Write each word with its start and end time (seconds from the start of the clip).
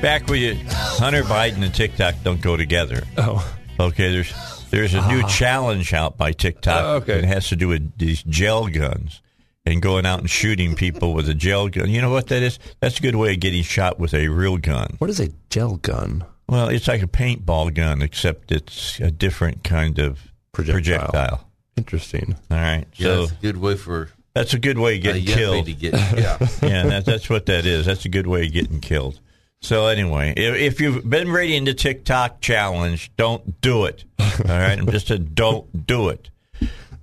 Back, 0.00 0.22
back 0.22 0.30
with 0.30 0.40
you. 0.40 0.56
Hunter 0.68 1.22
Biden 1.22 1.62
and 1.62 1.74
TikTok 1.74 2.14
don't 2.24 2.40
go 2.40 2.56
together. 2.56 3.02
Oh, 3.18 3.56
Okay, 3.78 4.12
there's 4.12 4.32
there's 4.70 4.92
a 4.92 5.06
new 5.08 5.22
ah. 5.24 5.28
challenge 5.28 5.94
out 5.94 6.18
by 6.18 6.32
TikTok. 6.32 6.84
Oh, 6.84 6.94
okay. 6.96 7.18
It 7.18 7.24
has 7.24 7.48
to 7.48 7.56
do 7.56 7.68
with 7.68 7.96
these 7.98 8.22
gel 8.22 8.68
guns 8.68 9.22
and 9.64 9.80
going 9.80 10.04
out 10.04 10.20
and 10.20 10.28
shooting 10.28 10.74
people 10.74 11.14
with 11.14 11.28
a 11.30 11.34
gel 11.34 11.68
gun. 11.68 11.88
You 11.88 12.02
know 12.02 12.10
what 12.10 12.28
that 12.28 12.42
is? 12.42 12.58
That's 12.80 12.98
a 12.98 13.02
good 13.02 13.16
way 13.16 13.32
of 13.32 13.40
getting 13.40 13.62
shot 13.62 13.98
with 13.98 14.12
a 14.12 14.28
real 14.28 14.58
gun. 14.58 14.96
what 14.98 15.08
is 15.08 15.18
a 15.18 15.28
gel 15.48 15.76
gun? 15.76 16.24
Well, 16.46 16.68
it's 16.68 16.88
like 16.88 17.02
a 17.02 17.06
paintball 17.06 17.74
gun, 17.74 18.02
except 18.02 18.52
it's 18.52 19.00
a 19.00 19.10
different 19.10 19.64
kind 19.64 19.98
of 19.98 20.32
Projectile. 20.52 21.08
projectile. 21.08 21.48
Interesting. 21.76 22.36
All 22.50 22.58
right, 22.58 22.86
Yeah, 22.96 23.06
so 23.06 23.20
that's 23.26 23.32
a 23.32 23.42
good 23.42 23.56
way 23.56 23.76
for 23.76 24.10
that's 24.34 24.54
a 24.54 24.58
good 24.58 24.78
way 24.78 24.96
of 24.96 25.02
getting 25.02 25.24
killed. 25.24 25.66
to 25.66 25.72
get. 25.72 25.94
Yeah, 25.94 26.36
yeah, 26.62 26.86
that, 26.86 27.04
that's 27.06 27.30
what 27.30 27.46
that 27.46 27.64
is. 27.66 27.86
That's 27.86 28.04
a 28.04 28.08
good 28.08 28.26
way 28.26 28.46
of 28.46 28.52
getting 28.52 28.80
killed. 28.80 29.20
So 29.62 29.86
anyway, 29.86 30.32
if, 30.36 30.54
if 30.56 30.80
you've 30.80 31.08
been 31.08 31.30
reading 31.30 31.64
the 31.64 31.74
TikTok 31.74 32.40
challenge, 32.40 33.12
don't 33.16 33.60
do 33.60 33.84
it. 33.84 34.04
All 34.18 34.26
right, 34.46 34.78
I'm 34.78 34.90
just 34.90 35.10
a 35.10 35.18
don't 35.18 35.86
do 35.86 36.08
it. 36.08 36.30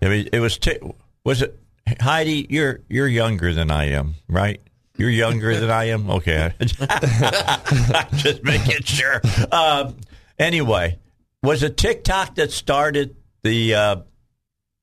I 0.02 0.08
mean, 0.08 0.30
it 0.34 0.40
was 0.40 0.58
t- 0.58 0.80
was 1.24 1.42
it 1.44 1.60
Heidi? 2.00 2.48
You're 2.50 2.82
you're 2.90 3.08
younger 3.08 3.54
than 3.54 3.70
I 3.72 3.90
am, 3.90 4.16
right? 4.28 4.60
You're 4.98 5.10
younger 5.12 5.56
than 5.60 5.70
I 5.70 5.86
am. 5.90 6.10
Okay, 6.10 6.54
just 8.16 8.44
making 8.44 8.82
sure. 8.84 9.22
Um, 9.52 9.96
anyway, 10.40 10.98
was 11.44 11.62
it 11.62 11.78
TikTok 11.78 12.36
that 12.36 12.52
started 12.52 13.16
the 13.44 13.76
uh, 13.76 13.96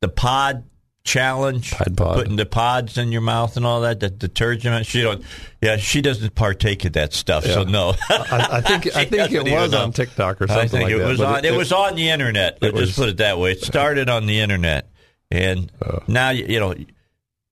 the 0.01 0.09
pod 0.09 0.65
challenge? 1.05 1.71
Pod. 1.73 1.97
putting 1.97 2.37
the 2.37 2.47
pods 2.47 2.99
in 2.99 3.13
your 3.13 3.21
mouth 3.21 3.57
and 3.57 3.65
all 3.65 3.83
that. 3.83 4.01
The 4.01 4.11
detergent. 4.11 4.87
She 4.87 5.03
don't. 5.03 5.23
Yeah, 5.63 5.77
she 5.77 6.01
doesn't 6.01 6.35
partake 6.35 6.85
of 6.85 6.95
that 6.95 7.13
stuff. 7.13 7.45
So 7.45 7.63
no. 7.65 7.95
I, 8.11 8.49
I 8.53 8.61
think 8.61 8.87
I 8.97 9.05
think 9.05 9.31
it 9.33 9.45
was 9.53 9.73
on 9.75 9.93
TikTok 9.93 10.41
or 10.43 10.49
something 10.49 10.83
like 10.83 10.93
it 10.93 10.99
that. 10.99 11.09
was 11.09 11.21
on. 11.21 11.45
It, 11.45 11.55
was 11.55 11.73
on 11.73 11.95
the 11.95 12.09
internet. 12.11 12.59
Let's 12.61 12.75
was- 12.75 12.87
just 12.89 12.99
put 12.99 13.09
it 13.11 13.17
that 13.19 13.39
way. 13.39 13.53
It 13.53 13.61
started 13.63 14.09
on 14.09 14.27
the 14.27 14.41
internet, 14.41 14.91
and 15.31 15.71
Oh. 15.85 16.01
now 16.09 16.31
you 16.31 16.59
know. 16.59 16.75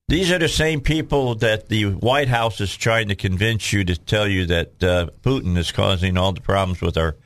These 0.09 0.31
are 0.31 0.39
the 0.39 0.49
same 0.49 0.83
people 0.83 1.37
that 1.37 1.71
the 1.71 1.87
White 1.87 2.29
House 2.29 2.61
is 2.61 2.77
trying 2.77 3.09
to 3.09 3.15
convince 3.15 3.73
you 3.73 3.83
to 3.85 3.97
tell 3.97 4.29
you 4.29 4.45
that 4.47 4.83
uh, 4.83 5.07
Putin 5.23 5.57
is 5.57 5.73
causing 5.73 6.19
all 6.19 6.33
the 6.33 6.43
problems 6.43 6.83
with 6.83 6.99
our, 6.99 7.17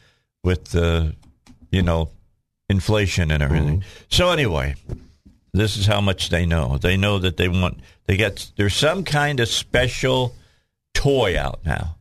with 0.45 0.72
uh, 0.77 1.06
you 1.72 1.83
know, 1.83 2.11
inflation 2.69 3.33
and 3.33 3.43
everything. 3.43 3.83
So 4.09 4.31
anyway, 4.31 4.77
this 5.56 5.77
is 5.77 5.87
how 5.87 6.00
much 6.00 6.28
they 6.28 6.47
know. 6.47 6.78
They 6.78 6.97
know 6.97 7.19
that 7.19 7.37
they 7.37 7.49
want 7.49 7.81
they 8.06 8.17
got 8.17 8.50
there's 8.56 8.75
some 8.75 9.05
kind 9.05 9.41
of 9.41 9.49
special 9.49 10.34
toy 10.94 11.39
out 11.39 11.61
now, 11.65 11.97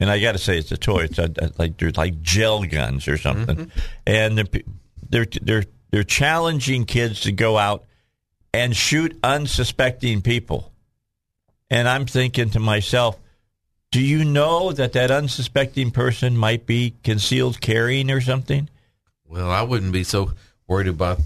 and 0.00 0.10
I 0.10 0.20
got 0.20 0.32
to 0.32 0.38
say 0.38 0.58
it's 0.58 0.72
a 0.72 0.76
toy. 0.76 1.04
It's 1.04 1.18
a, 1.18 1.30
a- 1.38 1.52
like 1.58 1.78
they're 1.78 1.92
like 1.92 2.22
gel 2.22 2.64
guns 2.64 3.08
or 3.08 3.18
something, 3.18 3.56
mm-hmm. 3.56 3.80
and 4.06 4.38
they're, 4.38 4.62
they're 5.08 5.26
they're 5.42 5.64
they're 5.90 6.04
challenging 6.04 6.84
kids 6.84 7.20
to 7.22 7.32
go 7.32 7.58
out 7.58 7.84
and 8.52 8.76
shoot 8.76 9.18
unsuspecting 9.22 10.22
people. 10.22 10.72
And 11.70 11.88
I'm 11.88 12.04
thinking 12.04 12.50
to 12.50 12.60
myself, 12.60 13.18
do 13.90 14.00
you 14.00 14.24
know 14.24 14.72
that 14.72 14.92
that 14.92 15.10
unsuspecting 15.10 15.90
person 15.90 16.36
might 16.36 16.66
be 16.66 16.94
concealed 17.02 17.62
carrying 17.62 18.10
or 18.10 18.20
something? 18.20 18.68
well, 19.32 19.50
I 19.50 19.62
wouldn't 19.62 19.92
be 19.92 20.04
so 20.04 20.32
worried 20.66 20.88
about, 20.88 21.18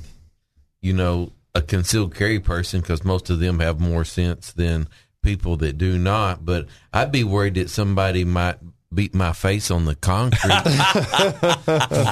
you 0.80 0.92
know, 0.92 1.32
a 1.56 1.62
concealed 1.62 2.14
carry 2.14 2.38
person 2.40 2.80
because 2.80 3.04
most 3.04 3.30
of 3.30 3.38
them 3.40 3.60
have 3.60 3.80
more 3.80 4.04
sense 4.04 4.52
than 4.52 4.88
people 5.22 5.56
that 5.58 5.78
do 5.78 5.96
not. 5.98 6.44
But 6.44 6.66
I'd 6.92 7.10
be 7.12 7.24
worried 7.24 7.54
that 7.54 7.70
somebody 7.70 8.24
might 8.24 8.56
beat 8.94 9.14
my 9.14 9.32
face 9.32 9.70
on 9.70 9.84
the 9.84 9.94
concrete 9.96 10.62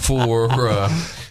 for 0.03 0.69
uh, 0.69 0.89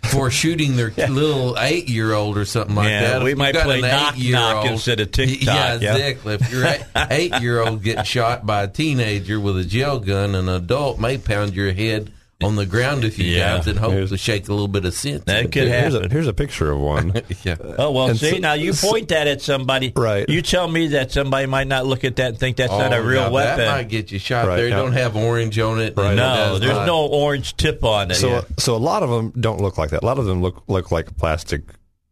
for 0.09 0.31
shooting 0.31 0.75
their 0.75 0.91
little 1.09 1.57
eight 1.59 1.89
year 1.89 2.13
old 2.13 2.37
or 2.37 2.45
something 2.45 2.75
like 2.75 2.89
Yeah, 2.89 3.01
that. 3.19 3.23
we 3.23 3.31
If 3.33 3.37
might 3.37 3.55
play 3.55 3.81
knock 3.81 4.15
knock 4.17 4.65
instead 4.67 4.99
of 4.99 5.11
TikTok, 5.11 5.41
Yeah, 5.45 5.75
yeah. 5.75 5.95
exactly. 5.95 6.35
If 6.35 6.51
your 6.51 6.65
eight 7.11 7.41
year 7.41 7.61
old 7.61 7.83
gets 7.83 8.07
shot 8.07 8.45
by 8.45 8.63
a 8.63 8.67
teenager 8.67 9.39
with 9.39 9.57
a 9.57 9.65
gel 9.65 9.99
gun, 9.99 10.35
an 10.35 10.49
adult 10.49 10.99
may 10.99 11.17
pound 11.17 11.55
your 11.55 11.73
head 11.73 12.11
on 12.43 12.55
the 12.55 12.65
ground 12.65 13.03
a 13.03 13.11
few 13.11 13.25
Yeah. 13.25 13.53
times 13.53 13.67
and 13.67 13.79
hope 13.79 13.91
Here's- 13.93 14.09
to 14.09 14.17
shake 14.17 14.47
a 14.47 14.51
little 14.51 14.67
bit 14.67 14.85
of 14.85 14.93
sense. 14.93 15.23
That 15.25 15.39
into 15.45 15.49
could 15.59 15.67
it. 15.67 15.71
Here's 15.71 15.93
happen. 15.93 16.11
a, 16.11 16.13
here's 16.13 16.27
a 16.27 16.33
picture 16.33 16.71
of 16.71 16.79
one. 16.79 17.13
Yeah. 17.43 17.55
Oh 17.77 17.91
well, 17.91 18.07
And 18.09 18.19
see 18.19 18.31
so- 18.31 18.37
now 18.37 18.53
you 18.53 18.73
point 18.73 19.09
that 19.09 19.27
at 19.27 19.41
somebody, 19.41 19.91
Right. 19.95 20.27
You 20.29 20.41
tell 20.41 20.67
me 20.67 20.87
that 20.89 21.11
somebody 21.11 21.45
might 21.47 21.67
not 21.67 21.85
look 21.85 22.03
at 22.03 22.15
that 22.17 22.27
and 22.29 22.39
think 22.39 22.57
that's 22.57 22.71
not 22.71 22.93
a 22.93 22.97
Oh, 22.97 23.01
real 23.01 23.21
now 23.23 23.31
weapon. 23.31 23.57
That 23.65 23.75
might 23.77 23.89
get 23.89 24.11
you 24.11 24.19
shot. 24.19 24.47
Right, 24.47 24.57
They 24.57 24.69
now- 24.69 24.77
don't 24.83 24.93
have 24.93 25.15
orange 25.15 25.57
on 25.59 25.79
it. 25.81 25.93
Right. 25.97 26.15
No, 26.15 26.23
does 26.35 26.59
there's 26.61 26.73
not. 26.73 26.85
no 26.87 27.05
orange 27.07 27.55
tip 27.57 27.83
on 27.83 28.11
it. 28.11 28.15
So 28.15 28.45
so 28.57 28.75
a 28.75 28.77
lot 28.77 29.03
of 29.03 29.09
them 29.09 29.33
don't 29.39 29.61
look 29.61 29.77
like 29.77 29.89
that. 29.91 30.03
A 30.03 30.05
lot 30.05 30.19
of 30.19 30.25
them 30.25 30.41
look 30.41 30.63
look 30.67 30.91
like 30.91 31.17
plastic 31.17 31.61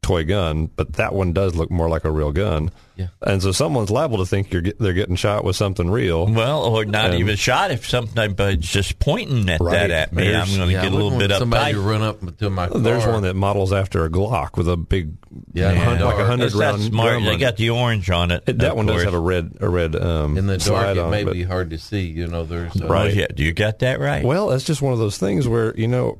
toy 0.01 0.23
gun, 0.23 0.65
but 0.75 0.93
that 0.93 1.13
one 1.13 1.31
does 1.31 1.53
look 1.55 1.69
more 1.69 1.87
like 1.87 2.05
a 2.05 2.11
real 2.11 2.31
gun. 2.31 2.71
Yeah. 2.95 3.07
And 3.21 3.41
so 3.41 3.51
someone's 3.51 3.91
liable 3.91 4.17
to 4.17 4.25
think 4.25 4.51
you're 4.51 4.63
get, 4.63 4.79
they're 4.79 4.93
getting 4.93 5.15
shot 5.15 5.43
with 5.43 5.55
something 5.55 5.89
real. 5.91 6.25
well, 6.27 6.63
or 6.63 6.85
not 6.85 7.11
And- 7.11 7.19
even 7.19 7.35
shot 7.35 7.69
if 7.71 7.87
somebody's 7.87 8.57
just 8.67 8.97
pointing 8.99 9.47
at 9.49 9.61
Right. 9.61 9.73
that 9.73 9.91
at 9.91 10.13
me. 10.13 10.33
I'm 10.35 10.47
going 10.47 10.67
to 10.67 10.73
Yeah, 10.73 10.81
get 10.83 10.91
a 10.91 10.95
little 10.95 11.11
bit 11.17 11.29
want 11.29 11.39
somebody 11.39 11.73
uptight. 11.75 11.85
run 11.85 12.01
up 12.01 12.37
to 12.39 12.49
my 12.49 12.67
car. 12.67 12.79
There's 12.79 13.05
one 13.05 13.21
that 13.23 13.35
models 13.35 13.71
after 13.71 14.03
a 14.03 14.09
Glock 14.09 14.57
with 14.57 14.67
a 14.67 14.75
big, 14.75 15.11
Yeah, 15.53 15.71
hun- 15.73 15.99
yeah. 15.99 16.05
like 16.05 16.17
a 16.17 16.25
hundred 16.25 16.45
That's 16.45 16.55
round. 16.55 16.81
smart. 16.81 17.09
drum 17.11 17.25
They 17.25 17.37
got 17.37 17.57
the 17.57 17.69
orange 17.69 18.09
on 18.09 18.31
it. 18.31 18.43
It- 18.47 18.57
that 18.59 18.71
of 18.71 18.77
one 18.77 18.87
does 18.87 19.03
have 19.03 19.13
a 19.13 19.19
red 19.19 19.53
a 19.61 19.69
red 19.69 19.95
um, 19.95 20.35
in 20.37 20.47
the 20.47 20.57
dark. 20.57 20.61
slide 20.67 20.97
It 20.97 20.99
on 21.01 21.11
may 21.11 21.23
but- 21.23 21.33
be 21.33 21.43
hard 21.43 21.69
to 21.69 21.77
see. 21.77 22.07
You 22.07 22.25
know, 22.27 22.43
there's 22.43 22.75
uh, 22.75 22.85
Oh, 22.85 22.87
Right. 22.87 23.13
yeah, 23.15 23.27
do 23.33 23.43
you 23.43 23.53
got 23.53 23.79
that 23.79 23.99
right? 23.99 24.25
Well, 24.25 24.47
that's 24.47 24.63
just 24.63 24.81
one 24.81 24.93
of 24.93 24.99
those 24.99 25.17
things 25.19 25.47
where 25.47 25.73
you 25.77 25.87
know, 25.87 26.17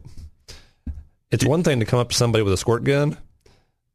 it's 1.32 1.46
one 1.46 1.64
thing 1.64 1.80
to 1.80 1.86
come 1.86 2.00
up 2.00 2.10
to 2.10 2.16
somebody 2.16 2.44
with 2.44 2.54
a 2.54 2.58
squirt 2.58 2.84
gun, 2.84 3.18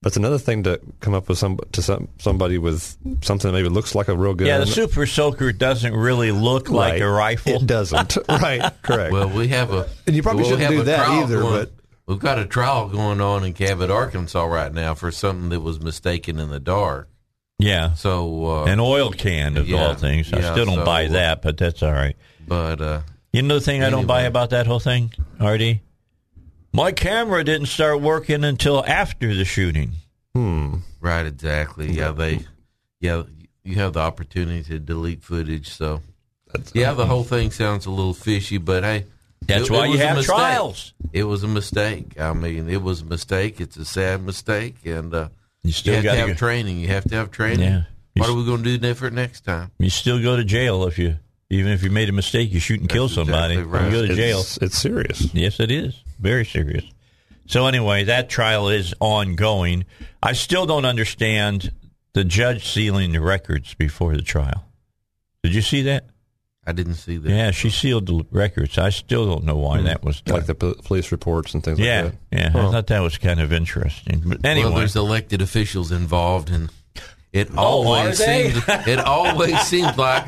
but 0.07 0.11
it's 0.11 0.17
another 0.19 0.39
thing 0.39 0.63
to 0.63 0.81
come 1.01 1.15
up 1.15 1.29
with 1.29 1.37
some 1.37 1.59
to 1.73 1.83
some 1.83 2.07
somebody 2.19 2.59
with 2.59 2.97
something 3.23 3.51
that 3.51 3.53
maybe 3.53 3.69
looks 3.69 3.93
like 3.97 4.07
a 4.07 4.17
real 4.17 4.35
gun. 4.35 4.47
yeah, 4.47 4.59
the 4.59 4.67
Super 4.69 5.05
Soaker 5.05 5.51
doesn't 5.51 5.93
really 5.93 6.31
look 6.31 6.71
like 6.71 7.01
a 7.01 7.09
rifle. 7.11 7.55
It 7.55 7.67
doesn't. 7.67 8.17
right. 8.29 8.71
Correct. 8.83 9.13
Well, 9.13 9.29
we 9.31 9.49
have 9.49 9.73
a. 9.73 9.89
And 10.07 10.15
you 10.15 10.23
probably 10.23 10.45
well, 10.45 10.53
we 10.53 10.63
shouldn't 10.63 10.75
have 10.77 10.85
do 10.87 10.93
a 10.93 10.97
that 10.97 11.09
either, 11.09 11.41
going- 11.41 11.53
but- 11.65 11.73
we've 12.07 12.21
got 12.21 12.39
a 12.39 12.47
trial 12.47 12.89
going 12.89 13.21
on 13.21 13.43
in 13.45 13.53
Cabot, 13.53 13.91
Arkansas, 13.91 14.45
right 14.45 14.73
now 14.73 14.95
for 14.95 15.11
something 15.11 15.49
that 15.49 15.59
was 15.59 15.81
mistaken 15.81 16.39
in 16.39 16.51
the 16.51 16.61
dark. 16.61 17.09
yeah, 17.59 17.95
So, 17.95 18.47
uh, 18.63 18.65
an 18.67 18.79
oil 18.79 19.11
can 19.11 19.57
of 19.57 19.69
Yeah, 19.69 19.89
all 19.89 19.95
things. 19.95 20.33
I 20.33 20.39
yeah, 20.39 20.53
still 20.53 20.67
don't 20.67 20.77
so, 20.77 20.85
buy 20.85 21.07
uh, 21.07 21.13
that, 21.15 21.43
but 21.43 21.57
that's 21.57 21.83
all 21.83 21.91
right. 21.93 22.15
but 22.47 22.81
uh, 22.81 23.01
You 23.33 23.43
know 23.43 23.55
the 23.59 23.61
thing 23.61 23.83
I 23.83 23.91
don't 23.91 24.07
buy 24.07 24.23
about 24.23 24.51
that 24.51 24.69
whole 24.69 24.79
thing, 24.79 25.13
RD? 25.41 25.81
My 26.77 26.93
camera 26.93 27.43
didn't 27.43 27.69
start 27.69 28.03
working 28.03 28.45
until 28.45 28.85
after 28.85 29.35
the 29.35 29.47
shooting. 29.47 29.93
hmm. 30.35 30.77
right, 31.01 31.25
exactly. 31.25 31.91
Yeah, 31.91 32.13
they, 32.13 32.41
yeah, 33.01 33.23
you 33.65 33.77
have 33.77 33.95
the 33.95 34.01
opportunity 34.01 34.63
to 34.65 34.79
delete 34.79 35.23
footage. 35.23 35.71
So, 35.71 36.03
yeah, 36.75 36.93
the 36.93 37.07
whole 37.07 37.25
thing 37.25 37.51
sounds 37.51 37.87
a 37.87 37.91
little 37.91 38.13
fishy, 38.13 38.59
but 38.59 38.85
hey, 38.85 39.07
That's 39.47 39.65
it- 39.69 39.71
why 39.73 39.87
it 39.87 39.93
you 39.93 39.99
have 39.99 40.17
mistake. 40.17 40.37
trials. 40.37 40.93
It 41.15 41.25
was 41.25 41.43
a 41.45 41.49
mistake. 41.49 42.21
I 42.21 42.35
mean, 42.35 42.69
it 42.69 42.83
was 42.83 43.01
a 43.01 43.07
mistake. 43.07 43.59
It's 43.59 43.79
a 43.79 43.85
sad 43.87 44.23
mistake, 44.23 44.77
and 44.85 45.15
uh, 45.15 45.29
You 45.63 45.69
you 45.69 45.73
still 45.73 45.95
have 45.95 46.05
got 46.05 46.15
to 46.17 46.21
to 46.23 46.29
have 46.29 46.37
training. 46.37 46.79
You 46.81 46.89
have 46.89 47.05
to 47.05 47.15
have 47.15 47.31
training. 47.31 47.61
Yeah. 47.73 47.83
What 48.17 48.29
are 48.29 48.35
we 48.35 48.45
going 48.45 48.63
to 48.63 48.65
do 48.65 48.77
different 48.77 49.15
next 49.17 49.45
time? 49.47 49.71
You 49.79 49.89
still 49.89 50.21
go 50.23 50.37
to 50.37 50.45
jail 50.45 50.85
if 50.87 50.99
you 50.99 51.17
Even 51.49 51.73
if 51.73 51.83
you 51.83 51.91
made 51.91 52.09
a 52.09 52.13
mistake, 52.13 52.53
you 52.53 52.59
shoot 52.59 52.81
and 52.81 52.89
kill 52.89 53.09
somebody, 53.09 53.55
exactly 53.55 53.79
right. 53.79 53.85
you 53.85 53.91
go 53.91 54.07
to 54.07 54.15
jail. 54.15 54.41
It's, 54.41 54.57
it's 54.59 54.79
serious. 54.79 55.33
Yes, 55.33 55.61
it 55.61 55.71
is. 55.71 56.03
Very 56.19 56.45
serious. 56.45 56.85
So 57.47 57.67
anyway, 57.67 58.05
that 58.05 58.29
trial 58.29 58.69
is 58.69 58.95
ongoing. 59.01 59.85
I 60.23 60.33
still 60.33 60.67
don't 60.67 60.85
understand 60.85 61.71
the 62.15 62.25
judge 62.25 62.67
sealing 62.67 63.13
the 63.13 63.21
records 63.21 63.75
before 63.75 64.17
the 64.17 64.23
trial. 64.23 64.65
Did 65.45 65.55
you 65.55 65.63
see 65.63 65.83
that? 65.83 66.07
I 66.67 66.73
didn't 66.73 66.95
see 66.95 67.17
that. 67.19 67.31
Yeah, 67.31 67.51
she 67.53 67.71
sealed 67.71 68.07
the 68.07 68.27
records. 68.33 68.77
I 68.77 68.91
still 68.91 69.27
don't 69.27 69.45
know 69.45 69.57
why 69.57 69.79
hmm. 69.79 69.85
that 69.85 70.03
was 70.03 70.21
done. 70.23 70.39
Like 70.39 70.47
the 70.47 70.55
police 70.55 71.13
reports 71.13 71.55
and 71.55 71.63
things 71.63 71.79
yeah, 71.79 72.03
like 72.03 72.31
that. 72.31 72.39
yeah. 72.39 72.49
I 72.49 72.73
thought 72.73 72.89
that 72.89 73.01
was 73.01 73.19
kind 73.19 73.39
of 73.39 73.53
interesting. 73.53 74.23
But 74.27 74.45
anyway, 74.45 74.71
Well, 74.71 74.79
there's 74.79 74.97
elected 74.97 75.41
officials 75.41 75.93
involved, 75.93 76.51
and 76.51 76.71
it 77.37 77.49
Oh, 77.57 77.85
always 77.87 78.19
they? 78.19 78.51
seems 78.51 78.65
it 78.87 78.99
always 78.99 79.61
seems 79.67 79.97
like 79.99 80.25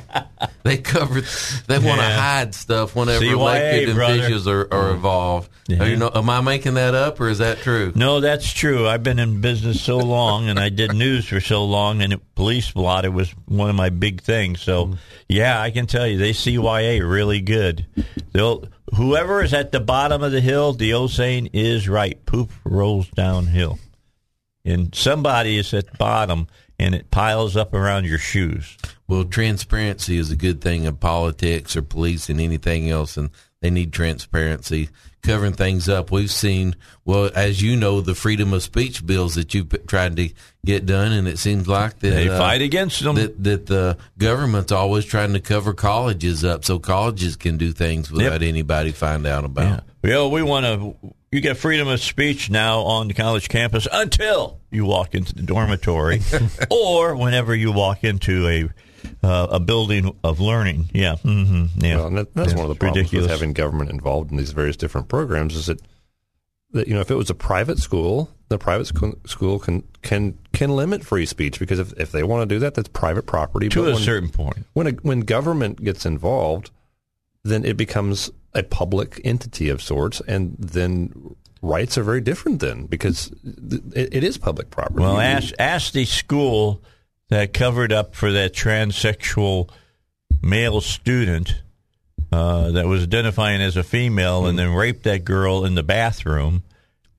they 0.62 0.78
cover 0.78 1.20
they 1.66 1.78
want 1.78 2.00
to 2.00 2.06
Yeah. 2.06 2.20
hide 2.20 2.54
stuff 2.54 2.94
whenever 2.94 3.24
CYA, 3.24 3.32
elected 3.32 3.88
officials 3.90 4.46
are, 4.46 4.68
are 4.72 4.92
involved. 4.92 5.50
Yeah. 5.68 5.82
Are 5.82 5.88
you 5.88 5.96
know, 5.96 6.10
am 6.14 6.30
I 6.30 6.40
making 6.40 6.74
that 6.74 6.94
up 6.94 7.20
or 7.20 7.28
is 7.28 7.38
that 7.38 7.58
true? 7.58 7.92
No, 7.94 8.20
that's 8.20 8.50
true. 8.52 8.86
I've 8.88 9.02
been 9.02 9.18
in 9.18 9.40
business 9.42 9.82
so 9.82 9.98
long, 9.98 10.48
and 10.48 10.58
I 10.58 10.70
did 10.70 10.94
news 10.94 11.26
for 11.26 11.40
so 11.40 11.64
long, 11.64 12.00
and 12.00 12.14
it, 12.14 12.34
police 12.34 12.70
blotter 12.70 13.10
was 13.10 13.30
one 13.46 13.68
of 13.68 13.76
my 13.76 13.90
big 13.90 14.22
things. 14.22 14.62
So, 14.62 14.86
mm. 14.86 14.98
yeah, 15.28 15.60
I 15.60 15.70
can 15.70 15.86
tell 15.86 16.06
you 16.06 16.16
they 16.16 16.32
CYA 16.32 17.00
really 17.08 17.40
good. 17.42 17.86
They'll 18.32 18.64
whoever 18.94 19.42
is 19.42 19.52
at 19.52 19.72
the 19.72 19.80
bottom 19.80 20.22
of 20.22 20.32
the 20.32 20.40
hill. 20.40 20.72
The 20.72 20.94
old 20.94 21.10
saying 21.10 21.50
is 21.52 21.86
right: 21.88 22.24
poop 22.24 22.50
rolls 22.64 23.08
downhill, 23.08 23.78
and 24.64 24.94
somebody 24.94 25.58
is 25.58 25.74
at 25.74 25.90
the 25.90 25.98
bottom, 25.98 26.48
and 26.78 26.94
it 26.94 27.10
piles 27.10 27.56
up 27.56 27.74
around 27.74 28.04
your 28.04 28.18
shoes. 28.18 28.76
Well, 29.06 29.24
transparency 29.24 30.18
is 30.18 30.30
a 30.30 30.36
good 30.36 30.60
thing 30.60 30.84
in 30.84 30.96
politics 30.96 31.76
or 31.76 31.82
police 31.82 32.28
and 32.28 32.40
anything 32.40 32.90
else, 32.90 33.16
and 33.16 33.30
they 33.60 33.70
need 33.70 33.92
transparency, 33.92 34.88
covering 35.22 35.54
things 35.54 35.88
up. 35.88 36.12
We've 36.12 36.30
seen, 36.30 36.76
well, 37.04 37.30
as 37.34 37.60
you 37.60 37.74
know, 37.74 38.00
the 38.00 38.14
freedom 38.14 38.52
of 38.52 38.62
speech 38.62 39.04
bills 39.04 39.34
that 39.34 39.52
you've 39.52 39.86
tried 39.86 40.16
to 40.16 40.30
get 40.64 40.86
done, 40.86 41.10
and 41.10 41.26
it 41.26 41.38
seems 41.38 41.66
like 41.66 41.98
that 41.98 42.10
They 42.10 42.28
uh, 42.28 42.38
fight 42.38 42.62
against 42.62 43.02
them. 43.02 43.16
That, 43.16 43.42
that 43.42 43.66
the 43.66 43.98
government's 44.16 44.70
always 44.70 45.04
trying 45.04 45.32
to 45.32 45.40
cover 45.40 45.74
colleges 45.74 46.44
up 46.44 46.64
so 46.64 46.78
colleges 46.78 47.34
can 47.34 47.56
do 47.56 47.72
things 47.72 48.12
without 48.12 48.42
anybody 48.42 48.92
find 48.92 49.26
out 49.26 49.44
about. 49.44 49.84
Yeah. 50.04 50.10
Well, 50.10 50.30
we 50.30 50.42
want 50.42 50.66
to. 50.66 51.14
You 51.30 51.40
get 51.42 51.58
freedom 51.58 51.88
of 51.88 52.00
speech 52.00 52.48
now 52.50 52.80
on 52.80 53.08
the 53.08 53.14
college 53.14 53.48
campus 53.50 53.86
until 53.92 54.60
you 54.70 54.86
walk 54.86 55.14
into 55.14 55.34
the 55.34 55.42
dormitory, 55.42 56.22
or 56.70 57.14
whenever 57.16 57.54
you 57.54 57.70
walk 57.70 58.02
into 58.02 58.48
a 58.48 59.26
uh, 59.26 59.46
a 59.52 59.60
building 59.60 60.16
of 60.24 60.40
learning. 60.40 60.88
Yeah, 60.94 61.16
hmm 61.16 61.66
yeah. 61.76 61.96
Well, 61.96 62.10
that, 62.10 62.34
that's 62.34 62.52
Yeah, 62.52 62.56
one 62.56 62.64
of 62.64 62.68
the 62.70 62.74
problems 62.76 62.96
ridiculous. 62.96 63.24
with 63.24 63.30
having 63.30 63.52
government 63.52 63.90
involved 63.90 64.30
in 64.30 64.38
these 64.38 64.52
various 64.52 64.76
different 64.76 65.08
programs 65.08 65.54
is 65.54 65.66
that, 65.66 65.80
that 66.72 66.88
you 66.88 66.94
know 66.94 67.00
if 67.00 67.10
it 67.10 67.14
was 67.16 67.28
a 67.28 67.34
private 67.34 67.78
school, 67.78 68.30
the 68.48 68.56
private 68.58 68.86
school, 68.86 69.14
school 69.26 69.58
can 69.58 69.82
can 70.00 70.38
can 70.54 70.70
limit 70.70 71.04
free 71.04 71.26
speech 71.26 71.58
because 71.58 71.78
if, 71.78 71.92
if 72.00 72.10
they 72.10 72.22
want 72.22 72.48
to 72.48 72.54
do 72.54 72.58
that, 72.60 72.74
that's 72.74 72.88
private 72.88 73.26
property. 73.26 73.68
to 73.68 73.82
But 73.82 73.90
a 73.90 73.94
when, 73.94 74.02
certain 74.02 74.30
point. 74.30 74.64
when 74.72 74.86
a, 74.86 74.90
when 75.02 75.20
government 75.20 75.84
gets 75.84 76.06
involved, 76.06 76.70
then 77.44 77.66
it 77.66 77.76
becomes 77.76 78.30
a 78.54 78.62
public 78.62 79.20
entity 79.24 79.68
of 79.68 79.82
sorts, 79.82 80.20
and 80.26 80.56
then 80.58 81.34
rights 81.60 81.98
are 81.98 82.02
very 82.02 82.20
different 82.20 82.60
then 82.60 82.86
because 82.86 83.30
th- 83.44 83.82
it, 83.94 84.24
is 84.24 84.38
public 84.38 84.70
property. 84.70 85.00
Well, 85.00 85.18
ask 85.18 85.52
ask 85.58 85.92
the 85.92 86.04
school 86.04 86.82
that 87.28 87.52
covered 87.52 87.92
up 87.92 88.14
for 88.14 88.32
that 88.32 88.54
transsexual 88.54 89.68
male 90.42 90.80
student 90.80 91.62
uh, 92.32 92.70
that 92.72 92.86
was 92.86 93.02
identifying 93.02 93.60
as 93.60 93.76
a 93.76 93.82
female 93.82 94.46
and 94.46 94.58
then 94.58 94.72
raped 94.72 95.02
that 95.04 95.24
girl 95.24 95.64
in 95.64 95.74
the 95.74 95.82
bathroom, 95.82 96.62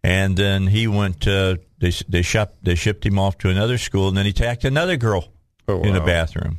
and 0.04 0.36
then 0.38 0.68
he 0.68 0.88
went. 0.88 1.28
Uh, 1.28 1.58
they 1.80 1.92
they 2.08 2.22
shipped 2.22 2.64
they 2.64 2.76
shipped 2.76 3.06
him 3.06 3.18
off 3.20 3.38
to 3.40 3.50
another 3.50 3.78
school, 3.78 4.08
and 4.08 4.18
then 4.18 4.26
he 4.26 4.32
attacked 4.32 4.66
another 4.66 4.98
girl 4.98 5.30
Oh, 5.68 5.82
in 5.82 5.94
the 5.94 6.02
bathroom. 6.02 6.58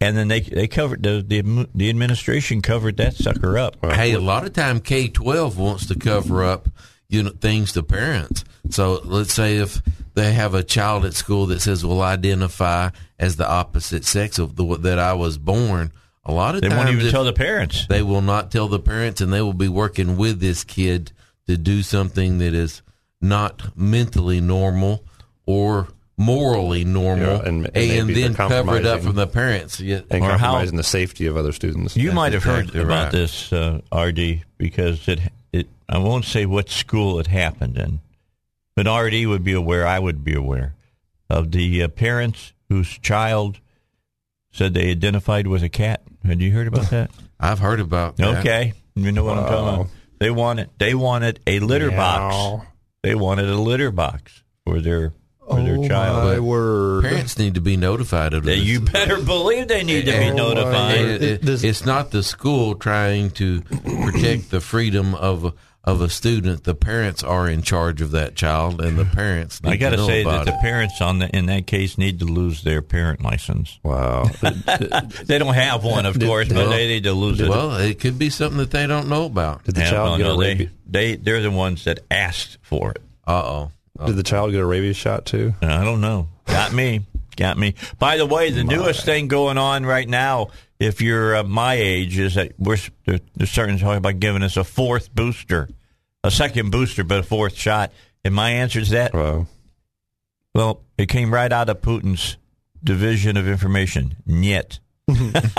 And 0.00 0.16
then 0.16 0.28
they 0.28 0.40
they 0.40 0.68
covered 0.68 1.02
the, 1.02 1.24
the 1.26 1.68
the 1.74 1.88
administration 1.88 2.60
covered 2.60 2.98
that 2.98 3.14
sucker 3.14 3.56
up. 3.58 3.76
Hey, 3.82 4.12
a 4.12 4.20
lot 4.20 4.44
of 4.44 4.52
time 4.52 4.80
K 4.80 5.08
twelve 5.08 5.58
wants 5.58 5.86
to 5.86 5.94
cover 5.94 6.44
up 6.44 6.68
you 7.08 7.22
know 7.22 7.30
things 7.30 7.72
to 7.72 7.82
parents. 7.82 8.44
So 8.70 9.00
let's 9.04 9.32
say 9.32 9.56
if 9.56 9.80
they 10.14 10.32
have 10.32 10.54
a 10.54 10.62
child 10.62 11.04
at 11.04 11.14
school 11.14 11.46
that 11.46 11.60
says, 11.60 11.84
"Will 11.84 12.02
identify 12.02 12.90
as 13.18 13.36
the 13.36 13.48
opposite 13.48 14.04
sex 14.04 14.38
of 14.38 14.56
the 14.56 14.76
that 14.78 14.98
I 14.98 15.14
was 15.14 15.38
born," 15.38 15.92
a 16.24 16.32
lot 16.32 16.56
of 16.56 16.60
They 16.60 16.68
times 16.68 16.84
won't 16.84 16.90
even 17.00 17.10
tell 17.10 17.24
the 17.24 17.32
parents. 17.32 17.86
they 17.88 18.02
will 18.02 18.22
not 18.22 18.50
tell 18.50 18.68
the 18.68 18.80
parents, 18.80 19.20
and 19.20 19.32
they 19.32 19.40
will 19.40 19.54
be 19.54 19.68
working 19.68 20.16
with 20.16 20.40
this 20.40 20.62
kid 20.64 21.12
to 21.46 21.56
do 21.56 21.82
something 21.82 22.38
that 22.38 22.52
is 22.52 22.82
not 23.20 23.76
mentally 23.76 24.40
normal 24.40 25.04
or 25.46 25.88
morally 26.18 26.84
normal, 26.84 27.26
Yeah, 27.26 27.42
and- 27.48 27.66
and 27.66 27.72
maybe 27.74 28.14
then 28.14 28.32
they're 28.32 28.48
cover 28.48 28.76
it 28.76 28.86
up 28.86 29.02
from 29.02 29.16
the 29.16 29.26
parents. 29.26 29.80
Yeah. 29.80 30.00
and 30.10 30.22
or 30.24 30.30
how- 30.32 30.38
compromising 30.38 30.76
the 30.76 30.82
safety 30.82 31.26
of 31.26 31.36
other 31.36 31.52
students. 31.52 31.96
You 31.96 32.12
might 32.12 32.32
have 32.32 32.44
heard 32.44 32.60
exactly 32.70 32.82
about 32.82 33.12
this, 33.12 33.52
uh, 33.52 33.80
RD, 33.92 34.42
because 34.58 35.06
it 35.08 35.20
it 35.52 35.68
I 35.88 35.98
won't 35.98 36.24
say 36.24 36.46
what 36.46 36.70
school 36.70 37.18
it 37.20 37.26
happened 37.28 37.76
in, 37.78 38.00
but 38.74 38.86
RD 38.86 39.26
would 39.26 39.44
be 39.44 39.52
aware. 39.52 39.86
I 39.86 39.98
would 39.98 40.24
be 40.24 40.34
aware 40.34 40.74
of 41.30 41.52
the 41.52 41.82
uh, 41.82 41.88
parents 41.88 42.52
whose 42.68 42.98
child 42.98 43.58
said 44.52 44.72
they 44.74 44.90
identified 44.90 45.46
with 45.46 45.62
a 45.62 45.68
cat. 45.68 46.02
Had 46.24 46.40
you 46.40 46.50
heard 46.52 46.66
about 46.66 46.90
that? 46.90 47.10
I've 47.40 47.58
heard 47.58 47.78
about 47.80 48.16
that. 48.16 48.38
Okay, 48.38 48.72
you 48.94 49.12
know 49.12 49.22
what 49.24 49.36
I'm 49.38 49.44
talking 49.46 49.74
about. 49.74 49.86
They 50.18 50.30
wanted 50.30 50.70
they 50.78 50.94
wanted 50.94 51.40
a 51.46 51.60
litter 51.60 51.90
box. 51.90 52.66
They 53.02 53.14
wanted 53.14 53.48
a 53.50 53.56
litter 53.60 53.90
box 53.90 54.42
for 54.64 54.80
their 54.80 55.12
for 55.48 55.60
their 55.62 55.88
child. 55.88 56.24
My 56.24 56.38
word. 56.40 57.04
Parents 57.04 57.38
need 57.38 57.54
to 57.54 57.60
be 57.60 57.76
notified 57.76 58.34
of 58.34 58.44
They- 58.44 58.56
this. 58.58 58.64
you 58.66 58.80
better 58.80 59.20
believe 59.20 59.68
they 59.68 59.84
need 59.84 60.06
to 60.06 60.12
be 60.12 60.30
Oh, 60.30 60.34
notified. 60.34 60.96
It- 60.98 61.22
it- 61.22 61.44
Does- 61.44 61.64
it's 61.64 61.84
not 61.86 62.10
the 62.10 62.22
school 62.22 62.74
trying 62.74 63.30
to 63.32 63.60
protect 63.62 64.50
the 64.50 64.60
freedom 64.60 65.14
of 65.14 65.52
of 65.84 66.00
a 66.00 66.08
student. 66.08 66.64
The 66.64 66.74
parents 66.74 67.22
are 67.22 67.48
in 67.48 67.62
charge 67.62 68.00
of 68.00 68.10
that 68.10 68.34
child, 68.34 68.80
and 68.80 68.98
the 68.98 69.04
parents. 69.04 69.62
Need 69.62 69.70
I 69.74 69.76
got 69.76 69.90
to 69.90 69.96
to 69.98 70.02
know 70.02 70.08
say 70.08 70.24
that 70.24 70.28
about 70.28 70.46
the 70.46 70.58
parents 70.60 71.00
on 71.00 71.20
the, 71.20 71.28
in 71.28 71.46
that 71.46 71.68
case 71.68 71.96
need 71.96 72.18
to 72.18 72.24
lose 72.24 72.64
their 72.64 72.82
parent 72.82 73.22
license. 73.22 73.78
Wow. 73.84 74.28
They 75.26 75.38
don't 75.38 75.54
have 75.54 75.84
one, 75.84 76.04
of 76.04 76.18
course, 76.18 76.48
but 76.48 76.70
they 76.70 76.88
need 76.88 77.04
to 77.04 77.12
lose 77.12 77.40
it. 77.40 77.48
Well, 77.48 77.76
it 77.76 78.00
could 78.00 78.18
be 78.18 78.30
something 78.30 78.58
that 78.58 78.72
they 78.72 78.88
don't 78.88 79.08
know 79.08 79.26
about. 79.26 79.62
Did 79.62 79.76
the 79.76 79.82
Yeah, 79.82 79.90
child 79.90 80.08
well, 80.08 80.18
get 80.18 80.26
a 80.26 80.30
no, 80.30 80.40
they, 80.40 80.70
they 80.90 81.14
they're 81.16 81.40
the 81.42 81.52
ones 81.52 81.84
that 81.84 82.00
asked 82.10 82.58
for 82.62 82.90
it. 82.90 83.02
Uh 83.24 83.32
oh. 83.44 83.70
Did 84.04 84.16
the 84.16 84.22
child 84.22 84.52
get 84.52 84.60
a 84.60 84.66
rabies 84.66 84.96
shot 84.96 85.24
too? 85.26 85.54
I 85.62 85.84
don't 85.84 86.00
know. 86.00 86.28
Got 86.46 86.72
me. 86.72 87.06
Got 87.36 87.58
me. 87.58 87.74
By 87.98 88.16
the 88.16 88.26
way, 88.26 88.50
the 88.50 88.64
newest 88.64 89.04
thing 89.04 89.28
going 89.28 89.58
on 89.58 89.84
right 89.84 90.08
now, 90.08 90.48
if 90.78 91.00
you're 91.02 91.36
uh, 91.36 91.42
my 91.44 91.74
age, 91.74 92.18
is 92.18 92.34
that 92.34 92.52
we're 92.58 92.78
they're, 93.04 93.20
they're 93.34 93.46
starting 93.46 93.76
to 93.78 93.82
talk 93.84 93.96
about 93.98 94.20
giving 94.20 94.42
us 94.42 94.56
a 94.56 94.64
fourth 94.64 95.14
booster, 95.14 95.68
a 96.24 96.30
second 96.30 96.70
booster, 96.70 97.04
but 97.04 97.18
a 97.18 97.22
fourth 97.22 97.54
shot. 97.54 97.92
And 98.24 98.34
my 98.34 98.50
answer 98.50 98.80
is 98.80 98.90
that 98.90 99.12
Wow. 99.14 99.46
well, 100.54 100.80
it 100.98 101.08
came 101.08 101.32
right 101.32 101.52
out 101.52 101.68
of 101.68 101.80
Putin's 101.82 102.36
division 102.82 103.36
of 103.36 103.46
information. 103.48 104.16
Yet. 104.26 104.78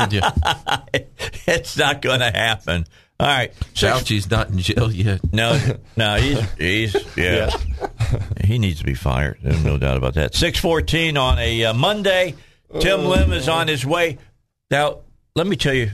Yeah. 0.10 0.32
it's 1.48 1.78
not 1.78 2.02
going 2.02 2.20
to 2.20 2.32
happen. 2.32 2.86
All 3.20 3.28
right. 3.28 3.52
Six- 3.74 3.94
Fauci's 3.94 4.30
not 4.30 4.50
in 4.50 4.60
jail 4.60 4.92
yet. 4.92 5.22
No, 5.34 5.60
no, 5.96 6.16
he's 6.18 6.52
he's 6.52 7.18
yeah. 7.18 7.50
he 8.44 8.60
needs 8.60 8.80
to 8.80 8.86
be 8.86 8.94
fired. 8.94 9.40
There's 9.42 9.64
no 9.64 9.78
doubt 9.78 9.98
about 9.98 10.14
that. 10.16 10.36
Six 10.36 10.60
fourteen 10.60 11.18
on 11.18 11.40
a 11.40 11.66
uh, 11.66 11.74
Monday. 11.74 12.36
Tim 12.80 13.06
Lim 13.06 13.32
is 13.32 13.48
on 13.48 13.68
his 13.68 13.86
way. 13.86 14.18
Now, 14.70 15.00
let 15.36 15.48
me 15.48 15.56
tell 15.56 15.74
you, 15.74 15.92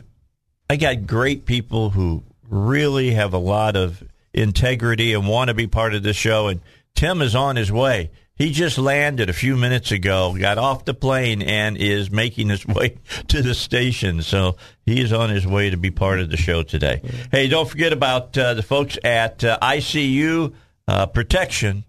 I 0.70 0.76
got 0.76 1.06
great 1.06 1.46
people 1.46 1.92
who 1.92 2.24
really 2.50 3.12
have 3.12 3.34
a 3.34 3.38
lot 3.38 3.76
of 3.76 4.04
integrity 4.34 5.14
and 5.14 5.28
want 5.28 5.50
to 5.50 5.54
be 5.54 5.68
part 5.68 5.94
of 5.94 6.02
this 6.02 6.18
show. 6.18 6.48
And 6.48 6.62
Tim 6.96 7.22
is 7.22 7.36
on 7.36 7.56
his 7.56 7.72
way. 7.72 8.10
He 8.44 8.52
just 8.52 8.78
landed 8.78 9.30
a 9.30 9.34
few 9.34 9.56
minutes 9.56 9.94
ago, 9.94 10.36
got 10.38 10.58
off 10.58 10.84
the 10.84 10.94
plane, 10.94 11.42
and 11.42 11.78
is 11.78 12.12
making 12.12 12.50
his 12.50 12.68
way 12.68 12.98
to 13.30 13.42
the 13.42 13.56
station. 13.56 14.22
So 14.22 14.58
he 14.86 15.00
is 15.00 15.14
on 15.14 15.30
his 15.30 15.48
way 15.48 15.70
to 15.70 15.78
be 15.78 15.92
part 15.92 16.20
of 16.20 16.30
the 16.30 16.36
show 16.36 16.62
today. 16.62 17.02
Hey, 17.32 17.48
don't 17.48 17.70
forget 17.70 17.94
about 17.94 18.38
uh, 18.38 18.54
the 18.54 18.62
folks 18.62 18.98
at 19.02 19.46
uh, 19.46 19.58
ICU 19.62 20.54
uh, 20.90 21.06
Protection. 21.06 21.86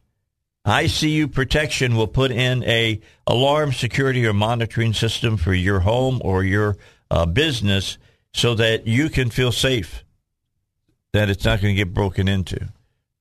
ICU 0.65 1.33
Protection 1.33 1.97
will 1.97 2.07
put 2.07 2.31
in 2.31 2.63
a 2.63 3.01
alarm 3.27 3.73
security 3.73 4.25
or 4.25 4.33
monitoring 4.33 4.93
system 4.93 5.37
for 5.37 5.53
your 5.53 5.81
home 5.81 6.23
or 6.25 6.45
your 6.45 6.77
uh, 7.11 7.27
business 7.27 7.99
so 8.33 8.55
that 8.55 8.87
you 8.87 9.09
can 9.09 9.29
feel 9.29 9.51
safe 9.51 10.05
that 11.15 11.29
it's 11.29 11.45
not 11.45 11.61
going 11.61 11.75
to 11.75 11.85
get 11.85 11.93
broken 11.93 12.29
into. 12.29 12.69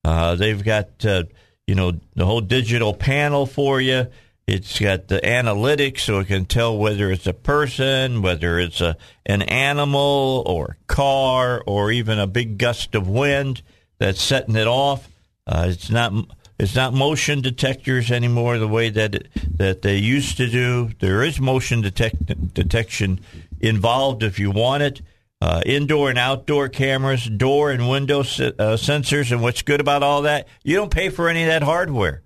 Uh, 0.05 0.35
they've 0.35 0.63
got 0.63 1.03
uh, 1.03 1.23
you 1.67 1.75
know 1.75 1.93
the 2.15 2.25
whole 2.25 2.41
digital 2.41 2.93
panel 2.93 3.45
for 3.45 3.79
you. 3.79 4.07
It's 4.45 4.77
got 4.77 5.07
the 5.07 5.21
analytics, 5.21 6.01
so 6.01 6.19
it 6.19 6.27
can 6.27 6.45
tell 6.45 6.77
whether 6.77 7.09
it's 7.09 7.27
a 7.27 7.33
person, 7.33 8.21
whether 8.21 8.59
it's 8.59 8.81
a 8.81 8.97
an 9.25 9.41
animal 9.43 10.43
or 10.45 10.77
car, 10.87 11.63
or 11.65 11.91
even 11.91 12.19
a 12.19 12.27
big 12.27 12.57
gust 12.57 12.93
of 12.93 13.07
wind 13.07 13.61
that's 13.99 14.21
setting 14.21 14.55
it 14.55 14.67
off. 14.67 15.07
Uh, 15.47 15.67
it's 15.69 15.89
not 15.89 16.13
it's 16.59 16.75
not 16.75 16.93
motion 16.93 17.41
detectors 17.41 18.11
anymore 18.11 18.57
the 18.57 18.67
way 18.67 18.89
that 18.89 19.15
it, 19.15 19.29
that 19.57 19.81
they 19.81 19.97
used 19.97 20.37
to 20.37 20.47
do. 20.47 20.91
There 20.99 21.23
is 21.23 21.39
motion 21.39 21.81
detect, 21.81 22.53
detection 22.53 23.21
involved 23.59 24.23
if 24.23 24.39
you 24.39 24.51
want 24.51 24.83
it. 24.83 25.01
Uh, 25.43 25.61
indoor 25.65 26.09
and 26.09 26.17
outdoor 26.17 26.69
cameras, 26.69 27.25
door 27.29 27.69
and 27.69 27.89
window 27.89 28.21
uh, 28.21 28.23
sensors, 28.77 29.29
and 29.29 29.41
what's 29.41 29.61
good 29.61 29.81
about 29.81 30.01
all 30.01 30.21
that? 30.21 30.47
You 30.63 30.77
don't 30.77 30.89
pay 30.89 31.09
for 31.09 31.27
any 31.27 31.43
of 31.43 31.49
that 31.49 31.63
hardware. 31.63 32.21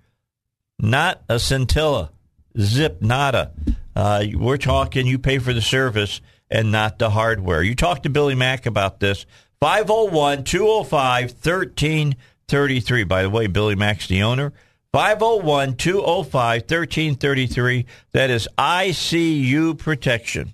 Not 0.77 1.23
a 1.27 1.39
scintilla, 1.39 2.11
zip, 2.59 3.01
nada. 3.01 3.53
Uh, 3.95 4.25
we're 4.35 4.57
talking 4.57 5.07
you 5.07 5.17
pay 5.17 5.39
for 5.39 5.51
the 5.51 5.63
service 5.63 6.21
and 6.51 6.71
not 6.71 6.99
the 6.99 7.09
hardware. 7.09 7.63
You 7.63 7.73
talk 7.73 8.03
to 8.03 8.09
Billy 8.11 8.35
Mack 8.35 8.67
about 8.67 8.99
this. 8.99 9.25
501 9.61 10.43
205 10.43 11.31
1333. 11.31 13.03
By 13.03 13.23
the 13.23 13.31
way, 13.31 13.47
Billy 13.47 13.73
Mack's 13.73 14.07
the 14.07 14.21
owner. 14.21 14.53
501 14.93 15.75
205 15.75 16.61
1333. 16.61 17.87
That 18.11 18.29
is 18.29 18.47
ICU 18.59 19.75
protection. 19.75 20.53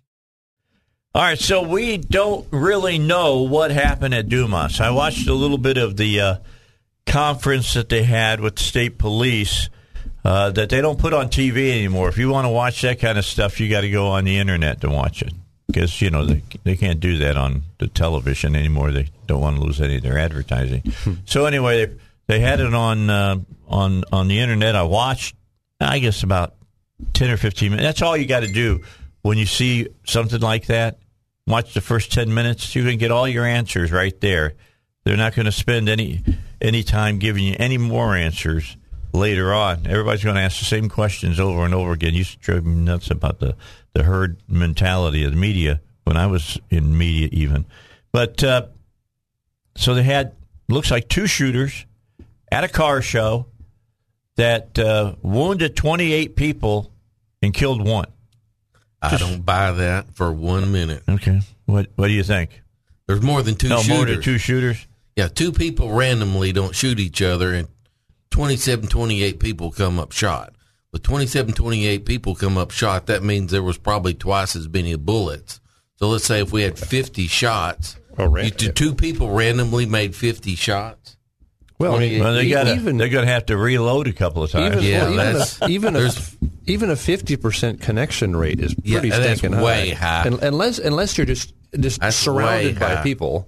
All 1.15 1.21
right, 1.21 1.37
so 1.37 1.61
we 1.61 1.97
don't 1.97 2.47
really 2.49 2.97
know 2.97 3.43
what 3.43 3.69
happened 3.69 4.15
at 4.15 4.29
Dumas. 4.29 4.81
I 4.81 4.89
watched 4.89 5.27
a 5.27 5.33
little 5.35 5.59
bit 5.59 5.77
of 5.77 5.95
the 5.95 6.19
uh, 6.19 6.35
conference 7.05 7.75
that 7.75 7.87
they 7.87 8.01
had 8.01 8.39
with 8.39 8.55
the 8.55 8.63
state 8.63 8.97
police 8.97 9.69
uh, 10.25 10.49
that 10.49 10.71
they 10.71 10.81
don't 10.81 10.97
put 10.97 11.13
on 11.13 11.27
TV 11.27 11.69
anymore. 11.69 12.09
If 12.09 12.17
you 12.17 12.29
want 12.29 12.45
to 12.45 12.49
watch 12.49 12.81
that 12.81 12.99
kind 12.99 13.19
of 13.19 13.25
stuff, 13.25 13.59
you 13.59 13.69
got 13.69 13.81
to 13.81 13.91
go 13.91 14.07
on 14.07 14.23
the 14.23 14.39
internet 14.39 14.81
to 14.81 14.89
watch 14.89 15.21
it 15.21 15.33
because 15.67 16.01
you 16.01 16.09
know 16.09 16.25
they 16.25 16.41
they 16.63 16.75
can't 16.75 16.99
do 16.99 17.19
that 17.19 17.37
on 17.37 17.61
the 17.77 17.85
television 17.85 18.55
anymore. 18.55 18.89
They 18.89 19.09
don't 19.27 19.39
want 19.39 19.57
to 19.57 19.63
lose 19.63 19.81
any 19.81 19.97
of 19.97 20.01
their 20.01 20.17
advertising. 20.17 20.81
so 21.25 21.45
anyway, 21.45 21.85
they, 21.85 21.95
they 22.25 22.39
had 22.39 22.59
it 22.59 22.73
on 22.73 23.11
uh, 23.11 23.35
on 23.67 24.03
on 24.11 24.29
the 24.29 24.39
internet. 24.39 24.75
I 24.75 24.81
watched, 24.81 25.35
I 25.79 25.99
guess 25.99 26.23
about 26.23 26.55
ten 27.13 27.29
or 27.29 27.37
fifteen 27.37 27.69
minutes. 27.69 27.85
That's 27.85 28.01
all 28.01 28.17
you 28.17 28.25
got 28.25 28.39
to 28.39 28.51
do 28.51 28.81
when 29.21 29.37
you 29.37 29.45
see 29.45 29.89
something 30.05 30.41
like 30.41 30.65
that. 30.67 30.97
Watch 31.45 31.73
the 31.73 31.81
first 31.81 32.11
ten 32.11 32.33
minutes. 32.33 32.75
You 32.75 32.83
can 32.83 32.97
get 32.97 33.11
all 33.11 33.27
your 33.27 33.45
answers 33.45 33.91
right 33.91 34.19
there. 34.21 34.53
They're 35.03 35.17
not 35.17 35.35
going 35.35 35.45
to 35.45 35.51
spend 35.51 35.89
any 35.89 36.23
any 36.61 36.83
time 36.83 37.19
giving 37.19 37.43
you 37.43 37.55
any 37.59 37.77
more 37.77 38.15
answers 38.15 38.77
later 39.13 39.53
on. 39.53 39.85
Everybody's 39.85 40.23
going 40.23 40.35
to 40.35 40.41
ask 40.41 40.59
the 40.59 40.65
same 40.65 40.89
questions 40.89 41.39
over 41.39 41.65
and 41.65 41.73
over 41.73 41.91
again. 41.91 42.13
To 42.13 42.37
drive 42.37 42.65
me 42.65 42.75
nuts 42.75 43.11
about 43.11 43.39
the 43.39 43.55
the 43.93 44.03
herd 44.03 44.37
mentality 44.47 45.23
of 45.23 45.31
the 45.31 45.37
media 45.37 45.81
when 46.05 46.17
I 46.17 46.27
was 46.27 46.59
in 46.69 46.97
media, 46.97 47.29
even. 47.31 47.65
But 48.11 48.43
uh, 48.43 48.67
so 49.75 49.93
they 49.93 50.03
had 50.03 50.35
looks 50.69 50.91
like 50.91 51.09
two 51.09 51.27
shooters 51.27 51.85
at 52.51 52.63
a 52.63 52.67
car 52.69 53.01
show 53.01 53.47
that 54.35 54.77
uh, 54.79 55.15
wounded 55.21 55.75
28 55.75 56.35
people 56.35 56.91
and 57.41 57.53
killed 57.53 57.85
one. 57.85 58.12
I 59.03 59.17
don't 59.17 59.45
buy 59.45 59.71
that 59.71 60.15
for 60.15 60.31
one 60.31 60.71
minute. 60.71 61.03
Okay, 61.07 61.41
what 61.65 61.87
what 61.95 62.07
do 62.07 62.13
you 62.13 62.23
think? 62.23 62.61
There's 63.07 63.21
more 63.21 63.41
than 63.41 63.55
two 63.55 63.69
no, 63.69 63.79
shooters. 63.79 63.97
more 63.97 64.05
than 64.05 64.21
two 64.21 64.37
shooters. 64.37 64.87
Yeah, 65.15 65.27
two 65.27 65.51
people 65.51 65.91
randomly 65.91 66.51
don't 66.51 66.75
shoot 66.75 66.99
each 66.99 67.21
other, 67.21 67.53
and 67.53 67.67
27, 68.31 68.87
28 68.87 69.39
people 69.39 69.71
come 69.71 69.99
up 69.99 70.11
shot. 70.11 70.55
With 70.91 71.03
27, 71.03 71.53
28 71.53 72.05
people 72.05 72.35
come 72.35 72.57
up 72.57 72.71
shot, 72.71 73.07
that 73.07 73.23
means 73.23 73.51
there 73.51 73.61
was 73.63 73.77
probably 73.77 74.13
twice 74.13 74.55
as 74.55 74.69
many 74.69 74.95
bullets. 74.95 75.59
So 75.97 76.07
let's 76.07 76.25
say 76.25 76.41
if 76.41 76.51
we 76.51 76.63
had 76.63 76.77
50 76.79 77.27
shots, 77.27 77.97
Oh, 78.17 78.35
you, 78.37 78.51
two 78.51 78.93
people 78.93 79.31
randomly 79.31 79.85
made 79.85 80.15
50 80.15 80.55
shots. 80.55 81.17
Well, 81.83 81.95
I 81.95 81.99
mean, 81.99 82.23
Well, 82.23 82.33
they 82.33 82.49
got 82.49 82.67
even 82.67 82.97
they're 82.97 83.09
going 83.09 83.25
to 83.25 83.31
have 83.31 83.45
to 83.47 83.57
reload 83.57 84.07
a 84.07 84.13
couple 84.13 84.43
of 84.43 84.51
times. 84.51 84.75
even, 84.77 84.85
Yeah, 84.85 85.09
well, 85.09 85.47
even 85.69 85.95
a, 85.95 86.01
even 86.01 86.07
a 86.07 86.11
even 86.65 86.89
a 86.89 86.95
fifty 86.95 87.35
percent 87.35 87.81
connection 87.81 88.35
rate 88.35 88.59
is 88.59 88.75
Yeah, 88.83 88.99
pretty 88.99 89.09
that's 89.09 89.39
stinking 89.39 89.59
way 89.61 89.89
high. 89.91 90.23
Un- 90.27 90.39
unless 90.41 90.79
unless 90.79 91.17
you're 91.17 91.25
just 91.27 91.53
just 91.79 91.99
That's 92.01 92.15
surrounded 92.15 92.79
by 92.79 92.97
people. 93.03 93.47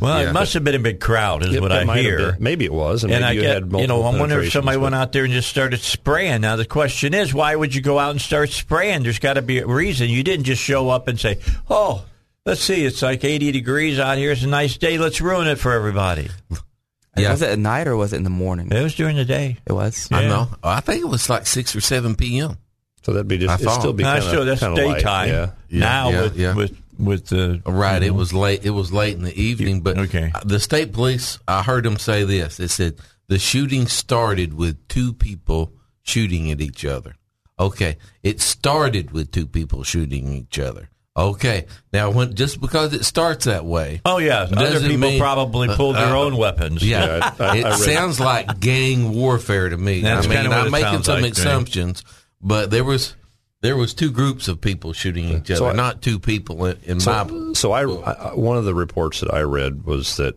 well, 0.00 0.20
Yeah. 0.22 0.30
it 0.30 0.32
must 0.32 0.54
have 0.54 0.64
been 0.64 0.74
a 0.74 0.78
big 0.78 0.98
crowd, 1.00 1.44
is 1.44 1.54
It- 1.54 1.60
what 1.62 1.72
it 1.72 1.88
I 1.88 1.98
hear. 2.00 2.36
Maybe 2.40 2.64
it 2.64 2.72
was, 2.72 3.04
and, 3.04 3.12
And 3.12 3.24
I 3.24 3.32
you 3.32 3.40
get, 3.42 3.54
had 3.62 3.72
you 3.72 3.86
know, 3.86 4.02
I 4.02 4.18
wonder 4.18 4.40
if 4.40 4.52
somebody 4.52 4.76
penetrations, 4.76 4.82
went 4.82 4.94
out 4.94 5.12
there 5.12 5.24
and 5.24 5.32
just 5.32 5.48
started 5.48 5.80
spraying. 5.80 6.40
Now 6.42 6.56
the 6.56 6.64
question 6.66 7.14
is, 7.14 7.32
why 7.32 7.54
would 7.56 7.74
you 7.74 7.80
go 7.80 7.98
out 7.98 8.10
and 8.10 8.20
start 8.20 8.50
spraying? 8.50 9.02
There's 9.04 9.18
got 9.18 9.34
to 9.34 9.42
be 9.42 9.58
a 9.58 9.66
reason. 9.66 10.08
You 10.10 10.22
didn't 10.22 10.44
just 10.44 10.62
show 10.62 10.88
up 10.90 11.06
and 11.08 11.18
say, 11.20 11.38
"Oh, 11.70 12.04
let's 12.44 12.60
see, 12.60 12.84
it's 12.84 13.02
like 13.02 13.24
80 13.24 13.52
degrees 13.52 13.98
out 13.98 14.18
here. 14.18 14.32
It's 14.32 14.42
a 14.42 14.48
nice 14.48 14.76
day. 14.76 14.98
Let's 14.98 15.20
ruin 15.20 15.46
it 15.48 15.58
for 15.58 15.72
everybody." 15.72 16.28
Yeah. 17.16 17.32
Was 17.32 17.42
it 17.42 17.50
at 17.50 17.58
night 17.58 17.88
or 17.88 17.96
was 17.96 18.12
it 18.12 18.16
in 18.16 18.24
the 18.24 18.30
morning? 18.30 18.70
It 18.70 18.82
was 18.82 18.94
during 18.94 19.16
the 19.16 19.24
day. 19.24 19.58
It 19.66 19.72
was. 19.72 20.08
I 20.12 20.22
Yeah. 20.22 20.28
know. 20.28 20.48
I 20.62 20.80
think 20.80 21.02
it 21.02 21.08
was 21.08 21.28
like 21.28 21.46
6 21.46 21.74
or 21.74 21.80
7 21.80 22.14
p.m. 22.14 22.56
So 23.02 23.12
that'd 23.12 23.26
be 23.28 23.38
just 23.38 23.50
I 23.50 23.54
it'd 23.54 23.80
still 23.80 23.92
be 23.92 24.04
No, 24.04 24.12
kind 24.12 24.24
sure, 24.24 24.40
of 24.40 24.46
that's 24.46 24.60
daytime. 24.60 25.28
Yeah. 25.28 25.50
Yeah, 25.68 25.80
now 25.80 26.10
yeah, 26.10 26.22
with, 26.22 26.36
yeah. 26.36 26.54
with 26.54 26.76
with 26.98 27.26
the 27.28 27.62
Right. 27.64 28.02
It 28.02 28.08
mm-hmm. 28.08 28.16
was 28.18 28.32
late. 28.34 28.64
It 28.64 28.70
was 28.70 28.92
late 28.92 29.16
in 29.16 29.22
the 29.22 29.40
evening, 29.40 29.80
but 29.80 29.98
Okay. 29.98 30.30
the 30.44 30.60
state 30.60 30.92
police. 30.92 31.38
I 31.48 31.62
heard 31.62 31.84
them 31.84 31.98
say 31.98 32.24
this. 32.24 32.60
It 32.60 32.68
said 32.68 32.96
the 33.28 33.38
shooting 33.38 33.86
started 33.86 34.52
with 34.54 34.86
two 34.88 35.12
people 35.14 35.72
shooting 36.02 36.50
at 36.50 36.60
each 36.60 36.84
other. 36.84 37.14
Okay, 37.58 37.96
it 38.22 38.40
started 38.40 39.10
with 39.12 39.30
two 39.32 39.46
people 39.46 39.82
shooting 39.82 40.32
each 40.32 40.58
other. 40.58 40.89
Okay, 41.16 41.66
now 41.92 42.10
when 42.10 42.34
just 42.34 42.60
because 42.60 42.92
it 42.94 43.04
starts 43.04 43.46
that 43.46 43.64
way, 43.64 44.00
Oh 44.04 44.18
yeah, 44.18 44.42
other 44.42 44.78
people 44.80 44.96
mean- 44.96 45.20
probably 45.20 45.68
pulled 45.68 45.96
their 45.96 46.14
uh, 46.16 46.20
own 46.20 46.36
weapons. 46.36 46.86
yeah, 46.86 47.16
Yeah, 47.16 47.34
I- 47.38 47.44
I- 47.44 47.56
it 47.56 47.64
I 47.66 47.76
sounds 47.76 48.20
like 48.20 48.60
gang 48.60 49.12
warfare 49.12 49.68
to 49.68 49.76
me. 49.76 50.00
That's 50.02 50.26
I 50.26 50.30
mean, 50.30 50.48
what 50.48 50.58
I'm 50.58 50.70
making 50.70 51.02
some 51.02 51.20
like 51.20 51.32
assumptions, 51.32 52.04
but 52.40 52.70
there 52.70 52.84
was 52.84 53.16
there 53.60 53.76
was 53.76 53.92
two 53.92 54.10
groups 54.12 54.46
of 54.48 54.60
people 54.60 54.92
shooting 54.92 55.28
each 55.28 55.48
So 55.48 55.66
other, 55.66 55.70
I- 55.70 55.72
not 55.74 56.00
two 56.00 56.20
people 56.20 56.64
in, 56.66 56.78
in 56.84 56.96
my 56.98 57.26
So, 57.26 57.54
so 57.54 57.72
I, 57.72 57.82
I 57.82 58.34
one 58.34 58.56
of 58.56 58.64
the 58.64 58.74
reports 58.74 59.20
that 59.20 59.34
I 59.34 59.40
read 59.40 59.84
was 59.84 60.16
that 60.16 60.36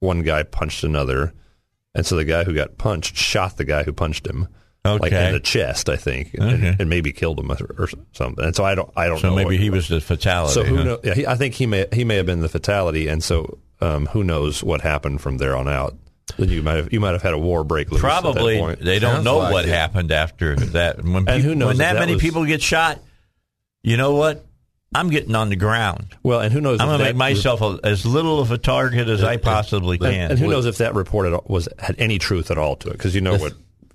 one 0.00 0.22
guy 0.22 0.42
punched 0.42 0.84
another, 0.84 1.34
and 1.94 2.06
so 2.06 2.16
the 2.16 2.24
guy 2.24 2.44
who 2.44 2.54
got 2.54 2.78
punched 2.78 3.14
shot 3.16 3.58
the 3.58 3.64
guy 3.66 3.82
who 3.84 3.92
punched 3.92 4.26
him, 4.26 4.48
like 4.84 5.12
Okay. 5.12 5.26
in 5.28 5.32
the 5.32 5.40
chest, 5.40 5.88
I 5.88 5.96
think, 5.96 6.34
and, 6.34 6.42
Okay. 6.54 6.76
and 6.80 6.88
maybe 6.90 7.12
killed 7.12 7.38
him 7.38 7.52
or, 7.52 7.56
or 7.78 7.88
something. 8.12 8.44
And 8.44 8.54
so 8.56 8.64
I 8.64 8.74
don't, 8.74 8.90
I 8.96 9.06
don't 9.06 9.18
So 9.18 9.30
know. 9.30 9.36
So 9.36 9.44
maybe 9.44 9.56
he 9.56 9.70
was 9.70 9.88
the 9.88 10.00
fatality. 10.00 10.54
So 10.54 10.64
who 10.64 10.76
huh? 10.76 10.82
knows? 10.84 11.00
Yeah, 11.04 11.14
he, 11.14 11.26
I 11.26 11.36
think 11.36 11.54
he 11.54 11.66
may 11.66 11.86
he 11.92 12.04
may 12.04 12.16
have 12.16 12.26
been 12.26 12.40
the 12.40 12.48
fatality, 12.48 13.06
and 13.08 13.22
so 13.22 13.58
um, 13.80 14.06
who 14.06 14.24
knows 14.24 14.62
what 14.62 14.80
happened 14.80 15.20
from 15.20 15.38
there 15.38 15.56
on 15.56 15.68
out. 15.68 15.96
Then 16.38 16.48
you 16.48 16.62
might 16.62 16.76
have 16.76 16.92
you 16.92 16.98
might 17.00 17.12
have 17.12 17.22
had 17.22 17.32
a 17.34 17.38
war 17.38 17.62
break 17.64 17.90
loose. 17.92 18.00
Probably 18.00 18.54
at 18.56 18.58
that 18.60 18.64
point. 18.66 18.80
they 18.80 18.98
don't 18.98 19.14
Sounds 19.16 19.24
know 19.24 19.38
like 19.38 19.52
what 19.52 19.64
it. 19.66 19.68
happened 19.70 20.10
after 20.12 20.56
that. 20.56 21.02
When, 21.02 21.16
And 21.16 21.26
peop- 21.28 21.42
who 21.42 21.54
knows 21.54 21.68
when 21.68 21.76
that, 21.78 21.94
that 21.94 21.98
many 22.00 22.14
was- 22.14 22.22
people 22.22 22.44
get 22.44 22.62
shot, 22.62 22.98
you 23.82 23.96
know 23.96 24.14
what? 24.14 24.44
I'm 24.94 25.08
getting 25.08 25.34
on 25.34 25.48
the 25.48 25.56
ground. 25.56 26.14
Well, 26.22 26.40
and 26.40 26.52
who 26.52 26.60
knows? 26.60 26.78
I'm 26.80 26.86
going 26.88 26.98
to 26.98 27.04
make 27.06 27.16
myself 27.16 27.62
a, 27.62 27.78
as 27.82 28.04
little 28.04 28.40
of 28.40 28.50
a 28.50 28.58
target 28.58 29.08
as 29.08 29.24
I 29.24 29.38
possibly 29.38 29.96
And, 29.96 30.04
can. 30.04 30.30
and 30.32 30.38
who 30.38 30.48
knows 30.48 30.66
if 30.66 30.78
that 30.78 30.94
report 30.94 31.48
was 31.48 31.66
had 31.78 31.96
any 31.98 32.18
truth 32.18 32.50
at 32.50 32.58
all 32.58 32.76
to 32.76 32.88
it? 32.90 32.92
Because 32.92 33.14
you 33.14 33.22
know 33.22 33.36
what? 33.38 33.54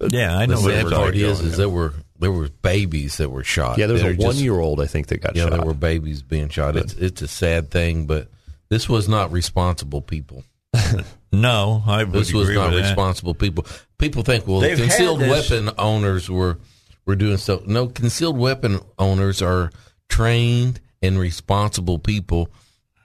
Yeah, 0.10 0.36
I 0.38 0.46
know 0.46 0.56
what 0.62 0.72
sad 0.72 0.84
we're 0.86 0.92
part 0.92 1.06
talking 1.14 1.22
is, 1.22 1.40
about. 1.40 1.52
is 1.52 1.58
there 1.58 1.70
were 1.70 1.94
there 2.20 2.32
were 2.32 2.50
babies 2.62 3.18
that 3.18 3.30
were 3.30 3.44
shot. 3.44 3.78
Yeah, 3.78 3.86
there 3.88 3.94
was 3.94 4.02
They're 4.02 4.12
a 4.12 4.16
just- 4.16 4.26
one 4.26 4.36
year 4.38 4.60
old 4.60 4.82
I 4.82 4.86
think 4.88 5.08
that 5.08 5.22
got 5.22 5.30
shot. 5.30 5.36
Yeah, 5.36 5.44
shot. 5.50 5.52
there 5.58 5.66
were 5.66 5.74
babies 5.74 6.22
being 6.22 6.50
shot. 6.50 6.76
It's 6.76 6.94
it's 6.94 7.22
a 7.22 7.28
sad 7.28 7.72
thing, 7.72 8.06
but 8.06 8.30
this 8.70 8.88
was 8.90 9.08
not 9.08 9.32
responsible 9.32 10.02
people. 10.02 10.44
No, 11.32 11.84
I 11.86 12.06
would 12.06 12.14
This 12.14 12.32
was 12.32 12.44
agree 12.48 12.56
not 12.56 12.72
with 12.72 12.82
that. 12.82 12.88
responsible 12.88 13.34
people. 13.34 13.66
People 13.98 14.24
think 14.24 14.48
well, 14.48 14.62
They've 14.62 14.78
concealed 14.78 15.20
weapon 15.20 15.70
owners 15.78 16.30
were 16.30 16.58
were 17.06 17.18
doing 17.18 17.36
so. 17.38 17.62
No, 17.66 17.88
concealed 17.88 18.38
weapon 18.38 18.80
owners 18.98 19.42
are 19.42 19.72
trained 20.08 20.80
and 21.02 21.20
responsible 21.20 22.00
people. 22.00 22.50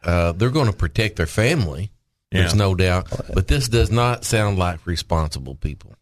Uh, 0.05 0.33
they're 0.33 0.51
going 0.51 0.71
to 0.71 0.73
protect 0.77 1.17
their 1.17 1.27
family. 1.27 1.91
There's 2.31 2.55
no 2.55 2.75
doubt, 2.75 3.09
but 3.35 3.49
this 3.49 3.69
does 3.69 3.91
not 3.91 4.25
sound 4.25 4.57
like 4.59 4.87
responsible 4.87 5.55
people. 5.57 5.95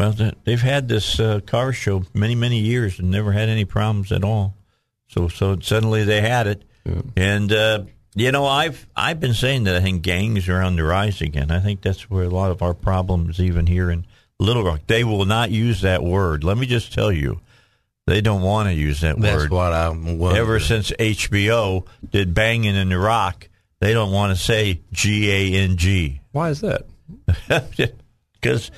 Well, 0.00 0.32
they've 0.44 0.60
had 0.60 0.88
this 0.88 1.20
uh, 1.20 1.40
car 1.40 1.74
show 1.74 2.04
many, 2.14 2.34
many 2.34 2.60
years 2.60 2.98
and 2.98 3.10
never 3.10 3.32
had 3.32 3.50
any 3.50 3.66
problems 3.66 4.12
at 4.12 4.24
all. 4.24 4.54
So, 5.08 5.28
so 5.28 5.58
suddenly 5.60 6.04
they 6.04 6.22
had 6.22 6.46
it, 6.46 6.62
and 7.16 7.52
uh, 7.52 7.84
you 8.14 8.32
know, 8.32 8.46
I've 8.46 8.88
I've 8.96 9.20
been 9.20 9.34
saying 9.34 9.64
that 9.64 9.76
I 9.76 9.80
think 9.80 10.02
gangs 10.02 10.48
are 10.48 10.62
on 10.62 10.76
the 10.76 10.84
rise 10.84 11.20
again. 11.20 11.50
I 11.50 11.60
think 11.60 11.82
that's 11.82 12.08
where 12.08 12.24
a 12.24 12.30
lot 12.30 12.50
of 12.50 12.62
our 12.62 12.72
problems, 12.74 13.40
even 13.40 13.66
here 13.66 13.90
in 13.90 14.06
Little 14.38 14.64
Rock, 14.64 14.80
they 14.86 15.04
will 15.04 15.26
not 15.26 15.50
use 15.50 15.82
that 15.82 16.02
word. 16.02 16.44
Let 16.44 16.56
me 16.56 16.66
just 16.66 16.94
tell 16.94 17.12
you, 17.12 17.40
they 18.06 18.20
don't 18.20 18.42
want 18.42 18.68
to 18.68 18.74
use 18.74 19.02
that 19.02 19.20
That's 19.20 19.42
word. 19.42 19.50
what 19.50 19.72
I'm 19.72 20.18
wondering. 20.18 20.40
Ever 20.40 20.60
since 20.60 20.90
HBO 20.92 21.86
did 22.10 22.32
Banging 22.32 22.74
in 22.74 22.88
the 22.88 22.98
Rock, 22.98 23.48
they 23.80 23.92
don't 23.92 24.12
want 24.12 24.34
to 24.34 24.42
say 24.42 24.80
G 24.92 25.30
A 25.30 25.62
N 25.62 25.76
G 25.76 26.20
Why 26.32 26.48
is 26.48 26.62
that? 26.62 26.86
because 28.32 28.70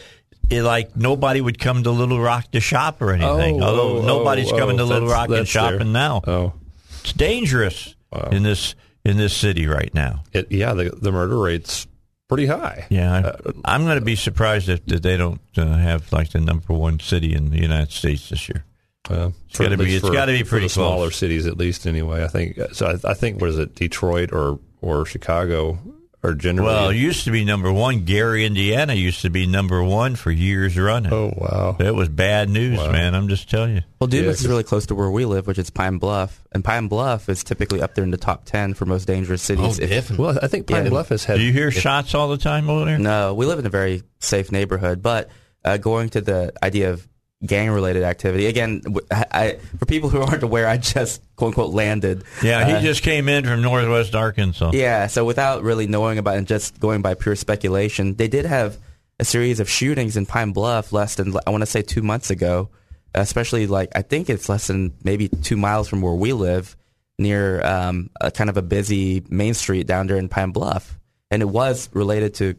it, 0.51 0.63
like 0.63 0.97
nobody 0.97 1.41
would 1.41 1.59
come 1.59 1.83
to 1.85 1.91
Little 1.91 2.21
Rock 2.21 2.51
to 2.53 2.61
shop 2.61 3.01
or 3.03 3.13
anything. 3.13 3.63
Oh, 3.63 3.67
Although 3.67 3.99
oh, 3.99 4.03
nobody's 4.07 4.53
oh, 4.53 4.59
coming 4.59 4.77
to 4.79 4.85
Little 4.85 5.09
Rock 5.09 5.31
and 5.31 5.47
shopping 5.49 5.79
there. 5.79 5.87
now. 6.03 6.21
Oh, 6.27 6.53
It's 7.01 7.13
dangerous 7.13 7.95
in 8.31 8.43
this 8.43 8.75
in 9.05 9.17
this 9.17 9.35
city 9.35 9.67
right 9.67 9.93
now. 9.95 10.23
it, 10.33 10.51
yeah. 10.53 10.75
The 10.75 10.91
the 10.91 11.11
murder 11.13 11.39
rate's 11.39 11.87
pretty 12.29 12.47
high. 12.47 12.87
Yeah, 12.91 13.17
Uh, 13.19 13.53
I'm 13.65 13.85
going 13.85 13.99
to 13.99 14.05
be 14.05 14.17
surprised 14.17 14.69
if 14.69 14.85
that 14.87 15.03
they 15.03 15.17
don't 15.17 15.41
uh, 15.57 15.67
have 15.77 16.11
like 16.13 16.31
the 16.31 16.41
number 16.41 16.73
one 16.73 16.99
city 17.01 17.35
in 17.35 17.51
the 17.51 17.61
United 17.61 17.93
States 17.93 18.29
this 18.31 18.49
year. 18.49 18.65
Uh, 19.11 19.31
It's 19.51 19.59
gotta 19.59 19.77
be- 19.77 19.85
least 19.85 19.97
it's 19.99 20.07
for- 20.07 20.13
gotta 20.15 20.33
be 20.33 20.45
pretty 20.45 20.69
smaller 20.69 21.11
cities, 21.11 21.47
at 21.47 21.59
least 21.59 21.87
anyway. 21.87 22.23
I 22.25 22.29
think 22.29 22.59
so. 22.73 22.87
I, 23.05 23.11
I 23.11 23.15
think 23.15 23.41
what 23.41 23.51
is 23.51 23.59
it, 23.59 23.75
Detroit 23.75 24.33
or 24.33 24.61
or 24.81 25.05
Chicago 25.05 25.79
or 26.23 26.35
generally. 26.35 26.69
Well, 26.73 26.89
it 26.91 26.97
used 26.97 27.25
to 27.25 27.31
be 27.31 27.45
number 27.45 27.73
one. 27.73 28.05
Gary, 28.05 28.45
Indiana 28.47 28.95
used 28.95 29.23
to 29.23 29.31
be 29.31 29.47
number 29.47 29.83
one 29.83 30.15
for 30.17 30.31
years 30.31 30.79
running. 30.79 31.13
oh 31.13 31.33
wow, 31.37 31.77
That 31.79 31.95
was 31.95 32.09
bad 32.09 32.49
news, 32.49 32.79
man. 32.79 33.15
I'm 33.15 33.29
just 33.29 33.51
telling 33.51 33.77
you. 33.77 33.83
Well, 34.01 34.07
Dumas 34.09 34.25
Yeah, 34.25 34.31
is 34.31 34.37
'cause- 34.43 34.49
really 34.49 34.63
close 34.63 34.87
to 34.87 34.95
where 34.95 35.11
we 35.11 35.25
live, 35.25 35.47
which 35.47 35.59
is 35.59 35.71
Pine 35.71 35.99
Bluff, 35.99 36.41
and 36.53 36.65
Pine 36.65 36.89
Bluff 36.89 37.29
is 37.29 37.43
typically 37.43 37.81
up 37.83 37.95
there 37.95 38.05
in 38.05 38.11
the 38.11 38.17
top 38.17 38.45
ten 38.45 38.75
for 38.75 38.87
most 38.87 39.07
dangerous 39.07 39.43
cities. 39.43 39.65
Oh, 39.65 39.73
cities. 39.73 40.11
If- 40.11 40.19
Well, 40.19 40.39
I 40.43 40.47
think 40.47 40.67
Pine 40.69 40.85
Yeah. 40.85 40.91
Bluff 40.91 41.09
has 41.09 41.25
had. 41.25 41.39
Do 41.39 41.43
you 41.43 41.53
hear 41.53 41.71
shots 41.71 42.15
all 42.15 42.29
the 42.29 42.37
time 42.39 42.71
over 42.71 42.85
there? 42.85 42.99
No, 42.99 43.35
we 43.35 43.47
live 43.47 43.59
in 43.59 43.67
a 43.67 43.71
very 43.71 44.03
safe 44.21 44.53
neighborhood. 44.53 45.03
But 45.03 45.29
uh, 45.65 45.77
going 45.77 46.09
to 46.11 46.21
the 46.21 46.53
idea 46.63 46.91
of 46.91 47.07
gang-related 47.45 48.03
activity 48.03 48.47
again, 48.47 48.83
I, 49.11 49.25
I- 49.31 49.57
for 49.79 49.87
people 49.87 50.09
who 50.09 50.21
aren't 50.23 50.43
aware, 50.43 50.67
I 50.69 50.77
just 50.77 51.23
quote 51.37 51.49
unquote 51.49 51.75
landed. 51.75 52.25
Yeah, 52.43 52.65
he 52.67 52.73
Uh, 52.75 52.81
just 52.81 53.03
came 53.03 53.29
in 53.29 53.45
from 53.45 53.63
Northwest 53.63 54.15
Arkansas. 54.15 54.71
Yeah, 54.75 55.07
so 55.09 55.25
without 55.25 55.63
really 55.63 55.87
knowing 55.87 56.19
about 56.19 56.35
it 56.35 56.39
and 56.39 56.47
just 56.47 56.79
going 56.81 57.03
by 57.03 57.15
pure 57.15 57.37
speculation, 57.37 58.15
they 58.15 58.29
did 58.29 58.45
have 58.47 58.79
a 59.19 59.25
series 59.25 59.61
of 59.61 59.69
shootings 59.69 60.17
in 60.17 60.27
Pine 60.27 60.53
Bluff 60.53 60.93
less 60.93 61.17
than 61.17 61.35
I 61.47 61.51
want 61.51 61.63
to 61.63 61.67
say 61.67 61.83
two 61.83 62.03
months 62.03 62.31
ago. 62.31 62.71
Especially 63.15 63.67
like 63.67 63.91
I 63.95 64.01
think 64.01 64.31
it's 64.31 64.49
less 64.49 64.69
than 64.69 64.95
maybe 65.05 65.29
two 65.29 65.59
miles 65.59 65.87
from 65.87 66.01
where 66.01 66.15
we 66.15 66.33
live, 66.33 66.75
near 67.19 67.63
um, 67.63 68.09
a 68.21 68.31
kind 68.31 68.49
of 68.49 68.57
a 68.57 68.63
busy 68.63 69.23
main 69.29 69.53
street 69.53 69.87
down 69.87 70.07
there 70.07 70.17
in 70.17 70.31
Pine 70.31 70.51
Bluff, 70.51 70.99
and 71.31 71.43
it 71.43 71.49
was 71.49 71.91
related 71.93 72.33
to 72.37 72.55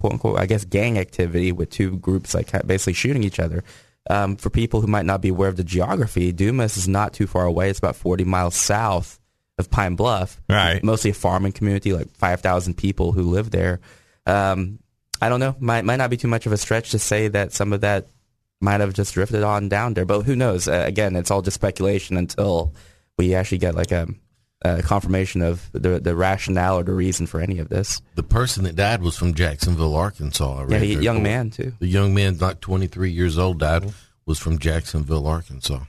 quote 0.00 0.14
unquote 0.14 0.38
I 0.38 0.46
guess 0.46 0.64
gang 0.64 0.98
activity 0.98 1.52
with 1.52 1.68
two 1.68 1.98
groups 1.98 2.32
like 2.32 2.50
basically 2.66 2.94
shooting 2.94 3.24
each 3.24 3.38
other. 3.38 3.62
Um, 4.08 4.36
for 4.36 4.48
people 4.50 4.80
who 4.80 4.86
might 4.86 5.04
not 5.04 5.20
be 5.20 5.28
aware 5.28 5.48
of 5.48 5.56
the 5.56 5.64
geography, 5.64 6.32
Dumas 6.32 6.76
is 6.76 6.88
not 6.88 7.12
too 7.12 7.26
far 7.26 7.44
away. 7.44 7.68
It's 7.70 7.78
about 7.78 7.96
40 7.96 8.24
miles 8.24 8.56
south 8.56 9.20
of 9.58 9.70
Pine 9.70 9.94
Bluff 9.94 10.40
Right. 10.48 10.82
mostly 10.82 11.10
a 11.10 11.14
farming 11.14 11.52
community, 11.52 11.92
like 11.92 12.10
5,000 12.16 12.74
people 12.74 13.12
who 13.12 13.22
live 13.24 13.50
there. 13.50 13.80
Um, 14.26 14.78
I 15.20 15.28
don't 15.28 15.38
know. 15.40 15.54
Might, 15.60 15.84
might 15.84 15.96
not 15.96 16.08
be 16.08 16.16
too 16.16 16.28
much 16.28 16.46
of 16.46 16.52
a 16.52 16.56
stretch 16.56 16.92
to 16.92 16.98
say 16.98 17.28
that 17.28 17.52
some 17.52 17.74
of 17.74 17.82
that 17.82 18.06
might 18.62 18.80
have 18.80 18.94
just 18.94 19.12
drifted 19.14 19.42
on 19.42 19.68
down 19.68 19.92
there, 19.94 20.06
but 20.06 20.22
who 20.22 20.34
knows? 20.34 20.66
Uh, 20.66 20.84
again, 20.86 21.14
it's 21.14 21.30
all 21.30 21.42
just 21.42 21.56
speculation 21.56 22.16
until 22.16 22.74
we 23.18 23.34
actually 23.34 23.58
get 23.58 23.74
like 23.74 23.92
a, 23.92 24.08
a 24.62 24.82
confirmation 24.82 25.40
of 25.42 25.70
the, 25.72 25.98
the 26.00 26.14
rationale 26.14 26.78
or 26.78 26.82
the 26.82 26.92
reason 26.92 27.26
for 27.26 27.40
any 27.40 27.58
of 27.58 27.68
this. 27.70 28.02
the 28.14 28.22
person 28.22 28.64
that 28.64 28.76
died 28.76 29.00
was 29.02 29.16
from 29.16 29.32
Jacksonville, 29.34 29.94
Arkansas. 29.96 30.58
I 30.58 30.60
Yeah, 30.68 30.76
read 30.78 30.82
he, 30.82 30.92
young 30.94 31.16
report. 31.16 31.22
man 31.22 31.50
too. 31.50 31.72
The 31.78 31.86
young 31.86 32.14
man, 32.14 32.36
like 32.38 32.60
23 32.60 33.10
years 33.10 33.38
old, 33.38 33.58
died 33.60 33.92
was 34.26 34.38
from 34.38 34.58
Jacksonville, 34.58 35.26
Arkansas. 35.26 35.80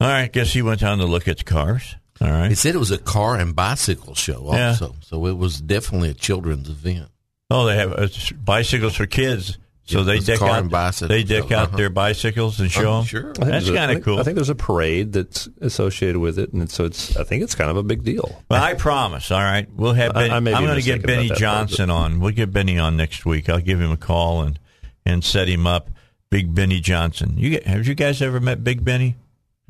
All 0.00 0.08
right, 0.08 0.32
guess 0.32 0.52
he 0.52 0.62
went 0.62 0.80
down 0.80 0.98
to 0.98 1.04
look 1.04 1.28
at 1.28 1.38
the 1.38 1.44
cars. 1.44 1.96
All 2.20 2.28
right, 2.30 2.48
he 2.48 2.54
said 2.54 2.74
it 2.74 2.78
was 2.78 2.90
a 2.90 2.98
car 2.98 3.36
and 3.36 3.54
bicycle 3.54 4.14
show 4.14 4.52
Yeah. 4.52 4.68
also, 4.70 4.96
so 5.00 5.26
it 5.26 5.36
was 5.36 5.60
definitely 5.60 6.10
a 6.10 6.14
children's 6.14 6.68
event. 6.68 7.08
Oh, 7.50 7.66
they 7.66 7.76
have 7.76 7.92
uh, 7.92 8.08
bicycles 8.44 8.94
for 8.96 9.06
kids, 9.06 9.58
so 9.90 10.04
they 10.04 10.18
deck 10.20 10.38
car 10.38 10.50
out. 10.50 11.00
and 11.02 11.10
They 11.10 11.22
deck 11.22 11.48
show, 11.48 11.56
out 11.56 11.68
uh-huh. 11.68 11.76
their 11.76 11.90
bicycles 11.90 12.60
and 12.60 12.70
show 12.70 12.90
Oh, 12.90 12.96
them. 12.98 13.04
sure. 13.06 13.20
I 13.20 13.24
think 13.24 13.36
That's 13.36 13.50
there's 13.50 13.68
a- 13.70 13.74
kind 13.74 13.90
of 13.92 14.02
cool. 14.04 14.18
I 14.18 14.22
think 14.22 14.34
there's 14.36 14.48
a 14.48 14.54
parade 14.54 15.12
that's 15.12 15.48
associated 15.60 16.18
with 16.18 16.38
it, 16.38 16.52
and 16.52 16.70
so 16.70 16.84
it's. 16.84 17.16
I 17.16 17.24
think 17.24 17.42
it's 17.42 17.54
kind 17.54 17.70
of 17.70 17.76
a 17.76 17.82
big 17.82 18.04
deal. 18.04 18.42
Well, 18.50 18.62
I 18.62 18.74
promise. 18.74 19.30
All 19.30 19.40
right, 19.40 19.68
we'll 19.74 19.92
have. 19.94 20.16
I, 20.16 20.28
I 20.28 20.36
I'm 20.36 20.44
going 20.44 20.74
to 20.76 20.82
get 20.82 21.02
Benny 21.06 21.28
that 21.28 21.34
part, 21.34 21.40
Johnson 21.40 21.90
on. 21.90 22.20
We'll 22.20 22.32
get 22.32 22.52
Benny 22.52 22.78
on 22.78 22.96
next 22.96 23.26
week. 23.26 23.48
I'll 23.48 23.60
give 23.60 23.80
him 23.80 23.90
a 23.90 23.96
call 23.96 24.42
and 24.42 24.58
and 25.04 25.22
set 25.24 25.48
him 25.48 25.66
up. 25.66 25.90
Big 26.30 26.54
Benny 26.54 26.78
Johnson. 26.80 27.34
You 27.36 27.60
have 27.66 27.86
you 27.88 27.94
guys 27.94 28.22
ever 28.22 28.38
met 28.38 28.62
Big 28.62 28.84
Benny? 28.84 29.16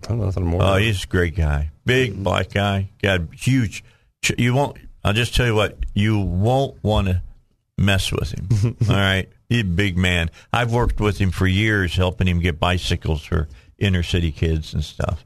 I 0.02 0.06
don't 0.08 0.18
know 0.18 0.26
nothing 0.26 0.44
more. 0.46 0.62
Oh, 0.62 0.76
he's 0.76 1.04
a 1.04 1.06
great 1.06 1.34
guy. 1.36 1.70
Big 1.86 2.22
black 2.22 2.52
guy. 2.52 2.90
Got 3.02 3.34
huge. 3.34 3.82
You 4.36 4.54
won't. 4.54 4.76
I'll 5.02 5.12
just 5.14 5.34
tell 5.34 5.46
you 5.46 5.54
what. 5.54 5.78
You 5.94 6.18
won't 6.18 6.82
want 6.84 7.08
to 7.08 7.22
mess 7.78 8.12
with 8.12 8.32
him. 8.32 8.76
All 8.88 8.94
right. 8.96 9.28
He's 9.50 9.62
a 9.62 9.64
big 9.64 9.98
man. 9.98 10.30
I've 10.52 10.72
worked 10.72 11.00
with 11.00 11.18
him 11.18 11.30
for 11.32 11.46
years, 11.46 11.96
helping 11.96 12.26
him 12.28 12.40
get 12.40 12.58
bicycles 12.58 13.22
for 13.22 13.48
inner 13.78 14.02
city 14.02 14.30
kids 14.32 14.72
and 14.72 14.82
stuff. 14.82 15.24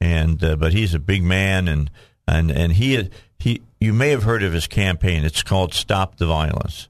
And 0.00 0.42
uh, 0.42 0.56
but 0.56 0.72
he's 0.72 0.94
a 0.94 0.98
big 0.98 1.22
man, 1.22 1.68
and 1.68 1.90
and 2.26 2.50
and 2.50 2.72
he 2.72 3.10
he. 3.38 3.60
You 3.78 3.92
may 3.92 4.08
have 4.10 4.22
heard 4.24 4.42
of 4.42 4.52
his 4.54 4.66
campaign. 4.66 5.24
It's 5.24 5.42
called 5.42 5.74
Stop 5.74 6.16
the 6.16 6.26
Violence. 6.26 6.88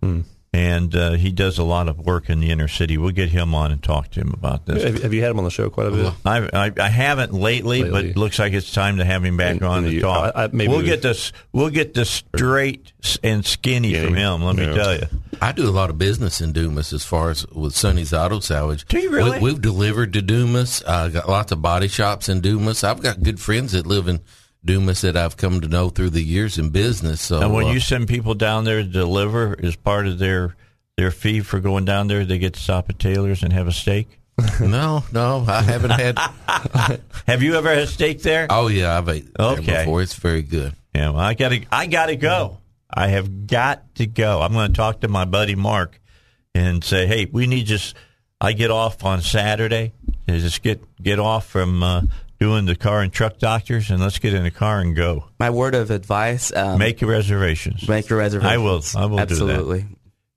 And 0.57 0.97
uh, 0.97 1.13
he 1.13 1.33
does 1.33 1.59
a 1.59 1.65
lot 1.65 1.87
of 1.87 1.99
work 1.99 2.31
in 2.31 2.41
the 2.41 2.51
inner 2.51 2.67
city. 2.67 2.97
We'll 2.97 3.11
get 3.11 3.29
him 3.29 3.55
on 3.55 3.73
and 3.73 3.83
talk 3.83 4.11
to 4.13 4.21
him 4.21 4.33
about 4.33 4.65
this. 4.65 4.83
have, 4.85 5.03
have 5.03 5.13
you 5.13 5.21
had 5.21 5.31
him 5.33 5.39
on 5.39 5.45
the 5.45 5.51
show 5.51 5.69
quite 5.69 5.89
a 5.89 5.91
bit? 5.91 6.13
I've, 6.25 6.51
I, 6.55 6.73
I 6.81 6.89
haven't 6.89 7.35
lately, 7.35 7.83
but 7.83 8.07
it 8.07 8.17
looks 8.17 8.39
like 8.39 8.55
it's 8.55 8.73
time 8.73 8.97
to 8.97 9.05
have 9.05 9.23
him 9.23 9.37
back 9.37 9.53
And- 9.57 9.63
on 9.65 9.79
and 9.79 9.87
to 9.89 9.93
you- 9.93 10.01
talk. 10.01 10.33
I- 10.35 10.45
I- 10.45 10.49
maybe 10.53 10.73
we'll 10.73 10.81
get 10.83 11.03
this. 11.03 11.33
We'll 11.53 11.69
get 11.69 11.93
the 11.93 12.07
straight 12.07 12.93
and 13.23 13.45
skinny 13.45 13.93
Skinny. 13.93 14.07
from 14.07 14.15
him. 14.15 14.43
Let 14.45 14.57
me 14.57 14.65
tell 14.75 14.95
you. 14.95 15.07
I 15.43 15.53
do 15.53 15.69
a 15.69 15.71
lot 15.71 15.91
of 15.91 15.99
business 15.99 16.41
in 16.41 16.53
Dumas 16.53 16.95
as 16.95 17.05
far 17.05 17.29
as 17.31 17.47
with 17.49 17.75
Sonny's 17.75 18.15
Auto 18.15 18.41
Salvage. 18.41 18.87
Do 18.87 18.99
you 18.99 19.11
really? 19.11 19.39
We, 19.39 19.51
have 19.51 19.61
delivered 19.61 20.15
to 20.15 20.23
Dumas. 20.23 20.83
I 20.85 21.11
got 21.11 21.29
lots 21.29 21.53
of 21.53 21.61
body 21.61 21.89
shops 21.89 22.31
in 22.31 22.41
Dumas. 22.41 22.83
I've 22.83 23.03
got 23.03 23.23
good 23.23 23.39
friends 23.39 23.73
that 23.73 23.87
live 23.87 24.09
in 24.09 24.21
Dumas 24.67 25.01
that 25.03 25.17
I've 25.17 25.37
come 25.37 25.61
to 25.63 25.69
know 25.69 25.89
through 25.89 26.11
the 26.11 26.23
years 26.23 26.59
in 26.59 26.71
business. 26.71 27.21
So 27.21 27.41
And 27.41 27.55
when 27.55 27.67
uh, 27.67 27.73
you 27.73 27.81
send 27.81 28.09
people 28.09 28.35
down 28.35 28.65
there 28.65 28.83
to 28.83 28.89
deliver, 28.89 29.55
is 29.55 29.77
part 29.77 30.07
of 30.07 30.19
their 30.19 30.57
their 30.97 31.11
fee 31.11 31.41
for 31.41 31.61
going 31.61 31.85
down 31.85 32.09
there, 32.09 32.25
they 32.25 32.39
get 32.39 32.55
to 32.55 32.61
stop 32.61 32.89
at 32.91 32.99
Taylor's 32.99 33.43
and 33.43 33.53
have 33.53 33.69
a 33.69 33.73
steak. 33.73 34.19
no, 34.61 35.05
no, 35.13 35.45
I 35.49 35.63
haven't 35.63 35.91
had. 35.91 36.19
Have 37.27 37.43
you 37.43 37.55
ever 37.55 37.71
had 37.71 37.79
a 37.79 37.87
steak 37.87 38.23
there? 38.23 38.47
Oh 38.51 38.69
yeah, 38.69 38.97
I've 38.99 39.09
ate 39.09 39.33
there 39.35 39.47
Okay. 39.49 39.79
before. 39.85 40.03
It's 40.03 40.15
very 40.15 40.43
good. 40.43 40.75
Yeah, 40.95 41.11
well, 41.11 41.21
I 41.21 41.35
gotta, 41.35 41.63
I 41.73 41.87
gotta 41.87 42.17
go. 42.17 42.59
I 42.93 43.09
have 43.09 43.47
got 43.47 43.95
to 43.97 44.07
go. 44.07 44.41
I'm 44.41 44.53
going 44.53 44.69
to 44.69 44.77
talk 44.77 45.01
to 45.01 45.09
my 45.09 45.25
buddy 45.25 45.55
Mark 45.55 46.01
and 46.55 46.83
say, 46.85 47.07
hey, 47.07 47.27
we 47.31 47.47
need 47.47 47.67
just. 47.67 47.95
I 48.41 48.53
get 48.53 48.71
off 48.71 49.03
on 49.05 49.23
Saturday. 49.23 49.93
Just 50.29 50.63
get 50.63 50.83
get 51.03 51.19
off 51.19 51.47
from 51.47 51.83
uh, 51.83 52.03
doing 52.39 52.67
the 52.67 52.77
car 52.77 53.01
and 53.03 53.13
truck 53.13 53.39
doctors, 53.39 53.91
and 53.91 54.01
let's 54.01 54.19
get 54.19 54.35
in 54.35 54.43
the 54.45 54.51
car 54.51 54.81
and 54.81 54.95
go. 54.97 55.29
My 55.39 55.51
word 55.51 55.75
of 55.75 55.91
advice: 55.91 56.53
um, 56.55 56.79
Make 56.79 57.01
your 57.01 57.11
reservations. 57.11 57.89
make 57.89 58.09
your 58.09 58.19
reservations. 58.19 58.53
I 58.53 58.57
will. 58.59 58.83
I 58.97 59.07
will 59.07 59.17
do 59.19 59.25
that. 59.27 59.33
absolutely. 59.33 59.87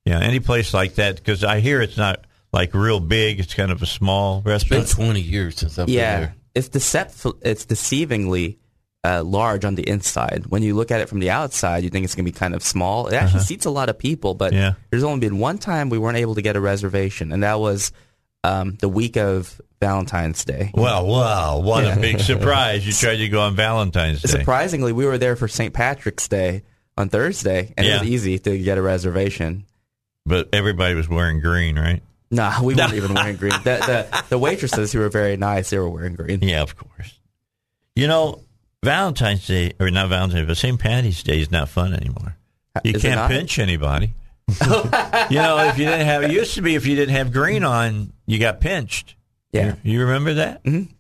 Yeah, 0.06 0.20
any 0.22 0.40
place 0.40 0.74
like 0.74 0.96
that 0.96 1.18
because 1.18 1.44
I 1.44 1.60
hear 1.60 1.82
it's 1.82 1.98
not 1.98 2.26
like 2.54 2.74
real 2.74 3.00
big. 3.00 3.40
It's 3.40 3.54
kind 3.54 3.72
of 3.72 3.82
a 3.82 3.86
small 3.86 4.38
It's 4.46 4.64
been 4.64 4.80
restaurant. 4.80 4.90
twenty 4.90 5.22
years 5.22 5.58
since 5.58 5.78
I've 5.78 5.86
been 5.88 5.96
Yeah, 5.96 6.20
there. 6.20 6.36
it's 6.56 6.70
decept- 6.70 7.38
It's 7.44 7.66
deceivingly 7.66 8.58
uh, 9.04 9.24
large 9.24 9.64
on 9.66 9.76
the 9.76 9.88
inside. 9.88 10.46
When 10.48 10.62
you 10.64 10.76
look 10.76 10.92
at 10.92 11.00
it 11.02 11.08
from 11.10 11.20
the 11.20 11.30
outside, 11.30 11.84
you 11.84 11.90
think 11.90 12.04
it's 12.06 12.16
going 12.16 12.26
to 12.26 12.32
be 12.32 12.38
kind 12.38 12.54
of 12.56 12.64
small. 12.64 13.08
It 13.08 13.14
actually 13.14 13.42
seats 13.44 13.66
a 13.66 13.70
lot 13.70 13.88
of 13.90 13.98
people, 13.98 14.34
but 14.34 14.52
Uh-huh. 14.54 14.62
Yeah. 14.62 14.74
there's 14.90 15.04
only 15.04 15.20
been 15.20 15.38
one 15.40 15.58
time 15.58 15.90
we 15.90 15.98
weren't 15.98 16.18
able 16.18 16.36
to 16.36 16.42
get 16.42 16.56
a 16.56 16.60
reservation, 16.62 17.32
and 17.32 17.44
that 17.44 17.60
was 17.60 17.92
um, 18.44 18.76
the 18.80 18.90
week 18.90 19.18
of 19.18 19.60
Valentine's 19.82 20.44
Day. 20.46 20.72
Well, 20.74 21.06
wow, 21.08 21.60
what 21.60 21.84
Yeah. 21.84 21.96
a 21.96 22.00
big 22.00 22.20
surprise! 22.20 22.86
You 22.86 22.94
tried 22.94 23.18
to 23.18 23.30
go 23.30 23.42
on 23.42 23.56
Valentine's 23.56 24.22
Day. 24.22 24.30
Surprisingly, 24.40 24.92
we 24.94 25.06
were 25.06 25.18
there 25.18 25.36
for 25.36 25.48
St. 25.48 25.74
Patrick's 25.74 26.28
Day 26.28 26.64
on 26.98 27.10
Thursday, 27.10 27.74
and 27.78 27.88
it 27.88 28.00
was 28.00 28.10
easy 28.10 28.40
to 28.40 28.58
get 28.58 28.78
a 28.78 28.82
reservation. 28.82 29.66
But 30.26 30.50
everybody 30.54 30.96
was 30.96 31.08
wearing 31.08 31.40
green, 31.40 31.80
right? 31.80 32.02
Nah, 32.30 32.62
we 32.64 32.76
weren't 32.76 32.94
even 32.94 33.14
wearing 33.14 33.38
green. 33.38 33.54
The, 33.64 34.08
the, 34.12 34.24
the 34.30 34.38
waitresses 34.38 34.92
who 34.92 35.00
were 35.00 35.10
very 35.10 35.38
nice, 35.38 35.70
they 35.72 35.80
were 35.80 35.90
wearing 35.90 36.16
green. 36.16 36.40
Yeah, 36.42 36.62
of 36.62 36.76
course. 36.76 37.18
You 37.96 38.08
know, 38.08 38.42
Valentine's 38.84 39.48
Day, 39.48 39.74
or 39.80 39.90
not 39.90 40.10
Valentine's, 40.10 40.48
but 40.48 40.58
St. 40.58 40.80
Patty's 40.80 41.24
Day 41.24 41.40
is 41.42 41.52
not 41.52 41.70
fun 41.70 41.94
anymore. 41.94 42.36
You 42.84 42.94
Is 42.96 43.02
can't 43.02 43.30
pinch 43.32 43.58
anybody. 43.60 44.12
you 45.30 45.38
know, 45.38 45.58
if 45.70 45.78
you 45.78 45.86
didn't 45.86 46.06
have, 46.06 46.24
it 46.24 46.32
used 46.32 46.56
to 46.56 46.62
be 46.62 46.76
if 46.76 46.86
you 46.86 46.96
didn't 46.96 47.16
have 47.16 47.32
green 47.32 47.64
on, 47.64 48.14
you 48.26 48.40
got 48.40 48.60
pinched. 48.60 49.16
Yeah. 49.52 49.76
You, 49.84 49.94
you 49.94 50.02
remember 50.02 50.36
that? 50.36 50.64
Mm-hmm. 50.64 50.92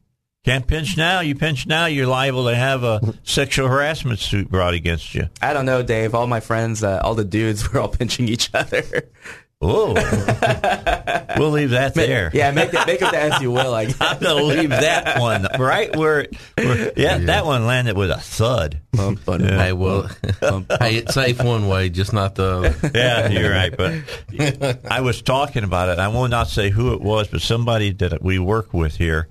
Can't 0.46 0.66
pinch 0.66 0.96
now. 0.96 1.20
You 1.20 1.36
pinch 1.36 1.68
now, 1.68 1.86
you're 1.88 2.08
liable 2.08 2.46
to 2.46 2.56
have 2.56 2.84
a 2.84 3.14
sexual 3.24 3.68
harassment 3.68 4.20
suit 4.20 4.50
brought 4.50 4.74
against 4.74 5.14
you. 5.14 5.30
I 5.42 5.54
don't 5.54 5.66
know, 5.66 5.84
Dave. 5.84 6.16
All 6.16 6.28
my 6.28 6.40
friends, 6.40 6.84
uh, 6.84 7.02
all 7.04 7.14
the 7.14 7.26
dudes 7.26 7.70
were 7.74 7.80
all 7.82 7.90
pinching 7.90 8.28
each 8.28 8.50
other. 8.54 8.84
Oh, 9.62 9.94
we'll 11.38 11.50
leave 11.50 11.72
that 11.72 11.92
there. 11.94 12.32
Yeah, 12.34 12.52
make 12.52 12.72
that 12.72 12.88
make 12.88 13.02
of 13.02 13.12
that 13.12 13.34
as 13.34 13.42
you 13.42 13.52
will. 13.52 13.74
I 13.74 13.86
guess. 13.88 13.98
I'm 14.00 14.18
going 14.20 14.38
to 14.38 14.62
leave 14.62 14.70
that 14.70 15.20
one 15.20 15.46
right 15.60 15.94
where, 15.98 16.28
where 16.56 16.94
yeah, 16.96 17.18
that 17.18 17.46
one 17.46 17.66
landed 17.66 17.98
with 17.98 18.10
a 18.10 18.18
thud. 18.20 18.80
Hey, 18.96 19.74
well, 19.74 20.10
hey, 20.40 20.96
it's 20.96 21.14
safe 21.14 21.44
one 21.44 21.68
way, 21.68 21.90
just 21.90 22.14
not 22.14 22.36
the 22.36 22.44
other. 22.44 22.76
Yeah, 22.96 23.28
you're 23.28 23.52
right. 23.52 23.76
But 23.76 24.86
I 24.90 25.02
was 25.02 25.22
talking 25.22 25.66
about 25.66 25.90
it. 25.90 26.00
I 26.00 26.08
will 26.08 26.30
not 26.30 26.48
say 26.48 26.70
who 26.70 26.94
it 26.94 27.02
was, 27.02 27.28
but 27.28 27.42
somebody 27.42 27.92
that 27.92 28.24
we 28.24 28.40
work 28.40 28.74
with 28.74 28.96
here, 28.96 29.28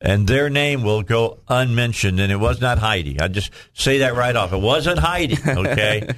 and 0.00 0.26
their 0.26 0.50
name 0.50 0.82
will 0.82 1.02
go 1.02 1.38
unmentioned, 1.46 2.18
and 2.18 2.32
it 2.32 2.36
was 2.36 2.60
not 2.60 2.78
Heidi. 2.78 3.20
I 3.20 3.28
just 3.28 3.52
say 3.74 3.98
that 3.98 4.16
right 4.16 4.34
off. 4.34 4.52
It 4.52 4.60
wasn't 4.60 4.98
Heidi. 4.98 5.38
Okay, 5.46 6.08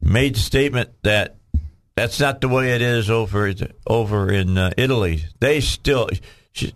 made 0.00 0.36
the 0.36 0.40
statement 0.40 0.90
that 1.02 1.37
that's 1.98 2.20
not 2.20 2.40
the 2.40 2.48
way 2.48 2.72
it 2.74 2.82
is 2.82 3.10
over 3.10 3.52
over 3.86 4.30
in 4.32 4.56
uh, 4.56 4.70
Italy. 4.76 5.24
They 5.40 5.60
still. 5.60 6.08
She, 6.52 6.72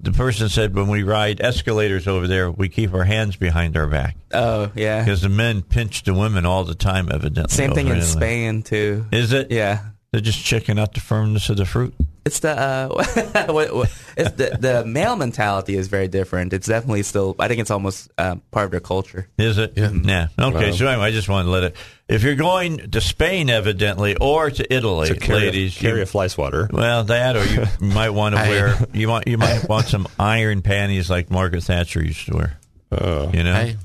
the 0.00 0.12
person 0.12 0.48
said 0.48 0.74
when 0.74 0.88
we 0.88 1.02
ride 1.02 1.40
escalators 1.40 2.06
over 2.06 2.26
there, 2.28 2.50
we 2.50 2.68
keep 2.68 2.94
our 2.94 3.04
hands 3.04 3.36
behind 3.36 3.76
our 3.76 3.86
back 3.86 4.16
Oh 4.32 4.70
yeah. 4.74 5.02
because 5.02 5.22
the 5.22 5.28
men 5.28 5.62
pinch 5.62 6.02
the 6.04 6.14
women 6.14 6.46
all 6.46 6.64
the 6.64 6.74
time. 6.74 7.08
Evidently, 7.10 7.52
Same 7.54 7.72
thing 7.72 7.86
in 7.88 7.96
Italy. 7.96 8.06
Spain 8.10 8.62
too. 8.62 9.06
Is 9.10 9.32
it? 9.32 9.50
Yeah. 9.50 9.80
They're 10.12 10.20
just 10.20 10.44
checking 10.44 10.78
out 10.78 10.94
the 10.94 11.00
firmness 11.00 11.48
of 11.50 11.56
the 11.56 11.64
fruit. 11.64 11.94
It's 12.26 12.38
the 12.40 12.58
uh, 12.58 12.88
what, 13.52 13.74
what, 13.74 13.92
it's 14.16 14.30
the 14.32 14.56
the 14.58 14.84
male 14.86 15.14
mentality 15.16 15.76
is 15.76 15.88
very 15.88 16.08
different. 16.08 16.52
It's 16.54 16.66
definitely 16.66 17.02
still. 17.02 17.36
I 17.38 17.48
think 17.48 17.60
it's 17.60 17.70
almost 17.70 18.10
um, 18.16 18.40
part 18.50 18.64
of 18.64 18.70
their 18.70 18.80
culture. 18.80 19.28
Is 19.36 19.58
it? 19.58 19.74
Yeah. 19.76 20.28
Okay. 20.38 20.72
So 20.72 20.86
anyway, 20.86 21.04
I 21.04 21.10
just 21.10 21.28
wanted 21.28 21.44
to 21.44 21.50
let 21.50 21.62
it. 21.64 21.76
If 22.08 22.22
you're 22.22 22.34
going 22.34 22.90
to 22.92 23.00
Spain, 23.02 23.50
evidently, 23.50 24.16
or 24.16 24.50
to 24.50 24.74
Italy, 24.74 25.08
To 25.08 25.16
carry, 25.16 25.40
ladies, 25.40 25.76
carry 25.76 25.96
you- 25.98 26.02
a 26.02 26.06
fly 26.06 26.28
swatter. 26.28 26.68
well, 26.72 27.04
that 27.04 27.36
or 27.36 27.44
you 27.44 27.64
might 27.80 28.10
want 28.10 28.34
to 28.34 28.40
Hey. 28.40 28.48
wear 28.50 28.76
you 28.94 29.08
want 29.08 29.26
you 29.28 29.36
might 29.38 29.68
want 29.68 29.86
some 29.86 30.06
iron 30.18 30.62
panties 30.62 31.10
like 31.10 31.30
Margaret 31.30 31.64
Thatcher 31.64 32.02
used 32.02 32.26
to 32.26 32.36
wear. 32.36 32.58
Uh, 32.90 33.30
You 33.34 33.42
know? 33.42 33.54
Hey, 33.54 33.76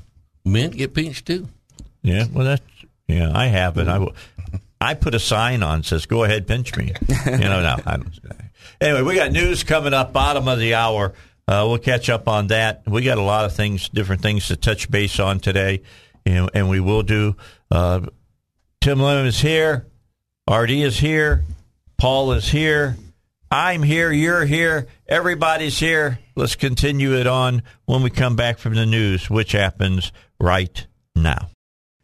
men 0.46 0.70
get 0.70 0.94
pinched 0.94 1.26
too. 1.26 1.46
Yeah. 2.02 2.24
Well, 2.32 2.44
that's 2.46 2.62
yeah. 3.06 3.30
I 3.34 3.48
have 3.48 3.76
it. 3.76 3.86
I 3.88 3.98
will. 3.98 4.14
I 4.80 4.94
put 4.94 5.14
a 5.14 5.20
sign 5.20 5.62
on 5.62 5.82
says 5.82 6.06
"Go 6.06 6.24
ahead, 6.24 6.46
pinch 6.46 6.76
me." 6.76 6.92
You 7.26 7.38
know, 7.38 7.62
no, 7.62 7.76
I 7.86 7.96
don't. 7.96 8.18
Anyway, 8.80 9.02
we 9.02 9.14
got 9.14 9.30
news 9.30 9.62
coming 9.62 9.92
up, 9.92 10.12
bottom 10.12 10.48
of 10.48 10.58
the 10.58 10.74
hour. 10.74 11.12
Uh, 11.46 11.66
we'll 11.68 11.78
catch 11.78 12.08
up 12.08 12.28
on 12.28 12.46
that. 12.46 12.82
We 12.86 13.02
got 13.02 13.18
a 13.18 13.22
lot 13.22 13.44
of 13.44 13.54
things, 13.54 13.88
different 13.88 14.22
things 14.22 14.48
to 14.48 14.56
touch 14.56 14.90
base 14.90 15.18
on 15.18 15.40
today, 15.40 15.82
and, 16.24 16.48
and 16.54 16.70
we 16.70 16.80
will 16.80 17.02
do. 17.02 17.36
Uh, 17.70 18.02
Tim 18.80 19.00
Lim 19.00 19.26
is 19.26 19.40
here. 19.40 19.86
RD 20.50 20.70
is 20.70 20.98
here. 20.98 21.44
Paul 21.98 22.32
is 22.32 22.48
here. 22.48 22.96
I'm 23.50 23.82
here. 23.82 24.12
You're 24.12 24.46
here. 24.46 24.86
Everybody's 25.08 25.78
here. 25.78 26.20
Let's 26.36 26.54
continue 26.54 27.14
it 27.16 27.26
on 27.26 27.62
when 27.84 28.02
we 28.02 28.10
come 28.10 28.36
back 28.36 28.58
from 28.58 28.74
the 28.74 28.86
news, 28.86 29.28
which 29.28 29.52
happens 29.52 30.12
right 30.38 30.86
now. 31.14 31.50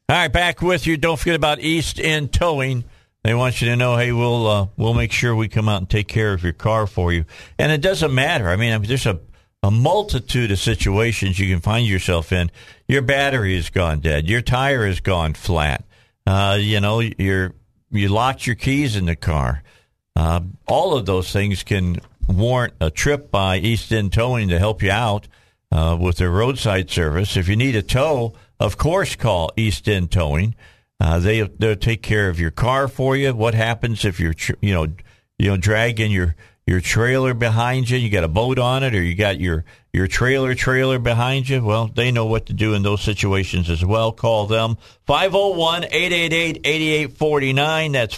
All 0.08 0.14
right, 0.14 0.32
back 0.32 0.62
with 0.62 0.86
you. 0.86 0.96
Don't 0.96 1.18
forget 1.18 1.34
about 1.34 1.58
East 1.58 1.98
End 1.98 2.32
Towing. 2.32 2.84
They 3.24 3.34
want 3.34 3.60
you 3.60 3.66
to 3.70 3.74
know, 3.74 3.96
hey, 3.96 4.12
we'll 4.12 4.46
uh, 4.46 4.66
we'll 4.76 4.94
make 4.94 5.10
sure 5.10 5.34
we 5.34 5.48
come 5.48 5.68
out 5.68 5.78
and 5.78 5.90
take 5.90 6.06
care 6.06 6.32
of 6.32 6.44
your 6.44 6.52
car 6.52 6.86
for 6.86 7.12
you. 7.12 7.24
And 7.58 7.72
it 7.72 7.80
doesn't 7.80 8.14
matter. 8.14 8.48
I 8.48 8.54
mean, 8.54 8.80
there's 8.82 9.06
a 9.06 9.18
a 9.64 9.70
multitude 9.72 10.52
of 10.52 10.60
situations 10.60 11.40
you 11.40 11.52
can 11.52 11.60
find 11.60 11.84
yourself 11.88 12.30
in. 12.30 12.52
Your 12.86 13.02
battery 13.02 13.56
has 13.56 13.68
gone 13.68 13.98
dead. 13.98 14.28
Your 14.28 14.42
tire 14.42 14.86
has 14.86 15.00
gone 15.00 15.34
flat. 15.34 15.84
Uh, 16.24 16.56
you 16.60 16.78
know, 16.78 17.00
you're 17.00 17.52
you 17.90 18.08
locked 18.08 18.46
your 18.46 18.54
keys 18.54 18.94
in 18.94 19.06
the 19.06 19.16
car. 19.16 19.64
Uh, 20.14 20.42
all 20.68 20.96
of 20.96 21.04
those 21.04 21.32
things 21.32 21.64
can 21.64 21.98
warrant 22.28 22.74
a 22.80 22.92
trip 22.92 23.32
by 23.32 23.56
East 23.56 23.90
End 23.92 24.12
Towing 24.12 24.50
to 24.50 24.60
help 24.60 24.84
you 24.84 24.92
out 24.92 25.26
uh, 25.72 25.98
with 26.00 26.18
their 26.18 26.30
roadside 26.30 26.90
service. 26.90 27.36
If 27.36 27.48
you 27.48 27.56
need 27.56 27.74
a 27.74 27.82
tow, 27.82 28.34
of 28.58 28.76
course, 28.76 29.16
call 29.16 29.52
East 29.56 29.88
End 29.88 30.10
Towing. 30.10 30.54
Uh, 30.98 31.18
they 31.18 31.42
they'll 31.42 31.76
take 31.76 32.02
care 32.02 32.28
of 32.28 32.40
your 32.40 32.50
car 32.50 32.88
for 32.88 33.16
you. 33.16 33.34
What 33.34 33.54
happens 33.54 34.04
if 34.04 34.18
you're 34.18 34.34
you 34.60 34.72
know 34.72 34.86
you 35.38 35.50
know 35.50 35.56
dragging 35.56 36.10
your 36.10 36.34
your 36.66 36.80
trailer 36.80 37.34
behind 37.34 37.90
you? 37.90 37.98
You 37.98 38.08
got 38.08 38.24
a 38.24 38.28
boat 38.28 38.58
on 38.58 38.82
it, 38.82 38.94
or 38.94 39.02
you 39.02 39.14
got 39.14 39.38
your 39.38 39.64
your 39.92 40.06
trailer 40.06 40.54
trailer 40.54 40.98
behind 40.98 41.48
you? 41.48 41.62
Well, 41.62 41.88
they 41.88 42.10
know 42.12 42.26
what 42.26 42.46
to 42.46 42.54
do 42.54 42.74
in 42.74 42.82
those 42.82 43.02
situations 43.02 43.68
as 43.70 43.84
well. 43.84 44.12
Call 44.12 44.46
them 44.46 44.78
501-888-8849. 45.06 47.92
That's 47.92 48.16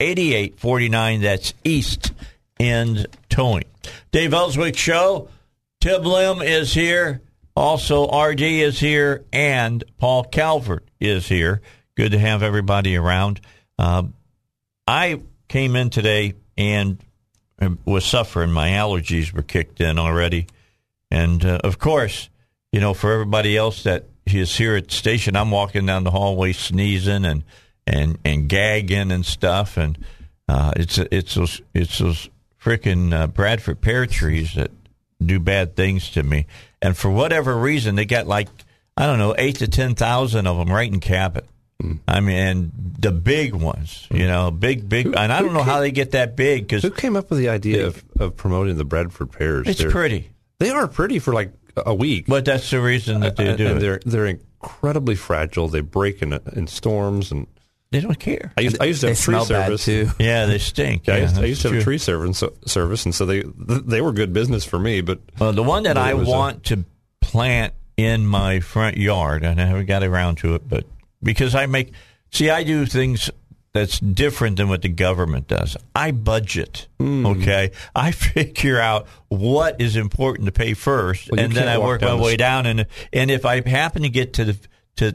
501-888-8849. 0.00 1.22
That's 1.22 1.54
East 1.64 2.12
End 2.58 3.06
Towing. 3.28 3.64
Dave 4.12 4.34
Elswick 4.34 4.76
Show. 4.76 5.28
Tim 5.80 6.02
Lim 6.02 6.42
is 6.42 6.74
here. 6.74 7.20
Also, 7.54 8.08
RD 8.08 8.40
is 8.40 8.80
here, 8.80 9.24
and 9.32 9.84
Paul 9.98 10.24
Calvert 10.24 10.88
is 11.00 11.28
here. 11.28 11.60
Good 11.96 12.12
to 12.12 12.18
have 12.18 12.42
everybody 12.42 12.96
around. 12.96 13.40
Um, 13.78 14.14
I 14.86 15.20
came 15.48 15.76
in 15.76 15.90
today 15.90 16.34
and 16.56 16.98
was 17.84 18.04
suffering. 18.04 18.50
My 18.50 18.70
allergies 18.70 19.32
were 19.32 19.42
kicked 19.42 19.80
in 19.80 19.98
already. 19.98 20.46
And 21.10 21.44
uh, 21.44 21.58
of 21.62 21.78
course, 21.78 22.30
you 22.72 22.80
know, 22.80 22.94
for 22.94 23.12
everybody 23.12 23.56
else 23.56 23.82
that 23.82 24.06
is 24.26 24.56
here 24.56 24.76
at 24.76 24.88
the 24.88 24.94
station, 24.94 25.36
I'm 25.36 25.50
walking 25.50 25.86
down 25.86 26.04
the 26.04 26.10
hallway 26.10 26.52
sneezing 26.52 27.24
and 27.24 27.44
and 27.86 28.18
and 28.24 28.48
gagging 28.48 29.10
and 29.10 29.26
stuff, 29.26 29.76
and 29.76 29.98
uh, 30.48 30.72
it's 30.76 30.98
it's 30.98 31.34
those 31.34 31.60
it's 31.74 31.98
those 31.98 32.30
freaking 32.62 33.12
uh, 33.12 33.26
Bradford 33.26 33.80
pear 33.80 34.06
trees 34.06 34.54
that 34.54 34.70
do 35.24 35.38
bad 35.38 35.76
things 35.76 36.10
to 36.10 36.22
me. 36.22 36.46
And 36.82 36.96
for 36.96 37.10
whatever 37.10 37.56
reason, 37.56 37.94
they 37.94 38.04
got 38.04 38.26
like 38.26 38.48
I 38.96 39.06
don't 39.06 39.18
know 39.18 39.34
eight 39.38 39.56
to 39.56 39.68
ten 39.68 39.94
thousand 39.94 40.46
of 40.46 40.58
them 40.58 40.68
right 40.68 40.92
in 40.92 41.00
Cabot. 41.00 41.46
Hmm. 41.80 41.94
I 42.06 42.20
mean, 42.20 42.36
and 42.36 42.72
the 42.98 43.12
big 43.12 43.54
ones, 43.54 44.06
hmm. 44.10 44.16
you 44.16 44.26
know, 44.26 44.50
big, 44.50 44.88
big, 44.88 45.06
and 45.06 45.32
I 45.32 45.40
don't 45.40 45.54
know 45.54 45.62
how 45.62 45.80
they 45.80 45.90
get 45.92 46.10
that 46.10 46.36
big 46.36 46.64
because 46.64 46.82
who 46.82 46.90
came 46.90 47.16
up 47.16 47.30
with 47.30 47.38
the 47.38 47.48
idea 47.48 47.86
of, 47.86 48.04
of 48.20 48.36
promoting 48.36 48.76
the 48.76 48.84
Bradford 48.84 49.32
pears? 49.32 49.66
it's 49.68 49.80
They're- 49.80 49.90
pretty. 49.90 50.28
They 50.58 50.70
are 50.70 50.86
pretty 50.86 51.18
for 51.18 51.32
like 51.32 51.50
a 51.76 51.94
week. 51.94 52.26
But 52.28 52.44
that's 52.44 52.70
the 52.70 52.80
reason 52.80 53.20
that 53.22 53.34
they 53.34 53.56
do 53.56 53.66
and 53.66 53.78
it. 53.78 53.80
they're 53.80 54.00
they're 54.04 54.26
incredibly 54.26 55.16
fragile. 55.16 55.66
They 55.66 55.80
break 55.80 56.22
in 56.22 56.32
in 56.52 56.66
storms, 56.68 57.32
and 57.32 57.48
They 57.92 58.00
don't 58.00 58.18
care. 58.18 58.52
I 58.56 58.62
used 58.62 58.78
I 58.82 58.86
used 58.86 59.00
to 59.02 59.06
They 59.06 59.12
have 59.12 59.20
tree 59.20 59.44
service. 59.44 59.84
too. 59.84 60.10
Yeah, 60.18 60.46
they 60.46 60.58
stink. 60.58 61.06
Yeah, 61.06 61.14
I 61.14 61.18
used, 61.18 61.38
I 61.38 61.44
used 61.44 61.62
to 61.62 61.68
have 61.68 61.74
true. 61.76 61.82
tree 61.84 61.98
service, 61.98 62.42
service, 62.66 63.04
and 63.04 63.14
so 63.14 63.24
they 63.26 63.44
they 63.56 64.00
were 64.00 64.12
good 64.12 64.32
business 64.32 64.64
for 64.64 64.78
me. 64.78 65.00
But 65.02 65.20
Well, 65.38 65.52
the 65.52 65.62
one 65.62 65.84
that 65.84 65.96
I 65.96 66.14
was 66.14 66.26
a- 66.26 66.30
want 66.30 66.64
to 66.64 66.84
plant 67.20 67.74
in 67.96 68.26
my 68.26 68.60
front 68.60 68.96
yard, 68.96 69.44
and 69.44 69.60
I 69.60 69.66
haven't 69.66 69.86
got 69.86 70.02
around 70.02 70.36
to 70.38 70.54
it, 70.56 70.68
but 70.68 70.84
because 71.22 71.54
I 71.54 71.66
make, 71.66 71.92
see, 72.32 72.50
I 72.50 72.64
do 72.64 72.84
things 72.86 73.30
that's 73.74 74.00
different 74.00 74.56
than 74.56 74.68
what 74.68 74.82
the 74.82 74.88
government 74.88 75.48
does. 75.48 75.76
I 75.94 76.10
budget, 76.10 76.88
Hmm. 76.98 77.24
okay? 77.26 77.70
I 77.94 78.10
figure 78.12 78.80
out 78.80 79.06
what 79.28 79.80
is 79.80 79.96
important 79.96 80.46
to 80.46 80.52
pay 80.52 80.74
first, 80.74 81.30
Well, 81.30 81.40
and 81.40 81.52
then 81.52 81.68
I 81.68 81.78
work 81.78 82.00
my 82.02 82.08
the 82.10 82.16
way 82.16 82.36
down. 82.36 82.66
And 82.66 82.86
and 83.12 83.30
if 83.30 83.44
I 83.46 83.66
happen 83.68 84.02
to 84.02 84.08
get 84.10 84.32
to 84.34 84.44
the 84.44 84.56
to 84.96 85.14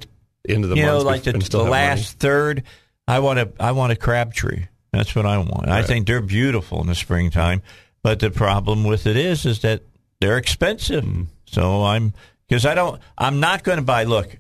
into 0.49 0.67
the 0.67 0.75
you 0.75 0.83
know, 0.83 0.99
like 0.99 1.23
the, 1.23 1.33
the 1.33 1.63
last 1.63 2.19
third, 2.19 2.63
I 3.07 3.19
want 3.19 3.39
a 3.39 3.51
I 3.59 3.71
want 3.71 3.91
a 3.91 3.95
crab 3.95 4.33
tree. 4.33 4.67
That's 4.91 5.15
what 5.15 5.25
I 5.25 5.37
want. 5.37 5.67
I 5.69 5.83
think 5.83 6.07
they're 6.07 6.21
beautiful 6.21 6.81
in 6.81 6.87
the 6.87 6.95
springtime, 6.95 7.61
but 8.03 8.19
the 8.19 8.31
problem 8.31 8.83
with 8.83 9.05
it 9.05 9.17
is, 9.17 9.45
is 9.45 9.59
that 9.59 9.83
they're 10.21 10.37
expensive. 10.37 11.03
Mm-hmm. 11.03 11.23
So 11.45 11.83
I'm 11.83 12.13
because 12.47 12.65
I 12.65 12.73
don't. 12.75 12.99
I'm 13.17 13.39
not 13.39 13.63
going 13.63 13.77
to 13.77 13.83
buy. 13.83 14.05
Look, 14.05 14.37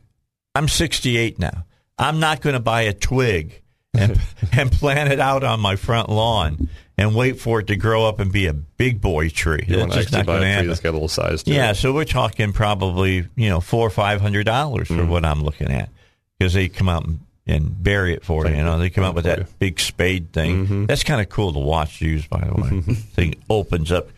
I'm 0.55 0.67
68 0.67 1.37
now. 1.39 1.65
I'm 1.99 2.19
not 2.19 2.41
going 2.41 2.53
to 2.53 2.59
buy 2.59 2.83
a 2.83 2.93
twig 2.93 3.61
and 3.93 4.19
and 4.53 4.71
plant 4.71 5.11
it 5.11 5.19
out 5.19 5.43
on 5.43 5.59
my 5.59 5.75
front 5.75 6.09
lawn 6.09 6.69
and 6.97 7.13
wait 7.13 7.39
for 7.39 7.59
it 7.59 7.67
to 7.67 7.75
grow 7.75 8.07
up 8.07 8.19
and 8.19 8.31
be 8.31 8.47
a 8.47 8.53
big 8.53 9.01
boy 9.01 9.29
tree. 9.29 9.63
money. 9.67 9.73
You 9.73 9.77
That's 9.85 9.95
just 9.95 10.11
not 10.13 10.25
going 10.25 10.41
to 10.41 10.47
happen. 10.47 10.67
that's 10.67 10.79
got 10.79 10.89
a 10.89 10.93
little 10.93 11.07
size 11.07 11.43
Yeah, 11.45 11.71
it. 11.71 11.75
so 11.75 11.93
we're 11.93 12.05
talking 12.05 12.53
probably 12.53 13.27
you 13.35 13.49
know 13.49 13.59
four 13.59 13.85
or 13.85 13.91
five 13.91 14.21
hundred 14.21 14.45
dollars 14.45 14.87
Mm. 14.87 14.97
for 14.97 15.05
what 15.05 15.25
I'm 15.25 15.43
looking 15.43 15.69
at 15.71 15.89
because 16.37 16.53
they 16.53 16.69
come 16.69 16.89
out 16.89 17.05
and, 17.05 17.19
and 17.45 17.83
bury 17.83 18.13
it 18.13 18.23
for 18.23 18.45
you. 18.47 18.55
You 18.55 18.63
know, 18.63 18.77
they 18.77 18.89
come 18.89 19.03
out 19.03 19.15
with 19.15 19.25
that 19.25 19.39
you. 19.39 19.43
Mm-hmm. 19.45 19.57
big 19.59 19.79
spade 19.79 20.33
thing. 20.33 20.85
That's 20.85 21.03
kind 21.03 21.21
of 21.21 21.29
cool 21.29 21.53
to 21.53 21.59
watch 21.59 22.01
use, 22.01 22.27
by 22.27 22.45
the 22.45 22.61
way. 22.61 22.81
thing 22.93 23.35
opens 23.49 23.91
up. 23.91 24.09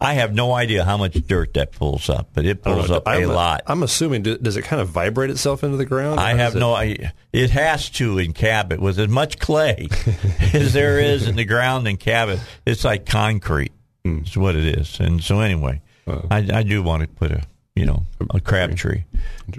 I 0.00 0.14
have 0.14 0.34
no 0.34 0.52
idea 0.52 0.84
how 0.84 0.96
much 0.96 1.14
dirt 1.26 1.54
that 1.54 1.72
pulls 1.72 2.08
up, 2.08 2.30
but 2.34 2.44
it 2.44 2.62
pulls 2.62 2.90
up 2.90 3.06
a 3.06 3.10
I'm, 3.10 3.28
lot. 3.28 3.62
I'm 3.66 3.82
assuming 3.82 4.22
does 4.22 4.56
it 4.56 4.62
kind 4.62 4.80
of 4.80 4.88
vibrate 4.88 5.30
itself 5.30 5.62
into 5.62 5.76
the 5.76 5.84
ground? 5.84 6.18
I 6.18 6.34
have 6.34 6.54
no 6.54 6.74
idea. 6.74 7.12
It 7.32 7.50
has 7.50 7.90
to 7.90 8.18
in 8.18 8.32
Cabot 8.32 8.80
with 8.80 8.98
as 8.98 9.08
much 9.08 9.38
clay 9.38 9.88
as 10.54 10.72
there 10.72 10.98
is 10.98 11.28
in 11.28 11.36
the 11.36 11.44
ground 11.44 11.86
in 11.86 11.96
Cabot. 11.96 12.40
It's 12.66 12.84
like 12.84 13.06
concrete. 13.06 13.72
Hmm. 14.04 14.20
It's 14.20 14.36
what 14.36 14.56
it 14.56 14.78
is. 14.78 14.98
And 15.00 15.22
so 15.22 15.40
anyway, 15.40 15.82
I, 16.08 16.38
I 16.52 16.62
do 16.62 16.82
want 16.82 17.02
to 17.02 17.08
put 17.08 17.30
a 17.30 17.42
you 17.80 17.86
know 17.86 18.04
a 18.30 18.40
crab 18.40 18.76
tree 18.76 19.04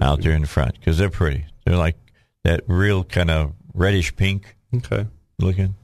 out 0.00 0.22
there 0.22 0.32
in 0.32 0.42
the 0.42 0.46
front 0.48 0.78
because 0.78 0.96
they're 0.96 1.10
pretty. 1.10 1.44
They're 1.64 1.76
like 1.76 1.96
that 2.44 2.62
real 2.68 3.02
kind 3.04 3.30
of 3.30 3.52
reddish 3.74 4.14
pink 4.14 4.56
Okay. 4.74 5.06
looking. 5.38 5.74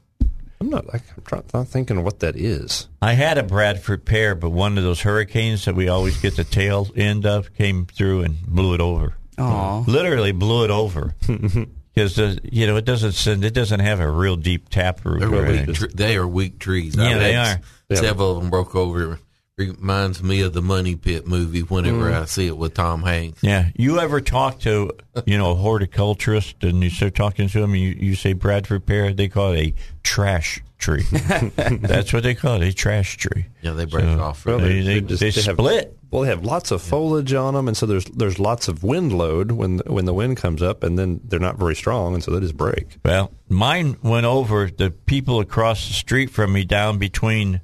I'm 0.61 0.69
not. 0.69 0.85
I'm 0.93 1.01
trying, 1.25 1.43
not 1.53 1.67
thinking 1.67 1.97
of 1.97 2.03
what 2.03 2.19
that 2.19 2.35
is. 2.35 2.87
I 3.01 3.13
had 3.13 3.37
a 3.37 3.43
Bradford 3.43 4.05
pear, 4.05 4.35
but 4.35 4.49
one 4.49 4.77
of 4.77 4.83
those 4.83 5.01
hurricanes 5.01 5.65
that 5.65 5.75
we 5.75 5.87
always 5.87 6.17
get 6.21 6.35
the 6.35 6.43
tail 6.43 6.87
end 6.95 7.25
of 7.25 7.53
came 7.55 7.85
through 7.85 8.21
and 8.23 8.41
blew 8.45 8.73
it 8.73 8.81
over. 8.81 9.15
Aw. 9.37 9.83
Literally 9.87 10.31
blew 10.31 10.63
it 10.65 10.71
over. 10.71 11.15
Because 11.95 12.17
you 12.43 12.65
know 12.65 12.77
it 12.77 12.85
doesn't 12.85 13.11
send, 13.11 13.43
it 13.43 13.53
doesn't 13.53 13.81
have 13.81 13.99
a 13.99 14.09
real 14.09 14.37
deep 14.37 14.69
tap 14.69 15.03
root. 15.03 15.19
They're 15.19 15.33
or 15.33 15.51
weak 15.51 15.91
they 15.93 16.15
are 16.15 16.25
weak 16.25 16.57
trees. 16.59 16.95
Yeah, 16.95 17.03
I've 17.09 17.19
they 17.19 17.33
had 17.33 17.57
are. 17.57 17.61
Yeah. 17.89 17.95
Several 17.97 18.31
of 18.37 18.41
them 18.41 18.49
broke 18.49 18.73
over. 18.73 19.19
Reminds 19.59 20.23
me 20.23 20.39
of 20.41 20.53
the 20.53 20.61
Money 20.61 20.95
Pit 20.95 21.27
movie 21.27 21.63
whenever 21.63 22.09
mm. 22.09 22.21
I 22.21 22.23
see 22.25 22.47
it 22.47 22.55
with 22.57 22.75
Tom 22.75 23.03
Hanks. 23.03 23.43
Yeah, 23.43 23.69
you 23.75 23.99
ever 23.99 24.21
talk 24.21 24.59
to 24.61 24.91
you 25.25 25.37
know 25.37 25.51
a 25.51 25.55
horticulturist 25.55 26.63
and 26.63 26.81
you 26.81 26.89
start 26.89 27.13
talking 27.13 27.49
to 27.49 27.59
them, 27.59 27.73
and 27.73 27.81
you, 27.81 27.89
you 27.89 28.15
say 28.15 28.31
Bradford 28.31 28.85
pear, 28.85 29.11
they 29.11 29.27
call 29.27 29.51
it 29.51 29.59
a 29.59 29.73
trash 30.01 30.63
tree. 30.77 31.03
That's 31.57 32.13
what 32.13 32.23
they 32.23 32.35
call 32.35 32.61
it, 32.61 32.67
a 32.69 32.73
trash 32.73 33.17
tree. 33.17 33.47
Yeah, 33.61 33.73
they 33.73 33.83
break 33.83 34.05
So, 34.05 34.21
off. 34.21 34.45
well, 34.45 34.59
They, 34.59 34.79
they- 34.79 34.81
they, 34.81 34.99
they 35.01 35.01
just- 35.01 35.19
they 35.19 35.29
they 35.31 35.41
have- 35.75 35.89
Well, 36.09 36.21
they 36.21 36.29
have 36.29 36.45
lots 36.45 36.71
of 36.71 36.81
foliage 36.81 37.33
on 37.33 37.53
them, 37.53 37.67
and 37.67 37.75
so 37.75 37.85
there's 37.85 38.05
there's 38.05 38.39
lots 38.39 38.69
of 38.69 38.81
wind 38.81 39.11
load 39.11 39.51
when 39.51 39.79
when 39.87 40.05
the 40.05 40.13
wind 40.13 40.37
comes 40.37 40.61
up, 40.61 40.83
and 40.83 40.97
then 40.97 41.19
they're 41.25 41.37
not 41.37 41.57
very 41.59 41.75
strong, 41.75 42.13
and 42.13 42.23
so 42.23 42.31
they 42.31 42.39
just 42.39 42.55
break. 42.55 42.95
Well, 43.03 43.33
mine 43.49 43.97
went 44.03 44.25
over 44.25 44.69
the 44.71 44.89
people 44.91 45.41
across 45.41 45.85
the 45.85 45.93
street 45.93 46.29
from 46.29 46.53
me 46.53 46.63
down 46.63 46.97
between 46.97 47.59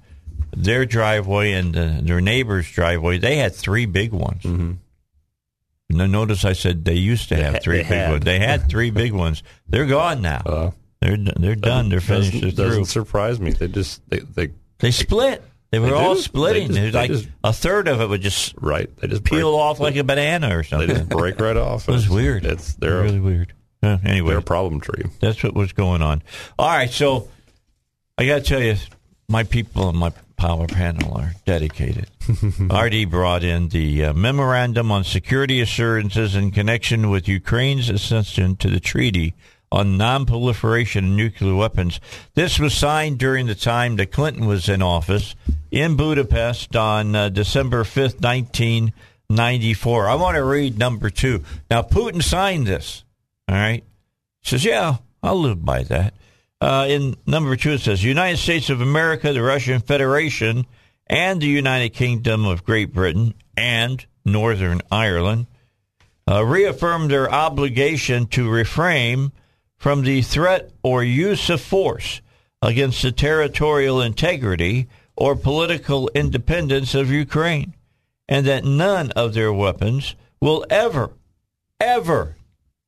their 0.55 0.85
driveway 0.85 1.51
and 1.53 1.75
uh, 1.77 1.93
their 2.01 2.21
neighbor's 2.21 2.69
driveway. 2.71 3.17
They 3.17 3.37
had 3.37 3.53
three 3.55 3.85
big 3.85 4.11
ones. 4.13 4.43
Mm-hmm. 4.43 4.71
Now, 5.89 6.07
notice 6.07 6.43
I 6.45 6.53
said 6.53 6.83
they 6.83 6.95
used 6.95 7.29
to 7.29 7.35
have 7.35 7.61
three 7.61 7.77
they 7.77 7.83
big 7.83 7.91
had. 7.91 8.11
ones. 8.11 8.25
They 8.25 8.39
had 8.39 8.67
three 8.69 8.89
big 8.89 9.13
ones. 9.13 9.43
They're 9.67 9.85
gone 9.85 10.21
now. 10.21 10.41
Uh, 10.45 10.71
they're 11.01 11.17
they're 11.17 11.55
done. 11.55 11.89
They're 11.89 12.01
finished. 12.01 12.31
They're 12.31 12.41
Doesn't, 12.41 12.55
doesn't 12.55 12.85
through. 12.85 12.85
surprise 12.85 13.39
me. 13.39 13.51
They 13.51 13.67
just 13.67 14.01
they 14.09 14.19
they 14.19 14.49
They 14.79 14.91
split. 14.91 15.43
They 15.71 15.79
were 15.79 15.87
They 15.87 15.93
all 15.93 16.15
splitting. 16.15 16.73
Just- 16.73 16.93
like 16.95 17.11
just- 17.11 17.27
a 17.43 17.53
third 17.53 17.87
of 17.87 18.01
it 18.01 18.07
would 18.07 18.21
just 18.21 18.55
right. 18.59 18.89
They 18.97 19.07
just 19.09 19.23
peel 19.23 19.51
break, 19.51 19.61
off 19.61 19.79
like 19.79 19.95
a 19.97 20.03
banana 20.03 20.57
or 20.57 20.63
something. 20.63 20.87
They 20.87 20.93
just 20.95 21.09
break 21.09 21.39
right 21.39 21.57
off. 21.57 21.87
it 21.87 21.91
was 21.91 22.05
It's- 22.05 22.15
weird. 22.15 22.45
It's 22.45 22.73
they're 22.75 23.01
really 23.03 23.19
weird. 23.19 23.53
Uh, 23.83 23.97
anyway, 24.03 24.29
they're 24.29 24.39
a 24.39 24.41
problem 24.41 24.81
tree. 24.81 25.03
that's 25.19 25.43
what 25.43 25.53
was 25.53 25.71
going 25.73 26.01
on. 26.01 26.23
All 26.57 26.67
right, 26.69 26.89
so 26.89 27.29
I 28.17 28.25
got 28.25 28.35
to 28.37 28.41
tell 28.41 28.61
you, 28.61 28.77
my 29.29 29.43
people 29.43 29.89
and 29.89 29.97
my 29.99 30.11
power 30.37 30.67
panel 30.67 31.17
are 31.17 31.33
dedicated. 31.45 32.09
RD 32.59 33.09
brought 33.09 33.43
in 33.43 33.69
the 33.69 34.05
uh, 34.05 34.13
memorandum 34.13 34.91
on 34.91 35.03
security 35.03 35.61
assurances 35.61 36.35
in 36.35 36.51
connection 36.51 37.09
with 37.09 37.27
Ukraine's 37.27 37.89
accession 37.89 38.55
to 38.57 38.69
the 38.69 38.79
treaty 38.79 39.33
on 39.71 39.97
non-proliferation 39.97 41.05
of 41.05 41.11
nuclear 41.11 41.55
weapons. 41.55 41.99
This 42.33 42.59
was 42.59 42.73
signed 42.73 43.17
during 43.17 43.47
the 43.47 43.55
time 43.55 43.95
that 43.97 44.11
Clinton 44.11 44.45
was 44.45 44.69
in 44.69 44.81
office 44.81 45.35
in 45.71 45.95
Budapest 45.95 46.75
on 46.75 47.15
uh, 47.15 47.29
December 47.29 47.83
5th, 47.83 48.21
1994. 48.21 50.07
I 50.07 50.15
want 50.15 50.35
to 50.35 50.43
read 50.43 50.77
number 50.77 51.09
2. 51.09 51.43
Now 51.69 51.81
Putin 51.81 52.23
signed 52.23 52.67
this. 52.67 53.03
All 53.49 53.55
right. 53.55 53.83
Says, 54.43 54.63
yeah, 54.63 54.97
I'll 55.23 55.39
live 55.39 55.65
by 55.65 55.83
that. 55.83 56.13
Uh, 56.65 56.87
in 56.89 57.15
number 57.27 57.55
two, 57.55 57.73
it 57.73 57.81
says 57.81 58.03
United 58.03 58.37
States 58.37 58.71
of 58.71 58.81
America, 58.81 59.31
the 59.31 59.43
Russian 59.43 59.81
Federation, 59.81 60.65
and 61.05 61.39
the 61.39 61.45
United 61.45 61.89
Kingdom 61.89 62.47
of 62.47 62.63
Great 62.63 62.91
Britain 62.91 63.35
and 63.55 64.03
Northern 64.25 64.81
Ireland 64.91 65.45
uh, 66.27 66.43
reaffirm 66.43 67.07
their 67.07 67.31
obligation 67.31 68.25
to 68.29 68.49
refrain 68.49 69.31
from 69.77 70.01
the 70.01 70.23
threat 70.23 70.71
or 70.81 71.03
use 71.03 71.51
of 71.51 71.61
force 71.61 72.19
against 72.63 73.03
the 73.03 73.11
territorial 73.11 74.01
integrity 74.01 74.87
or 75.15 75.35
political 75.35 76.09
independence 76.15 76.95
of 76.95 77.11
Ukraine, 77.11 77.75
and 78.27 78.43
that 78.47 78.65
none 78.65 79.11
of 79.11 79.35
their 79.35 79.53
weapons 79.53 80.15
will 80.41 80.65
ever, 80.71 81.11
ever 81.79 82.37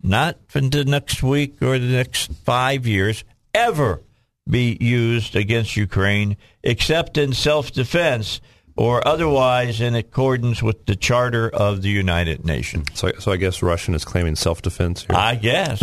not 0.02 0.40
for 0.48 0.62
the 0.62 0.84
next 0.84 1.22
week 1.22 1.62
or 1.62 1.78
the 1.78 1.86
next 1.86 2.32
five 2.44 2.88
years, 2.88 3.24
ever 3.58 4.04
be 4.50 4.78
used 4.80 5.36
against 5.36 5.76
Ukraine 5.76 6.38
except 6.64 7.18
in 7.18 7.34
self 7.34 7.72
defense 7.72 8.40
or 8.76 9.06
otherwise 9.08 9.82
in 9.82 9.96
accordance 9.96 10.62
with 10.62 10.86
the 10.86 10.96
Charter 10.96 11.50
of 11.50 11.82
the 11.82 11.90
United 11.90 12.46
Nations. 12.46 12.88
So 12.94 13.12
so 13.20 13.32
I 13.32 13.38
guess 13.38 13.62
Russian 13.62 13.94
is 13.96 14.06
claiming 14.06 14.36
self 14.36 14.62
defense 14.62 15.04
here. 15.04 15.16
I 15.16 15.36
guess. 15.36 15.82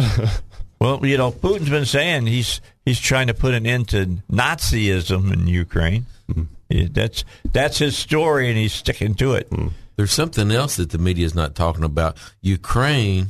well, 0.80 1.04
you 1.04 1.18
know, 1.18 1.30
Putin's 1.32 1.68
been 1.68 1.84
saying 1.84 2.26
he's 2.26 2.60
he's 2.84 3.00
trying 3.00 3.26
to 3.26 3.34
put 3.34 3.54
an 3.54 3.66
end 3.66 3.88
to 3.88 4.06
Nazism 4.30 5.32
in 5.32 5.46
Ukraine. 5.46 6.06
Mm-hmm. 6.30 6.42
Yeah, 6.70 6.86
That's 6.90 7.24
that's 7.52 7.78
his 7.78 7.96
story, 7.98 8.48
and 8.48 8.56
he's 8.56 8.72
sticking 8.72 9.14
to 9.16 9.34
it. 9.34 9.50
Mm-hmm. 9.50 9.68
There's 9.96 10.12
something 10.12 10.50
else 10.50 10.76
that 10.76 10.90
the 10.90 10.98
media 10.98 11.26
is 11.26 11.34
not 11.34 11.54
talking 11.54 11.84
about. 11.84 12.16
Ukraine 12.40 13.28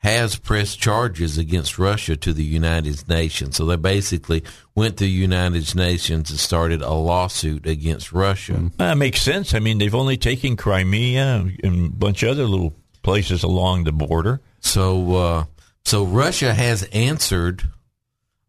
has 0.00 0.36
pressed 0.36 0.80
charges 0.80 1.36
against 1.36 1.78
Russia 1.78 2.16
to 2.16 2.32
the 2.32 2.44
United 2.44 3.06
Nations. 3.06 3.56
So 3.56 3.66
they 3.66 3.76
basically 3.76 4.42
went 4.74 4.96
to 4.96 5.04
the 5.04 5.10
United 5.10 5.74
Nations 5.74 6.30
and 6.30 6.38
started 6.38 6.80
a 6.80 6.92
lawsuit 6.92 7.66
against 7.66 8.10
Russia. 8.10 8.70
That 8.78 8.96
makes 8.96 9.20
sense. 9.20 9.52
I 9.52 9.58
mean, 9.58 9.76
they've 9.76 9.94
only 9.94 10.16
taken 10.16 10.56
Crimea 10.56 11.50
and 11.62 11.86
a 11.86 11.90
bunch 11.90 12.22
of 12.22 12.30
other 12.30 12.44
little 12.46 12.74
places 13.02 13.42
along 13.42 13.84
the 13.84 13.92
border. 13.92 14.40
So, 14.60 15.16
uh, 15.16 15.44
so 15.84 16.04
Russia 16.04 16.54
has 16.54 16.82
answered 16.92 17.64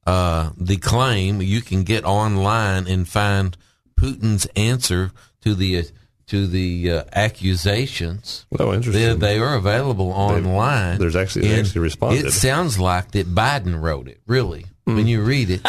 uh, 0.07 0.51
the 0.55 0.77
claim. 0.77 1.41
You 1.41 1.59
can 1.59 1.83
get 1.83 2.05
online 2.05 2.87
and 2.87 3.05
find 3.05 3.57
Putin's 3.99 4.45
answer 4.55 5.11
to 5.41 5.53
the 5.53 5.85
to 6.31 6.47
the 6.47 6.91
uh, 6.91 7.03
accusations. 7.11 8.45
oh, 8.57 8.71
They, 8.71 8.75
interesting. 8.77 9.19
they 9.19 9.37
are 9.37 9.55
available 9.55 10.11
online. 10.13 10.97
there's 10.97 11.15
actually- 11.17 11.49
they 11.49 11.59
actually 11.59 11.81
responded. 11.81 12.25
It 12.25 12.31
sounds 12.31 12.79
like 12.79 13.11
that 13.11 13.27
Biden 13.35 13.81
wrote 13.81 14.07
it. 14.07 14.21
Really, 14.27 14.65
when 14.85 15.07
you 15.07 15.21
read 15.23 15.49
it. 15.49 15.61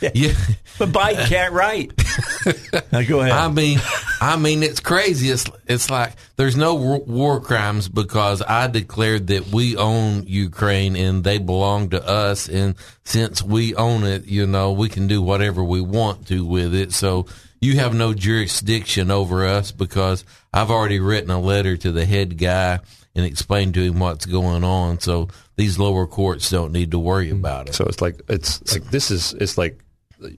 yeah, 0.00 0.32
But 0.78 0.90
Biden 0.90 1.26
can't 1.28 1.52
write. 1.52 1.92
now 2.92 3.02
go 3.02 3.20
ahead. 3.20 3.32
I 3.32 3.48
mean, 3.48 3.78
I 4.20 4.36
mean, 4.36 4.62
it's 4.64 4.80
crazy. 4.80 5.28
It's 5.30 5.44
it's 5.68 5.88
like 5.88 6.12
there's 6.36 6.56
no 6.56 6.74
war, 6.74 6.98
war 7.00 7.40
crimes 7.40 7.88
because 7.88 8.42
I 8.42 8.66
declared 8.66 9.28
that 9.28 9.46
we 9.48 9.76
own 9.76 10.24
Ukraine 10.26 10.96
and 10.96 11.22
they 11.22 11.38
belong 11.38 11.90
to 11.90 12.04
us, 12.04 12.48
and 12.48 12.74
since 13.04 13.42
we 13.44 13.74
own 13.76 14.02
it, 14.04 14.26
you 14.26 14.46
know, 14.46 14.72
we 14.72 14.88
can 14.88 15.06
do 15.06 15.22
whatever 15.22 15.62
we 15.62 15.80
want 15.80 16.26
to 16.28 16.44
with 16.44 16.74
it. 16.74 16.92
So 16.92 17.26
you 17.60 17.76
have 17.76 17.94
no 17.94 18.14
jurisdiction 18.14 19.10
over 19.10 19.46
us 19.46 19.72
because 19.72 20.24
I've 20.52 20.70
already 20.70 21.00
written 21.00 21.30
a 21.30 21.40
letter 21.40 21.76
to 21.76 21.92
the 21.92 22.04
head 22.06 22.38
guy 22.38 22.80
and 23.14 23.24
explained 23.24 23.74
to 23.74 23.82
him 23.82 23.98
what's 23.98 24.26
going 24.26 24.64
on. 24.64 25.00
So 25.00 25.28
these 25.56 25.78
lower 25.78 26.06
courts 26.06 26.50
don't 26.50 26.72
need 26.72 26.92
to 26.92 26.98
worry 26.98 27.28
mm. 27.28 27.38
about 27.38 27.68
it. 27.68 27.74
So 27.74 27.84
it's 27.86 28.00
like 28.00 28.20
it's 28.28 28.72
like 28.72 28.90
this 28.90 29.10
is 29.10 29.34
it's 29.34 29.58
like 29.58 29.80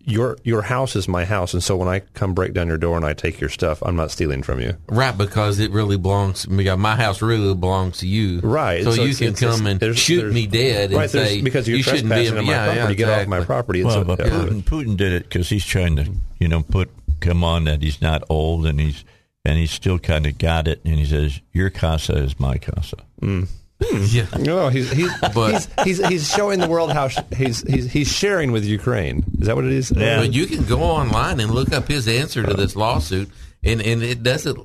your 0.05 0.37
your 0.45 0.63
house 0.63 0.95
is 0.95 1.09
my 1.09 1.25
house, 1.25 1.55
and 1.55 1.63
so 1.63 1.77
when 1.77 1.89
I 1.89 2.01
come 2.01 2.35
break 2.35 2.53
down 2.53 2.69
your 2.69 2.77
door 2.77 2.97
and 2.97 3.05
I 3.05 3.15
take 3.15 3.41
your 3.41 3.49
stuff, 3.49 3.83
I'm 3.83 3.97
not 3.97 4.11
stealing 4.11 4.43
from 4.43 4.61
you. 4.61 4.77
Right, 4.89 5.17
because 5.17 5.59
it 5.59 5.71
really 5.71 5.97
belongs 5.97 6.43
to 6.43 6.51
me. 6.51 6.75
My 6.77 6.97
house 6.97 7.23
really 7.23 7.55
belongs 7.55 7.99
to 7.99 8.07
you. 8.07 8.41
Right, 8.41 8.85
So, 8.85 8.93
so 8.93 9.03
you 9.03 9.15
can 9.15 9.29
it's- 9.29 9.41
come 9.41 9.49
it's- 9.61 9.71
and 9.71 9.81
there's- 9.81 9.99
shoot 9.99 10.19
there's- 10.19 10.35
me 10.35 10.47
dead 10.47 10.93
right, 10.93 11.11
there's- 11.11 11.29
say 11.31 11.41
because 11.41 11.67
you're 11.67 11.79
you 11.79 11.83
shouldn't 11.83 12.05
be 12.05 12.09
trespassing 12.09 12.39
on 12.39 12.45
my 12.47 12.53
yeah, 12.53 12.65
property. 12.65 12.93
yeah, 13.01 13.07
Get 13.07 13.21
off 13.21 13.27
my 13.29 13.41
property. 13.45 13.85
Well, 13.85 13.95
so, 13.95 14.05
but 14.05 14.19
yeah. 14.19 14.27
Putin, 14.27 14.63
Putin 14.65 14.97
did 14.97 15.13
it 15.13 15.23
because 15.25 15.49
he's 15.49 15.65
trying 15.65 15.97
to, 15.97 16.11
you 16.39 16.49
know, 16.49 16.63
put 16.63 16.91
come 17.21 17.45
on 17.45 17.65
that 17.65 17.83
he's 17.83 18.01
not 18.03 18.23
old 18.29 18.67
and 18.67 18.81
he's 18.81 19.05
and 19.45 19.59
he's 19.59 19.71
still 19.71 19.99
kind 19.99 20.27
of 20.27 20.37
got 20.39 20.69
it. 20.69 20.81
And 20.85 20.95
he 20.97 21.05
says, 21.07 21.41
"Your 21.53 21.71
casa 21.71 22.15
is 22.17 22.39
my 22.39 22.59
casa." 22.59 22.97
Mm. 23.23 23.49
Hmm. 23.83 24.05
Yeah. 24.09 24.27
No, 24.39 24.69
he's 24.69 24.91
he's, 24.93 25.11
But- 25.35 25.67
he's 25.85 25.99
he's 25.99 26.07
he's 26.09 26.31
showing 26.35 26.61
the 26.61 26.69
world 26.69 26.93
how 26.93 27.09
sh- 27.09 27.19
he's 27.35 27.63
he's 27.63 27.91
he's 27.91 28.13
sharing 28.13 28.53
with 28.53 28.65
Ukraine. 28.65 29.25
Is 29.41 29.47
that 29.47 29.57
what 29.57 29.65
it 29.65 29.73
is? 29.73 29.91
Yeah. 29.91 30.19
But 30.21 30.35
you 30.35 30.47
can 30.47 30.65
go 30.65 30.83
online 30.83 31.41
and 31.41 31.51
look 31.53 31.73
up 31.73 31.89
his 31.89 32.07
answer 32.07 32.43
to 32.43 32.53
this 32.55 32.77
lawsuit, 32.77 33.31
and, 33.63 33.81
and 33.81 34.03
it 34.03 34.23
doesn't 34.23 34.59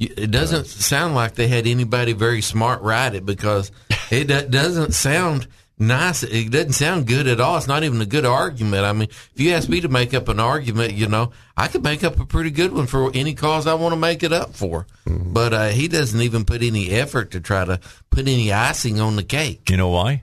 it 0.00 0.30
doesn't 0.30 0.66
sound 0.66 1.14
like 1.14 1.34
they 1.34 1.48
had 1.48 1.66
anybody 1.66 2.12
very 2.14 2.40
smart 2.40 2.80
write 2.82 3.14
it 3.14 3.26
because 3.26 3.70
it 4.10 4.24
doesn't 4.50 4.92
sound 4.94 5.46
nice. 5.82 6.22
It 6.22 6.50
doesn't 6.50 6.72
sound 6.72 7.06
good 7.06 7.26
at 7.26 7.40
all. 7.40 7.56
It's 7.58 7.66
not 7.66 7.84
even 7.84 8.00
a 8.00 8.06
good 8.06 8.24
argument. 8.24 8.84
I 8.84 8.92
mean, 8.92 9.08
if 9.10 9.32
you 9.36 9.52
ask 9.52 9.68
me 9.68 9.80
to 9.82 9.88
make 9.88 10.14
up 10.14 10.28
an 10.28 10.40
argument, 10.40 10.94
you 10.94 11.08
know, 11.08 11.32
I 11.56 11.68
could 11.68 11.82
make 11.82 12.02
up 12.04 12.18
a 12.18 12.24
pretty 12.24 12.50
good 12.50 12.72
one 12.72 12.86
for 12.86 13.10
any 13.14 13.34
cause 13.34 13.66
I 13.66 13.74
want 13.74 13.92
to 13.92 13.98
make 14.00 14.22
it 14.22 14.32
up 14.32 14.54
for. 14.54 14.86
But 15.06 15.52
uh, 15.52 15.68
he 15.68 15.88
doesn't 15.88 16.20
even 16.20 16.44
put 16.44 16.62
any 16.62 16.90
effort 16.90 17.32
to 17.32 17.40
try 17.40 17.64
to 17.64 17.80
put 18.10 18.20
any 18.20 18.52
icing 18.52 19.00
on 19.00 19.16
the 19.16 19.22
cake. 19.22 19.68
You 19.68 19.76
know 19.76 19.88
why? 19.90 20.22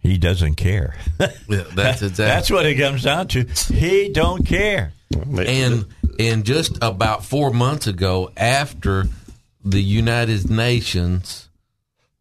He 0.00 0.18
doesn't 0.18 0.54
care. 0.54 0.96
Yeah, 1.18 1.64
that's 1.74 2.02
exactly. 2.02 2.24
That's 2.24 2.50
what 2.50 2.66
it 2.66 2.76
comes 2.76 3.02
down 3.02 3.28
to. 3.28 3.44
He 3.72 4.08
don't 4.08 4.46
care. 4.46 4.92
and 5.12 5.86
and 6.18 6.44
just 6.44 6.78
about 6.82 7.24
four 7.24 7.50
months 7.50 7.86
ago, 7.86 8.30
after 8.36 9.04
the 9.64 9.82
United 9.82 10.50
Nations 10.50 11.48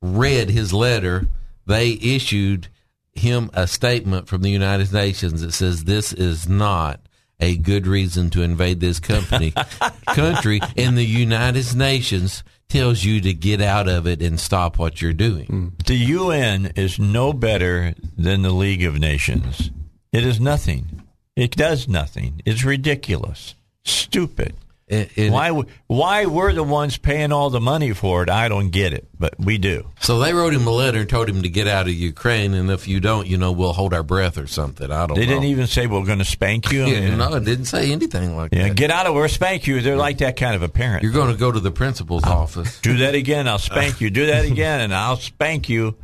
read 0.01 0.49
his 0.49 0.73
letter, 0.73 1.27
they 1.69 1.91
issued 2.01 2.67
him 3.13 3.51
a 3.53 3.67
statement 3.67 4.27
from 4.27 4.41
the 4.41 4.49
United 4.49 4.91
Nations 4.91 5.41
that 5.41 5.51
says 5.51 5.84
this 5.84 6.12
is 6.12 6.49
not 6.49 6.99
a 7.39 7.58
good 7.58 7.86
reason 7.86 8.32
to 8.32 8.41
invade 8.41 8.79
this 8.79 8.99
company 8.99 9.53
country, 10.08 10.60
and 10.75 10.97
the 10.97 11.05
United 11.05 11.75
Nations 11.75 12.43
tells 12.69 13.03
you 13.03 13.21
to 13.21 13.34
get 13.34 13.62
out 13.62 13.88
of 13.88 14.08
it 14.08 14.21
and 14.21 14.39
stop 14.39 14.79
what 14.79 14.99
you're 15.01 15.13
doing. 15.13 15.45
Mm. 15.45 15.86
The 15.86 15.95
UN 15.95 16.71
is 16.75 16.97
no 16.97 17.34
better 17.34 17.93
than 18.17 18.41
the 18.41 18.51
League 18.51 18.84
of 18.84 18.99
Nations. 18.99 19.69
It 20.12 20.25
is 20.25 20.39
nothing. 20.39 21.03
It 21.36 21.51
does 21.51 21.88
nothing. 21.88 22.41
It's 22.45 22.65
ridiculous, 22.65 23.53
stupid. 23.86 24.55
And- 24.91 25.08
and- 25.17 25.32
why? 25.34 25.52
Why 25.86 26.25
we're 26.25 26.52
the 26.54 26.63
ones 26.63 26.97
paying 26.97 27.32
all 27.32 27.49
the 27.52 27.60
money 27.60 27.93
for 27.93 28.23
it? 28.23 28.30
I 28.30 28.49
don't 28.49 28.69
get 28.69 28.91
it, 28.91 29.08
but 29.19 29.36
we 29.39 29.60
do. 29.60 29.86
So 29.99 30.19
they 30.19 30.34
wrote 30.34 30.52
him 30.54 30.65
a 30.65 30.71
letter 30.71 31.02
and 31.02 31.10
told 31.10 31.30
him 31.30 31.43
to 31.43 31.49
get 31.49 31.67
out 31.67 31.86
of 31.88 31.93
Ukraine, 31.93 32.56
and 32.56 32.71
if 32.71 32.88
you 32.88 32.99
don't, 32.99 33.28
you 33.28 33.38
know, 33.38 33.52
we'll 33.52 33.73
hold 33.73 33.93
our 33.93 34.02
breath 34.02 34.38
or 34.39 34.47
something. 34.47 34.91
I 34.91 35.06
don't. 35.06 35.15
They 35.15 35.25
know. 35.28 35.34
didn't 35.34 35.45
even 35.45 35.67
say 35.67 35.86
we're 35.86 36.04
going 36.06 36.17
to 36.19 36.25
spank 36.25 36.71
you. 36.71 36.86
Yeah, 36.89 37.15
no, 37.15 37.36
it 37.36 37.45
didn't 37.45 37.65
say 37.65 37.91
anything 37.91 38.36
like 38.36 38.52
yeah, 38.54 38.69
that. 38.69 38.75
get 38.75 38.89
out 38.89 39.06
of 39.06 39.13
where 39.13 39.28
spank 39.28 39.67
you. 39.67 39.80
They're 39.82 39.95
like 39.95 40.17
that 40.19 40.36
kind 40.38 40.56
of 40.56 40.63
a 40.63 40.69
parent. 40.69 41.04
You're 41.04 41.12
going 41.12 41.32
to 41.32 41.38
go 41.38 41.52
to 41.52 41.60
the 41.60 41.71
principal's 41.71 42.23
office. 42.23 42.80
do 42.82 42.97
that 42.97 43.13
again, 43.13 43.47
I'll 43.47 43.60
spank 43.60 44.02
you. 44.02 44.10
Do 44.10 44.25
that 44.25 44.45
again, 44.45 44.82
and 44.82 44.93
I'll 44.93 45.17
spank 45.17 45.69
you. 45.69 45.95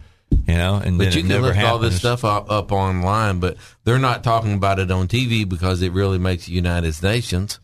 You 0.48 0.56
know, 0.56 0.76
and 0.76 0.98
But 0.98 1.16
you 1.16 1.22
it 1.24 1.28
can 1.28 1.42
look 1.42 1.56
happens. 1.56 1.72
all 1.72 1.80
this 1.80 1.98
stuff 1.98 2.24
up, 2.26 2.52
up 2.52 2.72
online, 2.72 3.40
but 3.40 3.58
they're 3.84 4.00
not 4.00 4.24
talking 4.24 4.54
about 4.54 4.80
it 4.80 4.92
on 4.92 5.08
TV 5.08 5.48
because 5.48 5.82
it 5.82 5.92
really 5.92 6.18
makes 6.18 6.46
the 6.48 6.52
United 6.54 7.02
Nations, 7.02 7.60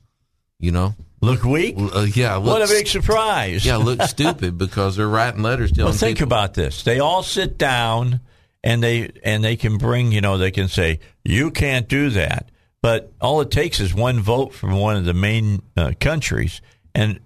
you 0.59 0.71
know. 0.71 0.95
Look 1.21 1.43
weak. 1.43 1.75
Uh, 1.77 2.07
yeah, 2.13 2.37
What 2.37 2.61
a 2.63 2.67
big 2.67 2.87
surprise! 2.87 3.65
yeah, 3.65 3.75
look 3.77 4.01
stupid 4.07 4.57
because 4.57 4.95
they're 4.95 5.07
writing 5.07 5.43
letters 5.43 5.71
telling 5.71 5.91
Well, 5.91 5.97
think 5.97 6.17
people. 6.17 6.29
about 6.29 6.55
this. 6.55 6.83
They 6.83 6.99
all 6.99 7.21
sit 7.23 7.57
down 7.57 8.21
and 8.63 8.81
they 8.81 9.11
and 9.23 9.43
they 9.43 9.55
can 9.55 9.77
bring, 9.77 10.11
you 10.11 10.21
know, 10.21 10.37
they 10.37 10.51
can 10.51 10.67
say 10.67 10.99
you 11.23 11.51
can't 11.51 11.87
do 11.87 12.09
that. 12.11 12.49
But 12.81 13.13
all 13.21 13.41
it 13.41 13.51
takes 13.51 13.79
is 13.79 13.93
one 13.93 14.19
vote 14.19 14.53
from 14.53 14.75
one 14.79 14.95
of 14.97 15.05
the 15.05 15.13
main 15.13 15.61
uh, 15.77 15.91
countries, 15.99 16.61
and 16.95 17.19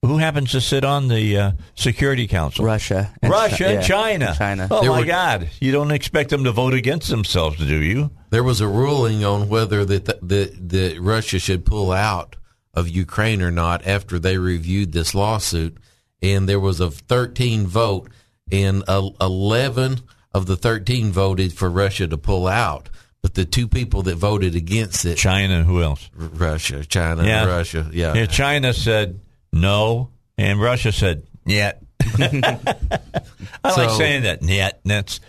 who 0.00 0.16
happens 0.16 0.52
to 0.52 0.62
sit 0.62 0.82
on 0.82 1.08
the 1.08 1.36
uh, 1.38 1.52
Security 1.74 2.26
Council? 2.26 2.64
Russia, 2.64 3.12
and 3.22 3.30
Russia 3.30 3.56
Chi- 3.64 3.64
and 3.70 3.74
yeah, 3.82 3.86
China. 3.86 4.34
China. 4.38 4.68
Oh 4.70 4.80
There 4.80 4.90
my 4.90 5.00
were- 5.00 5.04
God! 5.06 5.50
You 5.60 5.72
don't 5.72 5.90
expect 5.90 6.30
them 6.30 6.44
to 6.44 6.52
vote 6.52 6.72
against 6.72 7.10
themselves, 7.10 7.58
do 7.58 7.82
you? 7.82 8.10
There 8.30 8.42
was 8.42 8.62
a 8.62 8.68
ruling 8.68 9.22
on 9.26 9.50
whether 9.50 9.84
that 9.84 10.06
that 10.06 10.68
that 10.70 10.96
Russia 10.98 11.38
should 11.38 11.66
pull 11.66 11.92
out 11.92 12.36
of 12.74 12.88
Ukraine 12.88 13.42
or 13.42 13.50
not 13.50 13.86
after 13.86 14.18
they 14.18 14.38
reviewed 14.38 14.92
this 14.92 15.14
lawsuit, 15.14 15.76
and 16.22 16.48
there 16.48 16.60
was 16.60 16.80
a 16.80 16.90
13 16.90 17.66
vote, 17.66 18.10
and 18.50 18.82
uh, 18.88 19.10
11 19.20 20.00
of 20.32 20.46
the 20.46 20.56
13 20.56 21.12
voted 21.12 21.52
for 21.52 21.70
Russia 21.70 22.06
to 22.08 22.18
pull 22.18 22.46
out. 22.46 22.90
But 23.22 23.34
the 23.34 23.44
two 23.46 23.68
people 23.68 24.02
that 24.02 24.16
voted 24.16 24.54
against 24.54 25.06
it, 25.06 25.16
China 25.16 25.54
and 25.54 25.66
who 25.66 25.82
else? 25.82 26.10
Russia, 26.14 26.84
China, 26.84 27.24
Yeah. 27.24 27.46
Russia, 27.46 27.88
yeah. 27.92 28.12
Yeah, 28.14 28.26
China 28.26 28.74
said 28.74 29.20
no, 29.52 30.10
and 30.36 30.60
Russia 30.60 30.92
said 30.92 31.26
yet. 31.46 31.82
I 32.18 32.58
like 33.64 33.90
saying 33.90 34.24
that. 34.24 34.42
Yet. 34.42 34.80
That's 34.84 35.20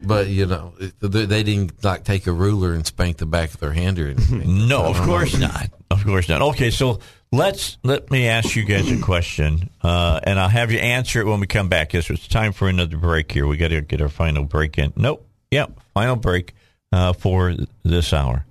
But 0.00 0.26
you 0.26 0.46
know, 0.46 0.74
they 1.00 1.26
they 1.26 1.42
didn't 1.44 1.84
like 1.84 2.04
take 2.04 2.26
a 2.26 2.32
ruler 2.32 2.72
and 2.72 2.84
spank 2.84 3.18
the 3.18 3.26
back 3.26 3.54
of 3.54 3.60
their 3.60 3.72
hand 3.72 3.98
or 4.00 4.08
anything. 4.08 4.66
No, 4.68 4.82
of 4.84 4.96
course 5.02 5.38
not. 5.38 5.70
Of 5.90 6.04
course 6.04 6.28
not. 6.28 6.42
Okay, 6.42 6.70
so 6.70 7.00
let's 7.32 7.78
let 7.82 8.10
me 8.10 8.28
ask 8.28 8.56
you 8.56 8.64
guys 8.64 8.90
a 8.90 9.00
question, 9.00 9.70
uh, 9.82 10.20
and 10.22 10.38
I'll 10.38 10.48
have 10.48 10.72
you 10.72 10.78
answer 10.78 11.20
it 11.20 11.26
when 11.26 11.40
we 11.40 11.46
come 11.46 11.68
back. 11.68 11.92
Yes, 11.92 12.10
it's 12.10 12.26
time 12.26 12.52
for 12.52 12.68
another 12.68 12.96
break 12.96 13.30
here. 13.30 13.46
We 13.46 13.56
got 13.56 13.68
to 13.68 13.80
get 13.80 14.00
our 14.00 14.08
final 14.08 14.44
break 14.44 14.78
in. 14.78 14.92
Nope. 14.96 15.26
Yep. 15.50 15.78
Final 15.94 16.16
break 16.16 16.54
uh, 16.92 17.12
for 17.12 17.54
this 17.84 18.12
hour, 18.12 18.44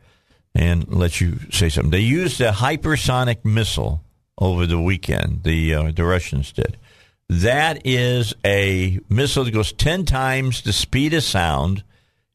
and 0.54 0.88
let 0.88 1.20
you 1.20 1.40
say 1.52 1.70
something. 1.70 1.92
They 1.92 2.00
used 2.00 2.40
a 2.40 2.52
hypersonic 2.52 3.44
missile 3.44 4.02
over 4.38 4.66
the 4.66 4.80
weekend. 4.80 5.44
The 5.44 5.74
uh, 5.74 5.92
the 5.92 6.06
Russians 6.06 6.52
did. 6.54 6.78
That 7.28 7.86
is 7.86 8.34
a 8.46 9.00
missile 9.10 9.44
that 9.44 9.52
goes 9.52 9.74
ten 9.74 10.06
times 10.06 10.62
the 10.62 10.74
speed 10.74 11.14
of 11.14 11.24
sound 11.24 11.84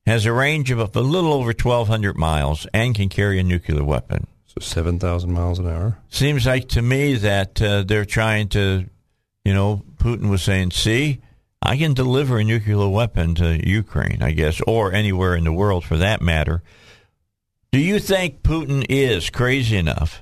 has 0.07 0.27
a 0.27 0.33
range 0.33 0.71
of 0.71 0.79
a 0.81 1.01
little 1.01 1.33
over 1.33 1.49
1,200 1.49 2.17
miles 2.17 2.67
and 2.73 2.95
can 2.95 3.09
carry 3.09 3.39
a 3.39 3.43
nuclear 3.43 3.85
weapon. 3.85 4.27
So 4.51 4.59
7,000 4.59 5.31
miles 5.31 5.61
an 5.61 5.69
hour. 5.69 5.99
Seems 6.09 6.45
like 6.45 6.71
to 6.71 6.83
me 6.83 7.15
that 7.15 7.63
uh, 7.63 7.85
they're 7.85 8.05
trying 8.05 8.49
to, 8.49 8.85
you 9.45 9.55
know, 9.55 9.85
Putin 9.95 10.29
was 10.29 10.43
saying, 10.43 10.73
see, 10.73 11.21
I 11.63 11.77
can 11.77 11.95
deliver 11.95 12.39
a 12.39 12.43
nuclear 12.43 12.89
weapon 12.89 13.37
to 13.37 13.65
Ukraine, 13.65 14.23
I 14.23 14.33
guess, 14.33 14.61
or 14.67 14.93
anywhere 14.93 15.37
in 15.37 15.45
the 15.45 15.53
world 15.53 15.85
for 15.85 15.99
that 15.99 16.21
matter. 16.21 16.65
Do 17.71 17.79
you 17.79 18.01
think 18.01 18.43
Putin 18.43 18.85
is 18.89 19.31
crazy 19.31 19.77
enough 19.77 20.21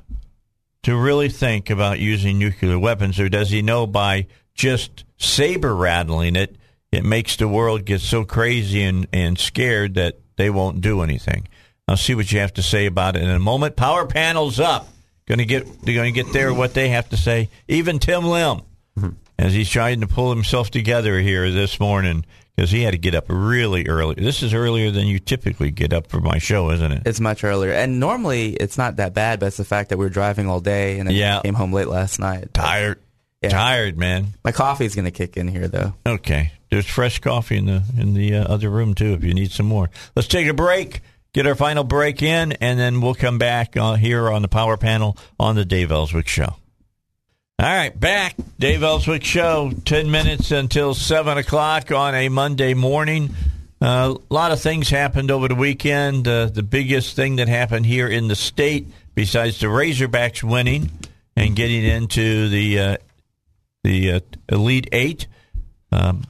to 0.83 0.95
really 0.95 1.31
think 1.31 1.71
about 1.71 1.99
using 1.99 2.39
nuclear 2.39 2.79
weapons, 2.79 3.19
or 3.19 3.31
does 3.31 3.49
he 3.49 3.63
know 3.63 3.87
by 3.87 4.27
just 4.55 5.05
saber 5.17 5.75
rattling 5.75 6.37
it, 6.37 6.57
it 6.93 7.03
makes 7.03 7.37
the 7.37 7.49
world 7.49 7.87
get 7.87 8.03
so 8.03 8.27
crazy 8.27 8.83
and, 8.83 9.07
and 9.11 9.39
scared 9.39 9.95
that 9.95 10.19
they 10.37 10.51
won't 10.51 10.83
do 10.83 11.01
anything? 11.01 11.49
I'll 11.89 11.97
see 11.97 12.15
what 12.15 12.31
you 12.31 12.41
have 12.41 12.53
to 12.55 12.63
say 12.63 12.87
about 12.87 13.17
it 13.17 13.23
in 13.23 13.31
a 13.31 13.39
moment. 13.39 13.75
Power 13.77 14.07
panels 14.07 14.61
up. 14.61 14.89
Going 15.27 15.39
to 15.39 15.45
get 15.47 15.65
going 15.85 16.13
to 16.15 16.23
get 16.23 16.33
there 16.33 16.53
what 16.55 16.75
they 16.75 16.91
have 16.91 17.09
to 17.11 17.17
say. 17.17 17.49
Even 17.67 17.99
Tim 17.99 18.25
Lim, 18.25 18.61
as 19.39 19.53
he's 19.53 19.69
trying 19.69 20.01
to 20.03 20.07
pull 20.07 20.31
himself 20.31 20.71
together 20.71 21.19
here 21.21 21.51
this 21.51 21.79
morning 21.81 22.25
because 22.57 22.71
he 22.71 22.83
had 22.83 22.93
to 22.93 22.99
get 22.99 23.15
up 23.15 23.27
really 23.29 23.87
early. 23.89 24.15
This 24.17 24.43
is 24.43 24.53
earlier 24.55 24.91
than 24.91 25.07
you 25.07 25.19
typically 25.19 25.71
get 25.71 25.93
up 25.93 26.09
for 26.09 26.21
my 26.21 26.39
show, 26.39 26.71
isn't 26.71 26.93
it? 26.93 27.03
It's 27.07 27.21
much 27.21 27.45
earlier, 27.45 27.73
and 27.73 28.01
normally 28.01 28.53
it's 28.55 28.77
not 28.79 28.97
that 28.97 29.15
bad. 29.15 29.39
But 29.41 29.47
it's 29.47 29.57
the 29.59 29.65
fact 29.65 29.91
that 29.91 29.99
we 29.99 30.05
were 30.07 30.11
driving 30.11 30.49
all 30.49 30.61
day 30.61 30.99
and 30.99 31.09
then 31.09 31.15
Yeah. 31.17 31.41
came 31.43 31.55
home 31.55 31.73
late 31.73 31.89
last 31.89 32.19
night. 32.19 32.53
Tired, 32.55 32.99
Yeah. 33.43 33.51
tired, 33.51 33.97
man. 33.99 34.29
My 34.45 34.53
coffee's 34.53 34.95
gonna 34.95 35.11
kick 35.11 35.37
in 35.37 35.47
here 35.49 35.69
though. 35.69 35.95
Okay, 36.07 36.53
there's 36.71 36.87
fresh 36.87 37.19
coffee 37.19 37.59
in 37.59 37.67
the 37.67 37.83
in 37.99 38.15
the 38.15 38.35
uh, 38.37 38.45
other 38.45 38.71
room 38.71 38.95
too. 38.95 39.13
If 39.13 39.23
you 39.25 39.35
need 39.35 39.53
some 39.53 39.67
more, 39.67 39.91
let's 40.17 40.27
take 40.29 40.49
a 40.49 40.55
break. 40.55 41.01
Get 41.39 41.47
our 41.47 41.55
final 41.55 41.85
break 41.85 42.21
in, 42.21 42.51
and 42.55 42.81
then 42.81 43.01
we'll 43.01 43.15
come 43.15 43.39
back 43.39 43.77
uh, 43.77 43.95
here 43.95 44.29
on 44.29 44.43
the 44.43 44.49
power 44.49 44.77
panel 44.77 45.17
on 45.39 45.55
the 45.55 45.65
Dave 45.65 45.93
Elswick 45.93 46.27
Show. 46.27 46.57
All 46.57 46.59
right, 47.61 47.91
back 47.91 48.35
Dave 48.59 48.83
Elswick 48.83 49.23
Show. 49.23 49.71
Ten 49.85 50.11
minutes 50.11 50.51
until 50.51 50.95
seven 50.95 51.39
o'clock 51.39 51.93
on 51.93 52.17
a 52.17 52.29
Monday 52.29 52.75
morning. 52.75 53.37
Uh, 53.81 54.17
a 54.19 54.35
lot 54.35 54.51
of 54.51 54.61
things 54.61 54.91
happened 54.91 55.31
over 55.31 55.47
the 55.47 55.55
weekend. 55.55 56.27
Uh, 56.27 56.47
the 56.47 56.65
biggest 56.65 57.15
thing 57.15 57.37
that 57.37 57.47
happened 57.47 57.87
here 57.87 58.09
in 58.09 58.27
the 58.27 58.35
state, 58.35 58.89
besides 59.15 59.61
the 59.61 59.69
Razorbacks 59.69 60.43
winning 60.43 60.91
and 61.37 61.55
getting 61.55 61.85
into 61.85 62.49
the 62.49 62.81
uh, 62.81 62.97
the 63.85 64.11
uh, 64.11 64.21
Elite 64.49 64.89
Eight, 64.91 65.29
um, 65.93 66.25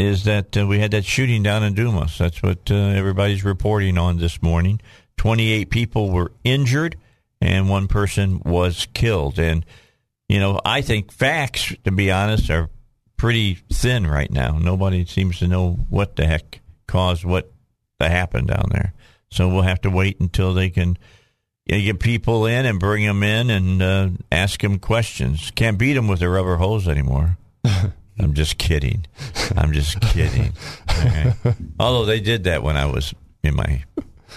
is 0.00 0.24
that 0.24 0.56
uh, 0.56 0.66
we 0.66 0.78
had 0.78 0.90
that 0.92 1.04
shooting 1.04 1.42
down 1.42 1.62
in 1.62 1.74
Dumas. 1.74 2.18
That's 2.18 2.42
what 2.42 2.70
uh, 2.70 2.74
everybody's 2.74 3.44
reporting 3.44 3.98
on 3.98 4.18
this 4.18 4.42
morning. 4.42 4.80
28 5.18 5.70
people 5.70 6.10
were 6.10 6.32
injured 6.44 6.96
and 7.40 7.68
one 7.68 7.88
person 7.88 8.40
was 8.44 8.86
killed. 8.94 9.38
And, 9.38 9.64
you 10.28 10.40
know, 10.40 10.60
I 10.64 10.80
think 10.80 11.12
facts, 11.12 11.74
to 11.84 11.90
be 11.90 12.10
honest, 12.10 12.50
are 12.50 12.70
pretty 13.16 13.58
thin 13.70 14.06
right 14.06 14.30
now. 14.30 14.58
Nobody 14.58 15.04
seems 15.04 15.38
to 15.40 15.48
know 15.48 15.72
what 15.90 16.16
the 16.16 16.26
heck 16.26 16.60
caused 16.88 17.24
what 17.24 17.52
to 18.00 18.08
happen 18.08 18.46
down 18.46 18.68
there. 18.70 18.94
So 19.30 19.48
we'll 19.48 19.62
have 19.62 19.82
to 19.82 19.90
wait 19.90 20.18
until 20.20 20.54
they 20.54 20.70
can 20.70 20.96
you 21.66 21.76
know, 21.76 21.84
get 21.84 22.00
people 22.00 22.46
in 22.46 22.66
and 22.66 22.80
bring 22.80 23.04
them 23.04 23.22
in 23.22 23.50
and 23.50 23.82
uh, 23.82 24.08
ask 24.32 24.60
them 24.60 24.78
questions. 24.78 25.52
Can't 25.54 25.78
beat 25.78 25.92
them 25.94 26.08
with 26.08 26.22
a 26.22 26.28
rubber 26.28 26.56
hose 26.56 26.88
anymore. 26.88 27.36
I'm 28.20 28.34
just 28.34 28.58
kidding. 28.58 29.06
I'm 29.56 29.72
just 29.72 30.00
kidding. 30.00 30.52
Okay. 30.90 31.32
Although 31.78 32.04
they 32.04 32.20
did 32.20 32.44
that 32.44 32.62
when 32.62 32.76
I 32.76 32.86
was 32.86 33.14
in 33.42 33.56
my 33.56 33.84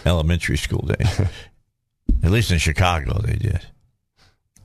elementary 0.06 0.58
school 0.58 0.88
days. 0.88 1.22
At 2.24 2.32
least 2.32 2.52
in 2.52 2.58
Chicago, 2.58 3.20
they 3.20 3.34
did. 3.34 3.66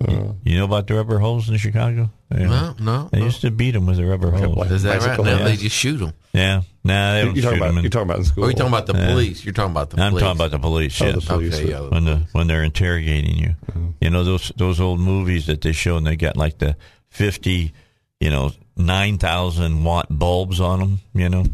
You, 0.07 0.16
uh-huh. 0.16 0.33
you 0.44 0.57
know 0.57 0.64
about 0.64 0.87
the 0.87 0.94
rubber 0.94 1.18
hose 1.18 1.48
in 1.48 1.57
Chicago? 1.57 2.11
Yeah. 2.31 2.46
No, 2.46 2.74
no. 2.78 3.09
They 3.11 3.18
no. 3.18 3.24
used 3.24 3.40
to 3.40 3.50
beat 3.50 3.72
them 3.72 3.87
with 3.87 3.98
a 3.98 4.07
rubber 4.07 4.31
hose. 4.31 4.70
Is 4.70 4.83
that 4.85 5.02
right? 5.02 5.18
Now 5.18 5.38
yeah. 5.38 5.44
they 5.44 5.57
just 5.57 5.74
shoot 5.74 5.96
them. 5.96 6.12
Yeah. 6.33 6.62
Nah, 6.85 7.14
they 7.14 7.24
You're 7.24 7.33
don't 7.33 7.35
talking, 7.35 7.42
shoot 7.42 7.57
about, 7.57 7.68
'em 7.70 7.76
in- 7.78 7.83
you're 7.83 7.90
talking 7.90 8.09
about 8.09 8.18
in 8.18 8.24
school. 8.26 8.44
Or 8.44 8.48
you 8.48 8.54
talking 8.54 8.68
about 8.72 8.87
the 8.87 8.96
Oh, 8.96 9.00
Yeah. 9.00 9.09
police? 9.09 9.44
You're 9.44 9.54
talking 9.54 9.72
about 9.72 9.90
the 9.90 9.96
police. 9.96 10.12
I'm 10.12 10.18
talking 10.20 10.37
about 10.38 10.50
the 10.52 10.59
police. 10.61 11.02
Oh, 11.02 11.12
the 11.12 11.20
police. 11.20 11.54
Okay, 11.59 11.70
yeah. 11.70 11.81
when 11.81 12.04
the 12.04 12.16
when 12.31 12.46
they're 12.46 12.62
interrogating 12.62 13.36
you. 13.36 13.57
Mm-hmm. 13.72 13.88
You 14.01 14.11
know 14.11 14.22
those 14.22 14.53
those 14.57 14.78
old 14.80 15.01
movies 15.01 15.47
that 15.47 15.62
they 15.62 15.72
show, 15.72 15.97
and 15.97 16.07
they 16.07 16.14
got 16.14 16.36
like 16.36 16.59
the 16.59 16.76
fifty, 17.09 17.72
you 18.20 18.30
know, 18.30 18.53
nine 18.79 19.18
thousand 19.18 19.85
watt 19.85 20.07
bulbs 20.11 20.61
on 20.61 20.79
them. 20.81 21.01
You 21.14 21.29
know, 21.29 21.45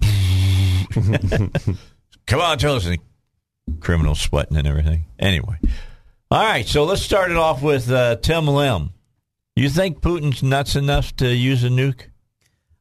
come 2.27 2.41
on, 2.41 2.59
tell 2.59 2.77
us, 2.77 2.89
criminals 3.81 4.21
sweating 4.21 4.57
and 4.57 4.67
everything. 4.67 5.05
Anyway, 5.19 5.57
all 6.31 6.43
right, 6.43 6.67
so 6.67 6.85
let's 6.85 7.03
start 7.03 7.31
it 7.31 7.37
off 7.37 7.63
with 7.63 7.91
uh, 7.91 8.17
Tim 8.17 8.47
Lim. 8.47 8.91
You 9.57 9.69
think 9.69 10.01
Putin's 10.01 10.43
nuts 10.43 10.75
enough 10.75 11.15
to 11.17 11.33
use 11.35 11.63
a 11.63 11.69
nuke? 11.69 12.07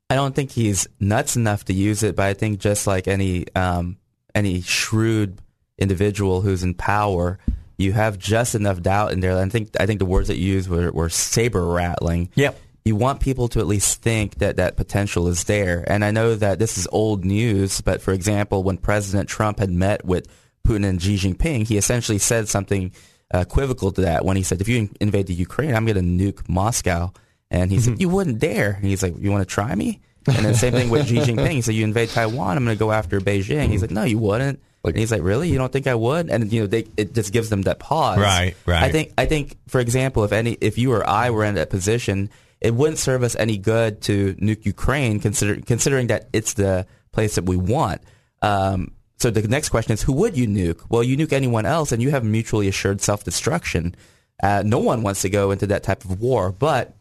I 0.10 0.16
don't 0.16 0.36
think 0.36 0.52
he's 0.52 0.88
nuts 1.00 1.36
enough 1.36 1.66
to 1.66 1.74
use 1.74 2.04
it, 2.04 2.16
but 2.16 2.26
I 2.26 2.34
think 2.34 2.60
just 2.60 2.88
like 2.88 3.08
any 3.08 3.46
um, 3.56 3.98
any 4.36 4.62
shrewd 4.62 5.40
individual 5.78 6.42
who's 6.42 6.64
in 6.64 6.74
power, 6.74 7.40
you 7.78 7.94
have 7.94 8.18
just 8.18 8.56
enough 8.56 8.82
doubt 8.82 9.12
in 9.12 9.20
there. 9.20 9.38
I 9.38 9.50
think 9.50 9.70
I 9.80 9.86
think 9.86 10.00
the 10.00 10.06
words 10.06 10.28
that 10.28 10.38
you 10.38 10.54
used 10.54 10.70
were, 10.70 10.92
were 10.92 11.10
saber 11.10 11.66
rattling. 11.66 12.30
Yep. 12.36 12.60
You 12.86 12.96
want 12.96 13.22
people 13.22 13.48
to 13.50 13.60
at 13.60 13.68
least 13.68 14.02
think 14.02 14.36
that 14.36 14.58
that 14.58 14.76
potential 14.76 15.28
is 15.30 15.46
there. 15.46 15.86
And 15.88 16.04
I 16.04 16.12
know 16.12 16.36
that 16.36 16.60
this 16.60 16.78
is 16.78 16.88
old 16.92 17.24
news, 17.24 17.80
but 17.82 18.02
for 18.02 18.12
example, 18.12 18.62
when 18.64 18.78
President 18.78 19.30
Trump 19.30 19.60
had 19.60 19.70
met 19.72 20.04
with 20.04 20.28
Putin 20.68 20.86
and 20.86 21.02
Xi 21.02 21.16
Jinping, 21.16 21.68
he 21.68 21.78
essentially 21.78 22.18
said 22.18 22.50
something 22.50 22.92
uh, 23.34 23.40
equivocal 23.40 23.92
to 23.94 24.02
that 24.02 24.26
when 24.26 24.38
he 24.38 24.44
said, 24.44 24.60
"If 24.62 24.68
you 24.68 24.90
invade 25.00 25.28
the 25.28 25.34
Ukraine, 25.34 25.76
I'm 25.76 25.86
going 25.86 25.96
to 25.96 26.02
nuke 26.02 26.48
Moscow." 26.50 27.12
And 27.50 27.72
he 27.72 27.80
said, 27.80 28.02
"You 28.02 28.10
wouldn't 28.10 28.40
dare." 28.40 28.72
And 28.72 28.86
he's 28.86 29.02
like, 29.02 29.16
"You 29.18 29.32
want 29.32 29.48
to 29.48 29.54
try 29.54 29.74
me?" 29.76 30.02
And 30.28 30.46
then 30.46 30.54
same 30.56 30.74
thing 30.74 30.90
with 30.90 31.08
Xi 31.08 31.18
Jinping. 31.20 31.52
He 31.52 31.62
said, 31.62 31.76
"You 31.76 31.84
invade 31.84 32.10
Taiwan, 32.10 32.58
I'm 32.58 32.66
going 32.66 32.76
to 32.76 32.80
go 32.80 32.92
after 32.92 33.20
Beijing." 33.22 33.70
He's 33.70 33.82
like, 33.82 33.92
"No, 33.92 34.04
you 34.04 34.18
wouldn't." 34.18 34.62
Like- 34.84 34.96
and 34.96 35.00
he's 35.00 35.12
like, 35.12 35.24
"Really? 35.24 35.50
You 35.50 35.58
don't 35.58 35.72
think 35.72 35.88
I 35.88 35.96
would?" 35.96 36.30
And 36.30 36.52
you 36.52 36.62
know, 36.62 36.68
they, 36.68 36.86
it 36.98 37.14
just 37.14 37.32
gives 37.34 37.50
them 37.50 37.64
that 37.64 37.80
pause. 37.80 38.20
Right, 38.20 38.56
right. 38.66 38.84
I 38.84 38.92
think 38.92 39.14
I 39.18 39.26
think, 39.26 39.58
for 39.68 39.80
example, 39.80 40.24
if 40.26 40.32
any, 40.32 40.58
if 40.60 40.78
you 40.78 40.92
or 40.94 41.08
I 41.08 41.30
were 41.32 41.44
in 41.46 41.56
that 41.56 41.70
position, 41.70 42.30
it 42.64 42.74
wouldn't 42.74 42.98
serve 42.98 43.24
us 43.24 43.36
any 43.36 43.58
good 43.58 44.02
to 44.04 44.34
nuke 44.36 44.66
Ukraine, 44.66 45.20
consider, 45.20 45.62
considering 45.62 46.08
that 46.08 46.30
it's 46.34 46.54
the 46.54 46.88
place 47.12 47.36
that 47.36 47.46
we 47.46 47.58
want. 47.58 48.02
Um, 48.42 48.94
so 49.18 49.30
the 49.30 49.48
next 49.48 49.70
question 49.70 49.94
is, 49.94 50.02
who 50.02 50.14
would 50.14 50.38
you 50.38 50.48
nuke? 50.48 50.82
Well, 50.90 51.04
you 51.04 51.16
nuke 51.18 51.34
anyone 51.34 51.66
else, 51.66 51.92
and 51.92 52.02
you 52.02 52.10
have 52.12 52.24
mutually 52.24 52.68
assured 52.68 53.02
self-destruction. 53.02 53.96
Uh, 54.42 54.64
no 54.66 54.80
one 54.80 55.04
wants 55.04 55.22
to 55.22 55.30
go 55.30 55.52
into 55.52 55.68
that 55.68 55.84
type 55.84 56.04
of 56.06 56.22
war, 56.22 56.52
but 56.52 56.96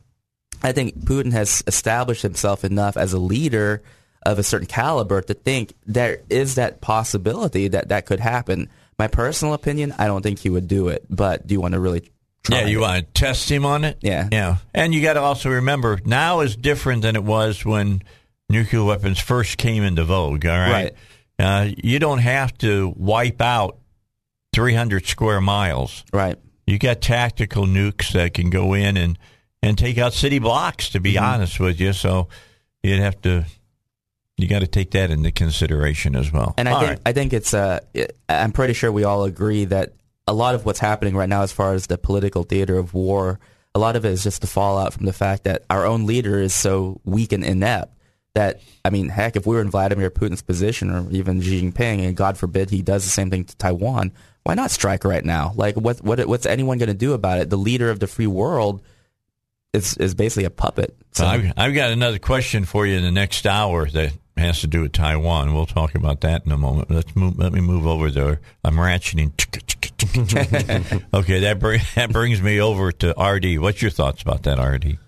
I 0.62 0.72
think 0.72 1.00
Putin 1.00 1.32
has 1.32 1.62
established 1.66 2.22
himself 2.22 2.64
enough 2.64 2.96
as 2.96 3.12
a 3.12 3.18
leader 3.18 3.82
of 4.24 4.38
a 4.38 4.44
certain 4.44 4.68
caliber 4.68 5.20
to 5.22 5.34
think 5.34 5.74
there 5.86 6.20
is 6.28 6.56
that 6.56 6.80
possibility 6.80 7.68
that 7.68 7.88
that 7.88 8.06
could 8.06 8.20
happen. 8.20 8.68
My 8.98 9.08
personal 9.08 9.54
opinion, 9.54 9.94
I 9.98 10.06
don't 10.06 10.22
think 10.22 10.38
he 10.38 10.50
would 10.50 10.68
do 10.68 10.88
it, 10.88 11.04
but 11.10 11.46
do 11.46 11.54
you 11.54 11.60
want 11.60 11.74
to 11.74 11.80
really 11.80 12.12
Yeah, 12.50 12.66
you 12.66 12.78
it? 12.78 12.80
want 12.82 13.06
to 13.06 13.12
test 13.20 13.50
him 13.50 13.64
on 13.64 13.84
it? 13.84 13.98
Yeah. 14.00 14.28
Yeah. 14.32 14.56
And 14.74 14.94
you 14.94 15.00
got 15.02 15.14
to 15.14 15.20
also 15.20 15.50
remember 15.50 16.00
now 16.04 16.40
is 16.40 16.56
different 16.56 17.02
than 17.02 17.14
it 17.16 17.22
was 17.24 17.64
when 17.64 18.02
nuclear 18.48 18.84
weapons 18.84 19.18
first 19.20 19.58
came 19.58 19.82
into 19.82 20.04
vogue, 20.04 20.44
all 20.46 20.58
right? 20.58 20.94
Uh, 21.38 21.68
you 21.82 21.98
don't 21.98 22.18
have 22.18 22.56
to 22.58 22.92
wipe 22.96 23.40
out 23.40 23.78
300 24.54 25.06
square 25.06 25.40
miles. 25.40 26.04
Right. 26.12 26.36
You 26.66 26.78
got 26.78 27.00
tactical 27.00 27.64
nukes 27.66 28.12
that 28.12 28.34
can 28.34 28.50
go 28.50 28.74
in 28.74 28.96
and, 28.96 29.18
and 29.62 29.78
take 29.78 29.98
out 29.98 30.12
city 30.12 30.38
blocks, 30.38 30.90
to 30.90 31.00
be 31.00 31.14
Mm-hmm. 31.14 31.24
honest 31.24 31.60
with 31.60 31.80
you. 31.80 31.92
So 31.92 32.28
you'd 32.82 33.00
have 33.00 33.20
to, 33.22 33.46
you 34.36 34.48
got 34.48 34.60
to 34.60 34.66
take 34.66 34.90
that 34.92 35.10
into 35.10 35.30
consideration 35.32 36.14
as 36.16 36.32
well. 36.32 36.54
And 36.58 36.68
I 36.68 36.72
All 36.72 36.80
think 36.80 36.90
right. 36.90 37.00
I 37.06 37.12
think 37.12 37.32
it's 37.32 37.54
uh, 37.54 37.80
I'm 38.28 38.52
pretty 38.52 38.72
sure 38.74 38.90
we 38.92 39.04
all 39.04 39.24
agree 39.24 39.64
that 39.66 39.92
a 40.26 40.32
lot 40.32 40.54
of 40.54 40.64
what's 40.64 40.78
happening 40.78 41.14
right 41.14 41.28
now, 41.28 41.42
as 41.42 41.52
far 41.52 41.74
as 41.74 41.86
the 41.86 41.98
political 41.98 42.42
theater 42.42 42.78
of 42.78 42.94
war, 42.94 43.40
a 43.74 43.78
lot 43.78 43.96
of 43.96 44.04
it 44.04 44.10
is 44.10 44.22
just 44.22 44.40
the 44.40 44.46
fallout 44.46 44.92
from 44.92 45.06
the 45.06 45.12
fact 45.12 45.44
that 45.44 45.64
our 45.70 45.86
own 45.86 46.06
leader 46.06 46.40
is 46.40 46.54
so 46.54 47.00
weak 47.04 47.32
and 47.32 47.44
inept. 47.44 47.96
That 48.34 48.62
I 48.82 48.88
mean, 48.88 49.10
heck, 49.10 49.36
if 49.36 49.46
we 49.46 49.54
were 49.54 49.60
in 49.60 49.70
Vladimir 49.70 50.10
Putin's 50.10 50.40
position, 50.40 50.90
or 50.90 51.10
even 51.10 51.42
Xi 51.42 51.60
Jinping, 51.60 52.06
and 52.06 52.16
God 52.16 52.38
forbid 52.38 52.70
he 52.70 52.80
does 52.80 53.04
the 53.04 53.10
same 53.10 53.28
thing 53.28 53.44
to 53.44 53.56
Taiwan, 53.58 54.12
why 54.44 54.54
not 54.54 54.70
strike 54.70 55.04
right 55.04 55.24
now? 55.24 55.52
Like, 55.54 55.76
what 55.76 56.02
what 56.02 56.26
what's 56.26 56.46
anyone 56.46 56.78
going 56.78 56.88
to 56.88 56.94
do 56.94 57.12
about 57.12 57.40
it? 57.40 57.50
The 57.50 57.58
leader 57.58 57.90
of 57.90 58.00
the 58.00 58.06
free 58.06 58.26
world 58.26 58.80
is 59.74 59.98
is 59.98 60.14
basically 60.14 60.44
a 60.44 60.50
puppet. 60.50 60.96
So, 61.12 61.26
I've, 61.26 61.52
I've 61.58 61.74
got 61.74 61.90
another 61.90 62.18
question 62.18 62.64
for 62.64 62.86
you 62.86 62.96
in 62.96 63.02
the 63.02 63.12
next 63.12 63.46
hour 63.46 63.86
that 63.90 64.12
has 64.36 64.60
to 64.60 64.66
do 64.66 64.82
with 64.82 64.92
Taiwan. 64.92 65.54
We'll 65.54 65.66
talk 65.66 65.94
about 65.94 66.20
that 66.22 66.44
in 66.46 66.52
a 66.52 66.58
moment. 66.58 66.90
Let's 66.90 67.14
move. 67.14 67.38
Let 67.38 67.52
me 67.52 67.60
move 67.60 67.86
over 67.86 68.10
there. 68.10 68.40
I'm 68.64 68.76
ratcheting. 68.76 69.32
okay, 71.14 71.40
that 71.40 71.58
bring, 71.58 71.80
that 71.94 72.10
brings 72.12 72.42
me 72.42 72.60
over 72.60 72.92
to 72.92 73.10
RD. 73.10 73.58
What's 73.58 73.82
your 73.82 73.90
thoughts 73.90 74.22
about 74.22 74.42
that, 74.44 74.58
RD? 74.58 74.98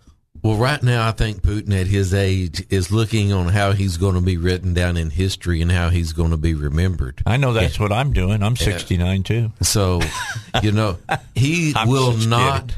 Well, 0.44 0.56
right 0.56 0.82
now, 0.82 1.08
I 1.08 1.12
think 1.12 1.40
Putin 1.40 1.72
at 1.80 1.86
his 1.86 2.12
age 2.12 2.66
is 2.68 2.92
looking 2.92 3.32
on 3.32 3.48
how 3.48 3.72
he's 3.72 3.96
going 3.96 4.14
to 4.14 4.20
be 4.20 4.36
written 4.36 4.74
down 4.74 4.98
in 4.98 5.08
history 5.08 5.62
and 5.62 5.72
how 5.72 5.88
he's 5.88 6.12
going 6.12 6.32
to 6.32 6.36
be 6.36 6.52
remembered. 6.52 7.22
I 7.24 7.38
know 7.38 7.54
that's 7.54 7.80
what 7.80 7.92
I'm 7.92 8.12
doing. 8.12 8.42
I'm 8.42 8.54
69 8.54 9.22
too. 9.22 9.52
So, 9.62 10.02
you 10.62 10.70
know, 10.70 10.98
he 11.34 11.72
will 11.86 12.14
not 12.14 12.74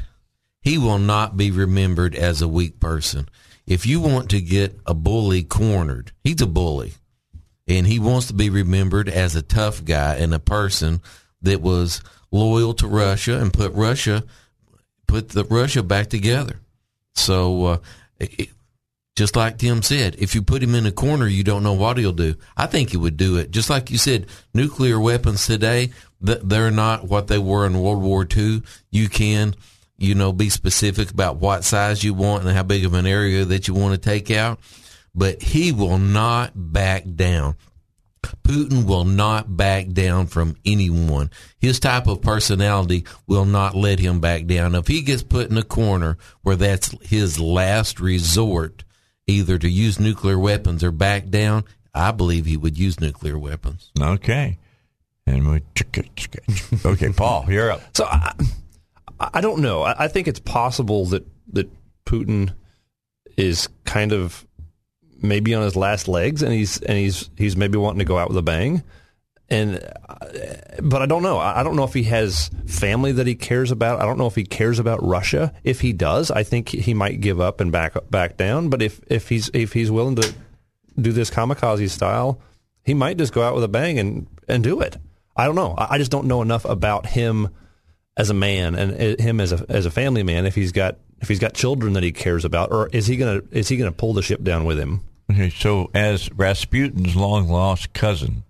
he 0.61 0.77
will 0.77 0.99
not 0.99 1.35
be 1.35 1.51
remembered 1.51 2.15
as 2.15 2.41
a 2.41 2.47
weak 2.47 2.79
person. 2.79 3.27
If 3.67 3.85
you 3.85 3.99
want 3.99 4.29
to 4.31 4.41
get 4.41 4.79
a 4.85 4.93
bully 4.93 5.43
cornered, 5.43 6.13
he's 6.23 6.41
a 6.41 6.47
bully. 6.47 6.93
And 7.67 7.85
he 7.85 7.99
wants 7.99 8.27
to 8.27 8.33
be 8.33 8.49
remembered 8.49 9.09
as 9.09 9.35
a 9.35 9.41
tough 9.41 9.83
guy 9.83 10.15
and 10.15 10.33
a 10.33 10.39
person 10.39 11.01
that 11.41 11.61
was 11.61 12.01
loyal 12.31 12.73
to 12.75 12.87
Russia 12.87 13.39
and 13.39 13.53
put 13.53 13.73
Russia 13.73 14.23
put 15.07 15.29
the 15.29 15.45
Russia 15.45 15.81
back 15.81 16.07
together. 16.09 16.59
So, 17.15 17.65
uh, 17.65 17.77
it, 18.19 18.49
just 19.15 19.35
like 19.35 19.57
Tim 19.57 19.81
said, 19.81 20.15
if 20.19 20.35
you 20.35 20.43
put 20.43 20.61
him 20.61 20.75
in 20.75 20.85
a 20.85 20.91
corner, 20.91 21.25
you 21.25 21.43
don't 21.43 21.63
know 21.63 21.73
what 21.73 21.97
he'll 21.97 22.11
do. 22.11 22.35
I 22.55 22.67
think 22.67 22.91
he 22.91 22.97
would 22.97 23.17
do 23.17 23.37
it. 23.37 23.49
Just 23.49 23.67
like 23.67 23.89
you 23.89 23.97
said, 23.97 24.27
nuclear 24.53 24.99
weapons 24.99 25.47
today, 25.47 25.89
they're 26.21 26.69
not 26.69 27.05
what 27.05 27.27
they 27.27 27.39
were 27.39 27.65
in 27.65 27.81
World 27.81 28.03
War 28.03 28.27
II. 28.29 28.61
You 28.91 29.09
can, 29.09 29.55
you 29.97 30.15
know, 30.15 30.31
be 30.31 30.49
specific 30.49 31.11
about 31.11 31.37
what 31.37 31.63
size 31.63 32.03
you 32.03 32.13
want 32.13 32.45
and 32.45 32.55
how 32.55 32.63
big 32.63 32.85
of 32.85 32.93
an 32.93 33.07
area 33.07 33.45
that 33.45 33.67
you 33.67 33.73
want 33.73 33.93
to 33.93 34.09
take 34.09 34.29
out. 34.31 34.59
But 35.15 35.41
he 35.41 35.71
will 35.71 35.97
not 35.97 36.51
back 36.55 37.03
down. 37.15 37.55
Putin 38.43 38.85
will 38.85 39.05
not 39.05 39.55
back 39.55 39.89
down 39.89 40.27
from 40.27 40.55
anyone. 40.65 41.29
His 41.57 41.79
type 41.79 42.07
of 42.07 42.21
personality 42.21 43.05
will 43.25 43.45
not 43.45 43.75
let 43.75 43.99
him 43.99 44.19
back 44.19 44.45
down. 44.45 44.75
If 44.75 44.87
he 44.87 45.01
gets 45.01 45.23
put 45.23 45.49
in 45.49 45.57
a 45.57 45.63
corner 45.63 46.17
where 46.41 46.55
that's 46.55 46.91
his 47.07 47.39
last 47.39 47.99
resort, 47.99 48.83
either 49.27 49.57
to 49.57 49.69
use 49.69 49.99
nuclear 49.99 50.37
weapons 50.37 50.83
or 50.83 50.91
back 50.91 51.29
down, 51.29 51.63
I 51.93 52.11
believe 52.11 52.45
he 52.45 52.57
would 52.57 52.77
use 52.77 52.99
nuclear 52.99 53.37
weapons. 53.37 53.91
Okay. 53.99 54.59
And 55.25 55.49
we 55.49 55.61
okay, 56.85 57.11
Paul, 57.11 57.45
you're 57.49 57.71
up. 57.71 57.81
So 57.93 58.05
I, 58.05 58.33
I 59.19 59.41
don't 59.41 59.61
know. 59.61 59.83
I, 59.83 60.07
think 60.07 60.27
it's 60.27 60.39
possible 60.39 61.05
that 61.07 61.25
that 61.53 61.69
Putin 62.05 62.53
is 63.35 63.67
kind 63.83 64.11
of 64.11 64.45
maybe 65.21 65.55
on 65.55 65.63
his 65.63 65.75
last 65.75 66.07
legs, 66.07 66.43
and 66.43 66.53
he's 66.53 66.81
and 66.81 66.97
he's 66.97 67.29
he's 67.37 67.57
maybe 67.57 67.77
wanting 67.77 67.99
to 67.99 68.05
go 68.05 68.17
out 68.17 68.29
with 68.29 68.37
a 68.37 68.43
bang. 68.43 68.83
And 69.49 69.77
uh, 70.07 70.15
but 70.81 71.01
I 71.01 71.05
don't 71.05 71.23
know. 71.23 71.37
I 71.39 71.63
don't 71.63 71.75
know 71.75 71.85
if 71.85 71.93
he 71.93 72.03
has 72.03 72.51
family 72.67 73.11
that 73.13 73.27
he 73.27 73.35
cares 73.35 73.71
about. 73.71 74.01
I 74.01 74.05
don't 74.05 74.17
know 74.17 74.27
if 74.27 74.35
he 74.35 74.43
cares 74.43 74.77
about 74.77 75.01
Russia. 75.03 75.53
If 75.63 75.81
he 75.81 75.93
does, 75.93 76.29
I 76.29 76.43
think 76.43 76.69
he 76.69 76.93
might 76.93 77.21
give 77.21 77.39
up 77.39 77.61
and 77.61 77.71
back 77.71 77.95
back 78.11 78.37
down. 78.37 78.69
But 78.69 78.81
if 78.81 78.99
if 79.07 79.29
he's 79.29 79.49
if 79.53 79.73
he's 79.73 79.89
willing 79.89 80.15
to 80.17 80.33
do 80.99 81.11
this 81.11 81.29
kamikaze 81.29 81.89
style, 81.89 82.39
he 82.83 82.93
might 82.93 83.17
just 83.17 83.33
go 83.33 83.41
out 83.41 83.55
with 83.55 83.63
a 83.63 83.69
bang 83.69 83.97
and 83.99 84.27
and 84.47 84.63
do 84.63 84.81
it. 84.81 84.97
I 85.35 85.45
don't 85.45 85.55
know. 85.55 85.75
I 85.77 85.97
just 85.97 86.11
don't 86.11 86.27
know 86.27 86.41
enough 86.41 86.65
about 86.65 87.05
him 87.05 87.49
as 88.17 88.29
a 88.29 88.33
man 88.33 88.75
and 88.75 89.19
him 89.19 89.39
as 89.39 89.53
a 89.53 89.65
as 89.69 89.85
a 89.85 89.91
family 89.91 90.23
man. 90.23 90.45
If 90.45 90.55
he's 90.55 90.71
got 90.71 90.97
if 91.21 91.27
he's 91.27 91.39
got 91.39 91.53
children 91.53 91.93
that 91.93 92.03
he 92.03 92.11
cares 92.11 92.43
about, 92.43 92.71
or 92.71 92.87
is 92.89 93.07
he 93.07 93.15
gonna 93.15 93.41
is 93.51 93.69
he 93.69 93.77
gonna 93.77 93.91
pull 93.91 94.13
the 94.13 94.21
ship 94.21 94.43
down 94.43 94.65
with 94.65 94.77
him? 94.79 95.01
Okay, 95.31 95.49
so 95.49 95.89
as 95.93 96.29
Rasputin's 96.29 97.15
long 97.15 97.47
lost 97.47 97.93
cousin, 97.93 98.43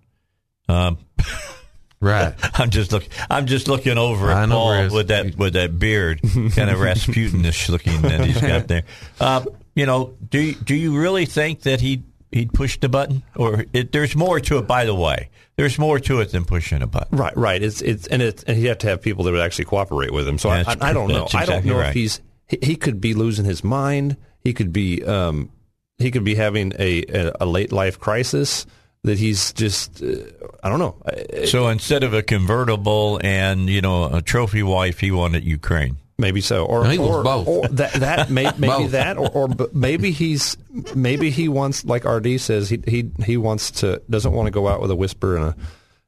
um, 0.68 0.98
Right. 2.00 2.34
I'm 2.54 2.70
just 2.70 2.92
look. 2.92 3.04
I'm 3.28 3.46
just 3.46 3.66
looking 3.66 3.98
over 3.98 4.30
at 4.30 4.48
Paul 4.48 4.68
where 4.68 4.90
with 4.90 5.08
that 5.08 5.36
with 5.36 5.54
that 5.54 5.78
beard, 5.78 6.20
kind 6.22 6.70
of 6.70 6.78
Rasputinish 6.78 7.68
looking 7.68 8.02
that 8.02 8.24
he's 8.24 8.40
got 8.40 8.68
there. 8.68 8.84
Uh, 9.20 9.44
you 9.74 9.84
know, 9.84 10.14
do 10.30 10.40
you, 10.40 10.54
do 10.54 10.76
you 10.76 10.96
really 10.96 11.26
think 11.26 11.62
that 11.62 11.80
he 11.80 12.04
he'd 12.30 12.52
push 12.52 12.78
the 12.78 12.88
button, 12.88 13.24
or 13.34 13.64
it, 13.72 13.90
there's 13.90 14.14
more 14.14 14.38
to 14.38 14.58
it? 14.58 14.68
By 14.68 14.84
the 14.84 14.94
way, 14.94 15.28
there's 15.58 15.76
more 15.76 15.98
to 15.98 16.20
it 16.20 16.30
than 16.30 16.44
pushing 16.44 16.82
a 16.82 16.86
button. 16.86 17.18
Right, 17.18 17.36
right. 17.36 17.60
It's 17.60 17.82
it's 17.82 18.06
and 18.06 18.22
it's 18.22 18.44
and 18.44 18.56
you 18.56 18.68
have 18.68 18.78
to 18.78 18.86
have 18.86 19.02
people 19.02 19.24
that 19.24 19.32
would 19.32 19.40
actually 19.40 19.64
cooperate 19.64 20.12
with 20.12 20.26
him. 20.26 20.38
So 20.38 20.50
I, 20.50 20.60
I, 20.60 20.76
I 20.80 20.92
don't 20.92 21.08
know. 21.08 21.22
That's 21.22 21.34
I 21.34 21.44
don't 21.46 21.64
know 21.64 21.80
right. 21.80 21.88
if 21.88 21.94
he's 21.94 22.20
he, 22.46 22.58
he 22.62 22.76
could 22.76 23.00
be 23.00 23.12
losing 23.12 23.44
his 23.44 23.64
mind. 23.64 24.16
He 24.40 24.54
could 24.54 24.72
be 24.72 25.04
um 25.04 25.50
he 25.98 26.12
could 26.12 26.22
be 26.22 26.36
having 26.36 26.74
a 26.78 27.02
a, 27.08 27.32
a 27.40 27.46
late 27.46 27.72
life 27.72 27.98
crisis 27.98 28.66
that 29.02 29.18
he's 29.18 29.52
just 29.52 30.00
uh, 30.00 30.14
I 30.62 30.68
don't 30.68 30.78
know. 30.78 31.02
So 31.46 31.66
instead 31.66 32.04
of 32.04 32.14
a 32.14 32.22
convertible 32.22 33.20
and 33.24 33.68
you 33.68 33.80
know 33.80 34.04
a 34.14 34.22
trophy 34.22 34.62
wife, 34.62 35.00
he 35.00 35.10
wanted 35.10 35.42
Ukraine. 35.42 35.96
Maybe 36.20 36.40
so, 36.40 36.66
or, 36.66 36.82
No, 36.82 37.04
or, 37.04 37.22
both. 37.22 37.46
or 37.46 37.68
that 37.68 37.92
that 37.94 38.28
may, 38.30 38.50
maybe 38.58 38.88
that, 38.88 39.16
or, 39.18 39.30
or 39.30 39.48
maybe 39.72 40.10
he's 40.10 40.56
maybe 40.94 41.30
he 41.30 41.48
wants, 41.48 41.84
like 41.84 42.04
RD 42.04 42.40
says, 42.40 42.68
he 42.68 42.82
he 42.86 43.10
he 43.24 43.36
wants 43.36 43.70
to 43.82 44.02
doesn't 44.10 44.32
want 44.32 44.46
to 44.48 44.50
go 44.50 44.66
out 44.66 44.80
with 44.82 44.90
a 44.90 44.96
whisper 44.96 45.36
and 45.36 45.44
a 45.46 45.56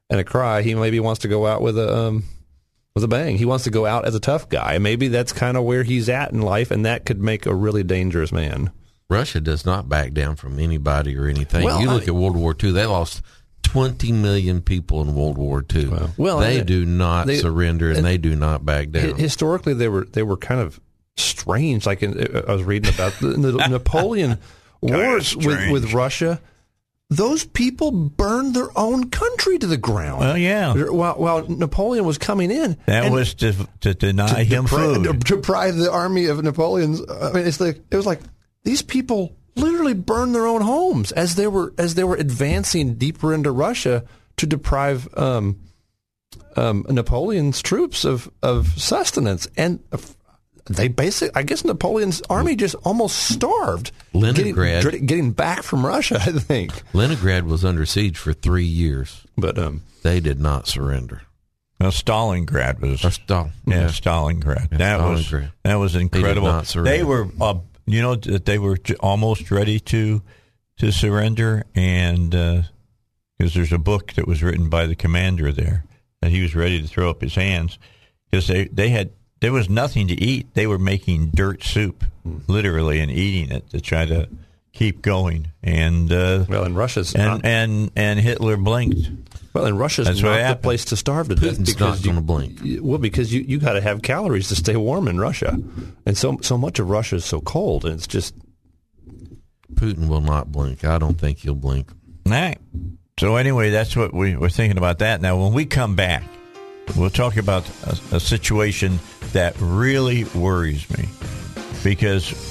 and 0.09 0.19
a 0.19 0.23
cry. 0.25 0.63
He 0.63 0.75
maybe 0.75 0.99
wants 0.99 1.21
to 1.21 1.29
go 1.29 1.47
out 1.47 1.61
with 1.61 1.77
a 1.79 1.95
um 1.97 2.23
with 2.93 3.05
a 3.05 3.07
bang. 3.07 3.37
He 3.37 3.45
wants 3.45 3.63
to 3.63 3.69
go 3.69 3.85
out 3.85 4.05
as 4.05 4.13
a 4.13 4.19
tough 4.19 4.49
guy. 4.49 4.77
Maybe 4.79 5.07
that's 5.07 5.31
kind 5.31 5.55
of 5.55 5.63
where 5.63 5.83
he's 5.83 6.09
at 6.09 6.33
in 6.33 6.41
life, 6.41 6.71
and 6.71 6.85
that 6.85 7.05
could 7.05 7.21
make 7.21 7.45
a 7.45 7.55
really 7.55 7.83
dangerous 7.83 8.33
man. 8.33 8.71
Russia 9.09 9.39
does 9.39 9.65
not 9.65 9.87
back 9.87 10.11
down 10.13 10.35
from 10.35 10.59
anybody 10.59 11.17
or 11.17 11.27
anything. 11.27 11.63
Well, 11.63 11.79
you 11.81 11.89
look 11.89 12.03
I- 12.03 12.07
at 12.07 12.15
World 12.15 12.35
War 12.35 12.53
II; 12.61 12.71
they 12.71 12.85
lost 12.85 13.21
twenty 13.71 14.11
million 14.11 14.61
people 14.61 15.01
in 15.01 15.15
World 15.15 15.37
War 15.37 15.63
II. 15.73 15.91
Well, 16.17 16.39
they 16.39 16.59
and- 16.59 16.67
do 16.67 16.85
not 16.85 17.27
they- 17.27 17.37
surrender 17.37 17.89
and, 17.89 17.97
and- 17.97 18.05
they 18.05 18.17
do 18.17 18.35
not 18.35 18.65
back 18.65 18.87
Hi- 18.93 19.07
down. 19.07 19.15
Historically, 19.15 19.73
they 19.73 19.87
were 19.87 20.05
they 20.05 20.23
were 20.23 20.37
kind 20.37 20.61
of 20.61 20.79
strange. 21.17 21.85
Like 21.85 22.03
in, 22.03 22.19
uh, 22.19 22.43
I 22.47 22.53
was 22.53 22.63
reading 22.63 22.93
about 22.93 23.13
the, 23.19 23.27
the 23.29 23.51
Napoleon 23.69 24.39
wars 24.81 25.35
with, 25.35 25.71
with 25.71 25.93
Russia. 25.93 26.41
Those 27.09 27.43
people 27.43 27.91
burned 27.91 28.55
their 28.55 28.69
own 28.77 29.09
country 29.09 29.57
to 29.59 29.67
the 29.67 29.75
ground. 29.75 30.21
Well, 30.21 30.37
yeah. 30.37 30.73
While, 30.73 31.15
while 31.15 31.45
Napoleon 31.45 32.05
was 32.05 32.17
coming 32.17 32.51
in, 32.51 32.77
That 32.85 33.11
was 33.11 33.33
to 33.35 33.53
to 33.81 33.93
deny 33.93 34.43
him 34.45 34.65
depri- 34.65 35.05
food. 35.05 35.19
deprive 35.25 35.75
the 35.75 35.91
army 35.91 36.27
of 36.27 36.41
Napoleon's. 36.41 37.01
Uh, 37.01 37.29
I 37.31 37.35
mean, 37.35 37.45
it's 37.45 37.59
like 37.59 37.81
it 37.91 37.95
was 37.97 38.05
like 38.05 38.21
these 38.63 38.81
people 38.81 39.35
literally 39.55 39.93
burned 39.93 40.33
their 40.35 40.45
own 40.47 40.61
homes 40.61 41.11
as 41.11 41.35
they 41.35 41.47
were 41.47 41.73
as 41.77 41.95
they 41.95 42.03
were 42.03 42.15
advancing 42.15 42.95
deeper 42.95 43.33
into 43.33 43.51
Russia 43.51 44.03
to 44.37 44.45
deprive 44.45 45.07
um, 45.17 45.59
um, 46.55 46.85
Napoleon's 46.89 47.61
troops 47.61 48.05
of 48.05 48.29
of 48.41 48.67
sustenance, 48.81 49.47
and 49.57 49.79
uh, 49.91 49.97
they 50.69 50.87
basically, 50.87 51.35
I 51.35 51.43
guess, 51.43 51.65
Napoleon's 51.65 52.21
army 52.29 52.55
just 52.55 52.75
almost 52.83 53.17
starved. 53.29 53.91
Leningrad. 54.13 54.83
getting, 54.83 55.05
getting 55.05 55.31
back 55.31 55.63
from 55.63 55.85
Russia, 55.85 56.15
I 56.21 56.31
think. 56.31 56.71
Leningrad 56.93 57.45
was 57.45 57.65
under 57.65 57.85
siege 57.85 58.17
for 58.17 58.31
three 58.33 58.65
years. 58.65 59.25
But 59.37 59.57
um, 59.57 59.81
They 60.03 60.19
did 60.19 60.39
not 60.39 60.67
surrender. 60.67 61.23
Well, 61.79 61.91
Stalingrad 61.91 62.79
was 62.79 63.03
Or 63.03 63.09
Stalin. 63.09 63.53
yeah, 63.65 63.87
Stalingrad. 63.87 64.71
Yeah, 64.71 64.77
that 64.77 64.99
was 65.01 65.33
that 65.63 65.75
was 65.75 65.95
incredible. 65.95 66.47
not 66.47 66.67
surrender. 66.67 66.91
They 66.91 67.03
were, 67.03 67.27
uh, 67.41 67.55
you 67.93 68.01
know, 68.01 68.15
that 68.15 68.45
they 68.45 68.59
were 68.59 68.77
almost 68.99 69.51
ready 69.51 69.79
to 69.79 70.21
to 70.77 70.91
surrender, 70.91 71.63
and 71.75 72.33
uh, 72.33 72.61
because 73.37 73.53
there's 73.53 73.73
a 73.73 73.77
book 73.77 74.13
that 74.13 74.27
was 74.27 74.41
written 74.41 74.69
by 74.69 74.85
the 74.85 74.95
commander 74.95 75.51
there 75.51 75.85
that 76.21 76.31
he 76.31 76.41
was 76.41 76.55
ready 76.55 76.81
to 76.81 76.87
throw 76.87 77.09
up 77.09 77.21
his 77.21 77.35
hands 77.35 77.77
because 78.29 78.47
they 78.47 78.65
they 78.65 78.89
had 78.89 79.11
there 79.41 79.51
was 79.51 79.69
nothing 79.69 80.07
to 80.07 80.13
eat. 80.13 80.53
They 80.53 80.67
were 80.67 80.79
making 80.79 81.31
dirt 81.31 81.63
soup, 81.63 82.03
hmm. 82.23 82.39
literally, 82.47 82.99
and 82.99 83.11
eating 83.11 83.55
it 83.55 83.69
to 83.71 83.81
try 83.81 84.05
to 84.05 84.29
keep 84.73 85.01
going. 85.01 85.47
And 85.63 86.11
uh, 86.11 86.45
well, 86.49 86.63
and 86.63 86.75
Russia's 86.75 87.13
and 87.13 87.23
not, 87.23 87.45
and 87.45 87.91
and 87.95 88.19
Hitler 88.19 88.57
blinked. 88.57 89.09
well, 89.53 89.65
and 89.65 89.77
Russia's 89.77 90.07
That's 90.07 90.21
what 90.23 90.29
not 90.31 90.37
the 90.37 90.43
happened. 90.43 90.63
place 90.63 90.85
to 90.85 90.95
starve 90.97 91.29
to 91.29 91.35
death 91.35 91.57
Putin's 91.59 91.73
because 91.73 91.79
not 91.79 91.99
you- 91.99 92.05
going 92.05 92.15
to 92.15 92.21
blink. 92.21 92.63
you- 92.63 92.83
Well, 92.83 92.97
because 92.99 93.33
you, 93.33 93.41
you 93.41 93.59
got 93.59 93.73
to 93.73 93.81
have 93.81 94.01
calories 94.01 94.47
to 94.49 94.55
stay 94.55 94.75
warm 94.75 95.07
in 95.07 95.19
Russia, 95.19 95.57
and 96.05 96.17
so 96.17 96.37
so 96.41 96.57
much 96.57 96.79
of 96.79 96.89
Russia 96.89 97.17
is 97.17 97.25
so 97.25 97.41
cold, 97.41 97.85
and 97.85 97.93
it's 97.95 98.07
just 98.07 98.33
Putin 99.73 100.07
will 100.07 100.21
not 100.21 100.51
blink. 100.51 100.83
I 100.83 100.97
don't 100.97 101.17
think 101.19 101.39
he'll 101.39 101.55
blink. 101.55 101.91
All 102.25 102.31
right. 102.31 102.57
So 103.19 103.35
anyway, 103.35 103.69
that's 103.69 103.95
what 103.95 104.13
we 104.13 104.35
we're 104.35 104.49
thinking 104.49 104.77
about 104.77 104.99
that. 104.99 105.21
Now, 105.21 105.37
when 105.41 105.53
we 105.53 105.65
come 105.65 105.95
back, 105.95 106.23
we'll 106.97 107.09
talk 107.09 107.37
about 107.37 107.69
a, 107.85 108.15
a 108.15 108.19
situation 108.19 108.99
that 109.33 109.55
really 109.59 110.23
worries 110.35 110.89
me 110.97 111.07
because 111.83 112.50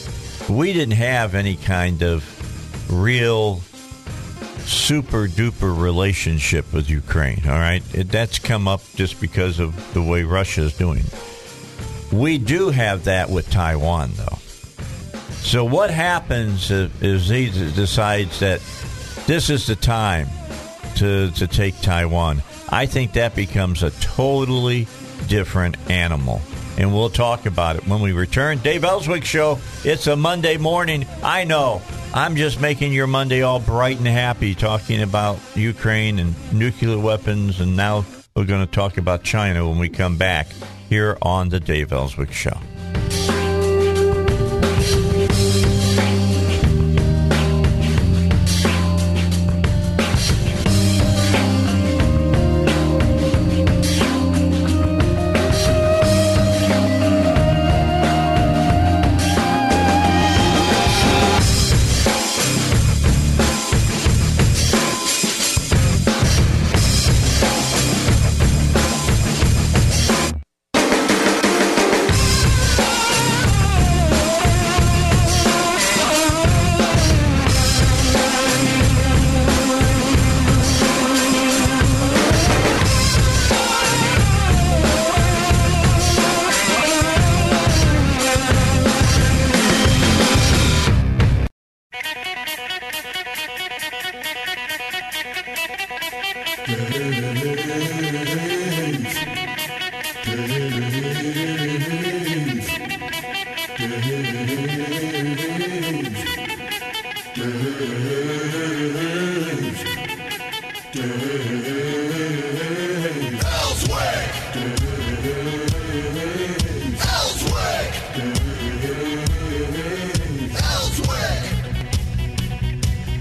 we 0.50 0.72
didn't 0.72 0.96
have 0.96 1.34
any 1.34 1.56
kind 1.56 2.02
of 2.02 2.24
real 2.90 3.60
super 4.66 5.26
duper 5.26 5.76
relationship 5.76 6.72
with 6.72 6.90
Ukraine. 6.90 7.42
All 7.46 7.58
right, 7.58 7.82
it, 7.94 8.08
that's 8.08 8.38
come 8.38 8.68
up 8.68 8.82
just 8.94 9.20
because 9.20 9.58
of 9.58 9.94
the 9.94 10.02
way 10.02 10.24
Russia 10.24 10.62
is 10.62 10.76
doing. 10.76 11.04
We 12.12 12.38
do 12.38 12.70
have 12.70 13.04
that 13.04 13.30
with 13.30 13.50
Taiwan, 13.50 14.10
though. 14.14 14.38
So 15.42 15.64
what 15.64 15.90
happens 15.90 16.70
if, 16.70 17.02
is 17.02 17.28
he 17.28 17.50
decides 17.50 18.40
that 18.40 18.60
this 19.26 19.48
is 19.50 19.66
the 19.66 19.76
time 19.76 20.28
to 20.96 21.30
to 21.32 21.46
take 21.46 21.80
Taiwan? 21.80 22.42
I 22.68 22.86
think 22.86 23.14
that 23.14 23.34
becomes 23.34 23.82
a 23.82 23.90
totally 23.90 24.86
different 25.28 25.76
animal. 25.90 26.40
And 26.78 26.94
we'll 26.94 27.10
talk 27.10 27.46
about 27.46 27.76
it 27.76 27.86
when 27.86 28.00
we 28.00 28.12
return. 28.12 28.58
Dave 28.58 28.84
Elswick 28.84 29.24
Show. 29.24 29.58
It's 29.84 30.06
a 30.06 30.16
Monday 30.16 30.56
morning. 30.56 31.06
I 31.22 31.44
know. 31.44 31.82
I'm 32.14 32.36
just 32.36 32.60
making 32.60 32.92
your 32.92 33.06
Monday 33.06 33.42
all 33.42 33.60
bright 33.60 33.98
and 33.98 34.06
happy, 34.06 34.54
talking 34.54 35.02
about 35.02 35.38
Ukraine 35.54 36.18
and 36.18 36.34
nuclear 36.52 36.98
weapons. 36.98 37.60
And 37.60 37.76
now 37.76 38.04
we're 38.34 38.44
going 38.44 38.66
to 38.66 38.72
talk 38.72 38.98
about 38.98 39.22
China 39.22 39.68
when 39.68 39.78
we 39.78 39.88
come 39.88 40.16
back 40.16 40.48
here 40.88 41.16
on 41.22 41.50
the 41.50 41.60
Dave 41.60 41.92
Elswick 41.92 42.32
Show. 42.32 42.58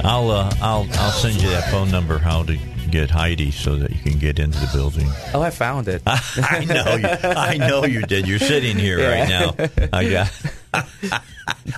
I'll 0.09 0.31
uh, 0.31 0.51
I'll 0.59 0.87
I'll 0.93 1.11
send 1.11 1.39
you 1.39 1.49
that 1.49 1.69
phone 1.69 1.91
number 1.91 2.17
how 2.17 2.41
to 2.41 2.57
get 2.89 3.11
Heidi 3.11 3.51
so 3.51 3.75
that 3.75 3.91
you 3.91 3.99
can 3.99 4.17
get 4.17 4.39
into 4.39 4.57
the 4.57 4.67
building. 4.73 5.07
Oh, 5.35 5.41
I 5.43 5.51
found 5.51 5.87
it. 5.87 6.01
I 6.07 6.65
know 6.65 6.95
you. 6.95 7.07
I 7.07 7.57
know 7.57 7.85
you 7.85 8.01
did. 8.01 8.27
You're 8.27 8.39
sitting 8.39 8.75
here 8.75 9.07
right 9.07 9.29
now. 9.29 9.53
I 9.93 10.09
got. 10.09 10.31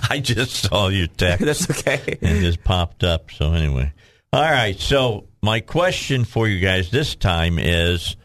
I 0.08 0.20
just 0.20 0.52
saw 0.52 0.88
your 0.88 1.08
text. 1.08 1.44
That's 1.44 1.70
okay. 1.70 2.16
and 2.22 2.40
just 2.40 2.64
popped 2.64 3.04
up. 3.04 3.30
So 3.32 3.52
anyway, 3.52 3.92
all 4.32 4.40
right. 4.40 4.80
So 4.80 5.26
my 5.42 5.60
question 5.60 6.24
for 6.24 6.48
you 6.48 6.58
guys 6.58 6.90
this 6.90 7.14
time 7.14 7.58
is: 7.58 8.16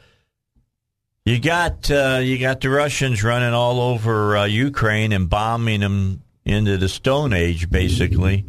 you 1.25 1.37
got 1.37 1.91
uh, 1.91 2.21
you 2.23 2.39
got 2.39 2.61
the 2.61 2.69
Russians 2.69 3.25
running 3.25 3.53
all 3.53 3.81
over 3.81 4.37
uh, 4.37 4.45
Ukraine 4.45 5.11
and 5.11 5.29
bombing 5.29 5.81
them 5.81 6.23
into 6.47 6.77
the 6.77 6.89
Stone 6.89 7.33
Age, 7.33 7.69
basically, 7.69 8.45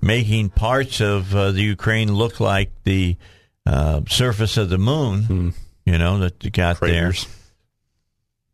making 0.00 0.50
parts 0.50 1.00
of 1.00 1.34
uh, 1.36 1.52
the 1.52 1.60
Ukraine 1.62 2.12
look 2.12 2.40
like 2.40 2.70
the 2.84 3.16
uh, 3.66 4.00
surface 4.08 4.56
of 4.56 4.70
the 4.70 4.78
moon. 4.78 5.54
You 5.84 5.98
know 5.98 6.18
that 6.18 6.52
got 6.52 6.76
Craters. 6.78 7.24
there. 7.24 7.34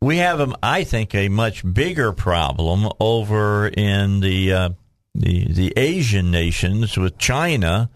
We 0.01 0.17
have, 0.17 0.39
a, 0.39 0.53
I 0.61 0.83
think, 0.83 1.13
a 1.15 1.29
much 1.29 1.63
bigger 1.73 2.11
problem 2.11 2.91
over 2.99 3.67
in 3.67 4.19
the 4.19 4.53
uh, 4.53 4.69
the 5.15 5.47
the 5.51 5.73
Asian 5.77 6.31
nations 6.31 6.97
with 6.97 7.17
China, 7.17 7.89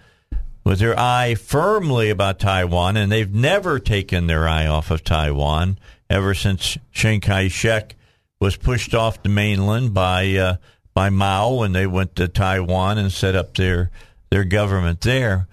with 0.64 0.80
their 0.80 0.98
eye 0.98 1.36
firmly 1.36 2.10
about 2.10 2.40
Taiwan, 2.40 2.98
and 2.98 3.12
they've 3.12 3.34
never 3.34 3.80
taken 3.80 4.28
their 4.28 4.48
eye 4.48 4.68
off 4.68 4.92
of 4.92 5.04
Taiwan 5.04 5.78
ever 6.10 6.34
since 6.34 6.78
Chiang 6.92 7.22
Kai-shek 7.22 7.96
was 8.40 8.58
pushed 8.58 8.94
off 8.94 9.24
the 9.24 9.30
mainland 9.30 9.94
by 9.94 10.36
uh, 10.36 10.56
by 10.94 11.10
Mao 11.10 11.54
when 11.56 11.72
they 11.74 11.88
went 11.88 12.16
to 12.18 12.28
Taiwan 12.28 12.98
and 12.98 13.12
set 13.12 13.36
up 13.36 13.56
their 13.56 13.92
their 14.30 14.44
government 14.44 15.02
there. 15.02 15.48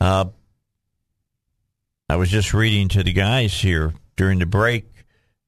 Uh, 0.00 0.26
I 2.08 2.16
was 2.16 2.30
just 2.30 2.54
reading 2.54 2.88
to 2.88 3.02
the 3.02 3.12
guys 3.12 3.52
here 3.52 3.94
during 4.16 4.38
the 4.38 4.46
break. 4.46 4.86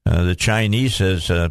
Uh, 0.05 0.24
the 0.24 0.34
Chinese 0.34 0.96
says 0.96 1.30
uh, 1.30 1.51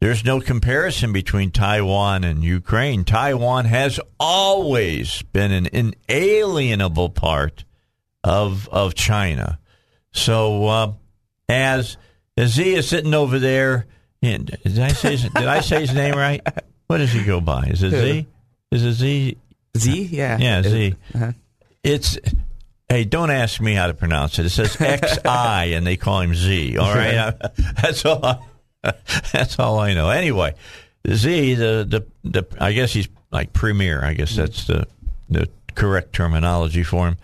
there's 0.00 0.24
no 0.24 0.40
comparison 0.40 1.12
between 1.12 1.50
Taiwan 1.50 2.24
and 2.24 2.44
Ukraine. 2.44 3.04
Taiwan 3.04 3.64
has 3.64 3.98
always 4.20 5.22
been 5.22 5.52
an 5.52 5.66
inalienable 5.72 7.10
part 7.10 7.64
of 8.22 8.68
of 8.68 8.94
China. 8.94 9.58
So 10.12 10.66
uh, 10.66 10.92
as 11.48 11.96
as 12.36 12.52
Z 12.52 12.74
is 12.74 12.88
sitting 12.88 13.14
over 13.14 13.38
there, 13.38 13.86
and 14.22 14.46
did 14.46 14.78
I 14.78 14.88
say 14.88 15.12
his, 15.12 15.22
did 15.22 15.46
I 15.46 15.60
say 15.60 15.80
his 15.80 15.94
name 15.94 16.14
right? 16.14 16.42
What 16.86 16.98
does 16.98 17.12
he 17.12 17.24
go 17.24 17.40
by? 17.40 17.64
Is 17.64 17.82
it 17.82 17.90
Z? 17.90 18.26
Is 18.70 18.84
it 18.84 18.92
Z? 18.92 19.36
Z, 19.76 20.02
yeah, 20.04 20.38
Yeah, 20.38 20.62
Z. 20.62 20.94
Uh-huh. 21.14 21.32
It's 21.82 22.18
hey, 22.88 23.04
don't 23.04 23.30
ask 23.30 23.60
me 23.60 23.74
how 23.74 23.86
to 23.88 23.94
pronounce 23.94 24.38
it. 24.38 24.46
It 24.46 24.50
says 24.50 24.76
X 24.80 25.18
I, 25.24 25.66
and 25.66 25.86
they 25.86 25.96
call 25.96 26.20
him 26.20 26.34
Z. 26.34 26.78
All 26.78 26.94
right, 26.94 27.34
that's 27.82 28.04
all. 28.04 28.24
I, 28.24 28.38
that's 29.32 29.58
all 29.58 29.78
I 29.78 29.94
know. 29.94 30.10
Anyway, 30.10 30.54
Z, 31.10 31.54
the, 31.54 31.86
the 31.88 32.06
the 32.28 32.46
I 32.62 32.72
guess 32.72 32.92
he's 32.92 33.08
like 33.30 33.52
premier. 33.52 34.04
I 34.04 34.14
guess 34.14 34.34
that's 34.34 34.66
the 34.66 34.86
the 35.28 35.48
correct 35.74 36.12
terminology 36.12 36.82
for 36.82 37.08
him. 37.08 37.16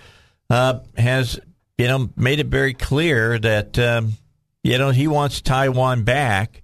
Uh, 0.51 0.81
has 0.97 1.41
you 1.79 1.87
know 1.87 2.11
made 2.17 2.39
it 2.41 2.49
very 2.49 2.75
clear 2.75 3.39
that 3.39 3.79
um, 3.79 4.13
you 4.63 4.79
know 4.79 4.91
he 4.91 5.09
wants 5.09 5.41
Taiwan 5.41 6.05
back, 6.05 6.63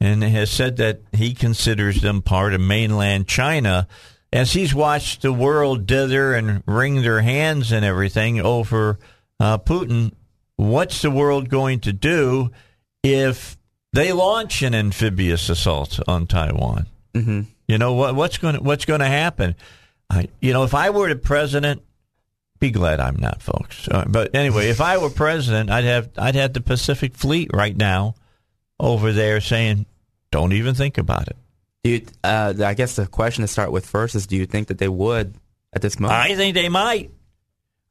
and 0.00 0.22
has 0.22 0.50
said 0.50 0.76
that 0.76 1.00
he 1.12 1.34
considers 1.34 2.00
them 2.00 2.22
part 2.22 2.52
of 2.54 2.60
mainland 2.60 3.26
China 3.26 3.88
as 4.32 4.52
he's 4.52 4.74
watched 4.74 5.22
the 5.22 5.32
world 5.32 5.86
dither 5.86 6.34
and 6.34 6.62
wring 6.66 7.02
their 7.02 7.22
hands 7.22 7.72
and 7.72 7.84
everything 7.84 8.40
over 8.40 8.98
uh, 9.40 9.58
Putin, 9.58 10.12
what's 10.56 11.02
the 11.02 11.10
world 11.10 11.48
going 11.48 11.80
to 11.80 11.92
do 11.92 12.50
if 13.02 13.56
they 13.92 14.12
launch 14.12 14.62
an 14.62 14.74
amphibious 14.74 15.48
assault 15.48 16.00
on 16.08 16.26
Taiwan? 16.26 16.86
hmm 17.14 17.42
You 17.68 17.78
know 17.78 17.94
what, 17.94 18.14
what's 18.14 18.38
going 18.38 18.56
to, 18.56 18.62
what's 18.62 18.84
going 18.84 19.00
to 19.00 19.06
happen? 19.06 19.54
I, 20.10 20.28
you 20.40 20.52
know, 20.52 20.64
if 20.64 20.74
I 20.74 20.90
were 20.90 21.08
the 21.08 21.16
president, 21.16 21.82
be 22.58 22.70
glad 22.70 23.00
I'm 23.00 23.16
not, 23.16 23.42
folks. 23.42 23.88
Uh, 23.88 24.04
but 24.08 24.34
anyway, 24.34 24.68
if 24.68 24.80
I 24.80 24.98
were 24.98 25.10
president, 25.10 25.70
I'd 25.70 25.84
have 25.84 26.10
I'd 26.16 26.36
have 26.36 26.52
the 26.52 26.60
Pacific 26.60 27.14
Fleet 27.14 27.50
right 27.52 27.76
now 27.76 28.14
over 28.80 29.12
there 29.12 29.40
saying, 29.40 29.86
"Don't 30.30 30.52
even 30.52 30.74
think 30.74 30.98
about 30.98 31.28
it." 31.28 31.36
Do 31.84 31.90
you, 31.90 32.06
uh, 32.24 32.54
I 32.64 32.74
guess 32.74 32.96
the 32.96 33.06
question 33.06 33.42
to 33.42 33.48
start 33.48 33.70
with 33.72 33.86
first 33.86 34.14
is: 34.14 34.26
Do 34.26 34.36
you 34.36 34.46
think 34.46 34.68
that 34.68 34.78
they 34.78 34.88
would 34.88 35.34
at 35.72 35.82
this 35.82 35.98
moment? 36.00 36.20
I 36.20 36.34
think 36.34 36.54
they 36.54 36.68
might. 36.68 37.10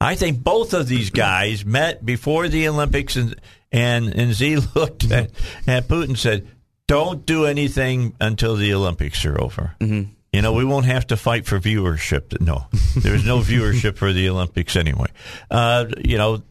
I 0.02 0.16
think 0.16 0.44
both 0.44 0.74
of 0.74 0.88
these 0.88 1.10
guys 1.10 1.66
met 1.66 2.06
before 2.06 2.48
the 2.50 2.68
Olympics, 2.68 3.16
and 3.16 3.36
and 3.72 4.08
and 4.10 4.34
Z 4.34 4.58
looked 4.76 5.10
at, 5.12 5.32
at 5.68 5.88
Putin 5.88 6.18
said, 6.18 6.48
"Don't 6.88 7.26
do 7.26 7.46
anything 7.46 8.14
until 8.20 8.56
the 8.56 8.74
Olympics 8.74 9.26
are 9.26 9.40
over." 9.42 9.76
Mhm. 9.80 10.10
You 10.34 10.42
know, 10.42 10.52
we 10.52 10.66
won't 10.66 10.86
have 10.86 11.08
to 11.08 11.16
fight 11.18 11.46
for 11.46 11.62
viewership. 11.62 12.42
No, 12.42 12.68
there's 12.98 13.26
no 13.26 13.40
viewership 13.52 13.96
for 13.96 14.12
the 14.12 14.28
Olympics 14.28 14.76
anyway. 14.76 15.08
Uh, 15.50 15.86
you 16.04 16.18
know, 16.18 16.44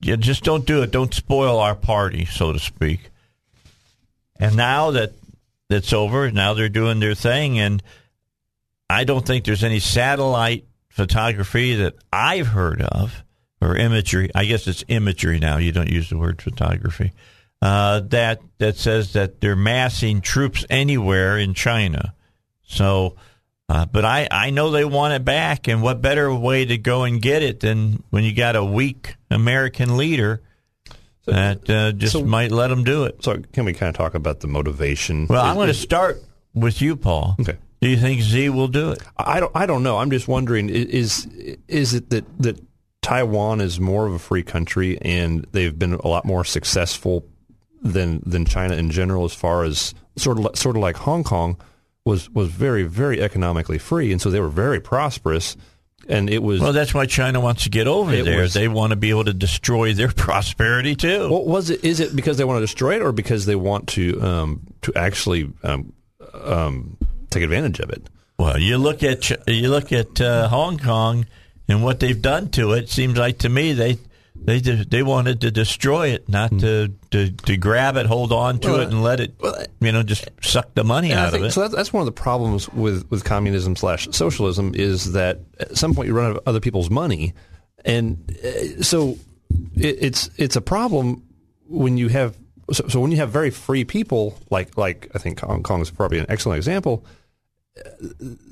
you 0.00 0.16
just 0.16 0.42
don't 0.42 0.66
do 0.66 0.82
it. 0.82 0.90
Don't 0.90 1.14
spoil 1.14 1.60
our 1.60 1.76
party, 1.76 2.24
so 2.24 2.52
to 2.52 2.58
speak. 2.58 3.10
And 4.38 4.56
now 4.56 4.92
that 4.92 5.12
that's 5.68 5.92
over, 5.92 6.30
now 6.30 6.54
they're 6.54 6.68
doing 6.68 7.00
their 7.00 7.14
thing, 7.14 7.58
and 7.58 7.82
I 8.88 9.04
don't 9.04 9.26
think 9.26 9.44
there's 9.44 9.64
any 9.64 9.80
satellite 9.80 10.66
photography 10.88 11.76
that 11.76 11.94
I've 12.12 12.48
heard 12.48 12.82
of 12.82 13.22
or 13.60 13.76
imagery. 13.76 14.30
I 14.34 14.44
guess 14.46 14.66
it's 14.66 14.84
imagery 14.88 15.38
now. 15.38 15.58
You 15.58 15.72
don't 15.72 15.90
use 15.90 16.08
the 16.08 16.18
word 16.18 16.40
photography. 16.40 17.12
Uh, 17.60 18.00
that 18.08 18.40
that 18.58 18.76
says 18.76 19.14
that 19.14 19.40
they're 19.40 19.56
massing 19.56 20.20
troops 20.20 20.64
anywhere 20.70 21.38
in 21.38 21.54
China. 21.54 22.14
So, 22.62 23.16
uh, 23.68 23.86
but 23.86 24.04
I 24.04 24.28
I 24.30 24.50
know 24.50 24.70
they 24.70 24.84
want 24.84 25.14
it 25.14 25.24
back, 25.24 25.66
and 25.66 25.82
what 25.82 26.00
better 26.00 26.32
way 26.32 26.64
to 26.64 26.78
go 26.78 27.02
and 27.02 27.20
get 27.20 27.42
it 27.42 27.60
than 27.60 28.04
when 28.10 28.22
you 28.22 28.32
got 28.32 28.54
a 28.54 28.64
weak 28.64 29.16
American 29.30 29.96
leader 29.96 30.40
that 31.32 31.70
uh, 31.70 31.92
just 31.92 32.12
so- 32.12 32.24
might 32.24 32.50
let 32.50 32.68
them 32.68 32.84
do 32.84 33.04
it. 33.04 33.22
So 33.24 33.38
can 33.52 33.64
we 33.64 33.72
kind 33.72 33.88
of 33.90 33.96
talk 33.96 34.14
about 34.14 34.40
the 34.40 34.46
motivation? 34.48 35.26
Well, 35.28 35.44
I'm 35.44 35.54
going 35.54 35.68
to 35.68 35.74
start 35.74 36.22
with 36.54 36.82
you, 36.82 36.96
Paul. 36.96 37.36
Okay. 37.40 37.56
Do 37.80 37.88
you 37.88 37.96
think 37.96 38.20
Z 38.22 38.48
will 38.48 38.68
do 38.68 38.90
it? 38.90 39.00
I 39.16 39.38
don't. 39.38 39.52
I 39.54 39.66
don't 39.66 39.82
know. 39.82 39.98
I'm 39.98 40.10
just 40.10 40.26
wondering. 40.26 40.68
Is 40.68 41.26
is 41.68 41.94
it 41.94 42.10
that 42.10 42.24
that 42.40 42.60
Taiwan 43.02 43.60
is 43.60 43.78
more 43.78 44.06
of 44.06 44.12
a 44.12 44.18
free 44.18 44.42
country 44.42 44.98
and 45.00 45.46
they've 45.52 45.78
been 45.78 45.94
a 45.94 46.08
lot 46.08 46.24
more 46.24 46.44
successful 46.44 47.24
than 47.80 48.20
than 48.26 48.44
China 48.44 48.74
in 48.74 48.90
general, 48.90 49.24
as 49.24 49.32
far 49.32 49.62
as 49.62 49.94
sort 50.16 50.38
of 50.44 50.56
sort 50.58 50.74
of 50.76 50.82
like 50.82 50.96
Hong 50.96 51.22
Kong 51.22 51.56
was 52.04 52.28
was 52.30 52.48
very 52.48 52.82
very 52.82 53.22
economically 53.22 53.78
free, 53.78 54.10
and 54.10 54.20
so 54.20 54.28
they 54.30 54.40
were 54.40 54.48
very 54.48 54.80
prosperous, 54.80 55.56
and 56.08 56.28
it 56.30 56.42
was. 56.42 56.60
Well, 56.60 56.72
that's 56.72 56.92
why 56.94 57.06
China 57.06 57.40
wants 57.40 57.64
to 57.64 57.70
get 57.70 57.86
over 57.86 58.10
there. 58.22 58.40
was- 58.42 58.54
they 58.54 58.66
want 58.68 58.90
to 58.90 58.96
be 58.96 59.10
able 59.10 59.24
to 59.24 59.34
destroy 59.34 59.92
their 59.92 60.08
prosperity 60.16 60.94
too. 60.96 61.28
what 61.28 61.46
was 61.46 61.70
it? 61.70 61.84
Is 61.84 62.00
it 62.00 62.16
because 62.16 62.36
they 62.38 62.44
want 62.44 62.56
to 62.58 62.60
destroy 62.62 62.96
it, 62.96 63.02
or 63.02 63.12
because 63.12 63.46
they 63.46 63.56
want 63.56 63.88
to 63.88 64.20
um, 64.22 64.66
to 64.82 64.92
actually 64.96 65.52
um, 65.62 65.92
um, 66.34 66.96
take 67.30 67.42
advantage 67.42 67.80
of 67.80 67.90
it? 67.90 68.02
Well, 68.38 68.58
you 68.58 68.78
look 68.78 69.02
at 69.02 69.30
you 69.48 69.68
look 69.68 69.92
at 69.92 70.20
uh, 70.20 70.48
Hong 70.48 70.78
Kong 70.78 71.26
and 71.68 71.82
what 71.84 72.00
they've 72.00 72.20
done 72.20 72.50
to 72.52 72.72
it. 72.72 72.88
Seems 72.88 73.18
like 73.18 73.38
to 73.38 73.48
me 73.48 73.72
they 73.72 73.98
they 74.44 74.60
de- 74.60 74.84
they 74.84 75.02
wanted 75.02 75.40
to 75.42 75.50
destroy 75.50 76.08
it, 76.08 76.28
not 76.28 76.50
to, 76.60 76.92
to 77.10 77.30
to 77.30 77.56
grab 77.56 77.96
it, 77.96 78.06
hold 78.06 78.32
on 78.32 78.58
to 78.60 78.68
Well, 78.68 78.80
it, 78.80 78.88
and 78.88 79.02
let 79.02 79.20
it 79.20 79.34
you 79.80 79.92
know 79.92 80.02
just 80.02 80.28
suck 80.40 80.74
the 80.74 80.84
money 80.84 81.12
out 81.12 81.34
of 81.34 81.42
it. 81.42 81.50
so 81.52 81.60
that's, 81.62 81.74
that's 81.74 81.92
one 81.92 82.00
of 82.00 82.06
the 82.06 82.12
problems 82.12 82.68
with, 82.70 83.10
with 83.10 83.24
communism 83.24 83.76
slash 83.76 84.08
socialism 84.12 84.74
is 84.74 85.12
that 85.12 85.40
at 85.60 85.76
some 85.76 85.94
point 85.94 86.08
you 86.08 86.14
run 86.14 86.30
out 86.30 86.36
of 86.36 86.42
other 86.46 86.60
people's 86.60 86.90
money, 86.90 87.34
and 87.84 88.34
uh, 88.44 88.82
so 88.82 89.18
it, 89.76 89.96
it's 90.00 90.30
it's 90.36 90.56
a 90.56 90.60
problem 90.62 91.22
when 91.66 91.96
you 91.98 92.08
have 92.08 92.36
so, 92.72 92.86
so 92.88 93.00
when 93.00 93.10
you 93.10 93.16
have 93.18 93.30
very 93.30 93.50
free 93.50 93.84
people 93.84 94.38
like 94.50 94.76
like 94.78 95.10
I 95.14 95.18
think 95.18 95.40
Hong 95.40 95.62
Kong 95.62 95.80
is 95.82 95.90
probably 95.90 96.18
an 96.18 96.26
excellent 96.28 96.56
example 96.56 97.04
uh, 97.78 97.90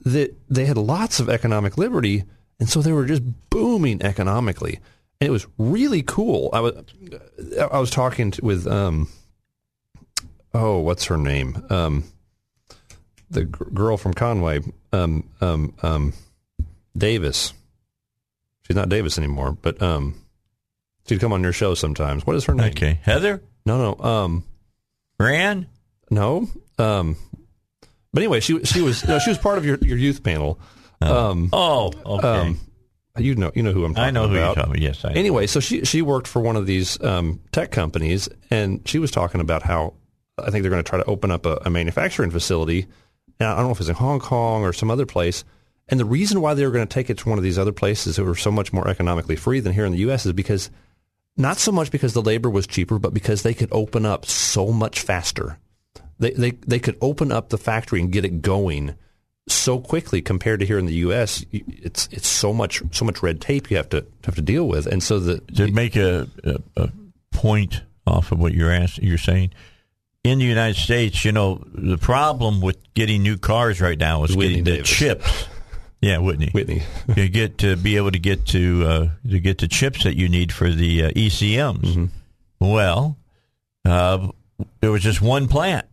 that 0.05 0.34
they 0.51 0.66
had 0.66 0.76
lots 0.76 1.20
of 1.20 1.28
economic 1.28 1.78
liberty, 1.78 2.24
and 2.61 2.68
so 2.68 2.82
they 2.82 2.93
were 2.93 3.07
just 3.07 3.22
booming 3.51 4.03
economically, 4.03 4.78
and 5.20 5.28
it 5.28 5.30
was 5.30 5.46
really 5.58 6.02
cool. 6.02 6.50
I 6.52 6.60
was 6.60 6.74
I 7.70 7.78
was 7.78 7.90
talking 7.90 8.30
to, 8.32 8.44
with 8.44 8.66
um 8.66 9.08
oh 10.54 10.78
what's 10.80 11.04
her 11.06 11.16
name 11.16 11.64
um 11.70 12.04
the 13.30 13.44
g- 13.44 13.50
girl 13.74 13.96
from 13.96 14.14
Conway, 14.14 14.60
um, 14.92 15.28
um, 15.40 15.74
um, 15.82 16.12
Davis. 16.96 17.52
She's 18.62 18.76
not 18.76 18.88
Davis 18.88 19.18
anymore, 19.18 19.50
but 19.60 19.82
um, 19.82 20.14
she'd 21.08 21.18
come 21.18 21.32
on 21.32 21.42
your 21.42 21.52
show 21.52 21.74
sometimes. 21.74 22.24
What 22.24 22.36
is 22.36 22.44
her 22.44 22.54
name? 22.54 22.70
okay, 22.70 23.00
Heather, 23.02 23.42
No, 23.64 23.78
no, 23.96 24.04
um, 24.04 24.44
Rand. 25.18 25.66
no. 26.08 26.48
Um, 26.78 27.16
but 28.12 28.22
anyway, 28.22 28.38
she 28.38 28.62
she 28.64 28.80
was 28.80 29.04
no, 29.06 29.18
she 29.18 29.30
was 29.30 29.38
part 29.38 29.58
of 29.58 29.64
your, 29.66 29.78
your 29.82 29.98
youth 29.98 30.22
panel. 30.22 30.60
Um, 31.00 31.50
Oh, 31.52 31.92
okay. 32.06 32.28
um, 32.28 32.60
you 33.18 33.34
know 33.34 33.52
you 33.54 33.62
know 33.62 33.72
who 33.72 33.84
I'm 33.84 33.94
talking 33.94 34.08
about. 34.08 34.08
I 34.08 34.10
know 34.10 34.28
who 34.28 34.36
about. 34.36 34.46
you're 34.46 34.54
talking 34.54 34.70
about. 34.70 34.82
Yes, 34.82 35.04
I. 35.04 35.12
know. 35.12 35.18
Anyway, 35.18 35.46
so 35.46 35.60
she 35.60 35.84
she 35.84 36.02
worked 36.02 36.28
for 36.28 36.40
one 36.40 36.56
of 36.56 36.66
these 36.66 37.02
um, 37.02 37.40
tech 37.52 37.70
companies, 37.70 38.28
and 38.50 38.86
she 38.88 38.98
was 38.98 39.10
talking 39.10 39.40
about 39.40 39.62
how 39.62 39.94
I 40.38 40.50
think 40.50 40.62
they're 40.62 40.70
going 40.70 40.82
to 40.82 40.88
try 40.88 40.98
to 40.98 41.06
open 41.06 41.30
up 41.30 41.46
a, 41.46 41.60
a 41.64 41.70
manufacturing 41.70 42.30
facility. 42.30 42.86
Now, 43.40 43.54
I 43.54 43.56
don't 43.56 43.66
know 43.66 43.72
if 43.72 43.80
it's 43.80 43.88
in 43.88 43.94
Hong 43.96 44.20
Kong 44.20 44.62
or 44.62 44.72
some 44.72 44.90
other 44.90 45.06
place. 45.06 45.44
And 45.88 46.00
the 46.00 46.04
reason 46.04 46.40
why 46.40 46.54
they 46.54 46.64
were 46.64 46.72
going 46.72 46.86
to 46.86 46.92
take 46.92 47.10
it 47.10 47.18
to 47.18 47.28
one 47.28 47.38
of 47.38 47.44
these 47.44 47.58
other 47.58 47.72
places 47.72 48.16
that 48.16 48.24
were 48.24 48.34
so 48.34 48.50
much 48.50 48.72
more 48.72 48.88
economically 48.88 49.36
free 49.36 49.60
than 49.60 49.72
here 49.72 49.84
in 49.84 49.92
the 49.92 49.98
U.S. 49.98 50.26
is 50.26 50.32
because 50.32 50.68
not 51.36 51.58
so 51.58 51.70
much 51.70 51.90
because 51.90 52.12
the 52.12 52.22
labor 52.22 52.50
was 52.50 52.66
cheaper, 52.66 52.98
but 52.98 53.14
because 53.14 53.42
they 53.42 53.54
could 53.54 53.68
open 53.70 54.04
up 54.04 54.26
so 54.26 54.72
much 54.72 55.00
faster. 55.00 55.58
They 56.18 56.30
they 56.30 56.50
they 56.50 56.78
could 56.78 56.96
open 57.00 57.30
up 57.30 57.50
the 57.50 57.58
factory 57.58 58.00
and 58.00 58.10
get 58.10 58.24
it 58.24 58.42
going 58.42 58.96
so 59.49 59.78
quickly 59.78 60.20
compared 60.22 60.61
to 60.61 60.66
here 60.66 60.78
in 60.78 60.86
the 60.86 60.94
U.S. 60.94 61.44
It's 61.53 62.09
it's 62.11 62.28
so 62.28 62.53
much 62.53 62.82
so 62.92 63.05
much 63.05 63.22
red 63.22 63.40
tape 63.40 63.70
you 63.70 63.76
have 63.76 63.88
to 63.90 64.05
have 64.24 64.34
to 64.34 64.42
deal 64.42 64.66
with, 64.66 64.86
and 64.86 65.03
so 65.03 65.18
the 65.18 65.38
to 65.55 65.70
make 65.70 65.97
a, 65.97 66.28
a, 66.44 66.57
a 66.76 66.90
point 67.32 67.82
off 68.07 68.32
of 68.32 68.38
what 68.38 68.55
you're 68.55 68.72
asking, 68.72 69.07
you're 69.07 69.18
saying 69.18 69.53
in 70.26 70.38
the 70.38 70.44
United 70.44 70.80
States, 70.80 71.24
you 71.24 71.32
know, 71.32 71.62
the 71.72 71.99
problem 71.99 72.61
with 72.61 72.78
getting 72.94 73.22
new 73.22 73.38
cars 73.38 73.80
right 73.80 73.99
now 73.99 74.24
is 74.24 74.36
Whitney 74.36 74.49
getting 74.49 74.64
the 74.64 74.70
Davis. 74.72 74.90
chips. 74.90 75.47
Yeah, 76.01 76.18
Whitney. 76.18 76.51
Whitney. 76.53 76.82
you 77.16 77.28
get 77.28 77.59
to 77.59 77.76
be 77.76 77.97
able 77.97 78.11
to 78.11 78.18
get 78.18 78.47
to 78.49 78.86
uh, 78.86 79.09
to 79.28 79.40
get 79.40 79.59
the 79.59 79.68
chips 79.68 80.05
that 80.05 80.16
you 80.16 80.28
need 80.28 80.53
for 80.53 80.68
the 80.70 81.05
uh, 81.05 81.11
ECMs. 81.11 81.80
Mm-hmm. 81.80 82.07
Well, 82.61 83.16
uh, 83.84 84.28
there 84.80 84.90
was 84.90 85.03
just 85.03 85.22
one 85.22 85.49
plant 85.49 85.86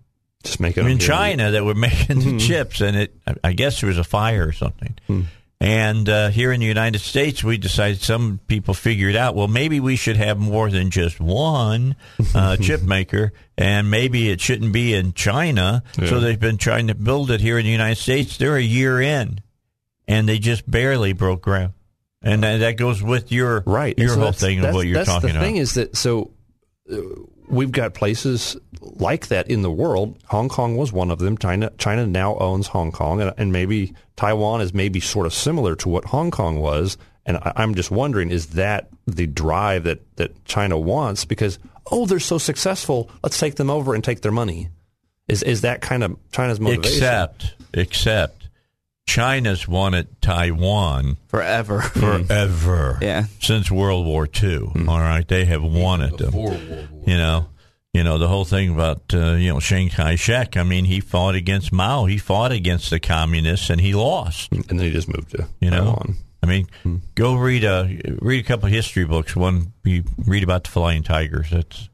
just 0.44 0.60
make 0.60 0.78
it 0.78 0.86
in. 0.86 1.00
China 1.00 1.52
that 1.52 1.64
were 1.66 1.74
making 1.76 2.18
Mm-hmm. 2.18 2.38
the 2.38 2.40
chips, 2.40 2.82
and 2.82 2.96
it 2.98 3.16
I- 3.44 3.54
guess 3.54 3.82
there 3.82 3.88
was 3.88 3.98
a 3.98 4.04
fire 4.04 4.48
or 4.48 4.52
something, 4.52 4.96
Hmm. 5.08 5.22
And 5.60 6.10
uh, 6.10 6.28
here 6.28 6.52
in 6.52 6.60
the 6.60 6.66
United 6.66 7.00
States, 7.00 7.42
we 7.42 7.58
decided 7.58 8.02
some 8.02 8.42
people 8.48 8.74
figured 8.74 9.16
out, 9.16 9.34
well, 9.34 9.48
maybe 9.48 9.80
we 9.80 9.96
should 9.96 10.18
have 10.18 10.38
more 10.38 10.70
than 10.70 10.90
just 10.90 11.22
one 11.22 11.96
uh, 12.36 12.58
chip 12.62 12.82
maker, 12.82 13.32
and 13.58 13.90
maybe 13.90 14.30
it 14.30 14.42
shouldn't 14.42 14.74
be 14.74 14.94
in 14.94 15.14
China. 15.14 15.82
So 16.08 16.20
they've 16.20 16.40
been 16.40 16.58
trying 16.58 16.88
to 16.88 16.96
build 16.96 17.32
it 17.32 17.40
here 17.40 17.58
in 17.58 17.64
the 17.66 17.72
United 17.72 17.96
States. 17.98 18.36
They're 18.36 18.58
a 18.58 18.62
year 18.62 19.00
in, 19.02 19.40
and 20.06 20.28
they 20.28 20.38
just 20.38 20.70
barely 20.70 21.14
broke 21.14 21.44
ground. 21.44 21.72
And 22.22 22.44
that 22.44 22.58
that 22.58 22.76
goes 22.76 23.02
with 23.02 23.32
your 23.32 23.64
right. 23.66 23.98
your 23.98 24.10
so 24.10 24.20
whole 24.20 24.32
thing 24.34 24.66
of 24.66 24.74
what 24.74 24.86
you're 24.86 24.96
that's 24.96 25.08
talking 25.10 25.30
the 25.30 25.36
about. 25.36 25.46
thing 25.46 25.56
is 25.58 25.76
that 25.76 25.96
so 25.96 26.32
uh, 26.92 26.98
we've 27.48 27.72
got 27.72 27.94
places 27.94 28.58
like 28.82 29.28
that 29.28 29.50
in 29.50 29.62
the 29.62 29.72
world. 29.72 30.18
Hong 30.26 30.50
Kong 30.50 30.76
was 30.76 30.92
one 30.92 31.12
of 31.12 31.20
them. 31.20 31.38
China 31.38 31.72
China 31.78 32.06
now 32.06 32.36
owns 32.38 32.68
Hong 32.68 32.92
Kong, 32.92 33.22
and, 33.22 33.34
and 33.38 33.52
maybe 33.52 33.94
Taiwan 34.16 34.62
is 34.62 34.74
maybe 34.74 35.00
sort 35.00 35.26
of 35.26 35.34
similar 35.34 35.76
to 35.78 35.90
what 35.90 36.06
Hong 36.06 36.32
Kong 36.32 36.60
was. 36.60 36.98
And 37.26 37.38
I, 37.38 37.54
I'm 37.56 37.76
just 37.76 37.92
wondering, 37.92 38.32
is 38.32 38.48
that 38.48 38.90
the 39.06 39.28
drive 39.28 39.84
that 39.84 40.02
that 40.18 40.46
China 40.46 40.78
wants? 40.78 41.26
Because 41.26 41.60
oh, 41.92 42.06
they're 42.06 42.20
so 42.20 42.38
successful, 42.38 43.10
let's 43.24 43.40
take 43.40 43.56
them 43.56 43.70
over 43.70 43.94
and 43.94 44.04
take 44.04 44.22
their 44.22 44.32
money. 44.32 44.70
Is 45.28 45.44
is 45.44 45.62
that 45.62 45.82
kind 45.82 46.04
of 46.04 46.18
China's 46.32 46.60
motivation? 46.60 46.98
except, 46.98 47.56
except 47.74 48.43
China's 49.08 49.68
wanted 49.68 50.22
Taiwan 50.22 51.18
forever. 51.28 51.82
forever. 51.82 52.98
Yeah. 53.02 53.26
Since 53.42 53.70
World 53.70 54.06
War 54.06 54.26
II. 54.26 54.60
Mm-hmm. 54.60 54.90
All 54.90 55.00
right. 55.00 55.28
They 55.28 55.46
have 55.46 55.64
wanted 55.64 56.18
them. 56.18 56.34
World 56.34 56.70
War. 56.70 56.88
You 57.06 57.18
know, 57.18 57.48
you 57.94 58.04
know 58.04 58.18
the 58.18 58.28
whole 58.28 58.46
thing 58.46 58.74
about 58.74 59.14
uh, 59.14 59.34
you 59.34 59.50
know 59.54 59.60
Chiang 59.60 59.90
Kai 59.90 60.16
Shek. 60.16 60.58
I 60.58 60.64
mean, 60.64 60.86
he 60.86 61.00
fought 61.00 61.36
against 61.36 61.72
Mao. 61.72 62.06
He 62.06 62.18
fought 62.18 62.52
against 62.52 62.90
the 62.90 63.00
communists, 63.00 63.70
and 63.70 63.80
he 63.80 63.94
lost. 63.94 64.52
and 64.52 64.64
then 64.66 64.80
he 64.80 64.92
just 64.92 65.08
moved 65.08 65.32
to 65.32 65.48
You 65.60 65.70
know, 65.70 65.84
Taiwan. 65.84 66.16
I 66.42 66.46
mean, 66.46 66.68
hmm. 66.82 66.98
go 67.16 67.36
read 67.36 67.64
a 67.64 68.02
read 68.20 68.44
a 68.44 68.48
couple 68.48 68.66
of 68.66 68.72
history 68.72 69.06
books. 69.06 69.36
One 69.36 69.74
you 69.84 70.04
read 70.26 70.44
about 70.44 70.64
the 70.64 70.72
Flying 70.72 71.04
Tigers. 71.04 71.52
That's 71.52 71.90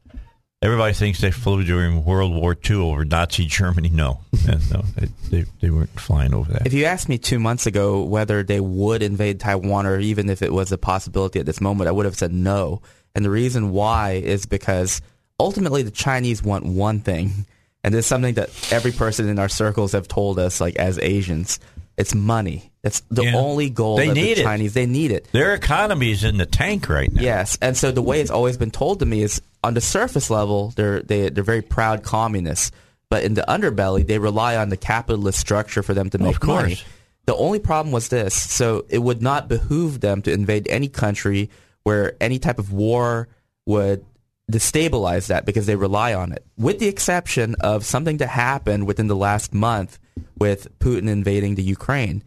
everybody 0.61 0.93
thinks 0.93 1.21
they 1.21 1.31
flew 1.31 1.63
during 1.63 2.03
World 2.03 2.33
War 2.33 2.55
II 2.69 2.77
over 2.77 3.05
Nazi 3.05 3.45
Germany. 3.45 3.89
No, 3.89 4.19
no, 4.47 4.83
they, 5.29 5.45
they 5.61 5.69
weren't 5.69 5.99
flying 5.99 6.33
over 6.33 6.51
that. 6.53 6.65
If 6.67 6.73
you 6.73 6.85
asked 6.85 7.09
me 7.09 7.17
two 7.17 7.39
months 7.39 7.65
ago 7.65 8.03
whether 8.03 8.43
they 8.43 8.59
would 8.59 9.01
invade 9.03 9.39
Taiwan 9.39 9.85
or 9.85 9.99
even 9.99 10.29
if 10.29 10.41
it 10.41 10.51
was 10.51 10.71
a 10.71 10.77
possibility 10.77 11.39
at 11.39 11.45
this 11.45 11.61
moment, 11.61 11.87
I 11.87 11.91
would 11.91 12.05
have 12.05 12.17
said 12.17 12.33
no. 12.33 12.81
And 13.15 13.23
the 13.25 13.29
reason 13.29 13.71
why 13.71 14.11
is 14.13 14.45
because 14.45 15.01
ultimately 15.39 15.81
the 15.83 15.91
Chinese 15.91 16.43
want 16.43 16.65
one 16.65 16.99
thing, 16.99 17.45
and 17.83 17.95
it's 17.95 18.07
something 18.07 18.35
that 18.35 18.49
every 18.71 18.91
person 18.91 19.29
in 19.29 19.39
our 19.39 19.49
circles 19.49 19.93
have 19.93 20.07
told 20.07 20.37
us, 20.39 20.59
like 20.61 20.75
as 20.75 20.99
Asians, 20.99 21.59
it's 21.97 22.13
money. 22.13 22.71
It's 22.83 23.01
the 23.11 23.23
Yeah. 23.23 23.35
only 23.35 23.69
goal 23.69 23.97
They 23.97 24.11
need 24.13 24.37
the 24.37 24.41
it. 24.41 24.43
Chinese. 24.43 24.73
They 24.73 24.85
need 24.85 25.11
it. 25.11 25.27
Their 25.33 25.53
economy 25.53 26.11
is 26.11 26.23
in 26.23 26.37
the 26.37 26.45
tank 26.45 26.87
right 26.87 27.11
now. 27.11 27.21
Yes, 27.21 27.57
and 27.61 27.75
so 27.75 27.91
the 27.91 28.01
way 28.01 28.21
it's 28.21 28.31
always 28.31 28.57
been 28.57 28.71
told 28.71 28.99
to 28.99 29.05
me 29.05 29.21
is 29.21 29.41
on 29.63 29.73
the 29.73 29.81
surface 29.81 30.29
level, 30.29 30.71
they're 30.75 31.01
they, 31.01 31.29
they're 31.29 31.43
very 31.43 31.61
proud 31.61 32.03
communists, 32.03 32.71
but 33.09 33.23
in 33.23 33.33
the 33.33 33.45
underbelly, 33.47 34.05
they 34.05 34.19
rely 34.19 34.55
on 34.55 34.69
the 34.69 34.77
capitalist 34.77 35.39
structure 35.39 35.83
for 35.83 35.93
them 35.93 36.09
to 36.11 36.17
make 36.17 36.39
course. 36.39 36.61
money. 36.61 36.79
The 37.25 37.35
only 37.35 37.59
problem 37.59 37.91
was 37.91 38.09
this: 38.09 38.33
so 38.33 38.85
it 38.89 38.99
would 38.99 39.21
not 39.21 39.47
behoove 39.47 39.99
them 39.99 40.21
to 40.23 40.31
invade 40.31 40.67
any 40.69 40.87
country 40.87 41.49
where 41.83 42.15
any 42.21 42.39
type 42.39 42.59
of 42.59 42.71
war 42.71 43.27
would 43.65 44.05
destabilize 44.51 45.27
that 45.27 45.45
because 45.45 45.65
they 45.65 45.75
rely 45.75 46.13
on 46.13 46.31
it. 46.31 46.43
With 46.57 46.79
the 46.79 46.87
exception 46.87 47.55
of 47.59 47.85
something 47.85 48.17
that 48.17 48.29
happened 48.29 48.87
within 48.87 49.07
the 49.07 49.15
last 49.15 49.53
month 49.53 49.99
with 50.37 50.79
Putin 50.79 51.07
invading 51.07 51.55
the 51.55 51.63
Ukraine 51.63 52.23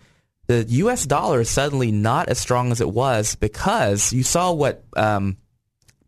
the 0.47 0.65
U.S. 0.65 1.07
dollar 1.07 1.41
is 1.41 1.51
suddenly 1.51 1.93
not 1.93 2.29
as 2.29 2.39
strong 2.39 2.73
as 2.73 2.81
it 2.81 2.91
was 2.91 3.37
because 3.37 4.13
you 4.13 4.23
saw 4.23 4.53
what 4.53 4.85
um, 4.97 5.37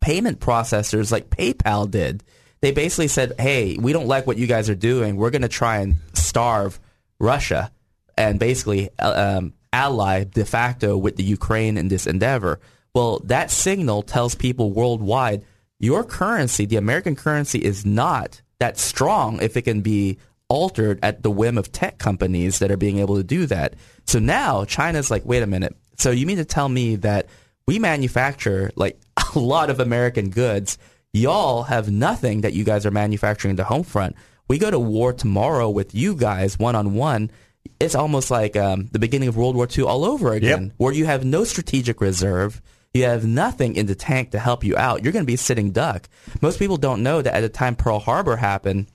payment 0.05 0.39
processors 0.39 1.11
like 1.11 1.31
PayPal 1.31 1.91
did. 1.91 2.23
They 2.61 2.73
basically 2.73 3.09
said, 3.09 3.33
"Hey, 3.39 3.79
we 3.79 3.95
don't 3.95 4.07
like 4.07 4.27
what 4.27 4.37
you 4.37 4.47
guys 4.47 4.69
are 4.69 4.75
doing. 4.75 5.17
We're 5.17 5.31
going 5.31 5.43
to 5.43 5.49
try 5.49 5.79
and 5.79 5.97
starve 6.13 6.79
Russia 7.19 7.73
and 8.19 8.39
basically 8.39 8.91
uh, 8.99 9.39
um, 9.39 9.55
ally 9.73 10.25
de 10.25 10.45
facto 10.45 10.99
with 10.99 11.17
the 11.17 11.23
Ukraine 11.23 11.79
in 11.79 11.89
this 11.89 12.07
endeavor." 12.07 12.61
Well, 12.95 13.21
that 13.25 13.51
signal 13.51 14.03
tells 14.03 14.35
people 14.35 14.73
worldwide 14.73 15.43
your 15.81 16.05
currency, 16.05 16.67
the 16.67 16.77
American 16.77 17.17
currency, 17.17 17.65
is 17.65 17.87
not 17.87 18.43
that 18.59 18.79
strong 18.79 19.41
if 19.41 19.57
it 19.57 19.63
can 19.63 19.81
be 19.81 20.19
altered 20.49 20.99
at 21.03 21.23
the 21.23 21.31
whim 21.31 21.57
of 21.57 21.73
tech 21.73 21.97
companies 21.97 22.59
that 22.59 22.71
are 22.71 22.77
being 22.77 22.99
able 22.99 23.17
to 23.17 23.25
do 23.25 23.47
that. 23.47 23.75
So 24.07 24.19
now 24.19 24.67
China's 24.67 25.11
like, 25.11 25.25
wait 25.25 25.43
a 25.43 25.47
minute. 25.47 25.75
So 25.97 26.11
you 26.11 26.27
mean 26.27 26.37
to 26.37 26.45
tell 26.45 26.69
me 26.69 26.97
that 26.97 27.27
we 27.67 27.79
manufacture 27.79 28.71
like 28.77 29.01
a 29.35 29.39
lot 29.39 29.71
of 29.71 29.81
American 29.81 30.31
goods? 30.31 30.79
Y'all 31.13 31.63
have 31.65 31.91
nothing 31.91 32.41
that 32.43 32.55
you 32.55 32.65
guys 32.65 32.85
are 32.85 32.91
manufacturing 32.91 33.57
the 33.57 33.65
home 33.65 33.85
front. 33.85 34.17
We 34.49 34.59
go 34.59 34.71
to 34.71 34.79
war 34.79 35.13
tomorrow 35.13 35.71
with 35.71 35.95
you 35.95 36.15
guys 36.17 36.59
one 36.59 36.75
on 36.75 36.95
one. 36.95 37.31
It's 37.81 37.95
almost 37.95 38.31
like 38.31 38.57
um, 38.57 38.89
the 38.93 38.99
beginning 38.99 39.29
of 39.29 39.37
World 39.37 39.57
War 39.57 39.67
II 39.71 39.85
all 39.85 40.05
over 40.05 40.33
again, 40.33 40.65
Yep. 40.65 40.73
where 40.77 40.93
you 40.93 41.07
have 41.07 41.25
no 41.25 41.45
strategic 41.45 42.01
reserve. 42.01 42.61
You 42.93 43.05
have 43.05 43.25
nothing 43.27 43.75
in 43.77 43.87
the 43.87 43.95
tank 43.95 44.33
to 44.33 44.39
help 44.39 44.63
you 44.65 44.77
out. 44.77 45.03
You're 45.03 45.13
going 45.13 45.25
to 45.25 45.31
be 45.33 45.37
sitting 45.37 45.71
duck. 45.73 46.09
Most 46.43 46.59
people 46.59 46.77
don't 46.77 47.03
know 47.03 47.23
that 47.23 47.35
at 47.35 47.41
the 47.41 47.49
time 47.49 47.75
Pearl 47.75 47.99
Harbor 47.99 48.37
happened, 48.37 48.87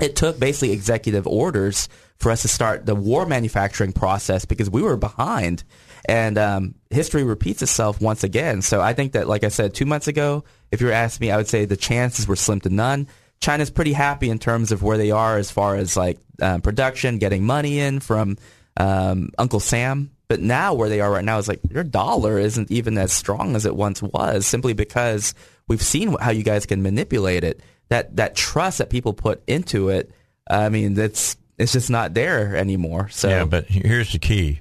it 0.00 0.16
took 0.16 0.38
basically 0.40 0.72
executive 0.72 1.26
orders 1.26 1.88
for 2.18 2.30
us 2.30 2.42
to 2.42 2.48
start 2.48 2.84
the 2.86 2.94
war 2.94 3.26
manufacturing 3.26 3.92
process 3.92 4.44
because 4.44 4.68
we 4.70 4.82
were 4.82 4.96
behind. 4.96 5.62
And 6.06 6.36
um, 6.38 6.74
history 6.90 7.24
repeats 7.24 7.62
itself 7.62 8.00
once 8.00 8.24
again. 8.24 8.62
So 8.62 8.80
I 8.80 8.92
think 8.92 9.12
that, 9.12 9.26
like 9.26 9.44
I 9.44 9.48
said, 9.48 9.74
two 9.74 9.86
months 9.86 10.08
ago, 10.08 10.44
if 10.70 10.80
you 10.80 10.88
were 10.88 10.92
asking 10.92 11.26
me, 11.26 11.30
I 11.30 11.36
would 11.36 11.48
say 11.48 11.64
the 11.64 11.76
chances 11.76 12.28
were 12.28 12.36
slim 12.36 12.60
to 12.60 12.68
none. 12.68 13.08
China's 13.40 13.70
pretty 13.70 13.92
happy 13.92 14.30
in 14.30 14.38
terms 14.38 14.72
of 14.72 14.82
where 14.82 14.98
they 14.98 15.10
are 15.10 15.36
as 15.36 15.50
far 15.50 15.76
as 15.76 15.96
like 15.96 16.18
um, 16.40 16.60
production, 16.60 17.18
getting 17.18 17.44
money 17.44 17.78
in 17.78 18.00
from 18.00 18.36
um, 18.76 19.30
Uncle 19.38 19.60
Sam. 19.60 20.10
But 20.28 20.40
now 20.40 20.74
where 20.74 20.88
they 20.88 21.00
are 21.00 21.10
right 21.10 21.24
now 21.24 21.38
is 21.38 21.48
like 21.48 21.60
your 21.70 21.84
dollar 21.84 22.38
isn't 22.38 22.70
even 22.70 22.96
as 22.96 23.12
strong 23.12 23.56
as 23.56 23.66
it 23.66 23.76
once 23.76 24.02
was, 24.02 24.46
simply 24.46 24.72
because 24.72 25.34
we've 25.68 25.82
seen 25.82 26.16
how 26.18 26.30
you 26.30 26.42
guys 26.42 26.66
can 26.66 26.82
manipulate 26.82 27.44
it. 27.44 27.60
That 27.90 28.16
that 28.16 28.34
trust 28.34 28.78
that 28.78 28.88
people 28.88 29.12
put 29.12 29.42
into 29.46 29.90
it, 29.90 30.10
I 30.48 30.70
mean, 30.70 30.94
that's 30.94 31.36
it's 31.58 31.72
just 31.72 31.90
not 31.90 32.14
there 32.14 32.56
anymore. 32.56 33.08
So 33.10 33.28
Yeah, 33.28 33.44
but 33.44 33.66
here's 33.66 34.12
the 34.12 34.18
key. 34.18 34.60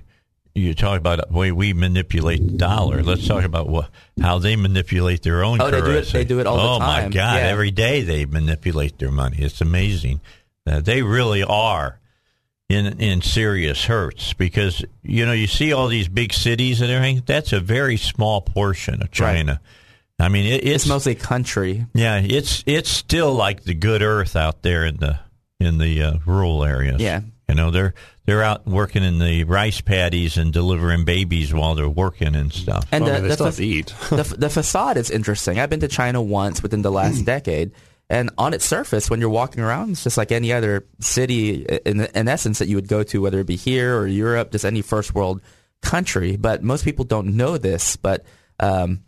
You 0.56 0.76
talk 0.76 1.00
about 1.00 1.28
the 1.30 1.34
way 1.36 1.52
we 1.52 1.74
manipulate 1.74 2.46
the 2.46 2.58
dollar. 2.58 3.02
Let's 3.02 3.26
talk 3.28 3.44
about 3.44 3.68
what, 3.68 3.90
how 4.22 4.38
they 4.38 4.56
manipulate 4.56 5.24
their 5.24 5.44
own 5.44 5.60
Oh, 5.60 5.72
they 5.72 5.72
do 5.72 5.78
it- 5.78 5.90
currency. 5.90 6.12
they 6.20 6.26
do 6.26 6.40
it 6.40 6.46
all 6.48 6.58
the 6.58 6.64
oh 6.64 6.80
my. 6.80 7.02
God! 7.10 7.14
Yeah. 7.16 7.48
Every 7.48 7.72
day 7.72 8.02
they 8.04 8.26
manipulate 8.26 9.00
their 9.00 9.10
money. 9.12 9.38
It's 9.40 9.62
amazing. 9.62 10.22
Uh, 10.68 10.80
they 10.80 11.02
really 11.02 11.42
are 11.44 12.00
in 12.70 13.00
in 13.02 13.22
serious 13.24 13.86
hurts 13.86 14.34
because 14.34 14.86
you 15.02 15.26
know 15.26 15.32
you 15.34 15.48
see 15.48 15.74
all 15.74 15.88
these 15.88 16.08
big 16.08 16.32
cities 16.34 16.82
and 16.82 16.92
everything. 16.92 17.24
That's 17.26 17.52
a 17.52 17.60
very 17.60 17.98
small 17.98 18.42
portion 18.42 19.02
of 19.02 19.10
China. 19.12 19.60
I 20.20 20.30
mean, 20.30 20.46
it, 20.46 20.64
it's, 20.64 20.84
it's 20.84 20.88
mostly 20.88 21.16
country. 21.16 21.88
yeah, 21.96 22.20
it's 22.24 22.64
it's 22.68 22.90
still 22.90 23.34
like 23.34 23.64
the 23.64 23.74
good 23.74 24.04
earth 24.04 24.36
out 24.36 24.62
there 24.62 24.86
in 24.86 24.98
the 24.98 25.20
in 25.60 25.80
the 25.80 26.02
uh, 26.04 26.14
rural 26.28 26.64
areas. 26.64 27.02
Yeah. 27.02 27.22
You 27.50 27.56
know 27.56 27.72
they're 27.72 27.94
they're 28.26 28.44
out 28.44 28.66
working 28.66 29.04
in 29.04 29.20
the 29.20 29.44
rice 29.44 29.82
paddies 29.82 30.38
and 30.38 30.54
delivering 30.54 31.04
babies 31.06 31.54
while 31.54 31.76
they're 31.76 31.90
working 31.90 32.36
and 32.36 32.54
stuff. 32.54 32.86
And 32.92 33.04
Well, 33.04 33.14
I 33.14 33.18
the, 33.18 33.22
mean, 33.22 33.24
they 33.24 33.28
the 33.30 33.34
still 33.34 33.46
fa- 33.46 33.50
have 33.50 33.56
to 33.58 33.66
eat. 33.66 33.86
the, 34.30 34.36
the 34.38 34.50
facade 34.50 34.98
is 34.98 35.10
interesting. 35.10 35.60
I've 35.60 35.70
been 35.70 35.82
to 35.82 35.88
China 35.88 36.22
once 36.22 36.64
within 36.64 36.82
the 36.82 36.92
last 36.92 37.26
decade, 37.26 37.72
and 38.10 38.30
on 38.38 38.54
its 38.54 38.66
surface, 38.66 39.10
when 39.10 39.20
you're 39.20 39.30
walking 39.30 39.64
around, 39.64 39.92
it's 39.92 40.04
just 40.04 40.18
like 40.18 40.32
any 40.32 40.54
other 40.54 40.86
city 41.00 41.64
in, 41.86 42.02
in 42.02 42.28
essence 42.28 42.60
that 42.60 42.68
you 42.68 42.76
would 42.78 42.88
go 42.88 43.04
to, 43.04 43.22
whether 43.22 43.40
it 43.40 43.48
be 43.48 43.56
here 43.56 43.98
or 43.98 44.08
Europe, 44.08 44.52
just 44.52 44.66
any 44.66 44.82
first 44.82 45.14
world 45.16 45.42
country. 45.82 46.38
But 46.38 46.64
most 46.64 46.86
people 46.86 47.06
don't 47.06 47.36
know 47.36 47.58
this. 47.58 47.96
But 47.98 48.26
um, 48.60 49.04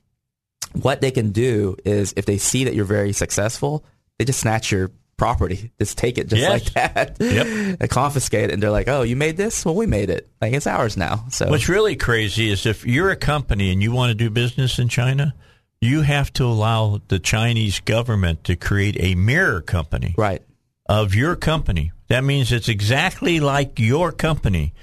what 0.74 1.02
they 1.02 1.12
can 1.12 1.32
do 1.32 1.78
is, 1.86 2.14
if 2.18 2.26
they 2.26 2.38
see 2.38 2.66
that 2.66 2.74
you're 2.74 2.84
very 2.86 3.14
successful, 3.14 3.86
they 4.18 4.26
just 4.26 4.40
snatch 4.40 4.72
your 4.72 4.92
property, 5.18 5.72
just 5.80 5.98
take 5.98 6.18
it 6.18 6.28
just 6.28 6.42
Yes. 6.42 6.52
like 6.52 6.74
that, 6.74 7.18
Yep. 7.20 7.80
they 7.80 7.88
confiscate 7.88 8.50
it, 8.50 8.54
and 8.54 8.62
they're 8.64 8.70
like, 8.72 8.88
"Oh, 8.88 9.02
you 9.04 9.16
made 9.16 9.38
this? 9.38 9.64
Well, 9.66 9.76
we 9.76 9.86
made 9.86 10.10
it. 10.10 10.28
Like 10.42 10.54
it's 10.54 10.68
ours 10.68 10.98
now." 10.98 11.26
So 11.30 11.48
What's 11.50 11.70
really 11.70 11.96
crazy 11.96 12.50
is 12.50 12.66
if 12.66 12.86
you're 12.86 13.10
a 13.12 13.16
company 13.16 13.72
and 13.72 13.82
you 13.82 13.92
want 13.92 14.10
to 14.10 14.16
do 14.16 14.30
business 14.30 14.78
in 14.80 14.90
China, 14.90 15.34
you 15.82 16.02
have 16.02 16.32
to 16.34 16.46
allow 16.46 17.02
the 17.08 17.20
Chinese 17.20 17.80
government 17.80 18.44
to 18.46 18.56
create 18.56 18.98
a 19.00 19.16
mirror 19.16 19.62
company. 19.62 20.16
right. 20.18 20.42
of 20.88 21.16
your 21.16 21.36
company. 21.36 21.92
That 22.10 22.24
means 22.24 22.52
it's 22.52 22.70
exactly 22.70 23.40
like 23.40 23.80
your 23.80 24.12
company. 24.12 24.74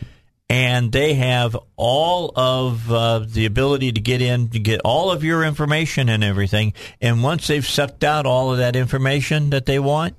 And 0.48 0.92
they 0.92 1.14
have 1.14 1.56
all 1.76 2.30
of 2.36 2.90
uh, 2.92 3.20
the 3.20 3.46
ability 3.46 3.92
to 3.92 4.00
get 4.00 4.20
in, 4.20 4.48
to 4.50 4.58
get 4.58 4.80
all 4.84 5.10
of 5.10 5.24
your 5.24 5.44
information 5.44 6.08
and 6.10 6.22
everything. 6.22 6.74
And 7.00 7.22
once 7.22 7.46
they've 7.46 7.66
sucked 7.66 8.04
out 8.04 8.26
all 8.26 8.52
of 8.52 8.58
that 8.58 8.76
information 8.76 9.50
that 9.50 9.64
they 9.64 9.78
want, 9.78 10.14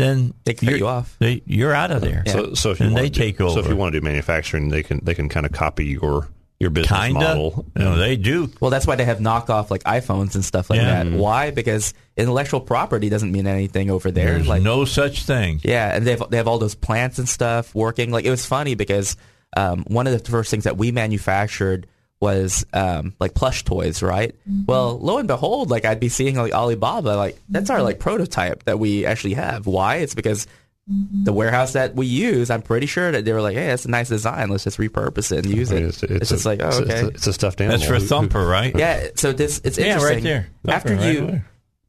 then 0.00 0.34
they 0.44 0.54
cut 0.54 0.76
you 0.78 0.86
off. 0.86 1.16
They, 1.18 1.42
you're 1.46 1.74
out 1.74 1.90
of 1.90 2.00
there. 2.00 2.22
Yeah. 2.26 2.32
So, 2.32 2.54
so 2.54 2.70
if 2.70 2.80
you 2.80 2.86
and 2.86 2.96
they 2.96 3.08
do, 3.10 3.20
take 3.20 3.40
over. 3.40 3.54
So 3.54 3.60
if 3.60 3.68
you 3.68 3.76
want 3.76 3.92
to 3.92 4.00
do 4.00 4.04
manufacturing, 4.04 4.68
they 4.70 4.82
can 4.82 5.00
they 5.04 5.14
can 5.14 5.28
kind 5.28 5.46
of 5.46 5.52
copy 5.52 5.86
your 5.86 6.28
your 6.58 6.68
business 6.70 6.98
Kinda. 7.00 7.20
model. 7.20 7.64
No, 7.74 7.96
they 7.96 8.16
do. 8.16 8.50
Well, 8.60 8.70
that's 8.70 8.86
why 8.86 8.94
they 8.96 9.04
have 9.06 9.18
knockoff 9.18 9.70
like 9.70 9.82
iPhones 9.84 10.34
and 10.34 10.44
stuff 10.44 10.68
like 10.68 10.78
Yeah. 10.78 11.04
that. 11.04 11.12
Why? 11.12 11.50
Because 11.52 11.94
intellectual 12.18 12.60
property 12.60 13.08
doesn't 13.08 13.32
mean 13.32 13.46
anything 13.46 13.90
over 13.90 14.10
there. 14.10 14.32
There's 14.34 14.46
like 14.48 14.62
no 14.62 14.84
such 14.84 15.22
thing. 15.24 15.60
Yeah, 15.62 15.94
and 15.96 16.06
they 16.06 16.10
have 16.16 16.28
they 16.30 16.36
have 16.36 16.48
all 16.48 16.58
those 16.58 16.74
plants 16.74 17.18
and 17.18 17.28
stuff 17.28 17.74
working. 17.74 18.10
Like 18.10 18.24
it 18.26 18.30
was 18.30 18.44
funny 18.44 18.74
because 18.74 19.16
um, 19.56 19.84
one 19.88 20.06
of 20.06 20.12
the 20.22 20.30
first 20.30 20.50
things 20.50 20.64
that 20.64 20.76
we 20.76 20.92
manufactured 20.92 21.86
was 22.20 22.66
um, 22.72 23.14
like 23.18 23.34
plush 23.34 23.64
toys, 23.64 24.02
right? 24.02 24.34
Well, 24.66 24.98
lo 24.98 25.18
and 25.18 25.26
behold, 25.28 25.70
like 25.70 25.84
I'd 25.84 26.00
be 26.00 26.08
seeing 26.10 26.36
like 26.36 26.52
Alibaba, 26.52 27.10
like 27.16 27.38
that's 27.48 27.70
our 27.70 27.82
like 27.82 27.98
prototype 27.98 28.64
that 28.64 28.78
we 28.78 29.06
actually 29.06 29.34
have. 29.34 29.66
Why? 29.66 29.96
It's 29.96 30.14
because 30.14 30.46
the 30.86 31.32
warehouse 31.32 31.74
that 31.74 31.94
we 31.94 32.06
use, 32.06 32.50
I'm 32.50 32.62
pretty 32.62 32.86
sure 32.86 33.12
that 33.12 33.24
they 33.24 33.32
were 33.32 33.40
like, 33.40 33.56
"Hey, 33.56 33.68
that's 33.68 33.84
a 33.84 33.90
nice 33.90 34.08
design. 34.08 34.48
Let's 34.50 34.64
just 34.64 34.76
repurpose 34.78 35.30
it 35.30 35.46
and 35.46 35.54
use 35.54 35.70
I 35.72 35.76
it." 35.76 35.80
mean, 35.80 35.88
It's, 35.88 36.02
it's 36.02 36.28
just 36.30 36.44
a- 36.44 36.48
like, 36.48 36.60
oh, 36.62 36.68
it's 36.68 36.78
a- 36.78 36.82
okay, 36.82 36.92
it's 36.94 37.02
a, 37.02 37.06
it's 37.08 37.26
a 37.28 37.32
stuffed 37.32 37.60
animal. 37.60 37.78
That's 37.78 37.88
for 37.88 37.94
Who- 37.94 38.00
who- 38.00 38.06
Thumper, 38.06 38.44
right? 38.44 38.76
yeah. 38.76 39.08
So 39.14 39.32
this 39.32 39.60
it's 39.64 39.78
Yeah, 39.78 39.94
right 40.02 40.18
interesting. 40.18 40.24
there. 40.24 40.48
After 40.68 40.96
right 40.96 41.14
you, 41.14 41.22
away. 41.22 41.42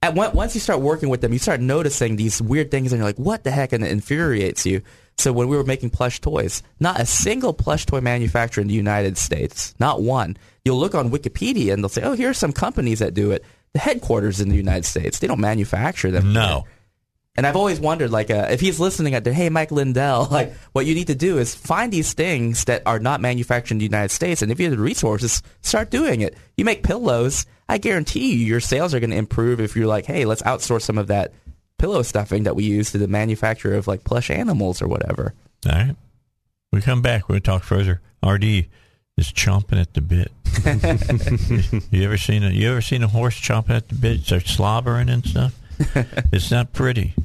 at 0.03 0.13
once 0.15 0.53
you 0.55 0.61
start 0.61 0.81
working 0.81 1.09
with 1.09 1.21
them, 1.21 1.33
you 1.33 1.39
start 1.39 1.59
noticing 1.61 2.15
these 2.15 2.41
weird 2.41 2.69
things, 2.71 2.91
and 2.93 2.99
you're 2.99 3.07
like, 3.07 3.17
"What 3.17 3.43
the 3.43 3.51
heck?" 3.51 3.73
And 3.73 3.83
it 3.83 3.91
infuriates 3.91 4.65
you. 4.65 4.81
So 5.21 5.31
when 5.31 5.47
we 5.47 5.55
were 5.55 5.63
making 5.63 5.91
plush 5.91 6.19
toys, 6.19 6.63
not 6.79 6.99
a 6.99 7.05
single 7.05 7.53
plush 7.53 7.85
toy 7.85 8.01
manufacturer 8.01 8.63
in 8.63 8.67
the 8.67 8.73
United 8.73 9.17
States, 9.17 9.75
not 9.79 10.01
one. 10.01 10.35
You'll 10.65 10.79
look 10.79 10.95
on 10.95 11.11
Wikipedia, 11.11 11.73
and 11.73 11.83
they'll 11.83 11.89
say, 11.89 12.01
"Oh, 12.01 12.13
here 12.13 12.31
are 12.31 12.33
some 12.33 12.51
companies 12.51 12.99
that 12.99 13.13
do 13.13 13.29
it." 13.29 13.45
The 13.73 13.79
headquarters 13.79 14.41
in 14.41 14.49
the 14.49 14.55
United 14.55 14.85
States, 14.85 15.19
they 15.19 15.27
don't 15.27 15.39
manufacture 15.39 16.09
them. 16.09 16.33
No. 16.33 16.65
And 17.35 17.47
I've 17.47 17.55
always 17.55 17.79
wondered, 17.79 18.11
like, 18.11 18.29
uh, 18.29 18.47
if 18.49 18.59
he's 18.59 18.79
listening 18.79 19.15
out 19.15 19.23
there, 19.23 19.31
hey, 19.31 19.49
Mike 19.49 19.71
Lindell, 19.71 20.27
like, 20.31 20.53
what 20.73 20.85
you 20.85 20.95
need 20.95 21.07
to 21.07 21.15
do 21.15 21.37
is 21.37 21.55
find 21.55 21.93
these 21.93 22.13
things 22.13 22.65
that 22.65 22.81
are 22.85 22.99
not 22.99 23.21
manufactured 23.21 23.75
in 23.75 23.77
the 23.77 23.85
United 23.85 24.09
States, 24.09 24.41
and 24.41 24.51
if 24.51 24.59
you 24.59 24.65
have 24.65 24.75
the 24.75 24.83
resources, 24.83 25.41
start 25.61 25.91
doing 25.91 26.21
it. 26.21 26.35
You 26.57 26.65
make 26.65 26.83
pillows, 26.83 27.45
I 27.69 27.77
guarantee 27.77 28.33
you, 28.33 28.45
your 28.45 28.59
sales 28.59 28.93
are 28.93 28.99
going 28.99 29.11
to 29.11 29.15
improve 29.15 29.61
if 29.61 29.75
you're 29.75 29.87
like, 29.87 30.05
hey, 30.05 30.25
let's 30.25 30.41
outsource 30.41 30.81
some 30.81 30.97
of 30.97 31.07
that 31.07 31.31
pillow 31.81 32.03
stuffing 32.03 32.43
that 32.43 32.55
we 32.55 32.63
use 32.63 32.91
to 32.91 32.99
the 32.99 33.07
manufacture 33.07 33.73
of 33.73 33.87
like 33.87 34.03
plush 34.03 34.29
animals 34.29 34.83
or 34.83 34.87
whatever. 34.87 35.33
All 35.65 35.71
right. 35.71 35.95
We 36.71 36.79
come 36.79 37.01
back. 37.01 37.27
We'll 37.27 37.39
talk 37.39 37.63
further. 37.63 37.99
RD 38.23 38.43
is 39.17 39.33
chomping 39.33 39.81
at 39.81 39.95
the 39.95 40.01
bit. 40.01 40.31
you 41.91 42.03
ever 42.03 42.17
seen 42.17 42.43
a 42.43 42.51
you 42.51 42.69
ever 42.69 42.81
seen 42.81 43.01
a 43.01 43.07
horse 43.07 43.39
chomping 43.39 43.71
at 43.71 43.89
the 43.89 43.95
bit? 43.95 44.21
Start 44.21 44.47
slobbering 44.47 45.09
and 45.09 45.25
stuff. 45.25 45.59
it's 46.31 46.51
not 46.51 46.71
pretty. 46.71 47.15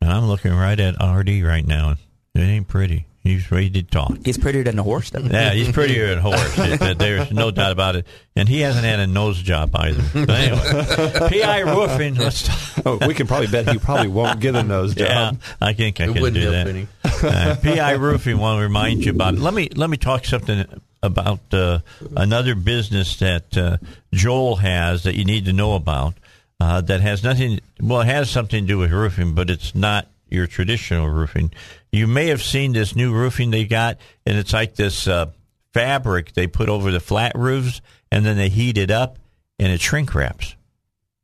And 0.00 0.10
I'm 0.10 0.26
looking 0.26 0.52
right 0.52 0.78
at 0.78 0.94
RD 1.00 1.42
right 1.42 1.64
now. 1.64 1.94
It 2.34 2.40
ain't 2.40 2.66
pretty. 2.66 3.06
He's 3.22 3.52
ready 3.52 3.70
to 3.70 3.82
talk. 3.84 4.18
He's 4.24 4.36
prettier 4.36 4.64
than 4.64 4.76
a 4.78 4.82
horse, 4.82 5.10
though. 5.10 5.20
Yeah, 5.20 5.52
he's 5.52 5.70
prettier 5.70 6.08
than 6.08 6.18
a 6.18 6.22
horse. 6.22 6.58
It- 6.58 6.82
it- 6.82 6.98
there's 6.98 7.30
no 7.30 7.50
doubt 7.52 7.70
about 7.70 7.94
it. 7.96 8.06
And 8.34 8.48
he 8.48 8.60
hasn't 8.60 8.84
had 8.84 8.98
a 8.98 9.06
nose 9.06 9.40
job 9.40 9.70
either. 9.76 10.02
But 10.12 10.30
anyway, 10.30 11.28
PI 11.40 11.58
Roofing. 11.60 12.16
Let's 12.16 12.42
talk. 12.74 12.86
Oh, 12.86 13.06
we 13.06 13.14
can 13.14 13.26
probably 13.28 13.46
bet 13.46 13.68
he 13.68 13.78
probably 13.78 14.08
won't 14.08 14.40
get 14.40 14.56
a 14.56 14.62
nose 14.64 14.94
job. 14.96 15.08
Yeah, 15.08 15.32
I 15.60 15.72
think 15.72 16.00
I 16.00 16.04
It 16.10 16.14
can 16.14 16.32
do 16.34 16.40
help 16.40 16.52
that. 16.52 16.66
any. 16.68 16.88
Uh, 17.04 17.56
PI 17.62 17.92
Roofing 17.92 18.38
want 18.38 18.58
to 18.58 18.62
remind 18.62 19.04
you 19.04 19.12
about 19.12 19.34
it. 19.34 19.40
Let 19.40 19.54
me 19.54 19.68
let 19.76 19.88
me 19.90 19.96
talk 19.98 20.24
something 20.24 20.64
about 21.02 21.40
uh, 21.52 21.80
another 22.16 22.54
business 22.56 23.16
that 23.18 23.56
uh, 23.56 23.76
Joel 24.12 24.56
has 24.56 25.02
that 25.04 25.14
you 25.14 25.24
need 25.24 25.44
to 25.44 25.52
know 25.52 25.74
about. 25.74 26.14
Uh, 26.58 26.80
that 26.80 27.00
has 27.02 27.22
nothing. 27.22 27.60
Well, 27.80 28.00
it 28.00 28.06
has 28.06 28.30
something 28.30 28.64
to 28.64 28.68
do 28.68 28.78
with 28.78 28.90
roofing, 28.92 29.34
but 29.34 29.50
it's 29.50 29.74
not 29.74 30.08
your 30.30 30.46
traditional 30.46 31.08
roofing. 31.08 31.52
You 31.92 32.06
may 32.06 32.28
have 32.28 32.42
seen 32.42 32.72
this 32.72 32.96
new 32.96 33.12
roofing 33.12 33.50
they 33.50 33.66
got, 33.66 33.98
and 34.24 34.38
it's 34.38 34.52
like 34.52 34.74
this 34.74 35.06
uh, 35.06 35.26
fabric 35.74 36.32
they 36.32 36.46
put 36.46 36.68
over 36.68 36.90
the 36.90 37.00
flat 37.00 37.32
roofs, 37.36 37.82
and 38.10 38.24
then 38.24 38.36
they 38.38 38.48
heat 38.48 38.78
it 38.78 38.90
up, 38.90 39.18
and 39.58 39.70
it 39.70 39.80
shrink 39.80 40.14
wraps 40.14 40.56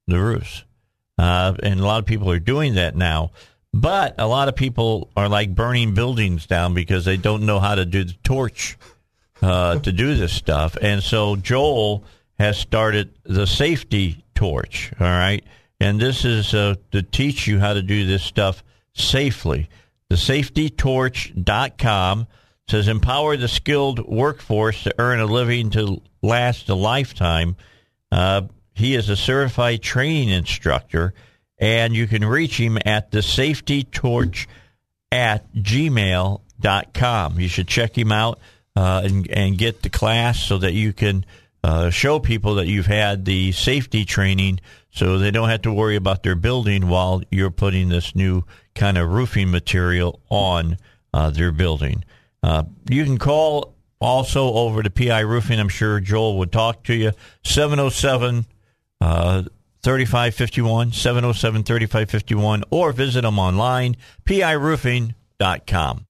the 0.07 0.21
roofs. 0.21 0.65
Uh, 1.19 1.55
and 1.63 1.81
a 1.81 1.85
lot 1.85 1.99
of 1.99 2.07
people 2.07 2.31
are 2.31 2.39
doing 2.39 2.75
that 2.75 2.95
now. 2.95 3.31
But 3.73 4.15
a 4.19 4.27
lot 4.27 4.49
of 4.49 4.57
people 4.57 5.11
are 5.17 5.29
like 5.29 5.55
burning 5.55 5.95
buildings 5.95 6.47
down 6.47 6.75
because 6.75 7.05
they 7.05 7.17
don't 7.17 7.45
know 7.45 7.61
how 7.61 7.75
to 7.75 7.85
do 7.85 8.05
the 8.05 8.15
torch 8.25 8.79
uh, 9.43 9.79
to 9.81 9.93
do 9.93 10.15
this 10.15 10.33
stuff. 10.33 10.77
And 10.81 11.03
so 11.03 11.37
Joel 11.37 12.05
has 12.39 12.59
started 12.59 13.11
the 13.25 13.47
safety 13.47 14.25
torch. 14.35 14.93
All 14.99 15.07
right. 15.07 15.45
And 15.81 16.01
this 16.01 16.25
is 16.25 16.55
uh, 16.55 16.77
to 16.93 17.03
teach 17.03 17.47
you 17.47 17.59
how 17.59 17.75
to 17.75 17.83
do 17.83 18.07
this 18.07 18.23
stuff 18.23 18.65
safely. 18.95 19.69
The 20.11 20.17
safetytorch.com 20.17 22.27
says 22.69 22.89
empower 22.89 23.37
the 23.37 23.49
skilled 23.49 24.07
workforce 24.07 24.85
to 24.85 24.95
earn 24.99 25.21
a 25.21 25.27
living 25.27 25.71
to 25.71 26.03
last 26.23 26.69
a 26.69 26.75
lifetime. 26.75 27.57
Uh, 28.11 28.43
he 28.75 28.95
is 28.95 29.09
a 29.09 29.17
certified 29.17 29.83
training 29.83 30.29
instructor, 30.29 31.15
and 31.59 31.95
you 31.95 32.07
can 32.07 32.25
reach 32.25 32.59
him 32.59 32.79
at 32.85 33.11
the 33.11 33.23
safety 33.23 33.83
torch 33.83 34.47
at 35.11 35.53
gmail.com. 35.55 37.41
You 37.41 37.49
should 37.49 37.69
check 37.69 37.97
him 37.97 38.13
out 38.13 38.39
uh, 38.77 39.03
and, 39.05 39.31
and 39.31 39.59
get 39.59 39.83
the 39.83 39.91
class 39.91 40.43
so 40.43 40.59
that 40.59 40.73
you 40.73 40.93
can 40.93 41.25
uh, 41.65 41.91
show 41.91 42.19
people 42.19 42.57
that 42.57 42.67
you've 42.67 42.87
had 42.87 43.25
the 43.25 43.53
safety 43.53 44.05
training 44.05 44.61
so 44.91 45.19
they 45.19 45.31
don't 45.31 45.49
have 45.49 45.63
to 45.63 45.73
worry 45.73 45.97
about 45.97 46.23
their 46.23 46.35
building 46.35 46.89
while 46.89 47.23
you're 47.31 47.51
putting 47.51 47.89
this 47.89 48.15
new 48.15 48.45
kind 48.75 48.99
of 48.99 49.11
roofing 49.11 49.51
material 49.51 50.21
on 50.31 50.77
uh, 51.13 51.31
their 51.31 51.53
building. 51.53 52.05
Uh, 52.43 52.65
you 52.89 53.05
can 53.05 53.19
call 53.19 53.75
also 54.01 54.53
over 54.53 54.83
to 54.83 54.91
PI 54.91 55.21
Roofing. 55.21 55.59
I'm 55.59 55.69
sure 55.69 56.01
Joel 56.01 56.39
would 56.39 56.53
talk 56.53 56.85
to 56.85 56.95
you. 56.95 57.13
707 57.45 58.47
uh, 59.01 59.43
3551, 59.83 60.93
707 60.93 61.63
3551, 61.63 62.65
or 62.71 62.93
visit 62.93 63.23
them 63.23 63.39
online, 63.39 63.97
piroofing.com. 64.25 66.07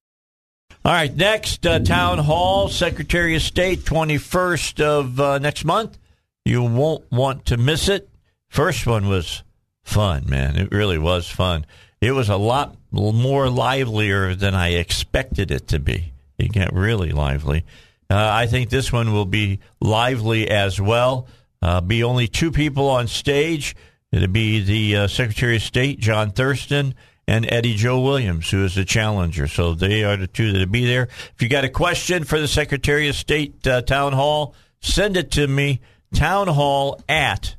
All 0.85 0.93
right, 0.93 1.15
next 1.15 1.67
uh, 1.67 1.81
town 1.81 2.19
hall, 2.19 2.69
Secretary 2.69 3.35
of 3.37 3.43
State, 3.43 3.81
21st 3.81 4.81
of 4.81 5.21
uh, 5.21 5.39
next 5.39 5.65
month. 5.65 5.99
You 6.45 6.63
won't 6.63 7.11
want 7.13 7.47
to 7.47 7.57
miss 7.57 7.89
it. 7.89 8.09
First 8.49 8.87
one 8.87 9.09
was 9.09 9.43
fun, 9.83 10.29
man. 10.29 10.57
It 10.57 10.73
really 10.73 10.99
was 10.99 11.29
fun. 11.29 11.67
It 12.01 12.13
was 12.13 12.29
a 12.29 12.37
lot 12.37 12.77
more 12.93 13.49
livelier 13.49 14.35
than 14.35 14.55
I 14.55 14.71
expected 14.71 15.51
it 15.51 15.69
to 15.69 15.79
be. 15.79 16.13
It 16.39 16.53
got 16.53 16.73
really 16.73 17.11
lively. 17.11 17.65
Uh, 18.11 18.31
I 18.33 18.47
think 18.47 18.71
this 18.71 18.93
one 18.93 19.13
will 19.13 19.27
be 19.27 19.61
lively 19.81 20.49
as 20.49 20.81
well. 20.81 21.27
Uh, 21.61 21.81
be 21.81 22.05
only 22.05 22.29
two 22.29 22.51
people 22.51 22.89
on 22.89 23.09
stage. 23.09 23.75
It'll 24.13 24.29
be 24.29 24.63
the 24.63 24.97
uh, 24.97 25.09
Secretary 25.09 25.57
of 25.57 25.63
State, 25.63 25.99
John 25.99 26.31
Thurston, 26.31 26.95
and 27.27 27.51
Eddie 27.53 27.75
Joe 27.75 28.01
Williams, 28.01 28.49
who 28.51 28.65
is 28.65 28.75
the 28.75 28.85
challenger. 28.85 29.49
So 29.49 29.75
they 29.75 30.05
are 30.05 30.17
the 30.17 30.27
two 30.27 30.53
that'll 30.53 30.69
be 30.69 30.87
there. 30.87 31.09
If 31.35 31.43
you 31.43 31.49
got 31.49 31.65
a 31.65 31.69
question 31.69 32.25
for 32.25 32.41
the 32.41 32.49
Secretary 32.49 33.09
of 33.09 33.17
State 33.17 33.67
uh, 33.67 33.83
Town 33.83 34.15
Hall, 34.15 34.55
send 34.81 35.17
it 35.17 35.31
to 35.33 35.47
me. 35.47 35.81
Town 36.15 36.49
Hall 36.49 37.03
at 37.07 37.57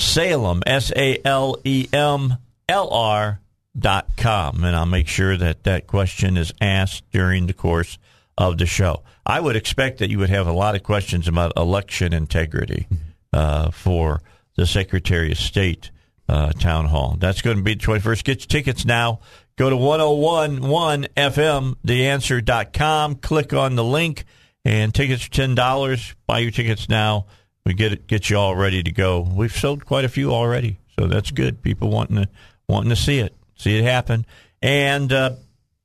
Salem, 0.00 0.62
S 0.66 0.92
A 0.96 1.18
L 1.24 1.56
E 1.64 1.88
M 1.92 2.38
L 2.68 2.90
R 2.90 3.40
dot 3.78 4.16
com, 4.16 4.64
and 4.64 4.74
I'll 4.74 4.86
make 4.86 5.08
sure 5.08 5.36
that 5.36 5.64
that 5.64 5.86
question 5.86 6.36
is 6.36 6.52
asked 6.60 7.04
during 7.12 7.46
the 7.46 7.52
course 7.52 7.98
of 8.36 8.58
the 8.58 8.66
show. 8.66 9.02
I 9.24 9.40
would 9.40 9.56
expect 9.56 9.98
that 9.98 10.10
you 10.10 10.18
would 10.18 10.30
have 10.30 10.46
a 10.46 10.52
lot 10.52 10.74
of 10.74 10.82
questions 10.82 11.28
about 11.28 11.52
election 11.56 12.12
integrity 12.12 12.88
uh, 13.32 13.70
for 13.70 14.22
the 14.56 14.66
Secretary 14.66 15.30
of 15.32 15.38
State 15.38 15.90
uh, 16.28 16.52
town 16.52 16.86
hall. 16.86 17.16
That's 17.18 17.42
going 17.42 17.58
to 17.58 17.62
be 17.62 17.74
the 17.74 17.80
21st. 17.80 18.24
Get 18.24 18.40
your 18.40 18.46
tickets 18.46 18.84
now. 18.84 19.20
Go 19.56 19.68
to 19.68 19.76
1011 19.76 21.08
FM, 21.16 21.76
theanswer.com, 21.86 23.16
click 23.16 23.52
on 23.52 23.76
the 23.76 23.84
link, 23.84 24.24
and 24.64 24.94
tickets 24.94 25.26
are 25.26 25.30
$10. 25.30 26.14
Buy 26.26 26.38
your 26.38 26.50
tickets 26.50 26.88
now. 26.88 27.26
We 27.64 27.74
get 27.74 28.06
get 28.06 28.30
you 28.30 28.36
all 28.36 28.56
ready 28.56 28.82
to 28.82 28.92
go. 28.92 29.20
We've 29.20 29.54
sold 29.54 29.84
quite 29.84 30.04
a 30.04 30.08
few 30.08 30.32
already, 30.32 30.78
so 30.98 31.06
that's 31.06 31.30
good. 31.30 31.62
People 31.62 31.90
wanting 31.90 32.16
to 32.16 32.28
wanting 32.68 32.90
to 32.90 32.96
see 32.96 33.18
it, 33.18 33.34
see 33.56 33.78
it 33.78 33.84
happen. 33.84 34.24
And 34.62 35.12
uh, 35.12 35.32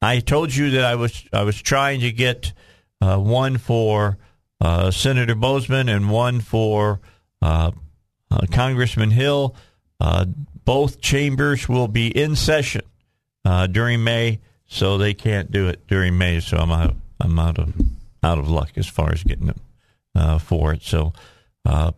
I 0.01 0.19
told 0.19 0.53
you 0.55 0.71
that 0.71 0.85
I 0.85 0.95
was 0.95 1.23
I 1.33 1.43
was 1.43 1.61
trying 1.61 2.01
to 2.01 2.11
get 2.11 2.53
uh, 3.01 3.17
one 3.17 3.57
for 3.57 4.17
uh, 4.61 4.91
Senator 4.91 5.35
Boozman 5.35 5.93
and 5.93 6.09
one 6.09 6.39
for 6.39 6.99
uh, 7.41 7.71
uh, 8.31 8.41
Congressman 8.51 9.11
Hill. 9.11 9.55
Uh, 9.99 10.25
both 10.63 11.01
chambers 11.01 11.69
will 11.69 11.87
be 11.87 12.07
in 12.07 12.35
session 12.35 12.81
during 13.71 14.03
May, 14.03 14.39
so 14.65 14.97
they 14.97 15.13
can't 15.13 15.51
do 15.51 15.67
it 15.67 15.85
during 15.87 16.17
May. 16.17 16.39
So 16.39 16.57
I'm 16.57 16.71
out. 16.71 16.95
I'm 17.19 17.37
out 17.37 17.59
of 17.59 17.73
out 18.23 18.39
of 18.39 18.49
luck 18.49 18.71
as 18.75 18.87
far 18.87 19.11
as 19.11 19.23
getting 19.23 19.47
them 19.47 20.39
for 20.39 20.73
it. 20.73 20.81
So, 20.81 21.13
uh, 21.65 21.91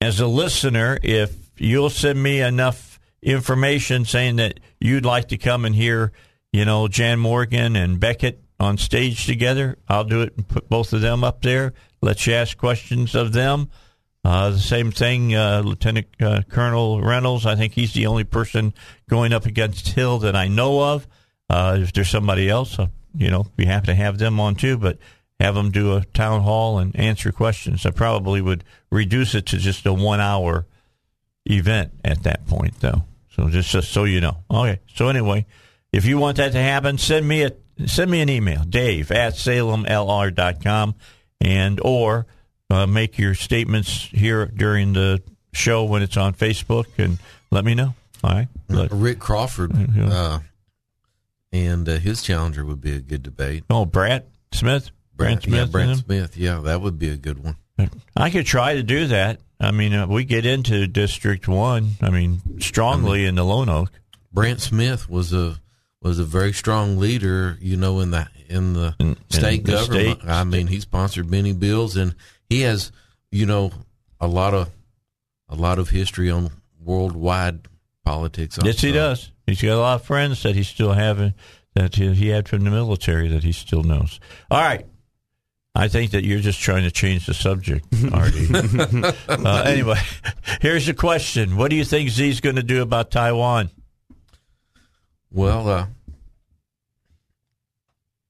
as 0.00 0.20
a 0.20 0.26
listener, 0.26 0.98
if 1.02 1.34
you'll 1.56 1.90
send 1.90 2.22
me 2.22 2.40
enough 2.40 2.98
information 3.22 4.04
saying 4.04 4.36
that 4.36 4.58
you'd 4.80 5.04
like 5.04 5.28
to 5.28 5.38
come 5.38 5.64
and 5.64 5.74
hear, 5.74 6.12
you 6.52 6.64
know, 6.64 6.88
Jan 6.88 7.18
Morgan 7.18 7.76
and 7.76 8.00
Bequette 8.00 8.38
on 8.58 8.78
stage 8.78 9.26
together, 9.26 9.78
I'll 9.88 10.04
do 10.04 10.22
it 10.22 10.34
and 10.36 10.46
put 10.46 10.68
both 10.68 10.92
of 10.92 11.00
them 11.00 11.22
up 11.22 11.42
there. 11.42 11.72
Let 12.00 12.26
you 12.26 12.34
ask 12.34 12.56
questions 12.56 13.14
of 13.14 13.32
them. 13.32 13.68
Uh, 14.24 14.50
the 14.50 14.58
same 14.58 14.92
thing, 14.92 15.34
uh, 15.34 15.62
Lieutenant 15.64 16.06
uh, 16.20 16.42
Colonel 16.48 17.00
Reynolds. 17.00 17.44
I 17.44 17.56
think 17.56 17.72
he's 17.72 17.92
the 17.92 18.06
only 18.06 18.24
person 18.24 18.72
going 19.08 19.32
up 19.32 19.46
against 19.46 19.88
Hill 19.88 20.18
that 20.20 20.36
I 20.36 20.46
know 20.46 20.80
of. 20.80 21.08
Uh, 21.50 21.78
if 21.80 21.92
there's 21.92 22.08
somebody 22.08 22.48
else, 22.48 22.78
uh, 22.78 22.86
you 23.16 23.30
know, 23.30 23.46
be 23.56 23.64
happy 23.64 23.86
to 23.86 23.94
have 23.94 24.18
them 24.18 24.38
on 24.38 24.54
too. 24.54 24.78
But 24.78 24.98
have 25.40 25.54
them 25.54 25.70
do 25.70 25.96
a 25.96 26.04
town 26.06 26.42
hall 26.42 26.78
and 26.78 26.94
answer 26.96 27.32
questions. 27.32 27.84
I 27.86 27.90
probably 27.90 28.40
would 28.40 28.64
reduce 28.90 29.34
it 29.34 29.46
to 29.46 29.58
just 29.58 29.84
a 29.86 29.92
one 29.92 30.20
hour 30.20 30.66
event 31.46 31.92
at 32.04 32.22
that 32.22 32.46
point, 32.46 32.80
though. 32.80 33.04
So 33.34 33.48
just, 33.48 33.70
just 33.70 33.90
so 33.90 34.04
you 34.04 34.20
know. 34.20 34.38
Okay. 34.50 34.80
So 34.94 35.08
anyway, 35.08 35.46
if 35.92 36.04
you 36.04 36.18
want 36.18 36.36
that 36.36 36.52
to 36.52 36.58
happen, 36.60 36.98
send 36.98 37.26
me 37.26 37.42
a 37.42 37.52
send 37.86 38.10
me 38.10 38.20
an 38.20 38.28
email, 38.28 38.62
Dave 38.64 39.10
at 39.10 39.34
salemlr.com, 39.34 40.94
and 41.40 41.80
or 41.82 42.26
uh, 42.70 42.86
make 42.86 43.18
your 43.18 43.34
statements 43.34 43.90
here 44.12 44.46
during 44.46 44.92
the 44.92 45.22
show 45.52 45.84
when 45.84 46.02
it's 46.02 46.16
on 46.16 46.34
Facebook, 46.34 46.86
and 46.98 47.18
let 47.50 47.64
me 47.64 47.74
know. 47.74 47.94
All 48.22 48.30
right. 48.30 48.48
Let- 48.68 48.92
Rick 48.92 49.18
Crawford 49.18 49.72
uh, 49.98 50.38
and 51.52 51.88
uh, 51.88 51.98
his 51.98 52.22
challenger 52.22 52.64
would 52.64 52.80
be 52.80 52.94
a 52.94 53.00
good 53.00 53.22
debate. 53.22 53.64
oh, 53.68 53.84
Brad 53.84 54.24
Smith. 54.52 54.90
Brad 55.16 55.42
Smith. 55.42 55.54
yeah, 55.58 55.64
Brent? 55.66 55.98
Smith. 55.98 56.36
Yeah, 56.36 56.60
that 56.60 56.80
would 56.80 56.98
be 56.98 57.08
a 57.10 57.16
good 57.16 57.42
one. 57.42 57.56
I 58.16 58.30
could 58.30 58.46
try 58.46 58.74
to 58.74 58.82
do 58.82 59.08
that. 59.08 59.40
I 59.60 59.70
mean, 59.70 59.92
uh, 59.94 60.06
we 60.06 60.24
get 60.24 60.44
into 60.46 60.86
District 60.86 61.46
One. 61.48 61.92
I 62.00 62.10
mean, 62.10 62.40
strongly 62.60 63.24
in 63.26 63.34
the 63.36 63.42
Lonoke. 63.42 63.88
Brent 64.32 64.60
Smith 64.60 65.08
was 65.08 65.32
a 65.32 65.60
was 66.00 66.18
a 66.18 66.24
very 66.24 66.52
strong 66.52 66.98
leader, 66.98 67.56
you 67.60 67.76
know, 67.76 68.00
in 68.00 68.10
the 68.10 68.28
in 68.48 68.72
the 68.74 68.94
In- 68.98 69.08
in 69.10 69.16
state 69.30 69.64
the 69.64 69.72
government. 69.72 70.20
state- 70.20 70.28
I 70.30 70.44
mean, 70.44 70.66
he 70.66 70.80
sponsored 70.80 71.30
many 71.30 71.52
bills, 71.52 71.96
and 71.96 72.14
he 72.48 72.62
has, 72.62 72.92
you 73.30 73.46
know, 73.46 73.72
a 74.20 74.26
lot 74.26 74.52
of 74.54 74.70
a 75.48 75.54
lot 75.54 75.78
of 75.78 75.90
history 75.90 76.30
on 76.30 76.50
worldwide 76.80 77.68
politics. 78.04 78.58
Yes, 78.62 78.80
he 78.80 78.92
does. 78.92 79.30
He's 79.46 79.62
got 79.62 79.76
a 79.76 79.80
lot 79.80 79.94
of 80.00 80.04
friends 80.06 80.42
that 80.42 80.54
he 80.54 80.62
still 80.62 80.92
have 80.92 81.32
that 81.74 81.94
he 81.94 82.28
had 82.28 82.48
from 82.48 82.64
the 82.64 82.70
military 82.70 83.28
that 83.28 83.42
he 83.44 83.52
still 83.52 83.82
knows. 83.82 84.20
All 84.50 84.60
right. 84.60 84.84
I 85.74 85.88
think 85.88 86.10
that 86.10 86.24
you're 86.24 86.40
just 86.40 86.60
trying 86.60 86.82
to 86.82 86.90
change 86.90 87.26
the 87.26 87.34
subject, 87.34 87.86
Artie. 88.12 88.46
uh, 89.28 89.62
anyway, 89.66 89.98
here's 90.60 90.86
the 90.86 90.94
question: 90.94 91.56
What 91.56 91.70
do 91.70 91.76
you 91.76 91.84
think 91.84 92.10
Xi's 92.10 92.40
going 92.40 92.56
to 92.56 92.62
do 92.62 92.82
about 92.82 93.10
Taiwan? 93.10 93.70
Well, 95.30 95.68
uh, 95.68 95.86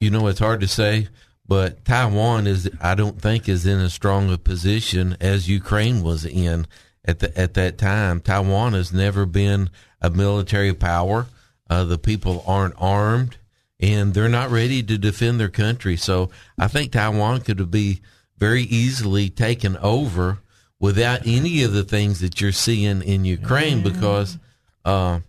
you 0.01 0.11
know, 0.11 0.29
it's 0.29 0.39
hard 0.39 0.61
to 0.61 0.69
say, 0.69 1.09
but 1.47 1.85
Taiwan 1.85 2.47
is, 2.47 2.71
I 2.81 2.95
don't 2.95 3.21
think, 3.21 3.49
is 3.49 3.67
in 3.67 3.81
as 3.81 3.93
strong 3.93 4.33
a 4.33 4.39
position 4.39 5.17
as 5.21 5.49
Ukraine 5.49 6.03
was 6.03 6.25
in 6.25 6.67
at 7.05 7.19
the, 7.19 7.37
at 7.39 7.55
that 7.55 7.77
time. 7.79 8.21
Taiwan 8.21 8.75
has 8.75 8.93
never 8.93 9.27
been 9.27 9.69
a 10.01 10.11
military 10.11 10.75
power. 10.75 11.27
Uh, 11.69 11.85
the 11.85 11.99
people 11.99 12.45
aren't 12.47 12.75
armed, 12.79 13.37
and 13.83 14.15
they're 14.15 14.29
not 14.29 14.51
ready 14.51 14.83
to 14.83 14.97
defend 14.97 15.39
their 15.41 15.49
country. 15.51 15.97
So 15.99 16.31
I 16.59 16.69
think 16.69 16.93
Taiwan 16.93 17.41
could 17.43 17.71
be 17.71 18.01
very 18.39 18.63
easily 18.63 19.29
taken 19.29 19.77
over 19.79 20.39
without 20.81 21.27
any 21.27 21.63
of 21.65 21.73
the 21.73 21.85
things 21.85 22.21
that 22.21 22.41
you're 22.41 22.53
seeing 22.53 23.03
in 23.03 23.25
Ukraine 23.25 23.83
because. 23.83 24.39
Uh, 24.85 25.21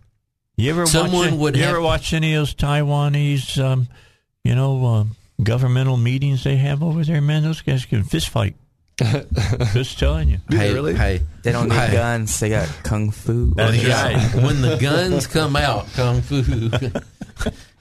You 0.56 0.70
ever 0.70 0.86
Someone 0.86 1.32
watch, 1.32 1.40
would 1.40 1.56
you 1.56 1.62
have- 1.62 1.70
ever 1.72 1.80
watch 1.80 2.12
any 2.12 2.34
of 2.34 2.40
those 2.42 2.54
Taiwanese, 2.54 3.58
um, 3.62 3.88
you 4.44 4.54
know, 4.54 4.84
um, 4.86 5.16
governmental 5.42 5.96
meetings 5.96 6.44
they 6.44 6.56
have 6.56 6.80
over 6.82 7.04
there? 7.04 7.20
Man, 7.20 7.42
those 7.42 7.60
guys 7.60 7.84
can 7.84 8.04
fist 8.04 8.28
fight. 8.28 8.54
Just 9.72 9.98
telling 9.98 10.28
you. 10.28 10.38
hey, 10.50 10.72
really? 10.72 10.94
hey, 10.94 11.22
They 11.42 11.50
don't 11.50 11.68
need 11.68 11.74
hey. 11.74 11.92
guns. 11.92 12.38
They 12.38 12.50
got 12.50 12.68
kung 12.84 13.10
fu. 13.10 13.52
That's 13.54 13.76
Yeah, 13.82 14.04
right. 14.04 14.34
when 14.44 14.60
the 14.62 14.76
guns 14.76 15.26
come 15.26 15.56
out, 15.56 15.86
kung 15.94 16.22
fu. 16.22 16.42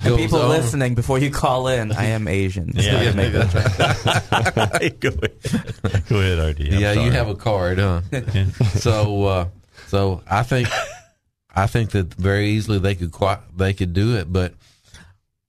goes 0.03 0.17
People 0.17 0.41
on. 0.41 0.49
listening, 0.49 0.95
before 0.95 1.19
you 1.19 1.31
call 1.31 1.67
in, 1.67 1.91
I 1.91 2.05
am 2.05 2.27
Asian. 2.27 2.73
So 2.73 2.81
Yeah. 2.81 3.01
you 3.03 3.13
make 3.13 3.33
that- 3.33 4.97
go, 4.99 5.09
ahead. 5.09 6.05
go 6.09 6.19
ahead, 6.19 6.39
Artie. 6.39 6.71
I'm 6.73 6.79
yeah, 6.79 6.93
sorry. 6.93 7.05
you 7.05 7.11
have 7.11 7.29
a 7.29 7.35
card, 7.35 7.79
huh? 7.79 8.01
so, 8.75 9.23
uh, 9.25 9.47
so 9.87 10.21
I 10.29 10.43
think, 10.43 10.67
I 11.55 11.67
think 11.67 11.91
that 11.91 12.13
very 12.13 12.49
easily 12.51 12.79
they 12.79 12.95
could 12.95 13.13
they 13.55 13.73
could 13.73 13.93
do 13.93 14.17
it, 14.17 14.31
but 14.31 14.53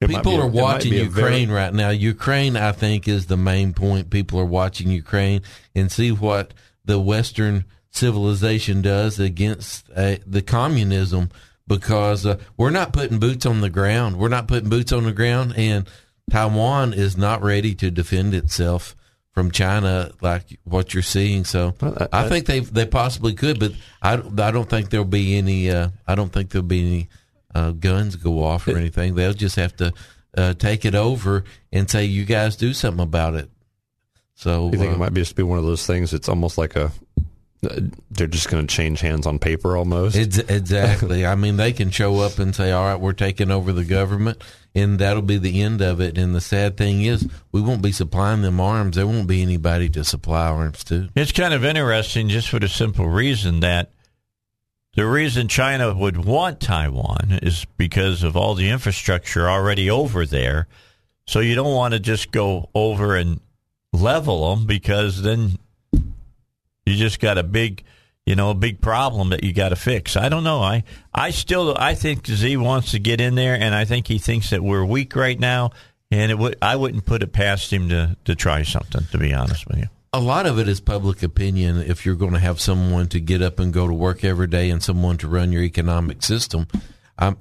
It 0.01 0.09
people 0.09 0.31
be 0.33 0.37
a- 0.37 0.41
are 0.41 0.47
watching 0.47 0.93
Ukraine 0.93 1.47
very- 1.49 1.55
right 1.57 1.73
now. 1.73 1.89
Ukraine, 1.89 2.55
I 2.57 2.71
think, 2.71 3.07
is 3.07 3.25
the 3.27 3.37
main 3.37 3.73
point. 3.73 4.09
People 4.09 4.39
are 4.39 4.45
watching 4.45 4.89
Ukraine 4.89 5.41
and 5.73 5.91
see 5.91 6.11
what 6.11 6.53
the 6.83 6.99
Western 6.99 7.65
civilization 7.91 8.81
does 8.81 9.19
against 9.19 9.89
uh, 9.95 10.17
the 10.27 10.41
communism 10.41 11.29
because 11.67 12.25
uh, 12.25 12.37
we're 12.57 12.69
not 12.69 12.93
putting 12.93 13.19
boots 13.19 13.45
on 13.45 13.61
the 13.61 13.69
ground. 13.69 14.17
We're 14.17 14.29
not 14.29 14.47
putting 14.47 14.69
boots 14.69 14.91
on 14.91 15.03
the 15.03 15.11
ground, 15.13 15.53
and 15.57 15.87
Taiwan 16.29 16.93
is 16.93 17.17
not 17.17 17.41
ready 17.41 17.75
to 17.75 17.91
defend 17.91 18.33
itself 18.33 18.95
from 19.33 19.51
China 19.51 20.11
like 20.21 20.59
what 20.63 20.93
you're 20.93 21.03
seeing. 21.03 21.43
So 21.43 21.73
Well, 21.81 22.07
I- 22.11 22.25
I, 22.25 22.29
think 22.29 22.45
they 22.45 22.61
they 22.61 22.85
possibly 22.85 23.33
could, 23.33 23.59
but 23.59 23.73
I, 24.01 24.15
don't- 24.15 24.39
I 24.39 24.51
don't 24.51 24.69
think 24.69 24.89
there'll 24.89 25.05
be 25.05 25.37
any. 25.37 25.69
Uh, 25.69 25.89
I 26.07 26.15
don't 26.15 26.31
think 26.31 26.49
there'll 26.51 26.67
be 26.67 26.79
any 26.85 27.09
uh, 27.53 27.71
guns 27.71 28.15
go 28.15 28.43
off 28.43 28.67
or 28.67 28.77
anything. 28.77 29.15
They'll 29.15 29.33
just 29.33 29.55
have 29.57 29.75
to 29.77 29.93
uh, 30.37 30.53
take 30.53 30.85
it 30.85 30.95
over 30.95 31.43
and 31.71 31.89
say, 31.89 32.05
"You 32.05 32.25
guys 32.25 32.55
do 32.55 32.73
something 32.73 33.03
about 33.03 33.35
it." 33.35 33.49
So 34.35 34.69
You 34.71 34.77
think 34.77 34.91
uh, 34.91 34.95
it 34.95 34.97
might 34.99 35.13
be 35.13 35.21
just 35.21 35.35
be 35.37 35.43
one 35.43 35.59
of 35.59 35.65
those 35.65 35.85
things? 35.87 36.13
It's 36.13 36.27
almost 36.27 36.57
like 36.57 36.75
a 36.75 36.91
they're 37.61 38.27
just 38.27 38.49
going 38.49 38.65
to 38.65 38.73
change 38.73 38.99
hands 38.99 39.25
on 39.25 39.39
paper 39.39 39.75
almost. 39.75 40.15
Ex- 40.15 40.37
exactly. 40.37 41.25
I 41.25 41.35
mean, 41.35 41.57
they 41.57 41.73
can 41.73 41.89
show 41.89 42.19
up 42.19 42.39
and 42.39 42.55
say, 42.55 42.71
"All 42.71 42.85
right, 42.85 42.99
we're 42.99 43.13
taking 43.13 43.51
over 43.51 43.71
the 43.71 43.85
government," 43.85 44.43
and 44.73 44.99
that'll 44.99 45.21
be 45.21 45.37
the 45.37 45.61
end 45.61 45.81
of 45.81 45.99
it. 45.99 46.17
And 46.17 46.35
the 46.35 46.41
sad 46.41 46.77
thing 46.77 47.03
is, 47.03 47.27
we 47.51 47.61
won't 47.61 47.81
be 47.81 47.91
supplying 47.91 48.41
them 48.41 48.59
arms. 48.59 48.95
There 48.95 49.07
won't 49.07 49.27
be 49.27 49.41
anybody 49.41 49.89
to 49.89 50.03
supply 50.03 50.47
arms 50.47 50.83
to. 50.85 51.09
It's 51.15 51.31
kind 51.31 51.53
of 51.53 51.65
interesting 51.65 52.29
just 52.29 52.49
for 52.49 52.59
the 52.59 52.67
simple 52.67 53.07
reason 53.07 53.61
that 53.61 53.91
the 54.95 55.05
reason 55.05 55.47
China 55.47 55.93
would 55.93 56.23
want 56.23 56.59
Taiwan 56.61 57.39
is 57.41 57.65
because 57.77 58.23
of 58.23 58.37
all 58.37 58.55
the 58.55 58.69
infrastructure 58.69 59.49
already 59.49 59.89
over 59.89 60.25
there. 60.25 60.67
So 61.27 61.39
you 61.39 61.55
don't 61.55 61.73
want 61.73 61.93
to 61.93 61.99
just 61.99 62.31
go 62.31 62.69
over 62.73 63.15
and 63.15 63.41
level 63.91 64.55
them 64.55 64.65
because 64.65 65.21
then 65.21 65.57
you 66.85 66.95
just 66.95 67.19
got 67.19 67.37
a 67.37 67.43
big, 67.43 67.83
you 68.25 68.35
know, 68.35 68.49
a 68.51 68.55
big 68.55 68.81
problem 68.81 69.29
that 69.29 69.43
you 69.43 69.53
got 69.53 69.69
to 69.69 69.75
fix. 69.75 70.15
I 70.15 70.29
don't 70.29 70.43
know. 70.43 70.61
I 70.61 70.83
I 71.13 71.31
still 71.31 71.75
I 71.77 71.95
think 71.95 72.25
Xi 72.27 72.57
wants 72.57 72.91
to 72.91 72.99
get 72.99 73.19
in 73.21 73.35
there, 73.35 73.55
and 73.55 73.73
I 73.75 73.85
think 73.85 74.07
he 74.07 74.17
thinks 74.17 74.49
that 74.51 74.63
we're 74.63 74.85
weak 74.85 75.15
right 75.15 75.39
now. 75.39 75.71
And 76.11 76.31
it 76.31 76.37
would 76.37 76.55
I 76.61 76.75
wouldn't 76.75 77.05
put 77.05 77.23
it 77.23 77.33
past 77.33 77.73
him 77.73 77.89
to 77.89 78.15
to 78.25 78.35
try 78.35 78.63
something. 78.63 79.05
To 79.11 79.17
be 79.17 79.33
honest 79.33 79.67
with 79.67 79.79
you. 79.79 79.85
a 80.13 80.19
lot 80.19 80.45
of 80.45 80.59
it 80.59 80.67
is 80.67 80.79
public 80.79 81.23
opinion. 81.23 81.77
If 81.81 82.05
you're 82.05 82.15
going 82.15 82.33
to 82.33 82.39
have 82.39 82.61
someone 82.61 83.07
to 83.09 83.19
get 83.19 83.41
up 83.41 83.59
and 83.59 83.73
go 83.73 83.87
to 83.87 83.93
work 83.93 84.23
every 84.23 84.47
day 84.47 84.69
and 84.69 84.81
someone 84.81 85.17
to 85.17 85.27
run 85.27 85.51
your 85.51 85.63
economic 85.63 86.23
system, 86.23 86.67
um, 87.17 87.37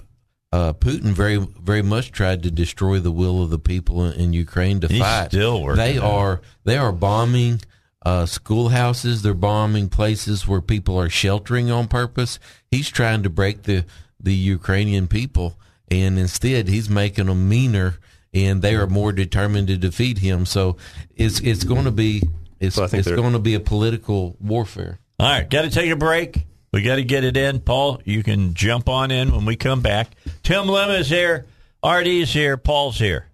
uh, 0.53 0.73
Putin 0.73 1.13
very 1.13 1.37
very 1.37 1.83
much 1.83 2.11
tried 2.11 2.43
to 2.45 2.51
destroy 2.51 2.99
the 3.01 3.13
will 3.13 3.43
of 3.43 3.51
the 3.51 3.59
people 3.59 4.05
in, 4.07 4.13
in 4.19 4.33
Ukraine 4.33 4.81
to 4.81 4.89
He's 4.89 5.01
fight. 5.01 5.27
still 5.29 5.63
working 5.63 5.85
They 5.85 5.99
are 5.99 6.41
they 6.65 6.79
are 6.79 6.91
bombing 6.93 7.61
uh, 8.05 8.27
schoolhouses. 8.27 9.23
They're 9.23 9.35
bombing 9.35 9.89
places 9.89 10.47
where 10.47 10.61
people 10.61 10.99
are 10.99 11.11
sheltering 11.11 11.71
on 11.71 11.89
purpose. 11.89 12.39
He's 12.71 12.89
trying 12.91 13.23
to 13.23 13.31
break 13.31 13.63
the 13.63 13.85
the 14.21 14.35
Ukrainian 14.35 15.07
people, 15.07 15.59
and 15.91 16.19
instead 16.19 16.69
he's 16.69 16.89
making 16.89 17.27
them 17.27 17.49
meaner, 17.49 17.97
and 18.33 18.63
they 18.63 18.75
are 18.75 18.87
more 18.87 19.13
determined 19.13 19.69
to 19.69 19.77
defeat 19.77 20.19
him. 20.19 20.47
So 20.47 20.77
it's 21.15 21.41
it's 21.41 21.65
going 21.65 21.85
to 21.85 21.91
be 21.91 22.23
it's, 22.61 22.77
So 22.77 22.85
it's 22.85 23.11
going 23.11 23.33
to 23.33 23.39
be 23.39 23.55
a 23.55 23.61
political 23.61 24.37
warfare. 24.41 24.99
All 25.19 25.29
right, 25.29 25.49
got 25.49 25.63
to 25.63 25.71
take 25.71 25.91
a 25.91 25.97
break. 25.97 26.47
We 26.73 26.83
got 26.83 26.97
to 26.97 27.05
get 27.05 27.23
it 27.23 27.37
in. 27.37 27.61
Paul, 27.61 28.01
you 28.05 28.23
can 28.23 28.55
jump 28.55 28.89
on 28.89 29.11
in 29.11 29.31
when 29.31 29.45
we 29.45 29.55
come 29.55 29.81
back. 29.81 30.09
Tim 30.43 30.67
Lim 30.67 30.91
is 30.91 31.09
here. 31.09 31.47
RD's 31.87 32.33
here. 32.33 32.57
Paul's 32.57 32.99
here. 32.99 33.27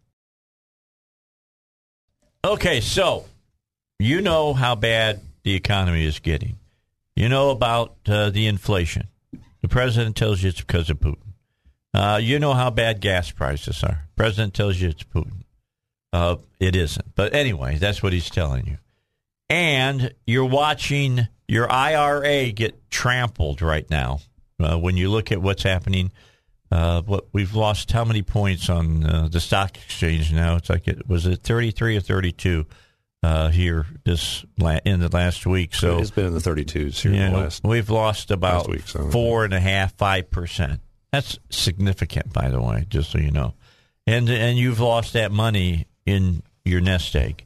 Okay, 2.44 2.80
so 2.80 3.24
you 4.00 4.20
know 4.20 4.54
how 4.54 4.74
bad 4.74 5.20
the 5.42 5.54
economy 5.54 6.04
is 6.04 6.18
getting. 6.18 6.56
You 7.14 7.28
know 7.28 7.50
about 7.50 7.96
uh, 8.06 8.30
the 8.30 8.46
inflation. 8.46 9.08
The 9.62 9.68
president 9.68 10.16
tells 10.16 10.42
you 10.42 10.48
it's 10.48 10.60
because 10.60 10.90
of 10.90 10.98
Putin. 11.00 11.34
Uh, 11.92 12.18
you 12.22 12.38
know 12.38 12.54
how 12.54 12.70
bad 12.70 13.00
gas 13.00 13.30
prices 13.30 13.84
are. 13.84 14.08
President 14.16 14.54
tells 14.54 14.80
you 14.80 14.88
it's 14.88 15.02
Putin. 15.02 15.42
Uh, 16.12 16.36
it 16.58 16.74
isn't. 16.74 17.14
But 17.14 17.34
anyway, 17.34 17.76
that's 17.76 18.02
what 18.02 18.12
he's 18.12 18.30
telling 18.30 18.66
you 18.66 18.78
and 19.50 20.14
you're 20.26 20.44
watching 20.46 21.26
your 21.48 21.70
IRA 21.70 22.52
get 22.52 22.90
trampled 22.90 23.60
right 23.60 23.90
now 23.90 24.20
Uh, 24.60 24.78
when 24.78 24.94
you 24.96 25.08
look 25.10 25.32
at 25.32 25.40
what's 25.40 25.62
happening, 25.62 26.12
uh, 26.70 27.00
what 27.00 27.24
we've 27.32 27.54
lost 27.54 27.90
how 27.92 28.04
many 28.04 28.20
points 28.20 28.68
on 28.68 29.04
uh, 29.04 29.26
the 29.26 29.40
stock 29.40 29.74
exchange 29.76 30.30
now? 30.34 30.56
It's 30.56 30.68
like 30.68 30.86
it 30.86 31.08
was 31.08 31.24
it 31.24 31.42
thirty 31.42 31.70
three 31.70 31.96
or 31.96 32.00
thirty 32.00 32.30
two 32.30 32.66
uh, 33.22 33.48
here 33.50 33.86
this 34.04 34.44
la- 34.58 34.78
in 34.84 35.00
the 35.00 35.08
last 35.08 35.46
week. 35.46 35.74
So 35.74 35.98
it's 35.98 36.10
been 36.10 36.26
in 36.26 36.34
the 36.34 36.40
32s 36.40 37.00
here 37.00 37.12
you 37.12 37.20
in 37.20 37.24
the 37.32 37.36
know, 37.38 37.42
last. 37.44 37.64
we've 37.64 37.90
lost 37.90 38.30
about 38.30 38.68
week, 38.68 38.88
so- 38.88 39.10
four 39.10 39.44
and 39.44 39.52
a 39.54 39.60
half, 39.60 39.94
five 39.96 40.30
percent. 40.30 40.80
That's 41.12 41.38
significant, 41.50 42.32
by 42.32 42.48
the 42.50 42.60
way, 42.60 42.86
just 42.88 43.10
so 43.10 43.18
you 43.18 43.30
know. 43.32 43.54
And 44.06 44.28
and 44.30 44.56
you've 44.58 44.80
lost 44.80 45.12
that 45.14 45.32
money 45.32 45.86
in 46.06 46.42
your 46.64 46.80
nest 46.80 47.14
egg. 47.16 47.44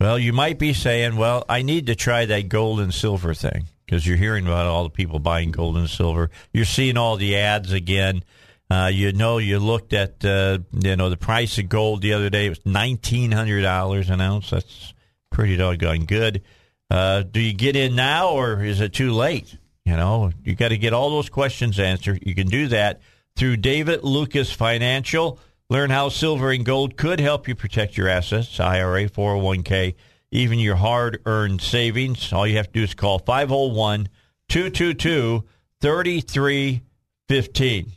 Well, 0.00 0.18
you 0.18 0.32
might 0.32 0.58
be 0.58 0.72
saying, 0.72 1.16
"Well, 1.16 1.44
I 1.48 1.62
need 1.62 1.86
to 1.86 1.94
try 1.94 2.24
that 2.26 2.48
gold 2.48 2.80
and 2.80 2.92
silver 2.92 3.34
thing," 3.34 3.66
because 3.86 4.06
you're 4.06 4.16
hearing 4.16 4.46
about 4.46 4.66
all 4.66 4.82
the 4.84 4.90
people 4.90 5.18
buying 5.20 5.52
gold 5.52 5.76
and 5.76 5.88
silver. 5.88 6.30
You're 6.52 6.64
seeing 6.64 6.96
all 6.96 7.16
the 7.16 7.36
ads 7.36 7.70
again. 7.72 8.24
Uh, 8.70 8.90
you 8.92 9.12
know, 9.12 9.36
you 9.38 9.58
looked 9.58 9.92
at 9.92 10.24
uh, 10.24 10.58
you 10.72 10.96
know 10.96 11.08
the 11.10 11.16
price 11.16 11.58
of 11.58 11.68
gold 11.68 12.00
the 12.02 12.14
other 12.14 12.30
day. 12.30 12.46
It 12.46 12.50
was 12.50 12.66
nineteen 12.66 13.30
hundred 13.30 13.62
dollars 13.62 14.10
an 14.10 14.20
ounce. 14.20 14.50
That's 14.50 14.94
pretty 15.32 15.56
doggone 15.56 16.04
good. 16.04 16.42
Uh, 16.90 17.22
do 17.22 17.40
you 17.40 17.54
get 17.54 17.74
in 17.74 17.96
now, 17.96 18.30
or 18.30 18.62
is 18.62 18.80
it 18.80 18.92
too 18.92 19.12
late? 19.12 19.56
You 19.84 19.96
know, 19.96 20.30
you 20.44 20.54
got 20.54 20.68
to 20.68 20.78
get 20.78 20.92
all 20.92 21.10
those 21.10 21.28
questions 21.28 21.80
answered. 21.80 22.22
You 22.24 22.34
can 22.34 22.48
do 22.48 22.68
that 22.68 23.00
through 23.34 23.56
David 23.56 24.04
Lucas 24.04 24.52
Financial. 24.52 25.38
Learn 25.68 25.90
how 25.90 26.10
silver 26.10 26.50
and 26.50 26.64
gold 26.64 26.96
could 26.96 27.18
help 27.18 27.48
you 27.48 27.54
protect 27.54 27.96
your 27.96 28.08
assets, 28.08 28.60
IRA, 28.60 29.08
401k, 29.08 29.94
even 30.30 30.58
your 30.58 30.76
hard 30.76 31.20
earned 31.24 31.62
savings. 31.62 32.32
All 32.32 32.46
you 32.46 32.58
have 32.58 32.66
to 32.66 32.72
do 32.72 32.84
is 32.84 32.94
call 32.94 33.18
501 33.18 34.08
222 34.48 35.44
3315. 35.80 37.92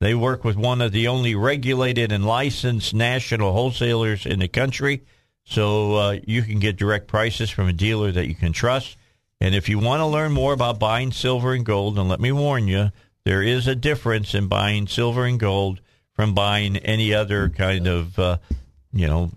They 0.00 0.14
work 0.14 0.44
with 0.44 0.56
one 0.56 0.80
of 0.80 0.92
the 0.92 1.08
only 1.08 1.34
regulated 1.34 2.12
and 2.12 2.24
licensed 2.24 2.94
national 2.94 3.52
wholesalers 3.52 4.24
in 4.24 4.38
the 4.38 4.48
country, 4.48 5.02
so 5.48 5.94
uh, 5.94 6.16
you 6.26 6.42
can 6.42 6.58
get 6.58 6.76
direct 6.76 7.06
prices 7.06 7.48
from 7.48 7.68
a 7.68 7.72
dealer 7.72 8.12
that 8.12 8.28
you 8.28 8.34
can 8.34 8.52
trust. 8.52 8.98
And 9.40 9.54
if 9.54 9.66
you 9.66 9.78
want 9.78 10.00
to 10.00 10.06
learn 10.06 10.32
more 10.32 10.52
about 10.52 10.78
buying 10.78 11.10
silver 11.10 11.54
and 11.54 11.64
gold, 11.64 11.98
and 11.98 12.06
let 12.06 12.20
me 12.20 12.32
warn 12.32 12.68
you, 12.68 12.90
there 13.24 13.42
is 13.42 13.66
a 13.66 13.74
difference 13.74 14.34
in 14.34 14.46
buying 14.46 14.86
silver 14.86 15.24
and 15.24 15.40
gold 15.40 15.80
from 16.12 16.34
buying 16.34 16.76
any 16.76 17.14
other 17.14 17.48
kind 17.48 17.86
of, 17.86 18.18
uh, 18.18 18.36
you 18.92 19.06
know, 19.06 19.30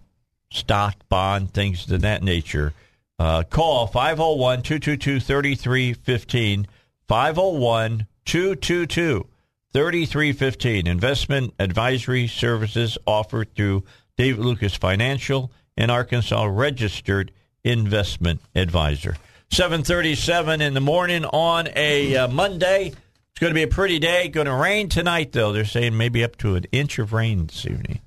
stock, 0.51 0.95
bond, 1.07 1.53
things 1.53 1.89
of 1.89 2.01
that 2.01 2.24
nature. 2.24 2.74
Uh, 3.18 3.43
call 3.43 3.88
501 3.88 4.64
222 4.64 5.20
3315. 5.22 6.68
501 7.07 8.07
222 8.26 9.28
3315. 9.72 10.88
Investment 10.88 11.53
advisory 11.57 12.28
services 12.28 12.97
offered 13.07 13.55
through 13.55 13.86
David 14.18 14.43
Lucas 14.43 14.76
Financial, 14.76 15.51
an 15.78 15.89
Arkansas 15.89 16.45
registered 16.45 17.32
investment 17.63 18.41
advisor. 18.55 19.17
737 19.51 20.61
in 20.61 20.74
the 20.74 20.82
morning 20.82 21.26
on 21.26 21.67
a 21.76 22.15
uh, 22.15 22.28
Monday. 22.30 22.88
It's 22.88 23.39
going 23.39 23.51
to 23.51 23.55
be 23.55 23.63
a 23.63 23.67
pretty 23.67 23.99
day. 23.99 24.30
Going 24.30 24.47
to 24.47 24.53
rain 24.53 24.88
tonight, 24.88 25.32
though. 25.32 25.51
They're 25.51 25.65
saying 25.65 25.97
maybe 25.97 26.24
up 26.24 26.38
to 26.38 26.55
an 26.55 26.65
inch 26.72 26.99
of 26.99 27.11
rain 27.11 27.47
this 27.47 27.65
evening. 27.65 27.99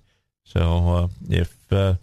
So 0.44 0.88
uh, 0.88 1.08
if, 1.28 1.54
uh, 1.70 1.94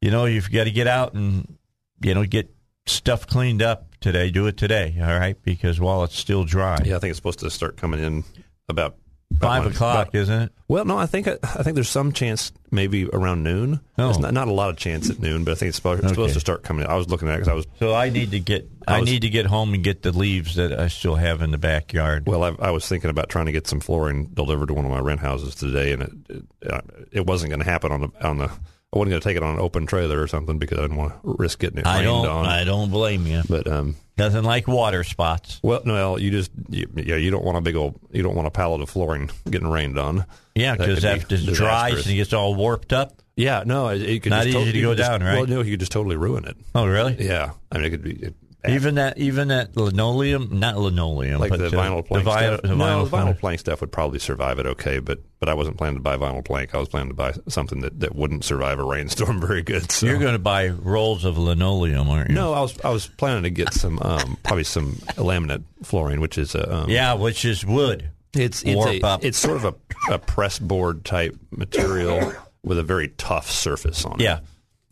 you 0.00 0.10
know, 0.10 0.26
you've 0.26 0.50
got 0.50 0.64
to 0.64 0.70
get 0.70 0.86
out 0.86 1.14
and, 1.14 1.56
you 2.00 2.14
know, 2.14 2.24
get 2.24 2.54
stuff 2.86 3.26
cleaned 3.26 3.62
up 3.62 3.96
today, 4.00 4.30
do 4.30 4.46
it 4.46 4.56
today, 4.56 4.96
all 5.00 5.18
right? 5.18 5.36
Because 5.42 5.80
while 5.80 6.04
it's 6.04 6.16
still 6.16 6.44
dry. 6.44 6.78
Yeah, 6.84 6.96
I 6.96 6.98
think 6.98 7.10
it's 7.10 7.18
supposed 7.18 7.40
to 7.40 7.50
start 7.50 7.76
coming 7.76 8.00
in 8.00 8.24
about 8.68 8.96
Five 9.40 9.66
o'clock, 9.66 10.14
isn't 10.14 10.42
it? 10.42 10.52
Well, 10.66 10.84
no, 10.86 10.96
I 10.96 11.04
think 11.06 11.28
I 11.28 11.62
think 11.62 11.74
there's 11.74 11.88
some 11.90 12.12
chance 12.12 12.52
maybe 12.70 13.06
around 13.06 13.42
noon. 13.42 13.80
Oh. 13.98 14.08
It's 14.08 14.18
not, 14.18 14.32
not 14.32 14.48
a 14.48 14.52
lot 14.52 14.70
of 14.70 14.76
chance 14.78 15.10
at 15.10 15.18
noon, 15.18 15.44
but 15.44 15.52
I 15.52 15.54
think 15.56 15.68
it's 15.68 15.76
supposed, 15.76 16.00
Okay. 16.00 16.08
supposed 16.08 16.34
to 16.34 16.40
start 16.40 16.62
coming. 16.62 16.86
I 16.86 16.94
was 16.94 17.08
looking 17.10 17.28
at 17.28 17.34
it 17.34 17.38
because 17.38 17.48
I 17.48 17.54
was 17.54 17.66
So 17.78 17.92
I 17.94 18.08
need 18.08 18.30
to 18.30 18.40
get 18.40 18.68
I, 18.88 18.96
I 18.96 19.00
was- 19.00 19.10
need 19.10 19.22
to 19.22 19.28
get 19.28 19.44
home 19.46 19.74
and 19.74 19.84
get 19.84 20.02
the 20.02 20.12
leaves 20.12 20.54
that 20.54 20.78
I 20.78 20.88
still 20.88 21.16
have 21.16 21.42
in 21.42 21.50
the 21.50 21.58
backyard. 21.58 22.26
well. 22.26 22.44
I, 22.44 22.54
I 22.60 22.70
was 22.70 22.88
thinking 22.88 23.10
about 23.10 23.28
trying 23.28 23.46
to 23.46 23.52
get 23.52 23.66
some 23.66 23.80
flooring 23.80 24.26
delivered 24.32 24.68
to 24.68 24.74
one 24.74 24.84
of 24.86 24.90
my 24.90 25.00
rent 25.00 25.20
houses 25.20 25.54
today, 25.54 25.92
and 25.92 26.02
it 26.02 26.12
it, 26.30 26.72
uh, 26.72 26.80
it 27.12 27.26
wasn't 27.26 27.50
going 27.50 27.60
to 27.60 27.70
happen 27.70 27.92
on 27.92 28.00
the 28.02 28.10
on 28.26 28.38
the. 28.38 28.50
I 28.96 28.98
wasn't 28.98 29.10
going 29.10 29.20
to 29.20 29.28
take 29.28 29.36
it 29.36 29.42
on 29.42 29.54
an 29.54 29.60
open 29.60 29.86
trailer 29.86 30.20
or 30.20 30.26
something 30.26 30.58
because 30.58 30.78
I 30.78 30.82
didn't 30.82 30.96
want 30.96 31.12
to 31.12 31.18
risk 31.38 31.58
getting 31.60 31.78
it 31.78 31.86
I 31.86 31.96
rained 31.96 32.04
don't 32.06 32.26
on. 32.26 32.46
I 32.46 32.64
don't 32.64 32.90
blame 32.90 33.26
you. 33.26 33.42
but 33.48 33.66
um, 33.66 33.96
Doesn't 34.16 34.44
like 34.44 34.66
water 34.66 35.04
spots. 35.04 35.60
well, 35.62 35.82
no, 35.84 36.16
you 36.16 36.30
just 36.30 36.50
you, 36.70 36.88
yeah, 36.96 37.16
you 37.16 37.30
don't 37.30 37.44
want 37.44 37.58
a 37.58 37.60
big 37.60 37.76
old 37.76 38.00
you 38.10 38.22
don't 38.22 38.34
want 38.34 38.46
a 38.48 38.50
pallet 38.50 38.80
of 38.80 38.88
flooring 38.90 39.30
getting 39.50 39.68
rained 39.68 39.98
on. 39.98 40.24
Yeah, 40.54 40.76
That 40.76 40.78
because 40.86 41.00
could 41.00 41.02
be 41.02 41.08
after 41.08 41.34
it 41.52 41.54
dries 41.54 42.02
and 42.06 42.14
it 42.14 42.16
gets 42.16 42.32
all 42.32 42.54
warped 42.54 42.92
up. 42.92 43.20
Yeah, 43.36 43.64
no, 43.66 43.88
it, 43.88 44.00
it 44.00 44.22
could 44.22 44.30
Not 44.30 44.44
just 44.44 44.56
easy 44.56 44.64
tot- 44.64 44.72
to 44.74 44.80
go 44.80 44.94
just- 44.94 45.10
down, 45.10 45.22
right? 45.22 45.36
Well, 45.36 45.46
no, 45.46 45.60
you 45.60 45.72
could 45.72 45.80
just 45.80 45.92
totally 45.92 46.16
ruin 46.16 46.46
it. 46.46 46.56
Oh, 46.74 46.86
really? 46.86 47.16
Yeah, 47.22 47.50
I 47.70 47.76
mean, 47.76 47.84
it 47.84 47.90
could 47.90 48.02
be 48.02 48.12
it, 48.14 48.34
Even 48.68 48.96
that, 48.96 49.16
even 49.18 49.48
that 49.48 49.76
linoleum, 49.76 50.58
not 50.58 50.76
linoleum, 50.76 51.38
like 51.40 51.50
but 51.50 51.58
the 51.60 51.68
vinyl 51.68 52.04
plank 52.04 52.24
the 52.24 52.30
vi- 52.30 52.46
stuff. 52.46 52.62
the 52.62 52.68
no, 52.68 52.74
vinyl 52.84 53.10
the 53.10 53.16
vinyl 53.16 53.38
plank. 53.38 53.60
stuff 53.60 53.80
would 53.80 53.92
probably 53.92 54.18
survive 54.18 54.58
it 54.58 54.66
okay, 54.66 54.98
but 54.98 55.20
but 55.38 55.48
I 55.48 55.54
wasn't 55.54 55.76
planning 55.76 55.96
to 55.98 56.02
buy 56.02 56.16
vinyl 56.16 56.44
plank. 56.44 56.74
I 56.74 56.78
was 56.78 56.88
planning 56.88 57.08
to 57.10 57.14
buy 57.14 57.34
something 57.48 57.80
that, 57.82 58.00
that 58.00 58.16
wouldn't 58.16 58.44
survive 58.44 58.78
a 58.80 58.84
rainstorm 58.84 59.40
very 59.46 59.62
good. 59.62 59.92
So. 59.92 60.06
You're 60.06 60.18
going 60.18 60.32
to 60.32 60.38
buy 60.40 60.68
rolls 60.68 61.24
of 61.24 61.38
linoleum, 61.38 62.08
aren't 62.08 62.30
you? 62.30 62.34
no, 62.34 62.54
I 62.54 62.60
was 62.60 62.76
I 62.84 62.90
was 62.90 63.06
planning 63.06 63.44
to 63.44 63.50
get 63.50 63.72
some 63.72 63.98
um, 64.02 64.36
probably 64.42 64.64
some 64.64 64.94
laminate 65.16 65.62
flooring, 65.84 66.20
which 66.20 66.36
is 66.36 66.54
a 66.54 66.74
um, 66.74 66.90
Yeah, 66.90 67.14
which 67.14 67.44
is 67.44 67.64
wood. 67.64 68.10
it's 68.34 68.62
it's, 68.64 68.84
a, 68.84 69.18
it's 69.22 69.38
sort 69.38 69.58
of 69.58 69.64
a, 69.64 69.74
a 70.14 70.18
press 70.18 70.58
board 70.58 71.04
type 71.04 71.36
material 71.50 72.32
with 72.64 72.78
a 72.78 72.82
very 72.82 73.08
tough 73.16 73.48
surface 73.48 74.04
on 74.04 74.20
it. 74.20 74.24
Yeah, 74.24 74.40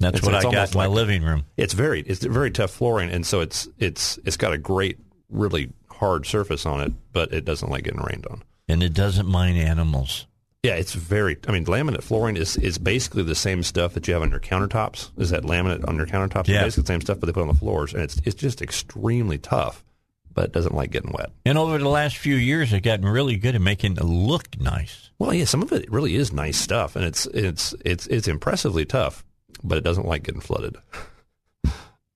that's 0.01 0.19
It's- 0.19 0.27
what 0.27 0.35
it's 0.37 0.45
I 0.45 0.51
got 0.51 0.73
in 0.73 0.79
my 0.79 0.87
like- 0.87 0.95
living 0.95 1.23
room. 1.23 1.45
It's 1.57 1.75
very 1.75 2.01
it's 2.03 2.25
very 2.25 2.51
tough 2.51 2.71
flooring, 2.73 3.11
and 3.11 3.27
so 3.27 3.41
it's 3.41 3.69
it's 3.79 4.19
it's 4.25 4.37
got 4.37 4.53
a 4.53 4.59
great 4.59 4.99
really 5.31 5.71
hard 5.91 6.27
surface 6.27 6.67
on 6.67 6.81
it, 6.81 6.93
but 7.13 7.33
it 7.33 7.45
doesn't 7.45 7.71
like 7.71 7.85
getting 7.85 8.03
rained 8.03 8.27
on. 8.31 8.43
And 8.69 8.83
it 8.83 8.95
doesn't 8.95 9.27
mind 9.27 9.59
animals. 9.59 10.27
Yeah, 10.63 10.77
it's 10.77 10.95
very. 10.95 11.37
I 11.47 11.53
mean, 11.53 11.67
laminate 11.67 12.03
flooring 12.03 12.39
is, 12.39 12.57
is 12.57 12.79
basically 12.79 13.23
the 13.23 13.35
same 13.35 13.63
stuff 13.63 13.93
that 13.93 14.09
you 14.09 14.15
have 14.15 14.23
on 14.23 14.31
your 14.31 14.41
countertops. 14.41 15.11
Is 15.19 15.29
that 15.31 15.43
laminate 15.43 15.87
on 15.87 15.97
your 15.97 16.07
countertops? 16.07 16.49
Yeah. 16.49 16.57
It's 16.57 16.65
basically 16.77 16.83
the 16.85 16.87
same 16.87 17.01
stuff, 17.03 17.21
but 17.21 17.27
they 17.27 17.33
put 17.33 17.43
on 17.43 17.49
the 17.49 17.55
floors, 17.55 17.93
and 17.93 18.03
it's 18.03 18.17
it's 18.25 18.35
just 18.35 18.63
extremely 18.63 19.37
tough, 19.37 19.85
but 20.33 20.47
it 20.47 20.53
doesn't 20.53 20.75
like 20.75 20.91
getting 20.91 21.13
wet. 21.13 21.31
And 21.45 21.59
over 21.59 21.77
the 21.77 21.89
last 21.91 22.17
few 22.17 22.37
years, 22.37 22.71
they've 22.71 22.83
gotten 22.83 23.07
really 23.07 23.37
good 23.37 23.55
at 23.55 23.61
making 23.61 23.93
it 23.99 24.05
look 24.05 24.59
nice. 24.59 25.11
Well, 25.19 25.35
yeah, 25.35 25.45
some 25.45 25.63
of 25.63 25.71
it 25.73 25.91
really 25.93 26.15
is 26.17 26.33
nice 26.33 26.57
stuff, 26.57 26.97
and 26.97 27.05
it's 27.05 27.27
it's 27.27 27.75
it's 27.85 28.07
it's 28.07 28.27
impressively 28.27 28.87
tough, 28.87 29.23
but 29.63 29.79
it 29.79 29.85
doesn't 29.85 30.07
like 30.07 30.23
getting 30.25 30.41
flooded. 30.41 30.77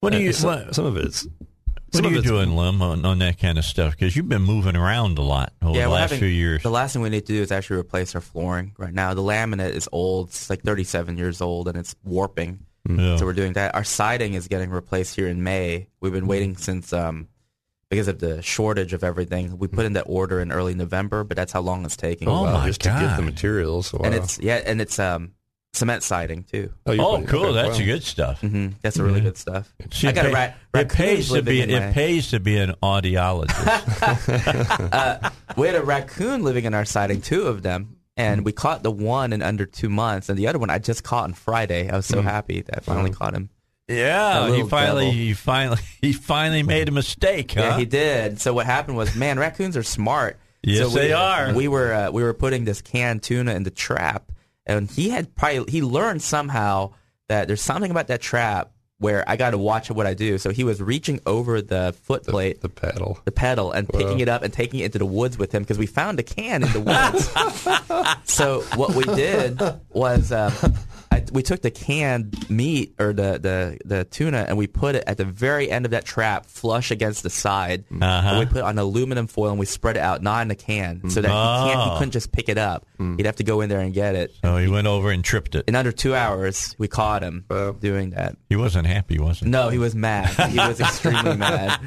What 0.01 0.11
do 0.11 0.17
Uh, 0.19 0.21
you? 0.21 0.33
Some, 0.33 0.51
what, 0.67 0.75
some 0.77 0.85
of 0.85 0.97
it's. 0.97 1.25
what 1.25 1.35
some 1.93 2.07
are 2.07 2.11
you 2.11 2.23
doing, 2.23 2.55
Lim, 2.57 2.81
on, 2.83 3.05
on 3.05 3.19
that 3.19 3.39
kind 3.41 3.59
of 3.59 3.65
stuff? 3.65 3.95
Because 3.95 4.15
you've 4.15 4.29
been 4.29 4.43
moving 4.43 4.77
around 4.77 5.19
a 5.19 5.23
lot 5.23 5.53
over 5.61 5.73
the 5.73 5.79
we're 5.81 5.89
last 5.89 6.11
having- 6.11 6.19
few 6.21 6.29
years. 6.29 6.63
The 6.63 6.71
last 6.71 6.93
thing 6.93 7.03
we 7.03 7.09
need 7.11 7.27
to 7.27 7.33
do 7.33 7.43
is 7.43 7.51
actually 7.51 7.81
replace 7.81 8.15
our 8.15 8.21
flooring 8.21 8.75
right 8.79 8.95
now. 8.95 9.13
The 9.15 9.23
laminate 9.23 9.73
is 9.73 9.89
old; 9.91 10.29
it's 10.29 10.49
like 10.49 10.63
37 10.63 11.19
years 11.19 11.41
old, 11.41 11.67
and 11.67 11.77
it's 11.77 11.97
warping. 12.05 12.61
Yeah. 12.89 13.17
So 13.17 13.25
we're 13.27 13.33
doing 13.33 13.55
that. 13.55 13.75
Our 13.75 13.83
siding 13.83 14.35
is 14.35 14.47
getting 14.47 14.71
replaced 14.71 15.17
here 15.17 15.27
in 15.27 15.43
May. 15.43 15.89
We've 16.01 16.13
been 16.13 16.29
waiting 16.29 16.57
since 16.57 16.93
um, 16.93 17.27
because 17.91 18.07
of 18.07 18.21
the 18.21 18.41
shortage 18.41 18.93
of 18.93 19.03
everything. 19.03 19.59
We 19.59 19.67
put 19.67 19.85
in 19.85 19.95
that 19.95 20.05
order 20.07 20.41
in 20.41 20.53
early 20.53 20.77
November, 20.77 21.25
but 21.25 21.37
that's 21.37 21.51
how 21.53 21.61
long 21.63 21.85
it's 21.85 21.97
taking. 21.97 22.29
Oh, 22.29 22.45
Wow, 22.45 22.53
my 22.61 22.67
just 22.69 22.83
to 22.83 22.91
get 22.91 23.17
the 23.17 23.23
materials. 23.23 23.93
Wow. 23.93 24.03
And 24.05 24.15
it's 24.15 24.39
yeah, 24.39 24.63
and 24.65 24.81
it's 24.81 24.99
um, 25.01 25.33
cement 25.73 26.03
siding 26.03 26.45
too. 26.45 26.73
oh, 26.87 26.93
oh, 26.99 27.23
cool! 27.23 27.45
okay, 27.47 27.53
That's 27.55 27.69
wow. 27.71 27.79
the 27.79 27.85
good 27.85 28.03
stuff. 28.03 28.41
hmm 28.41 28.69
That's 28.83 28.99
a 28.99 29.03
really 29.05 29.19
mm-hmm. 29.19 29.29
good 29.29 29.37
stuff. 29.37 29.73
See, 29.93 30.09
I 30.09 30.13
got 30.13 30.27
it, 30.27 30.33
a 30.33 30.35
pay- 30.35 30.55
ra- 30.75 30.81
it 30.81 30.89
pays 30.89 31.31
to 31.33 31.43
be 31.43 31.61
it 31.61 31.71
my- 31.71 31.93
pays 31.93 32.31
to 32.31 32.41
be 32.41 32.59
an 32.59 32.75
audiologist. 32.83 33.59
Uh, 34.89 35.31
we 35.57 35.67
had 35.67 35.77
a 35.77 35.83
raccoon 35.83 36.43
living 36.43 36.65
in 36.65 36.75
our 36.75 36.85
siding, 36.85 37.21
two 37.21 37.43
of 37.47 37.63
them, 37.63 37.97
and 38.17 38.39
mm-hmm. 38.39 38.45
we 38.47 38.53
caught 38.53 38.83
the 38.83 38.91
one 38.91 39.33
in 39.33 39.43
under 39.43 39.67
two 39.67 39.89
months, 39.89 40.29
and 40.29 40.39
the 40.39 40.49
other 40.49 40.59
one 40.59 40.71
I 40.71 40.79
just 40.79 41.05
caught 41.05 41.25
on 41.25 41.35
Friday. 41.35 41.89
I 41.91 41.97
was 41.97 42.07
so 42.07 42.19
mm-hmm. 42.19 42.29
happy 42.29 42.63
that 42.63 42.79
I 42.79 42.81
finally 42.81 43.11
caught 43.11 43.35
him. 43.35 43.51
yeah, 43.89 44.47
A 44.47 44.55
he 44.55 44.63
finally 44.65 45.05
devil. 45.07 45.13
he 45.19 45.33
finally 45.35 45.81
he 46.03 46.13
finally 46.13 46.63
made 46.63 46.89
a 46.89 46.93
mistake, 46.93 47.53
huh? 47.53 47.61
Yeah, 47.61 47.79
he 47.79 47.85
did. 47.85 48.41
So 48.41 48.53
what 48.55 48.67
happened 48.67 48.97
was, 48.97 49.15
man, 49.15 49.39
raccoons 49.39 49.77
are 49.77 49.83
smart. 49.83 50.39
Yes, 50.63 50.89
so 50.89 50.89
we, 50.89 50.95
they 50.95 51.13
are. 51.13 51.55
We 51.55 51.69
were 51.69 51.93
uh, 51.93 52.11
we 52.11 52.23
were 52.23 52.35
putting 52.35 52.65
this 52.65 52.83
canned 52.83 53.23
tuna 53.23 53.55
in 53.55 53.63
the 53.63 53.71
trap, 53.71 54.33
and 54.69 54.91
he 54.91 55.09
had 55.09 55.35
probably 55.35 55.71
he 55.71 55.83
learned 55.83 56.23
somehow 56.23 56.93
that 57.29 57.49
there's 57.49 57.63
something 57.63 57.91
about 57.91 58.07
that 58.09 58.21
trap 58.21 58.73
where 58.99 59.25
I 59.29 59.37
got 59.37 59.51
to 59.51 59.59
watch 59.59 59.91
what 59.91 60.07
I 60.07 60.15
do. 60.15 60.39
So 60.39 60.51
he 60.51 60.65
was 60.65 60.83
reaching 60.83 61.21
over 61.27 61.63
the 61.63 61.95
foot 62.03 62.25
plate. 62.25 62.61
the 62.63 62.69
paddle. 62.69 63.19
the 63.25 63.33
pedal 63.33 63.71
and 63.73 63.89
picking 63.89 64.21
it 64.21 64.29
up 64.29 64.43
and 64.43 64.53
taking 64.53 64.81
it 64.81 64.87
into 64.87 64.99
the 64.99 65.07
woods 65.07 65.39
with 65.39 65.53
him 65.53 65.63
because 65.63 65.79
we 65.79 65.87
found 65.87 66.19
a 66.19 66.23
can 66.25 66.65
in 66.65 66.73
the 66.73 66.81
woods. 66.81 67.29
so 68.25 68.63
what 68.77 68.95
we 68.95 69.05
did 69.05 69.61
was 69.91 70.33
um, 70.33 70.53
I 71.13 71.25
we 71.33 71.43
took 71.43 71.63
the 71.63 71.71
canned 71.71 72.49
meat 72.51 72.95
or 72.99 73.13
the, 73.13 73.39
the, 73.39 73.79
the 73.85 74.05
tuna 74.05 74.45
and 74.49 74.59
we 74.59 74.67
put 74.67 74.95
it 74.95 75.05
at 75.07 75.17
the 75.17 75.25
very 75.25 75.71
end 75.71 75.85
of 75.85 75.93
that 75.93 76.05
trap, 76.05 76.47
flush 76.47 76.91
against 76.91 77.23
the 77.23 77.31
side. 77.31 77.85
Uh-huh. 77.91 78.29
And 78.29 78.39
we 78.41 78.47
put 78.47 78.59
it 78.59 78.65
on 78.65 78.79
aluminum 78.79 79.27
foil 79.29 79.51
and 79.51 79.59
we 79.61 79.67
spread 79.67 79.97
it 79.97 80.01
out, 80.03 80.23
not 80.23 80.43
in 80.43 80.51
a 80.51 80.55
can, 80.57 81.09
so 81.11 81.21
that 81.21 81.29
he, 81.29 81.73
can't, 81.73 81.81
he 81.85 81.91
Oh. 81.91 81.99
couldn't 81.99 82.13
just 82.13 82.33
pick 82.33 82.49
it 82.49 82.59
up. 82.59 82.85
He'd 82.99 83.27
have 83.27 83.37
to 83.37 83.45
go 83.45 83.61
in 83.61 83.69
there 83.69 83.79
and 83.79 83.95
get 83.95 84.17
it. 84.17 84.33
Oh, 84.43 84.57
he 84.57 84.67
went 84.67 84.89
over 84.89 85.13
and 85.13 85.25
tripped 85.25 85.55
it. 85.55 85.65
In 85.69 85.77
under 85.77 85.93
two 85.93 86.17
hours, 86.17 86.75
we 86.79 86.89
caught 86.89 87.23
him 87.23 87.45
doing 87.81 88.11
that. 88.11 88.37
He 88.49 88.57
wasn't 88.57 88.88
happy, 88.89 89.19
wasn't 89.19 89.47
he? 89.47 89.51
No, 89.51 89.69
he 89.69 89.79
was 89.79 89.95
mad. 89.95 90.29
He 90.51 90.59
was 90.59 90.81
extremely 90.81 91.37
mad. 91.37 91.79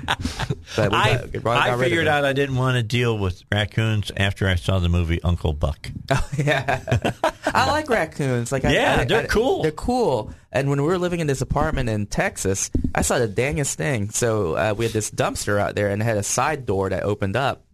But 0.75 0.93
I, 0.93 1.25
got, 1.33 1.43
got 1.43 1.69
I 1.69 1.77
figured 1.77 2.07
out 2.07 2.23
I 2.23 2.33
didn't 2.33 2.55
want 2.55 2.77
to 2.77 2.83
deal 2.83 3.17
with 3.17 3.43
raccoons 3.51 4.11
after 4.15 4.47
I 4.47 4.55
saw 4.55 4.79
the 4.79 4.87
movie 4.89 5.21
Uncle 5.23 5.53
Buck. 5.53 5.89
Oh, 6.09 6.29
yeah, 6.37 7.11
I 7.45 7.69
like 7.69 7.89
raccoons. 7.89 8.51
Like, 8.51 8.63
I- 8.65 8.73
Yeah, 8.73 8.97
I- 9.01 9.05
they're 9.05 9.23
I- 9.23 9.27
cool. 9.27 9.63
They're 9.63 9.71
cool. 9.71 10.33
And 10.51 10.69
when 10.69 10.81
we 10.81 10.87
were 10.87 10.97
living 10.97 11.19
in 11.19 11.27
this 11.27 11.41
apartment 11.41 11.89
in 11.89 12.05
Texas, 12.07 12.71
I 12.95 13.01
saw 13.03 13.19
the 13.19 13.27
dangest 13.27 13.77
thing. 13.77 14.09
So 14.09 14.55
uh, 14.55 14.73
we 14.77 14.85
had 14.85 14.93
this 14.93 15.09
dumpster 15.11 15.59
out 15.59 15.75
there, 15.75 15.89
and 15.89 16.01
it 16.01 16.05
had 16.05 16.17
a 16.17 16.23
side 16.23 16.65
door 16.65 16.89
that 16.89 17.03
opened 17.03 17.35
up, 17.35 17.65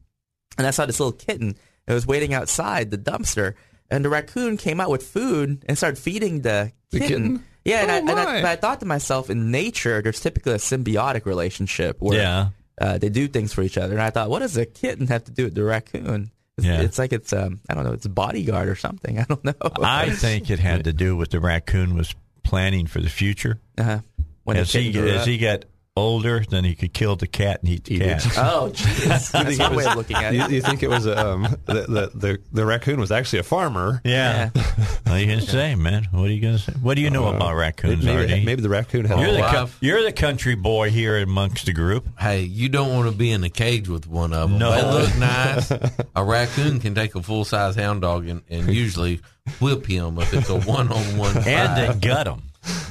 and 0.57 0.65
I 0.67 0.71
saw 0.71 0.85
this 0.85 0.99
little 0.99 1.11
kitten. 1.13 1.55
It 1.87 1.93
was 1.93 2.05
waiting 2.07 2.33
outside 2.33 2.91
the 2.91 2.97
dumpster, 2.97 3.55
and 3.89 4.03
the 4.05 4.09
raccoon 4.09 4.57
came 4.57 4.79
out 4.79 4.89
with 4.89 5.07
food 5.07 5.63
and 5.67 5.77
started 5.77 5.97
feeding 5.97 6.41
the 6.41 6.71
The 6.91 6.99
kitten. 6.99 7.43
Kitten? 7.67 7.89
Yeah, 7.89 7.97
and, 7.97 8.09
Oh, 8.09 8.15
I, 8.15 8.19
and, 8.21 8.29
I, 8.29 8.33
my. 8.35 8.41
but 8.41 8.49
I 8.49 8.55
thought 8.55 8.79
to 8.79 8.85
myself, 8.85 9.29
in 9.29 9.51
nature, 9.51 10.01
there's 10.01 10.19
typically 10.19 10.53
a 10.53 10.57
symbiotic 10.57 11.25
relationship 11.25 11.97
where 11.99 12.17
Yeah. 12.19 12.49
uh, 12.79 12.97
they 12.97 13.09
do 13.09 13.27
things 13.27 13.53
for 13.53 13.61
each 13.61 13.77
other. 13.77 13.93
And 13.93 14.01
I 14.01 14.09
thought, 14.09 14.29
what 14.29 14.39
does 14.39 14.57
a 14.57 14.65
kitten 14.65 15.07
have 15.07 15.23
to 15.25 15.31
do 15.31 15.45
with 15.45 15.55
the 15.55 15.63
raccoon? 15.63 16.31
It's, 16.57 16.65
Yeah. 16.65 16.81
it's 16.81 16.97
like 16.97 17.13
it's 17.13 17.33
um, 17.33 17.59
I 17.69 17.73
don't 17.75 17.83
know, 17.83 17.93
it's 17.93 18.05
a 18.05 18.09
bodyguard 18.09 18.67
or 18.67 18.75
something. 18.75 19.19
I 19.19 19.23
don't 19.23 19.43
know. 19.45 19.53
I 19.81 20.09
think 20.11 20.49
it 20.49 20.59
had 20.59 20.85
to 20.85 20.93
do 20.93 21.15
with 21.15 21.29
the 21.31 21.39
raccoon 21.39 21.95
was 21.95 22.15
planning 22.43 22.87
for 22.87 22.99
the 23.01 23.09
future. 23.09 23.59
uh-huh. 23.77 23.99
when 24.43 24.55
the 24.55 24.61
As 24.61 24.71
he 24.71 24.85
kitten 24.91 25.01
grew 25.01 25.11
as 25.11 25.21
up. 25.21 25.27
he 25.27 25.37
got 25.37 25.65
older, 25.97 26.43
then 26.49 26.63
he 26.63 26.75
could 26.75 26.93
kill 26.93 27.15
the 27.15 27.27
cat 27.27 27.61
and 27.61 27.69
eat 27.69 27.83
the 27.85 27.95
Eat 27.95 27.99
cat. 28.01 28.25
it. 28.25 28.31
Oh, 28.37 28.69
jeez. 28.73 29.05
That's 29.31 29.31
think 29.31 29.59
one 29.59 29.71
it 29.73 29.75
way 29.75 29.75
was- 29.77 29.87
of 29.87 29.95
looking 29.97 30.15
at 30.17 30.33
You, 30.33 30.41
it. 30.43 30.51
you 30.51 30.61
think 30.61 30.83
it 30.83 30.89
was 30.89 31.07
um, 31.07 31.43
the, 31.65 31.73
the 31.73 32.11
the 32.15 32.39
the 32.51 32.65
raccoon 32.65 32.99
was 32.99 33.11
actually 33.11 33.39
a 33.39 33.43
farmer? 33.43 34.01
Yeah. 34.05 34.49
What 34.49 35.07
are 35.07 35.19
you 35.19 35.25
going 35.27 35.39
to 35.39 35.45
say, 35.45 35.75
man? 35.75 36.07
What 36.11 36.25
are 36.29 36.33
you 36.33 36.41
going 36.41 36.57
to 36.57 36.61
say? 36.61 36.73
What 36.81 36.95
do 36.95 37.01
you 37.01 37.09
know 37.09 37.27
about 37.27 37.55
raccoons, 37.55 38.03
maybe, 38.05 38.33
Artie? 38.33 38.45
maybe 38.45 38.61
the 38.61 38.69
raccoon 38.69 39.05
had 39.05 39.19
you're, 39.19 39.29
a 39.29 39.33
the 39.33 39.41
co- 39.41 39.69
you're 39.81 40.03
the 40.03 40.11
country 40.11 40.55
boy 40.55 40.89
here 40.91 41.17
amongst 41.17 41.65
the 41.65 41.73
group. 41.73 42.07
Hey, 42.19 42.41
you 42.41 42.69
don't 42.69 42.93
want 42.93 43.09
to 43.11 43.15
be 43.17 43.31
in 43.31 43.43
a 43.43 43.49
cage 43.49 43.89
with 43.89 44.07
one 44.07 44.33
of 44.33 44.49
them. 44.49 44.59
No. 44.59 44.71
They 44.71 44.83
look 44.83 45.15
nice. 45.17 45.71
a 46.15 46.23
raccoon 46.23 46.79
can 46.79 46.93
take 46.95 47.15
a 47.15 47.21
full 47.23 47.45
size 47.45 47.75
hound 47.75 48.01
dog 48.01 48.27
and, 48.27 48.41
and 48.49 48.67
usually 48.73 49.21
whip 49.59 49.85
him 49.85 50.19
if 50.19 50.33
it's 50.33 50.49
a 50.49 50.59
one 50.59 50.91
on 50.91 51.17
one 51.17 51.35
And 51.37 51.45
then 51.77 51.99
gut 51.99 52.25
them. 52.25 52.43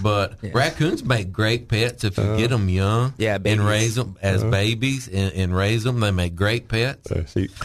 But 0.03 0.39
raccoons 0.55 1.05
make 1.05 1.33
great 1.33 1.69
pets 1.69 2.05
if 2.05 2.17
you 2.19 2.25
Uh, 2.25 2.37
get 2.37 2.51
them 2.51 2.69
young. 2.69 3.15
Yeah, 3.19 3.39
and 3.45 3.61
raise 3.67 3.95
them 3.95 4.17
as 4.23 4.43
babies 4.45 5.09
and, 5.09 5.33
and 5.33 5.57
raise 5.57 5.85
them. 5.85 6.01
They 6.01 6.11
make 6.11 6.35
great 6.37 6.69
pets. 6.69 7.11
Uh, 7.11 7.25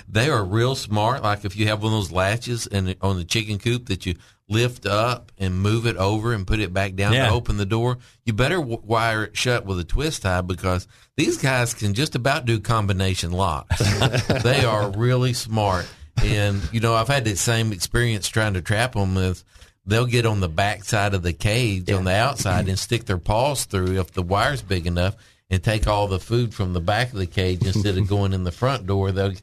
They 0.10 0.30
are 0.30 0.44
real 0.44 0.76
smart. 0.76 1.24
Like 1.24 1.46
if 1.46 1.56
you 1.56 1.68
have 1.68 1.84
one 1.84 1.94
of 1.94 2.00
those 2.00 2.12
latches 2.12 2.68
and 2.68 2.96
on 3.02 3.18
the 3.18 3.24
chicken 3.26 3.60
coop 3.60 3.88
that 3.88 4.06
you 4.06 4.16
lift 4.50 4.86
up 4.86 5.32
and 5.38 5.58
move 5.62 5.86
it 5.86 5.96
over 5.96 6.34
and 6.34 6.46
put 6.46 6.60
it 6.60 6.74
back 6.74 6.96
down 6.96 7.14
Yeah. 7.14 7.28
to 7.28 7.32
open 7.34 7.56
the 7.58 7.66
door, 7.66 8.00
you 8.26 8.34
better 8.34 8.58
w- 8.58 8.82
wire 8.84 9.24
it 9.26 9.38
shut 9.38 9.66
with 9.66 9.80
a 9.80 9.86
twist 9.86 10.24
tie 10.24 10.42
because 10.42 10.88
these 11.16 11.38
guys 11.38 11.74
can 11.74 11.94
just 11.94 12.16
about 12.16 12.46
do 12.46 12.60
combination 12.60 13.32
locks. 13.32 13.80
they 14.44 14.66
are 14.66 14.90
really 14.92 15.32
smart. 15.34 15.86
And 16.22 16.62
you 16.74 16.82
know, 16.82 16.94
I've 16.96 17.08
had 17.08 17.24
the 17.24 17.36
same 17.38 17.72
experience 17.72 18.28
trying 18.28 18.56
to 18.56 18.62
trap 18.62 18.94
them 18.94 19.16
with. 19.16 19.44
They'll 19.86 20.06
get 20.06 20.26
on 20.26 20.40
the 20.40 20.50
back 20.50 20.84
side 20.84 21.14
of 21.14 21.24
the 21.24 21.34
cage 21.34 21.90
on 21.92 22.04
the 22.04 22.14
outside 22.14 22.68
and 22.70 22.78
stick 22.78 23.06
their 23.06 23.18
paws 23.18 23.66
through 23.66 24.00
if 24.00 24.12
the 24.12 24.22
wire's 24.22 24.62
big 24.62 24.86
enough 24.86 25.16
and 25.50 25.64
take 25.64 25.88
all 25.88 26.08
the 26.08 26.20
food 26.20 26.54
from 26.54 26.74
the 26.74 26.80
back 26.80 27.12
of 27.12 27.18
the 27.18 27.26
cage 27.26 27.66
instead 27.66 27.98
of 27.98 28.08
going 28.10 28.34
in 28.34 28.44
the 28.44 28.52
front 28.52 28.86
door. 28.86 29.12
They'll 29.12 29.34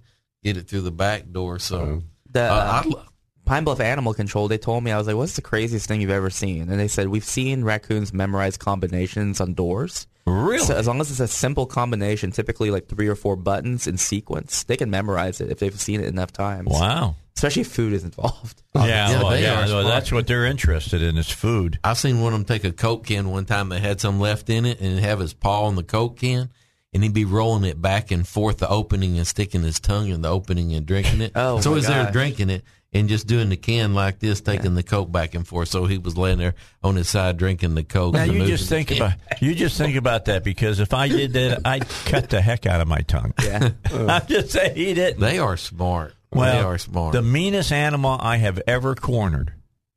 get 0.42 0.56
it 0.56 0.68
through 0.68 0.82
the 0.82 0.92
back 0.92 1.30
door. 1.30 1.58
So 1.58 2.02
The 2.30 2.42
uh, 2.42 2.54
uh, 2.54 2.82
I 2.84 3.04
Pine 3.48 3.64
Bluff 3.64 3.80
Animal 3.80 4.12
Control, 4.12 4.46
they 4.46 4.58
told 4.58 4.84
me, 4.84 4.92
I 4.92 4.98
was 4.98 5.06
like, 5.06 5.16
what's 5.16 5.34
the 5.34 5.42
craziest 5.42 5.88
thing 5.88 6.02
you've 6.02 6.10
ever 6.10 6.28
seen? 6.28 6.68
And 6.68 6.78
they 6.78 6.86
said, 6.86 7.08
we've 7.08 7.24
seen 7.24 7.64
raccoons 7.64 8.12
memorize 8.12 8.58
combinations 8.58 9.40
on 9.40 9.54
doors. 9.54 10.06
Really? 10.26 10.58
So 10.58 10.76
as 10.76 10.86
long 10.86 11.00
as 11.00 11.10
it's 11.10 11.20
a 11.20 11.26
simple 11.26 11.64
combination, 11.64 12.30
typically 12.30 12.70
like 12.70 12.88
three 12.88 13.08
or 13.08 13.14
four 13.14 13.36
buttons 13.36 13.86
in 13.86 13.96
sequence, 13.96 14.64
they 14.64 14.76
can 14.76 14.90
memorize 14.90 15.40
it 15.40 15.50
if 15.50 15.60
they've 15.60 15.80
seen 15.80 16.02
it 16.02 16.08
enough 16.08 16.30
times. 16.30 16.68
Wow. 16.70 17.16
Especially 17.38 17.62
if 17.62 17.68
food 17.68 17.92
is 17.92 18.02
involved. 18.02 18.62
Yeah, 18.74 19.10
Yeah, 19.10 19.22
well, 19.22 19.30
they 19.30 19.42
yeah, 19.42 19.64
are 19.64 19.74
well, 19.74 19.84
that's 19.84 20.12
what 20.12 20.26
they're 20.28 20.46
interested 20.46 21.02
in 21.02 21.16
is 21.16 21.28
food. 21.28 21.80
I've 21.82 21.98
seen 21.98 22.20
one 22.20 22.32
of 22.32 22.38
them 22.38 22.44
take 22.44 22.64
a 22.64 22.72
Coke 22.72 23.06
can 23.06 23.28
one 23.30 23.44
time 23.44 23.70
that 23.70 23.80
had 23.80 24.00
some 24.00 24.20
left 24.20 24.50
in 24.50 24.64
it 24.64 24.80
and 24.80 25.00
have 25.00 25.18
his 25.18 25.34
paw 25.34 25.64
on 25.64 25.74
the 25.74 25.82
Coke 25.82 26.18
can. 26.18 26.50
And 26.92 27.02
he'd 27.02 27.12
be 27.12 27.24
rolling 27.24 27.64
it 27.64 27.82
back 27.82 28.10
and 28.12 28.26
forth, 28.26 28.58
the 28.58 28.68
opening 28.68 29.18
and 29.18 29.26
sticking 29.26 29.62
his 29.62 29.80
tongue 29.80 30.08
in 30.08 30.22
the 30.22 30.28
opening 30.28 30.72
and 30.74 30.86
drinking 30.86 31.20
it. 31.20 31.32
Oh, 31.36 31.60
so 31.60 31.70
my 31.70 31.76
he's 31.76 31.86
there 31.86 32.10
drinking 32.10 32.50
it 32.50 32.64
and 32.92 33.08
just 33.08 33.26
doing 33.26 33.48
the 33.48 33.56
can 33.56 33.94
like 33.94 34.20
this, 34.20 34.40
taking 34.40 34.74
the 34.74 34.82
Coke 34.82 35.10
back 35.10 35.34
and 35.34 35.46
forth. 35.46 35.68
So 35.68 35.86
he 35.86 35.98
was 35.98 36.16
laying 36.16 36.38
there 36.38 36.54
on 36.82 36.96
his 36.96 37.08
side 37.08 37.36
drinking 37.36 37.74
the 37.74 37.84
Coke. 37.84 38.14
Now 38.14 38.24
you 38.24 38.46
just 38.46 38.68
think 38.68 38.90
about 38.90 39.14
you 39.40 39.54
just 39.54 39.76
think 39.76 39.96
about 39.96 40.26
that 40.26 40.44
because 40.44 40.80
if 40.80 40.94
I 40.94 41.08
did 41.08 41.32
that, 41.34 41.62
I'd 41.64 41.88
cut 42.06 42.30
the 42.30 42.40
heck 42.40 42.64
out 42.66 42.80
of 42.80 42.88
my 42.88 43.00
tongue. 43.00 43.34
Yeah. 43.42 43.70
I'm 43.92 44.26
just 44.26 44.50
saying 44.50 44.76
he 44.76 44.94
didn't. 44.94 45.20
They 45.20 45.38
are 45.38 45.56
smart. 45.56 46.14
They 46.32 46.38
Well, 46.38 46.66
are 46.68 46.78
smart. 46.78 47.12
The 47.12 47.22
meanest 47.22 47.72
animal 47.72 48.16
I 48.20 48.36
have 48.36 48.60
ever 48.66 48.94
cornered 48.94 49.52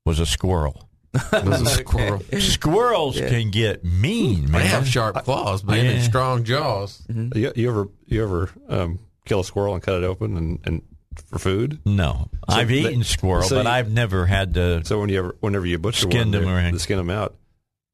was 0.06 0.20
a 0.20 0.26
squirrel. 0.26 0.88
It 1.14 1.44
was 1.46 1.62
a 1.62 1.66
squirrel. 1.66 2.22
Squirrels 2.40 3.18
can 3.20 3.52
get 3.52 3.84
mean, 3.84 4.50
man. 4.50 4.62
They 4.62 4.68
have 4.68 4.88
sharp 4.88 5.24
claws, 5.26 5.64
man, 5.64 5.84
Yeah. 5.86 5.92
and 5.92 6.04
strong 6.04 6.44
jaws. 6.46 7.04
you, 7.10 7.52
you 7.56 7.70
ever 7.70 7.88
you 8.06 8.24
ever 8.24 8.50
um, 8.70 9.00
kill 9.26 9.42
a 9.42 9.44
squirrel 9.44 9.74
and 9.74 9.84
cut 9.84 9.96
it 10.02 10.06
open 10.06 10.38
and, 10.38 10.60
and 10.64 10.82
for 11.28 11.38
food? 11.38 11.80
No, 11.86 12.30
I've 12.48 12.70
they- 12.70 12.76
eaten 12.80 13.04
squirrel, 13.04 13.44
so 13.44 13.58
but 13.58 13.66
you- 13.66 13.72
I've 13.72 13.92
never 13.92 14.26
had 14.26 14.54
to. 14.54 14.86
So 14.86 15.02
when 15.02 15.10
you 15.10 15.20
ever, 15.20 15.36
whenever 15.42 15.66
you 15.66 15.78
butcher 15.80 16.10
Skin 16.10 16.32
one, 16.32 16.32
them 16.32 16.48
or- 16.48 16.72
they 16.72 16.78
skin 16.78 16.98
them 16.98 17.10
out, 17.10 17.36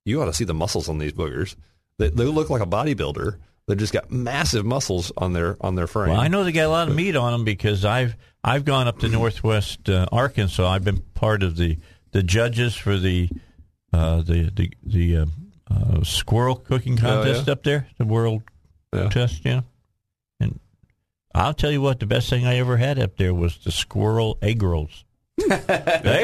you 0.05 0.21
ought 0.21 0.25
to 0.25 0.33
see 0.33 0.45
the 0.45 0.53
muscles 0.53 0.87
on 0.87 0.99
these 0.99 1.13
boogers. 1.13 1.55
They, 1.97 2.09
they 2.09 2.25
look 2.25 2.51
like 2.51 2.61
a 2.61 2.67
bodybuilder. 2.67 3.37
They've 3.67 3.77
just 3.77 3.93
got 3.93 4.11
massive 4.11 4.63
muscles 4.63 5.11
on 5.17 5.33
their 5.33 5.57
on 5.59 5.73
their 5.73 5.87
frame. 5.87 6.11
Well, 6.11 6.19
I 6.21 6.27
know 6.27 6.43
they 6.43 6.51
got 6.51 6.65
a 6.67 6.69
lot 6.69 6.87
of 6.87 6.95
meat 6.95 7.15
on 7.15 7.31
them 7.31 7.43
because 7.45 7.83
I've 7.83 8.15
I've 8.43 8.65
gone 8.65 8.87
up 8.87 8.99
to 8.99 9.09
Northwest 9.09 9.89
uh, 9.89 10.05
Arkansas. 10.11 10.67
I've 10.67 10.83
been 10.83 11.01
part 11.13 11.43
of 11.43 11.57
the, 11.57 11.77
the 12.11 12.23
judges 12.23 12.75
for 12.75 12.97
the 12.97 13.29
uh, 13.93 14.17
the 14.21 14.51
the 14.53 14.71
the 14.83 15.17
uh, 15.17 15.25
uh, 15.69 16.03
squirrel 16.03 16.55
cooking 16.55 16.93
Oh, 16.99 17.01
contest 17.01 17.47
yeah? 17.47 17.53
up 17.53 17.63
there, 17.63 17.87
the 17.97 18.05
world 18.05 18.43
contest, 18.93 19.03
Yeah. 19.03 19.09
test, 19.09 19.45
you 19.45 19.51
know. 19.51 19.63
And 20.39 20.59
I'll 21.35 21.53
tell 21.53 21.71
you 21.71 21.81
what, 21.81 21.99
the 21.99 22.05
best 22.05 22.29
thing 22.29 22.45
I 22.45 22.57
ever 22.57 22.77
had 22.77 22.99
up 22.99 23.17
there 23.17 23.33
was 23.33 23.57
the 23.59 23.71
squirrel 23.71 24.37
egg 24.41 24.61
rolls. 24.63 25.03
they 25.37 25.45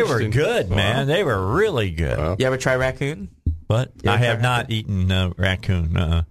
were 0.03 0.21
Interesting. 0.21 0.31
good, 0.31 0.69
man. 0.69 0.97
Wow. 1.07 1.13
They 1.13 1.23
were 1.23 1.53
really 1.55 1.91
good. 1.91 2.17
Wow. 2.17 2.35
You 2.39 2.45
ever 2.47 2.57
try 2.57 2.75
raccoon? 2.75 3.29
But 3.67 3.91
I 4.07 4.17
have 4.17 4.39
try 4.39 4.41
not 4.43 4.71
eaten 4.71 5.11
uh, 5.11 5.31
raccoon. 5.37 5.95
Uh, 5.97 6.23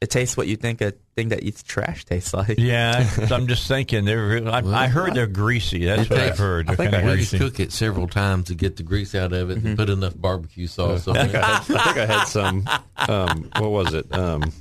It 0.00 0.10
tastes 0.10 0.36
what 0.36 0.46
you 0.46 0.56
think 0.56 0.80
a 0.80 0.94
thing 1.18 1.28
that 1.30 1.42
eats 1.42 1.62
trash 1.64 2.04
tastes 2.04 2.32
like. 2.32 2.58
yeah, 2.58 3.08
I'm 3.30 3.48
just 3.48 3.66
thinking 3.66 4.04
they're. 4.04 4.26
re- 4.28 4.46
I, 4.46 4.84
I 4.84 4.86
heard 4.86 5.14
they're 5.14 5.26
greasy. 5.26 5.84
That's 5.86 6.02
It 6.02 6.10
what 6.10 6.16
takes- 6.18 6.30
I've 6.32 6.38
heard. 6.38 6.66
I 6.70 6.74
They're 6.74 6.76
think 6.76 6.92
kind 6.92 7.06
I 7.06 7.10
of 7.10 7.14
We 7.16 7.20
just 7.20 7.30
greasy. 7.32 7.44
cook 7.50 7.60
it 7.60 7.72
several 7.72 8.06
times 8.06 8.46
to 8.48 8.54
get 8.54 8.76
the 8.76 8.82
grease 8.84 9.14
out 9.14 9.32
of 9.32 9.50
it 9.50 9.58
and 9.58 9.76
put 9.76 9.90
enough 9.90 10.14
barbecue 10.16 10.66
sauce 10.68 11.08
on 11.08 11.16
I 11.16 11.22
it. 11.22 11.30
think 11.30 11.34
I 11.44 11.46
had, 11.46 11.76
I 11.76 11.84
think 11.84 11.96
I 11.98 12.06
had 12.06 12.24
some. 12.24 12.68
Um, 13.08 13.50
what 13.58 13.70
was 13.70 13.94
it? 13.94 14.12
Um, 14.14 14.52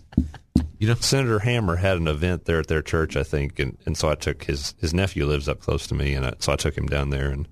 You 0.79 0.87
know, 0.87 0.95
Senator 0.95 1.39
Hammer 1.39 1.75
had 1.75 1.97
an 1.97 2.07
event 2.07 2.45
there 2.45 2.59
at 2.59 2.67
their 2.67 2.81
church, 2.81 3.15
I 3.15 3.23
think, 3.23 3.59
and, 3.59 3.77
and 3.85 3.95
so 3.97 4.09
I 4.09 4.15
took 4.15 4.43
his 4.43 4.73
his 4.79 4.93
nephew 4.93 5.25
lives 5.25 5.47
up 5.47 5.59
close 5.59 5.85
to 5.87 5.95
me, 5.95 6.13
and 6.15 6.25
I, 6.25 6.33
so 6.39 6.51
I 6.53 6.55
took 6.55 6.75
him 6.77 6.87
down 6.87 7.09
there, 7.11 7.29
and 7.29 7.47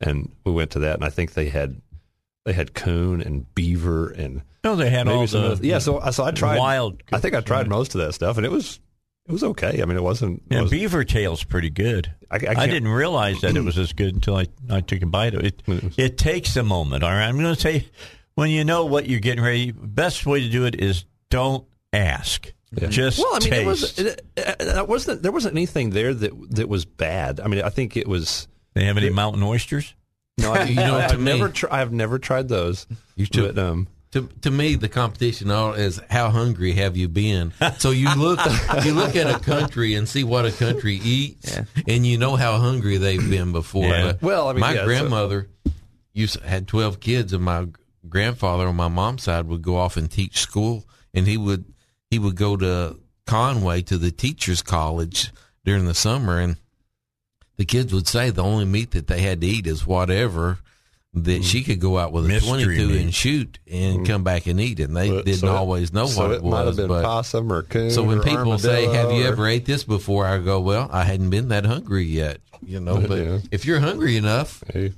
and 0.00 0.30
we 0.44 0.52
went 0.52 0.70
to 0.72 0.78
that, 0.80 0.94
and 0.96 1.04
I 1.04 1.10
think 1.10 1.34
they 1.34 1.48
had 1.48 1.80
they 2.44 2.52
had 2.52 2.74
coon 2.74 3.20
and 3.20 3.52
beaver 3.54 4.10
and 4.10 4.42
No, 4.64 4.76
they 4.76 4.90
had 4.90 5.08
all 5.08 5.16
maybe 5.18 5.26
some 5.28 5.42
the 5.42 5.50
of 5.52 5.60
the, 5.60 5.68
yeah. 5.68 5.78
So 5.78 6.00
so 6.10 6.24
I 6.24 6.30
tried 6.30 6.58
wild. 6.58 7.02
I 7.12 7.18
think 7.18 7.34
I 7.34 7.40
tried 7.40 7.68
most 7.68 7.94
of 7.94 8.00
that 8.00 8.12
stuff, 8.14 8.36
and 8.36 8.46
it 8.46 8.50
was 8.52 8.80
it 9.28 9.32
was 9.32 9.44
okay. 9.44 9.80
I 9.82 9.84
mean, 9.84 9.96
it 9.96 10.02
wasn't. 10.02 10.42
it 10.50 10.54
Yeah, 10.54 10.62
was- 10.62 10.70
beaver 10.70 11.04
tail's 11.04 11.44
pretty 11.44 11.70
good. 11.70 12.12
I, 12.30 12.36
I, 12.36 12.54
I, 12.62 12.66
didn't 12.66 12.88
realize 12.88 13.40
that 13.40 13.56
it 13.56 13.64
was 13.64 13.76
as 13.76 13.92
good 13.92 14.14
until 14.14 14.36
I, 14.36 14.46
I 14.70 14.80
took 14.80 15.02
a 15.02 15.06
bite 15.06 15.34
of 15.34 15.44
it. 15.44 15.62
It 15.66 15.98
It 15.98 16.18
takes 16.18 16.56
a 16.56 16.62
moment. 16.62 17.02
All 17.04 17.10
right, 17.10 17.26
I'm 17.26 17.38
going 17.38 17.54
to 17.54 17.60
say 17.60 17.86
when 18.34 18.50
you 18.50 18.64
know 18.64 18.84
what 18.86 19.08
you're 19.08 19.20
getting 19.20 19.42
ready, 19.44 19.72
best 19.72 20.26
way 20.26 20.40
to 20.40 20.48
do 20.48 20.64
it 20.64 20.80
is 20.80 21.04
don't 21.28 21.64
ask. 21.92 22.52
Just 22.88 23.18
Well, 23.18 23.34
I 23.34 23.38
mean, 23.40 23.50
taste. 23.50 23.62
it 23.62 23.66
was 23.66 23.98
it, 23.98 24.26
it, 24.36 24.56
it 24.60 24.88
wasn't 24.88 25.22
there 25.22 25.32
wasn't 25.32 25.54
anything 25.56 25.90
there 25.90 26.14
that 26.14 26.50
that 26.56 26.68
was 26.68 26.84
bad. 26.84 27.40
I 27.40 27.48
mean, 27.48 27.62
I 27.62 27.68
think 27.68 27.96
it 27.96 28.06
was. 28.06 28.46
they 28.74 28.84
have 28.84 28.96
any 28.96 29.10
mountain 29.10 29.42
oysters? 29.42 29.94
No, 30.40 30.52
I, 30.52 30.64
You 30.68 30.74
know, 30.76 30.96
I've 30.96 31.18
me- 31.18 31.32
never 31.36 31.48
tr- 31.50 31.66
I've 31.70 31.92
never 31.92 32.18
tried 32.18 32.48
those. 32.48 32.86
You 33.16 33.24
should- 33.26 33.54
But, 33.54 33.58
um, 33.62 33.88
to 34.12 34.28
to 34.42 34.50
me, 34.50 34.74
the 34.74 34.88
competition 34.88 35.52
all 35.52 35.72
is 35.74 36.00
how 36.10 36.30
hungry 36.30 36.72
have 36.72 36.96
you 36.96 37.08
been. 37.08 37.52
So 37.78 37.90
you 37.92 38.12
look 38.16 38.40
you 38.84 38.92
look 38.92 39.14
at 39.14 39.28
a 39.32 39.38
country 39.38 39.94
and 39.94 40.08
see 40.08 40.24
what 40.24 40.44
a 40.46 40.50
country 40.50 40.96
eats, 40.96 41.56
and 41.86 42.04
you 42.04 42.18
know 42.18 42.34
how 42.34 42.58
hungry 42.58 42.96
they've 42.96 43.30
been 43.30 43.52
before. 43.52 43.84
Yeah. 43.84 44.14
Well, 44.20 44.48
I 44.48 44.52
mean, 44.54 44.60
my 44.62 44.72
yeah, 44.74 44.80
so- 44.80 44.86
grandmother 44.86 45.48
used 46.12 46.40
had 46.42 46.66
twelve 46.66 46.98
kids, 46.98 47.32
and 47.32 47.44
my 47.44 47.66
grandfather 48.08 48.66
on 48.66 48.74
my 48.74 48.88
mom's 48.88 49.22
side 49.22 49.46
would 49.46 49.62
go 49.62 49.76
off 49.76 49.96
and 49.96 50.10
teach 50.10 50.38
school, 50.38 50.84
and 51.14 51.28
he 51.28 51.36
would 51.36 51.64
he 52.10 52.18
would 52.18 52.34
go 52.34 52.56
to 52.56 52.98
Conway 53.26 53.82
to 53.82 53.96
the 53.96 54.10
teachers' 54.10 54.60
college 54.62 55.30
during 55.64 55.84
the 55.84 55.94
summer, 55.94 56.38
and 56.40 56.56
the 57.60 57.66
kids 57.66 57.92
would 57.92 58.08
say 58.08 58.30
the 58.30 58.42
only 58.42 58.64
meat 58.64 58.92
that 58.92 59.06
they 59.06 59.20
had 59.20 59.42
to 59.42 59.46
eat 59.46 59.66
is 59.66 59.86
whatever 59.86 60.60
that 61.12 61.44
she 61.44 61.58
mm-hmm. 61.58 61.72
could 61.72 61.78
go 61.78 61.98
out 61.98 62.10
with 62.10 62.24
a 62.24 62.28
Mystery 62.28 62.48
22 62.76 62.88
meat. 62.88 63.00
and 63.02 63.14
shoot 63.14 63.58
and 63.70 63.96
mm-hmm. 63.96 64.04
come 64.06 64.24
back 64.24 64.46
and 64.46 64.58
eat 64.58 64.80
it. 64.80 64.84
And 64.84 64.96
they 64.96 65.10
But- 65.10 65.26
didn't 65.26 65.40
so 65.40 65.54
always 65.54 65.92
know 65.92 66.06
so 66.06 66.22
what 66.22 66.30
it 66.30 66.36
it 66.36 66.44
might 66.44 66.56
have 66.60 66.66
was. 66.68 66.76
been 66.78 66.88
but 66.88 67.04
possum 67.04 67.52
or 67.52 67.62
coon. 67.62 67.90
so 67.90 68.02
when 68.02 68.22
people 68.22 68.56
say, 68.58 68.86
"Have 68.86 69.12
you 69.12 69.24
ever 69.26 69.46
ate 69.46 69.66
this 69.66 69.84
before?" 69.84 70.24
I 70.24 70.38
go, 70.38 70.58
"Well, 70.60 70.88
I 70.90 71.04
hadn't 71.04 71.28
been 71.28 71.48
that 71.48 71.66
hungry 71.66 72.04
yet." 72.04 72.38
You 72.64 72.80
know, 72.80 72.98
but 73.06 73.18
Yeah. 73.18 73.38
if 73.50 73.66
you're 73.66 73.80
hungry 73.80 74.16
enough, 74.16 74.64
Hey, 74.72 74.94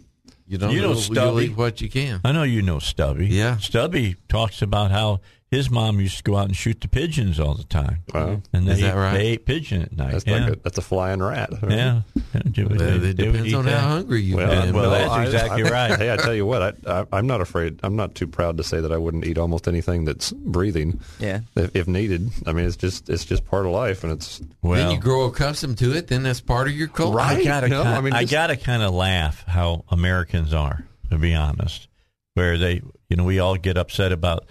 you 0.47 0.59
know, 0.59 0.71
You 0.71 0.83
know 0.83 0.89
you'll 0.93 1.01
Stubby. 1.01 1.47
eat 1.47 1.57
what 1.57 1.81
you 1.81 1.91
can. 1.91 2.21
I 2.25 2.31
know 2.31 2.45
you 2.45 2.63
know 2.63 2.79
Stubby. 2.79 3.27
Yeah. 3.27 3.57
Stubby 3.57 4.15
talks 4.29 4.63
about 4.63 4.93
how 4.93 5.19
his 5.53 5.69
mom 5.71 6.01
used 6.01 6.17
to 6.17 6.23
go 6.23 6.35
out 6.37 6.47
and 6.47 6.57
shoot 6.57 6.81
the 6.81 6.89
pigeons 6.89 7.39
all 7.39 7.53
the 7.55 7.65
time. 7.65 7.99
Wow. 8.15 8.41
And 8.55 8.67
they, 8.67 8.73
Is 8.73 8.81
that 8.81 8.95
right? 8.97 9.13
they 9.13 9.27
ate 9.29 9.45
pigeon 9.45 9.83
at 9.83 9.93
night. 9.95 10.13
That's 10.13 10.27
yeah. 10.27 10.45
like 10.47 10.53
a, 10.55 10.57
that's 10.63 10.79
a 10.79 10.83
flying 10.83 11.23
rat. 11.23 11.51
right? 11.63 11.71
yeah. 11.71 12.01
They 12.33 12.41
they- 12.51 12.65
it 12.65 12.99
they 13.01 13.13
depends 13.13 13.47
eat 13.49 13.55
on 13.55 13.67
that. 13.67 13.79
how 13.79 13.89
hungry 13.91 14.23
you've 14.23 14.39
Well, 14.39 14.65
been. 14.65 14.75
well, 14.75 14.91
but- 14.91 14.99
that's 14.99 15.11
I- 15.13 15.25
exactly 15.27 15.65
I- 15.65 15.71
right. 15.71 15.99
Hey, 15.99 16.11
I 16.11 16.17
tell 16.17 16.35
you 16.35 16.47
what, 16.47 16.63
I, 16.63 16.73
I, 17.01 17.05
I'm 17.13 17.27
not 17.27 17.43
afraid. 17.43 17.81
I'm 17.83 17.95
not 17.97 18.15
too 18.15 18.27
proud 18.27 18.57
to 18.57 18.65
say 18.65 18.81
that 18.81 18.91
I 18.91 18.97
wouldn't 18.97 19.27
eat 19.27 19.37
almost 19.37 19.69
anything 19.69 20.07
that's 20.07 20.33
breathing, 20.33 21.01
Yeah. 21.21 21.41
if, 21.55 21.77
if 21.77 21.87
needed. 21.87 22.31
I 22.47 22.53
mean, 22.55 22.65
it's 22.65 22.77
just 22.77 23.11
it's 23.11 23.27
just 23.27 23.45
part 23.45 23.67
of 23.67 23.73
life, 23.73 24.03
and 24.05 24.13
it's 24.15 24.41
Well, 24.63 24.77
then 24.81 24.91
you 24.91 24.99
grow 24.99 25.27
accustomed 25.27 25.77
to 25.79 25.93
it. 25.95 26.07
Then 26.07 26.23
that's 26.23 26.41
part 26.41 26.67
of 26.67 26.73
your 26.75 26.89
culture. 26.89 27.21
I 27.21 27.45
gotta, 27.45 27.69
No, 27.69 27.83
kind, 27.83 27.95
I 27.97 28.01
mean, 28.01 28.13
I 28.15 28.25
gotta 28.25 28.57
kind 28.57 28.83
of 28.83 28.95
laugh 28.95 29.45
how 29.47 29.85
Americans 29.91 30.55
are, 30.55 30.87
to 31.11 31.19
be 31.19 31.35
honest. 31.35 31.89
Where 32.35 32.57
they, 32.57 32.81
you 33.11 33.17
know, 33.17 33.25
we 33.25 33.41
all 33.41 33.57
get 33.57 33.77
upset 33.77 34.11
about 34.11 34.47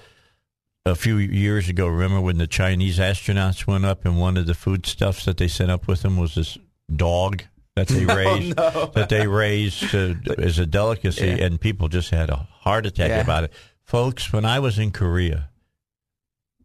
a 0.85 0.95
few 0.95 1.17
years 1.17 1.69
ago. 1.69 1.87
Remember 1.87 2.21
when 2.21 2.37
the 2.37 2.47
Chinese 2.47 2.97
astronauts 2.99 3.67
went 3.67 3.85
up, 3.85 4.05
and 4.05 4.19
one 4.19 4.37
of 4.37 4.47
the 4.47 4.53
foodstuffs 4.53 5.25
that 5.25 5.37
they 5.37 5.47
sent 5.47 5.71
up 5.71 5.87
with 5.87 6.01
them 6.01 6.17
was 6.17 6.35
this 6.35 6.57
dog 6.95 7.43
that 7.75 7.87
they 7.87 8.05
raised, 8.15 8.55
that 8.57 9.07
they 9.09 9.27
raised 9.27 9.83
uh, 9.95 10.13
to, 10.25 10.35
as 10.39 10.59
a 10.59 10.65
delicacy, 10.65 11.25
Yeah. 11.27 11.45
and 11.45 11.61
people 11.61 11.87
just 11.87 12.09
had 12.09 12.29
a 12.29 12.35
heart 12.35 12.85
attack 12.85 13.09
Yeah. 13.09 13.21
about 13.21 13.43
it. 13.45 13.53
Folks, 13.83 14.31
when 14.33 14.45
I 14.45 14.59
was 14.59 14.79
in 14.79 14.91
Korea, 14.91 15.49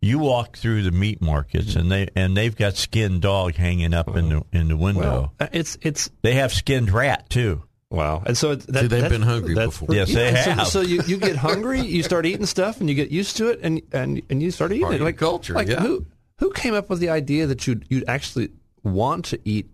you 0.00 0.18
walk 0.18 0.56
through 0.56 0.82
the 0.82 0.90
meat 0.92 1.20
markets, 1.20 1.74
and 1.74 1.90
they 1.90 2.08
and 2.14 2.36
they've 2.36 2.54
got 2.54 2.76
skinned 2.76 3.22
dog 3.22 3.54
hanging 3.54 3.94
up 3.94 4.16
in 4.16 4.28
the 4.28 4.42
in 4.52 4.68
the 4.68 4.76
window. 4.76 5.00
well, 5.00 5.34
uh, 5.40 5.48
it's 5.52 5.76
it's 5.82 6.10
They 6.22 6.34
have 6.34 6.52
skinned 6.52 6.90
rat 6.90 7.28
too. 7.30 7.62
Wow. 7.90 8.22
And 8.26 8.36
so 8.36 8.54
that, 8.54 8.80
See, 8.82 8.86
they've 8.88 9.08
been 9.10 9.22
hungry 9.22 9.54
before. 9.54 9.88
Yes, 9.94 10.12
they 10.12 10.28
and 10.28 10.36
so- 10.38 10.50
have. 10.52 10.66
So, 10.68 10.80
you, 10.80 11.02
you 11.06 11.16
get 11.18 11.36
hungry, 11.36 11.80
you 11.80 12.02
start 12.02 12.26
eating 12.26 12.46
stuff, 12.46 12.80
and 12.80 12.88
you 12.88 12.94
get 12.94 13.10
used 13.10 13.36
to 13.38 13.48
it, 13.48 13.60
and 13.62 13.80
and 13.92 14.22
and 14.30 14.42
you 14.42 14.50
start 14.50 14.72
eating 14.72 14.82
Part 14.84 14.94
it. 14.96 15.02
Like 15.02 15.16
culture, 15.18 15.54
Like 15.54 15.68
yeah. 15.68 15.80
who 15.80 16.06
who 16.38 16.50
came 16.52 16.74
up 16.74 16.88
with 16.90 16.98
the 17.00 17.08
idea 17.10 17.46
that 17.46 17.66
you'd 17.66 17.84
you'd 17.88 18.08
actually 18.08 18.50
want 18.82 19.24
to 19.26 19.38
eat 19.44 19.68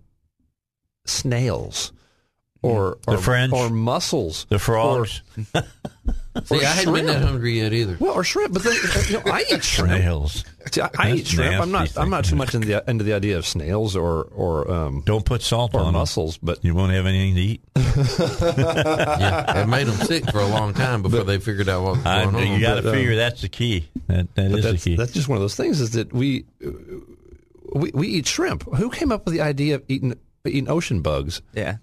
snails 1.06 1.93
or 2.62 2.98
The 3.06 3.14
or, 3.14 3.18
French. 3.18 3.52
or 3.52 3.68
mussels, 3.70 4.47
The 4.48 4.59
frogs, 4.59 5.22
See, 6.44 6.56
I 6.56 6.64
hadn't 6.64 6.94
been 6.94 7.06
that 7.06 7.20
hungry 7.22 7.59
yet 7.59 7.72
either. 7.74 7.96
Well, 8.00 8.14
or 8.14 8.24
shrimp, 8.24 8.54
but 8.54 8.62
then 8.62 8.74
you 9.09 9.12
know, 9.14 9.22
I 9.26 9.44
eat 9.52 9.62
shrimp. 9.64 9.90
snails. 9.92 10.44
See, 10.70 10.80
I, 10.80 10.88
I 10.98 11.12
eat 11.12 11.26
shrimp. 11.26 11.60
I'm 11.60 11.70
not. 11.70 11.80
nasty 11.80 12.00
I'm 12.00 12.09
not 12.09 12.24
too 12.24 12.36
much 12.36 12.54
into 12.54 12.68
the 12.68 12.82
into 12.88 13.04
the 13.04 13.12
idea 13.12 13.36
of 13.36 13.46
snails 13.46 13.96
or 13.96 14.24
or 14.34 14.70
um 14.70 15.02
Don't 15.04 15.24
put 15.26 15.42
salt 15.42 15.74
or 15.74 15.80
on 15.80 15.86
them. 15.86 15.94
mussels, 15.94 16.38
but 16.38 16.64
You 16.64 16.74
won't 16.74 16.92
have 16.92 17.04
anything 17.06 17.34
to 17.34 17.40
eat. 17.42 17.60
yeah, 17.76 19.62
it 19.62 19.68
made 19.68 19.86
them 19.86 19.96
sick 20.06 20.30
for 20.30 20.38
a 20.38 20.46
long 20.46 20.72
time 20.74 21.02
before 21.02 21.24
they 21.24 21.38
figured 21.38 21.68
out 21.68 21.82
what 21.82 21.96
was 21.98 22.06
I, 22.06 22.24
going 22.24 22.36
on. 22.36 22.46
you 22.52 22.60
got 22.60 22.76
to 22.76 22.82
but, 22.82 22.88
um, 22.90 22.94
figure 22.94 23.16
that's 23.16 23.42
the 23.42 23.48
key. 23.50 23.88
That 24.06 24.34
that 24.34 24.50
but 24.50 24.59
is 24.60 24.64
the 24.64 24.70
that's 24.72 24.84
key. 24.84 24.96
that's 24.96 25.12
just 25.12 25.28
one 25.28 25.36
of 25.36 25.42
those 25.42 25.56
things. 25.56 25.80
Is 25.80 25.90
that 25.92 26.12
we 26.12 26.46
we 27.74 27.90
we 27.92 28.09
eat 28.09 28.26
shrimp? 28.26 28.62
Who 28.76 28.88
came 28.90 29.12
up 29.12 29.24
with 29.26 29.34
the 29.34 29.40
idea 29.42 29.74
of 29.76 29.82
eating 29.88 30.14
eating 30.46 30.68
ocean 30.70 31.02
bugs? 31.02 31.42
Yeah. 31.52 31.76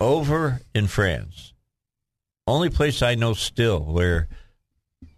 Over 0.00 0.60
in 0.74 0.88
France, 0.88 1.51
only 2.46 2.70
place 2.70 3.02
I 3.02 3.14
know 3.14 3.34
still 3.34 3.80
where 3.80 4.28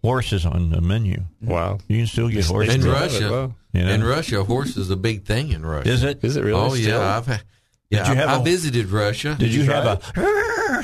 horse 0.03 0.31
is 0.33 0.45
on 0.45 0.69
the 0.69 0.81
menu. 0.81 1.23
Wow, 1.41 1.79
You 1.87 1.97
can 1.97 2.07
still 2.07 2.29
get 2.29 2.45
horse. 2.45 2.73
in 2.73 2.81
still 2.81 2.93
meat. 2.93 2.99
have 2.99 3.11
it, 3.11 3.13
Russia, 3.21 3.31
wow. 3.31 3.55
You 3.73 3.85
know? 3.85 3.91
in 3.91 4.03
Russia, 4.03 4.43
horse 4.43 4.77
is 4.77 4.89
a 4.89 4.95
big 4.95 5.25
thing 5.25 5.51
in 5.51 5.65
Russia. 5.65 5.89
Is 5.89 6.03
it? 6.03 6.23
is 6.23 6.35
it 6.37 6.43
really? 6.43 6.59
Oh 6.59 6.69
still? 6.75 6.99
yeah, 6.99 7.17
I've 7.17 7.25
had, 7.27 7.43
yeah. 7.89 7.99
Did 7.99 8.07
you 8.07 8.13
I- 8.13 8.15
have 8.27 8.29
I 8.29 8.41
a- 8.41 8.43
visited 8.43 8.85
Russia. 8.87 9.35
Did 9.39 9.53
you 9.53 9.63
you 9.63 9.71
have 9.71 9.85
a? 9.85 9.99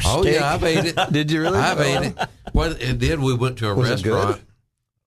Oh 0.05 0.23
yeah, 0.25 0.53
I've 0.53 0.63
ate 0.63 0.85
it. 0.85 0.97
Did 1.11 1.31
you 1.31 1.41
really? 1.41 1.57
I've 1.57 1.79
ate 1.79 2.07
it. 2.11 2.17
What 2.53 2.81
it 2.81 2.99
did? 2.99 3.19
We 3.19 3.33
went 3.35 3.57
to 3.59 3.69
a 3.69 3.75
Was 3.75 3.89
restaurant. 3.89 4.41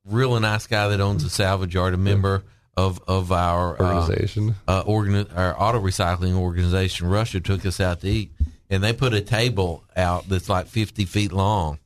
Really 0.05 0.41
nice 0.41 0.67
guy 0.67 0.89
that 0.89 1.01
owns 1.01 1.25
a 1.25 1.31
salvage 1.31 1.75
yard, 1.75 1.95
a 1.95 1.97
member 1.97 2.45
of 2.77 3.01
of 3.07 3.33
our 3.33 3.81
uh, 3.81 3.95
organization. 4.03 4.55
uh, 4.69 4.83
organi- 4.85 5.35
our 5.37 5.55
auto 5.61 5.81
recycling 5.81 6.35
organization, 6.37 7.09
Russia, 7.09 7.41
took 7.41 7.65
us 7.67 7.81
out 7.81 8.01
to 8.03 8.09
eat, 8.09 8.33
and 8.75 8.85
they 8.85 8.93
put 8.93 9.15
a 9.15 9.21
table 9.21 9.85
out 9.97 10.29
that's 10.29 10.49
like 10.49 10.67
fifty 10.67 11.05
feet 11.05 11.33
long, 11.33 11.79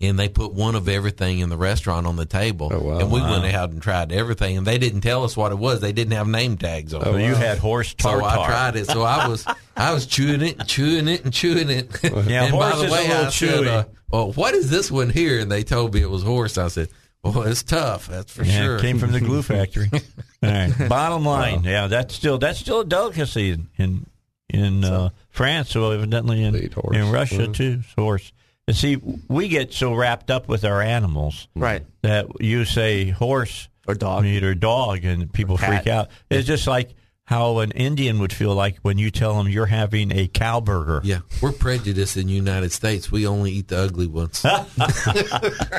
and 0.00 0.18
they 0.18 0.28
put 0.28 0.52
one 0.52 0.74
of 0.74 0.88
everything 0.88 1.38
in 1.40 1.48
the 1.50 1.56
restaurant 1.56 2.06
on 2.06 2.16
the 2.16 2.24
table, 2.26 2.70
Oh, 2.72 2.78
wow. 2.80 2.98
and 2.98 3.10
we 3.10 3.20
Wow. 3.20 3.40
went 3.40 3.54
out 3.54 3.70
and 3.70 3.80
tried 3.82 4.12
everything, 4.12 4.56
and 4.58 4.66
they 4.66 4.78
didn't 4.78 5.02
tell 5.02 5.24
us 5.24 5.36
what 5.36 5.52
it 5.52 5.58
was. 5.58 5.80
They 5.80 5.92
didn't 5.92 6.14
have 6.14 6.26
name 6.28 6.56
tags 6.56 6.94
on 6.94 7.02
So 7.04 7.14
it. 7.16 7.26
you 7.26 7.34
had 7.34 7.58
horse 7.58 7.90
So 7.98 8.08
tartar. 8.20 8.24
I 8.26 8.46
tried 8.46 8.76
it. 8.76 8.86
So 8.86 9.02
I 9.02 9.28
was 9.28 9.44
I 9.76 9.92
was 9.92 10.06
chewing 10.06 10.42
it, 10.42 10.58
and 10.58 10.68
chewing 10.68 11.08
it, 11.08 11.24
and 11.24 11.32
chewing 11.32 11.70
it. 11.70 11.90
Yeah, 12.02 12.44
and 12.44 12.52
by 12.58 12.76
the 12.76 12.84
is 12.84 12.90
a 12.90 12.94
way, 12.94 13.08
little 13.08 13.26
I 13.26 13.30
said, 13.30 13.66
uh, 13.66 13.84
"Well, 14.10 14.32
what 14.32 14.54
is 14.54 14.70
this 14.70 14.90
one 14.90 15.10
here?" 15.10 15.38
And 15.38 15.50
they 15.52 15.62
told 15.62 15.94
me 15.94 16.00
it 16.02 16.10
was 16.10 16.22
horse. 16.24 16.58
I 16.58 16.68
said, 16.68 16.88
"Well, 17.22 17.42
it's 17.42 17.62
tough. 17.62 18.08
That's 18.08 18.32
for 18.32 18.42
Yeah, 18.44 18.62
sure." 18.64 18.76
it 18.76 18.80
came 18.82 18.98
from 18.98 19.12
the 19.12 19.20
glue 19.20 19.42
factory. 19.42 19.88
All 20.42 20.50
right. 20.50 20.72
Bottom 20.88 21.24
line, 21.24 21.62
yeah, 21.64 21.86
that's 21.88 22.14
still 22.14 22.38
that's 22.38 22.58
still 22.60 22.80
a 22.80 22.84
delicacy 22.84 23.50
in 23.50 23.68
in, 23.76 24.06
in 24.50 24.84
uh, 24.84 25.10
France, 25.38 25.70
so 25.70 25.90
evidently 25.90 26.42
in 26.44 26.52
They 26.52 26.64
eat 26.64 26.74
horse. 26.74 26.96
in 26.96 27.10
Russia 27.10 27.44
Yeah. 27.46 27.52
too. 27.52 27.78
it's 27.82 27.94
Horse. 27.96 28.32
And 28.66 28.76
see, 28.76 28.96
we 29.28 29.48
get 29.48 29.72
so 29.72 29.94
wrapped 29.94 30.30
up 30.30 30.46
with 30.48 30.64
our 30.64 30.82
animals 30.82 31.48
mm-hmm. 31.50 31.60
Right. 31.62 31.86
that 32.02 32.26
you 32.40 32.66
say 32.66 33.08
horse 33.10 33.68
Or 33.86 33.94
dog. 33.94 34.24
meat 34.24 34.42
or 34.44 34.54
dog, 34.54 35.04
and 35.04 35.32
people 35.32 35.54
Or 35.54 35.58
freak 35.58 35.86
out. 35.86 36.08
It's 36.28 36.46
just 36.46 36.66
like 36.66 36.90
how 37.28 37.58
an 37.58 37.70
Indian 37.72 38.20
would 38.20 38.32
feel 38.32 38.54
like 38.54 38.78
when 38.80 38.96
you 38.96 39.10
tell 39.10 39.36
them 39.36 39.48
you're 39.48 39.66
having 39.66 40.10
a 40.12 40.26
cow 40.28 40.62
burger. 40.62 41.02
yeah, 41.04 41.18
we're 41.42 41.52
prejudiced 41.52 42.16
in 42.16 42.26
the 42.26 42.32
United 42.32 42.72
States. 42.72 43.12
We 43.12 43.26
only 43.26 43.50
eat 43.52 43.68
the 43.68 43.76
ugly 43.78 44.06
ones. 44.06 44.42
I'll 44.44 44.64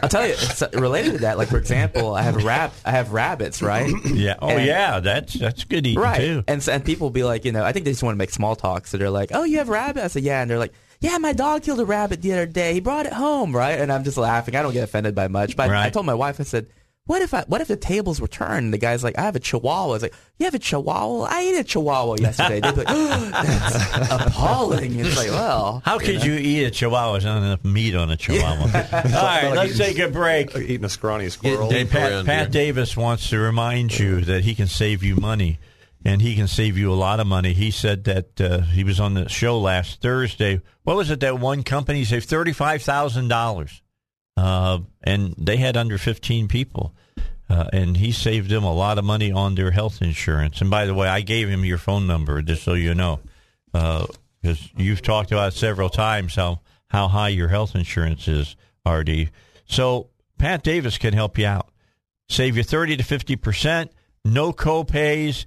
tell 0.09 0.27
you, 0.27 0.33
it's 0.33 0.61
uh, 0.61 0.69
related 0.73 1.13
to 1.13 1.17
that. 1.19 1.37
Like 1.39 1.47
for 1.47 1.57
example, 1.57 2.13
I 2.13 2.21
have 2.21 2.43
rab, 2.43 2.71
I 2.85 2.91
have 2.91 3.11
rabbits, 3.13 3.61
right? 3.61 3.91
Yeah. 4.05 4.35
Oh, 4.41 4.49
And- 4.49 4.65
yeah. 4.65 4.99
That's 4.99 5.33
that's 5.33 5.63
good 5.63 5.87
eating 5.87 5.99
right. 6.01 6.17
too. 6.19 6.43
And 6.47 6.67
and 6.67 6.83
people 6.85 7.05
will 7.05 7.11
be 7.11 7.23
like, 7.23 7.45
you 7.45 7.51
know, 7.51 7.63
I 7.63 7.71
think 7.71 7.85
they 7.85 7.91
just 7.91 8.03
want 8.03 8.13
to 8.15 8.17
make 8.17 8.29
small 8.31 8.55
talk. 8.55 8.85
So 8.87 8.97
they're 8.97 9.09
like, 9.09 9.29
"Oh, 9.33 9.43
you 9.43 9.57
have 9.59 9.69
rabbits? 9.69 10.03
I 10.03 10.07
said, 10.07 10.23
"Yeah," 10.23 10.41
and 10.41 10.49
they're 10.51 10.59
like. 10.59 10.73
Yeah, 11.01 11.17
my 11.17 11.31
dog 11.31 11.63
killed 11.63 11.79
a 11.79 11.85
rabbit 11.85 12.21
the 12.21 12.33
other 12.33 12.45
day. 12.45 12.73
He 12.73 12.81
brought 12.81 13.05
it 13.05 13.13
home, 13.13 13.55
right? 13.55 13.79
And 13.79 13.89
I'm 13.89 14.03
just 14.03 14.17
laughing. 14.17 14.57
I 14.57 14.61
don't 14.61 14.73
get 14.73 14.83
offended 14.83 15.15
by 15.15 15.29
much. 15.29 15.55
But 15.55 15.69
I 15.69 15.71
Right. 15.71 15.93
told 15.93 16.05
my 16.05 16.13
wife, 16.13 16.41
I 16.41 16.43
said, 16.43 16.67
"What 17.09 17.23
if 17.23 17.33
I? 17.33 17.43
What 17.47 17.59
if 17.59 17.67
the 17.67 17.75
tables 17.75 18.21
were 18.21 18.27
turned?" 18.27 18.65
And 18.65 18.73
the 18.73 18.77
guy's 18.77 19.03
like, 19.03 19.17
"I 19.17 19.23
have 19.23 19.35
a 19.35 19.39
Chihuahua." 19.39 19.85
I 19.85 19.87
was 19.87 20.01
like, 20.03 20.13
"You 20.37 20.45
have 20.45 20.53
a 20.53 20.59
Chihuahua? 20.59 21.23
I 21.23 21.39
ate 21.41 21.55
a 21.55 21.63
Chihuahua 21.63 22.17
yesterday." 22.19 22.59
They'd 22.59 22.75
be 22.75 22.83
like, 22.83 22.87
oh, 22.87 23.29
"That's 23.31 24.27
appalling." 24.27 24.99
It's 24.99 25.17
like, 25.17 25.29
well, 25.29 25.81
How 25.83 25.97
could 25.97 26.23
you 26.23 26.33
eat 26.33 26.65
a 26.65 26.69
chihuahua? 26.69 27.13
There's 27.13 27.25
not 27.25 27.37
enough 27.37 27.65
meat 27.65 27.95
on 27.95 28.11
a 28.11 28.15
chihuahua. 28.15 28.61
All 28.93 29.23
right, 29.23 29.51
let's 29.55 29.75
take 29.75 29.97
a 29.97 30.07
break. 30.07 30.53
Like 30.53 30.65
eating 30.65 30.85
a 30.85 30.89
scrawny 30.89 31.29
squirrel. 31.29 31.69
Getting 31.69 31.87
Pat, 31.87 32.25
Pat. 32.25 32.51
Davis 32.51 32.95
wants 32.95 33.29
to 33.31 33.39
remind 33.39 33.97
you 33.97 34.21
that 34.21 34.43
he 34.43 34.53
can 34.53 34.67
save 34.67 35.01
you 35.01 35.15
money, 35.15 35.57
and 36.05 36.21
he 36.21 36.35
can 36.35 36.47
save 36.47 36.77
you 36.77 36.93
a 36.93 36.95
lot 36.95 37.19
of 37.19 37.25
money. 37.25 37.53
He 37.53 37.71
said 37.71 38.03
that 38.03 38.39
uh, 38.39 38.61
he 38.61 38.83
was 38.83 38.99
on 38.99 39.15
the 39.15 39.27
show 39.27 39.59
last 39.59 39.99
Thursday. 39.99 40.61
What 40.83 40.95
was 40.95 41.09
it 41.09 41.21
that 41.21 41.39
one 41.39 41.63
company 41.63 42.03
saved 42.05 42.29
thirty 42.29 42.53
five 42.53 42.83
thousand 42.83 43.29
dollars, 43.29 43.81
uh, 44.39 44.79
and 45.03 45.35
they 45.37 45.57
had 45.57 45.75
under 45.75 45.97
fifteen 45.97 46.47
people, 46.47 46.93
uh, 47.49 47.65
and 47.73 47.97
he 47.97 48.11
saved 48.11 48.49
them 48.49 48.63
a 48.63 48.73
lot 48.73 48.97
of 48.97 49.05
money 49.05 49.31
on 49.31 49.55
their 49.55 49.71
health 49.71 50.01
insurance. 50.01 50.61
And 50.61 50.69
by 50.69 50.85
the 50.85 50.93
way, 50.93 51.07
I 51.07 51.21
gave 51.21 51.49
him 51.49 51.65
your 51.65 51.77
phone 51.77 52.07
number 52.07 52.41
just 52.41 52.63
so 52.63 52.73
you 52.73 52.95
know, 52.95 53.19
because 53.71 54.69
you've 54.77 55.01
talked 55.01 55.31
about 55.31 55.53
several 55.53 55.89
times 55.89 56.35
how 56.35 56.61
how 56.87 57.07
high 57.07 57.29
your 57.29 57.49
health 57.49 57.75
insurance 57.75 58.27
is, 58.27 58.55
RD. 58.87 59.29
So 59.65 60.09
Pat 60.37 60.63
Davis 60.63 60.97
can 60.97 61.13
help 61.13 61.37
you 61.37 61.45
out. 61.45 61.69
Save 62.29 62.57
you 62.57 62.63
30 62.63 62.97
to 62.97 63.03
50%, 63.03 63.89
no 64.25 64.53
co-pays, 64.53 65.45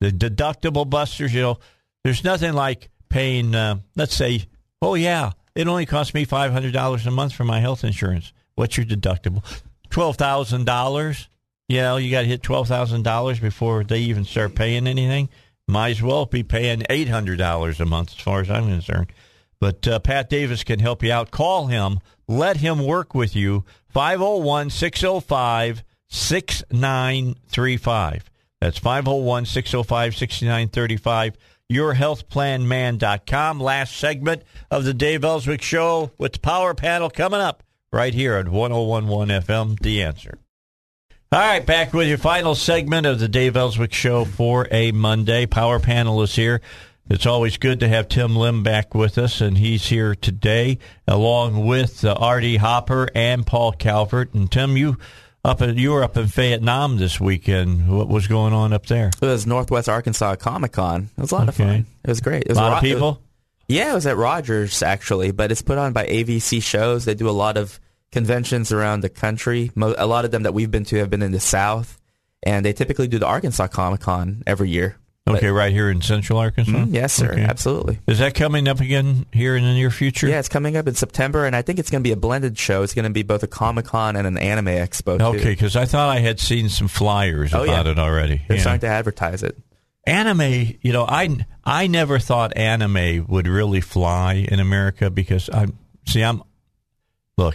the 0.00 0.10
deductible 0.10 0.88
busters, 0.88 1.32
you 1.32 1.42
know, 1.42 1.58
there's 2.04 2.24
nothing 2.24 2.52
like 2.54 2.90
paying, 3.08 3.54
uh, 3.54 3.76
let's 3.96 4.14
say, 4.14 4.46
oh, 4.80 4.94
yeah, 4.94 5.32
it 5.54 5.68
only 5.68 5.86
cost 5.86 6.14
me 6.14 6.26
$500 6.26 7.06
a 7.06 7.10
month 7.10 7.34
for 7.34 7.44
my 7.44 7.60
health 7.60 7.84
insurance. 7.84 8.32
What's 8.54 8.76
your 8.76 8.86
deductible? 8.86 9.42
$12,000. 9.90 11.26
You 11.68 11.80
know, 11.80 11.96
you 11.96 12.10
got 12.10 12.22
to 12.22 12.26
hit 12.26 12.42
$12,000 12.42 13.40
before 13.40 13.84
they 13.84 14.00
even 14.00 14.24
start 14.24 14.54
paying 14.54 14.86
anything. 14.86 15.30
Might 15.68 15.90
as 15.90 16.02
well 16.02 16.26
be 16.26 16.42
paying 16.42 16.80
$800 16.80 17.80
a 17.80 17.84
month 17.84 18.10
as 18.10 18.20
far 18.20 18.40
as 18.40 18.50
I'm 18.50 18.68
concerned. 18.68 19.12
But 19.60 19.86
uh, 19.86 20.00
Pat 20.00 20.28
Davis 20.28 20.64
can 20.64 20.80
help 20.80 21.04
you 21.04 21.12
out. 21.12 21.30
Call 21.30 21.68
him. 21.68 22.00
Let 22.26 22.56
him 22.58 22.84
work 22.84 23.14
with 23.14 23.36
you. 23.36 23.64
501 23.88 24.70
605 24.70 25.84
6935. 26.08 28.30
That's 28.60 28.78
501 28.78 29.46
605 29.46 30.16
6935. 30.16 31.38
YourHealthPlanMan.com. 31.72 33.60
Last 33.60 33.96
segment 33.96 34.42
of 34.70 34.84
the 34.84 34.94
Dave 34.94 35.24
Elswick 35.24 35.62
Show 35.62 36.12
with 36.18 36.34
the 36.34 36.40
Power 36.40 36.74
Panel 36.74 37.10
coming 37.10 37.40
up 37.40 37.62
right 37.92 38.14
here 38.14 38.36
on 38.36 38.50
1011 38.50 39.42
FM. 39.42 39.80
The 39.80 40.02
answer. 40.02 40.38
All 41.32 41.40
right, 41.40 41.64
back 41.64 41.94
with 41.94 42.08
your 42.08 42.18
final 42.18 42.54
segment 42.54 43.06
of 43.06 43.18
the 43.18 43.28
Dave 43.28 43.56
Elswick 43.56 43.94
Show 43.94 44.26
for 44.26 44.68
a 44.70 44.92
Monday. 44.92 45.46
Power 45.46 45.80
Panel 45.80 46.20
is 46.22 46.36
here. 46.36 46.60
It's 47.08 47.26
always 47.26 47.56
good 47.56 47.80
to 47.80 47.88
have 47.88 48.08
Tim 48.08 48.36
Lim 48.36 48.62
back 48.62 48.94
with 48.94 49.18
us, 49.18 49.40
and 49.40 49.58
he's 49.58 49.86
here 49.86 50.14
today 50.14 50.78
along 51.08 51.66
with 51.66 52.04
uh, 52.04 52.14
R.D. 52.18 52.56
Hopper 52.56 53.08
and 53.14 53.46
Paul 53.46 53.72
Calvert. 53.72 54.34
And 54.34 54.50
Tim, 54.52 54.76
you 54.76 54.98
up 55.44 55.60
in, 55.60 55.76
you 55.76 55.90
were 55.92 56.02
up 56.04 56.16
in 56.16 56.26
Vietnam 56.26 56.96
this 56.98 57.20
weekend. 57.20 57.88
What 57.96 58.08
was 58.08 58.26
going 58.28 58.52
on 58.52 58.72
up 58.72 58.86
there? 58.86 59.08
It 59.20 59.26
was 59.26 59.46
Northwest 59.46 59.88
Arkansas 59.88 60.36
Comic 60.36 60.72
Con. 60.72 61.10
It 61.16 61.20
was 61.20 61.32
a 61.32 61.34
lot 61.34 61.48
of 61.48 61.56
fun. 61.56 61.86
It 62.04 62.08
was 62.08 62.20
great. 62.20 62.42
It 62.44 62.48
was 62.50 62.58
A 62.58 62.62
lot 62.62 62.68
ro- 62.70 62.76
of 62.76 62.82
people. 62.82 63.08
was- 63.12 63.18
yeah, 63.68 63.92
it 63.92 63.94
was 63.94 64.06
at 64.06 64.16
Rogers 64.16 64.82
actually, 64.82 65.30
but 65.32 65.50
it's 65.50 65.62
put 65.62 65.78
on 65.78 65.92
by 65.92 66.06
AVC 66.06 66.62
shows. 66.62 67.04
They 67.04 67.14
do 67.14 67.28
a 67.28 67.30
lot 67.32 67.56
of 67.56 67.80
conventions 68.10 68.70
around 68.70 69.00
the 69.00 69.08
country. 69.08 69.70
Mo- 69.74 69.94
A 69.96 70.06
lot 70.06 70.24
of 70.24 70.30
them 70.30 70.42
that 70.42 70.52
we've 70.52 70.70
been 70.70 70.84
to 70.86 70.96
have 70.98 71.08
been 71.10 71.22
in 71.22 71.32
the 71.32 71.40
South, 71.40 71.98
and 72.42 72.64
they 72.64 72.72
typically 72.72 73.08
do 73.08 73.18
the 73.18 73.26
Arkansas 73.26 73.68
Comic 73.68 74.00
Con 74.00 74.42
every 74.46 74.68
year. 74.70 74.96
Okay, 75.28 75.48
right 75.48 75.72
here 75.72 75.88
in 75.88 76.02
Central 76.02 76.38
Arkansas. 76.40 76.72
Mhm, 76.72 76.92
yes, 76.92 77.12
sir. 77.12 77.30
Okay. 77.32 77.42
Absolutely. 77.42 78.00
Is 78.08 78.18
that 78.18 78.34
coming 78.34 78.66
up 78.66 78.80
again 78.80 79.24
here 79.32 79.54
in 79.56 79.62
the 79.62 79.72
near 79.72 79.90
future? 79.90 80.26
Yeah, 80.28 80.40
it's 80.40 80.48
coming 80.48 80.76
up 80.76 80.88
in 80.88 80.94
September, 80.96 81.46
and 81.46 81.54
I 81.54 81.62
think 81.62 81.78
it's 81.78 81.90
going 81.90 82.02
to 82.02 82.06
be 82.08 82.12
a 82.12 82.16
blended 82.16 82.58
show. 82.58 82.82
It's 82.82 82.92
going 82.92 83.04
to 83.04 83.10
be 83.10 83.22
both 83.22 83.44
a 83.44 83.46
Comic 83.46 83.84
Con 83.86 84.16
and 84.16 84.26
an 84.26 84.36
anime 84.36 84.66
expo. 84.66 85.18
too. 85.18 85.24
Okay, 85.38 85.50
because 85.50 85.76
I 85.76 85.84
thought 85.84 86.08
I 86.08 86.18
had 86.18 86.40
seen 86.40 86.68
some 86.68 86.88
flyers 86.88 87.54
Oh, 87.54 87.62
about 87.62 87.86
yeah. 87.86 87.92
it 87.92 87.98
already. 88.00 88.42
They're 88.48 88.56
Yeah. 88.56 88.62
starting 88.62 88.80
to 88.80 88.88
advertise 88.88 89.42
it. 89.44 89.56
anime 90.04 90.40
you 90.82 90.92
know 90.92 91.04
i 91.08 91.28
i 91.62 91.86
never 91.86 92.18
thought 92.18 92.56
anime 92.56 93.24
would 93.28 93.46
really 93.46 93.80
fly 93.80 94.34
in 94.50 94.58
america 94.58 95.08
because 95.08 95.48
i'm 95.52 95.78
see 96.08 96.22
i'm 96.24 96.42
look 97.38 97.54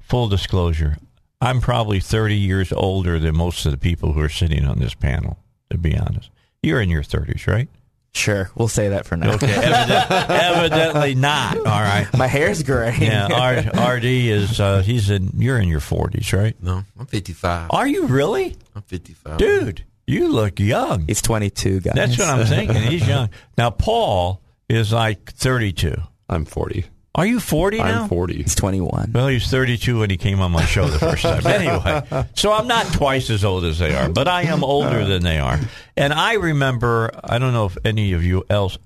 full 0.00 0.26
disclosure 0.26 0.96
i'm 1.42 1.60
probably 1.60 2.00
30 2.00 2.34
years 2.34 2.72
older 2.72 3.18
than 3.18 3.36
most 3.36 3.66
of 3.66 3.72
the 3.72 3.76
people 3.76 4.14
who 4.14 4.20
are 4.22 4.30
sitting 4.30 4.64
on 4.64 4.78
this 4.78 4.94
panel 4.94 5.36
to 5.70 5.76
be 5.76 5.94
honest 5.94 6.30
you're 6.62 6.80
in 6.80 6.88
your 6.88 7.02
30s 7.02 7.46
right 7.46 7.68
Sure, 8.14 8.50
we'll 8.54 8.68
say 8.68 8.90
that 8.90 9.06
for 9.06 9.16
now. 9.16 9.32
okay 9.34 9.46
Evident, 9.54 10.10
evidently 10.30 11.14
not 11.14 11.56
all 11.56 11.64
right 11.64 12.06
My 12.16 12.26
hair's 12.26 12.62
gray. 12.62 12.94
yeah 13.00 13.28
R, 13.74 13.94
rd 13.96 14.04
is 14.04 14.60
uh 14.60 14.82
he's 14.82 15.08
in 15.10 15.30
you're 15.36 15.58
in 15.58 15.68
your 15.68 15.80
40s 15.80 16.36
right 16.38 16.54
No, 16.62 16.84
I'm 16.98 17.06
55. 17.06 17.70
are 17.70 17.86
you 17.86 18.06
really 18.06 18.56
I'm 18.76 18.82
55. 18.82 19.38
dude 19.38 19.84
you 20.06 20.28
look 20.28 20.58
young 20.60 21.06
He's 21.06 21.22
22, 21.22 21.80
guys. 21.80 21.94
That's 21.94 22.18
what 22.18 22.28
I'm 22.28 22.44
thinking. 22.44 22.82
He's 22.82 23.06
young. 23.06 23.30
Now, 23.56 23.70
Paul 23.70 24.42
is 24.68 24.92
like 24.92 25.32
32. 25.32 25.94
I'm 26.28 26.44
40. 26.44 26.84
Are 27.14 27.26
you 27.26 27.40
40 27.40 27.78
now? 27.78 28.04
I'm 28.04 28.08
40. 28.08 28.42
He's 28.42 28.54
21. 28.54 29.12
Well, 29.12 29.28
he 29.28 29.34
was 29.34 29.46
32 29.46 29.98
when 29.98 30.08
he 30.08 30.16
came 30.16 30.40
on 30.40 30.50
my 30.50 30.64
show 30.64 30.86
the 30.88 30.98
first 30.98 31.22
time. 31.22 31.46
Anyway, 31.46 32.26
so 32.34 32.52
I'm 32.52 32.66
not 32.66 32.86
twice 32.86 33.28
as 33.28 33.44
old 33.44 33.64
as 33.64 33.78
they 33.78 33.94
are, 33.94 34.08
but 34.08 34.28
I 34.28 34.42
am 34.44 34.64
older 34.64 35.04
than 35.04 35.22
they 35.22 35.38
are. 35.38 35.60
And 35.94 36.12
I 36.12 36.34
remember, 36.34 37.10
I 37.22 37.38
don't 37.38 37.52
know 37.52 37.66
if 37.66 37.76
any 37.84 38.14
of 38.14 38.24
you 38.24 38.44
else 38.48 38.78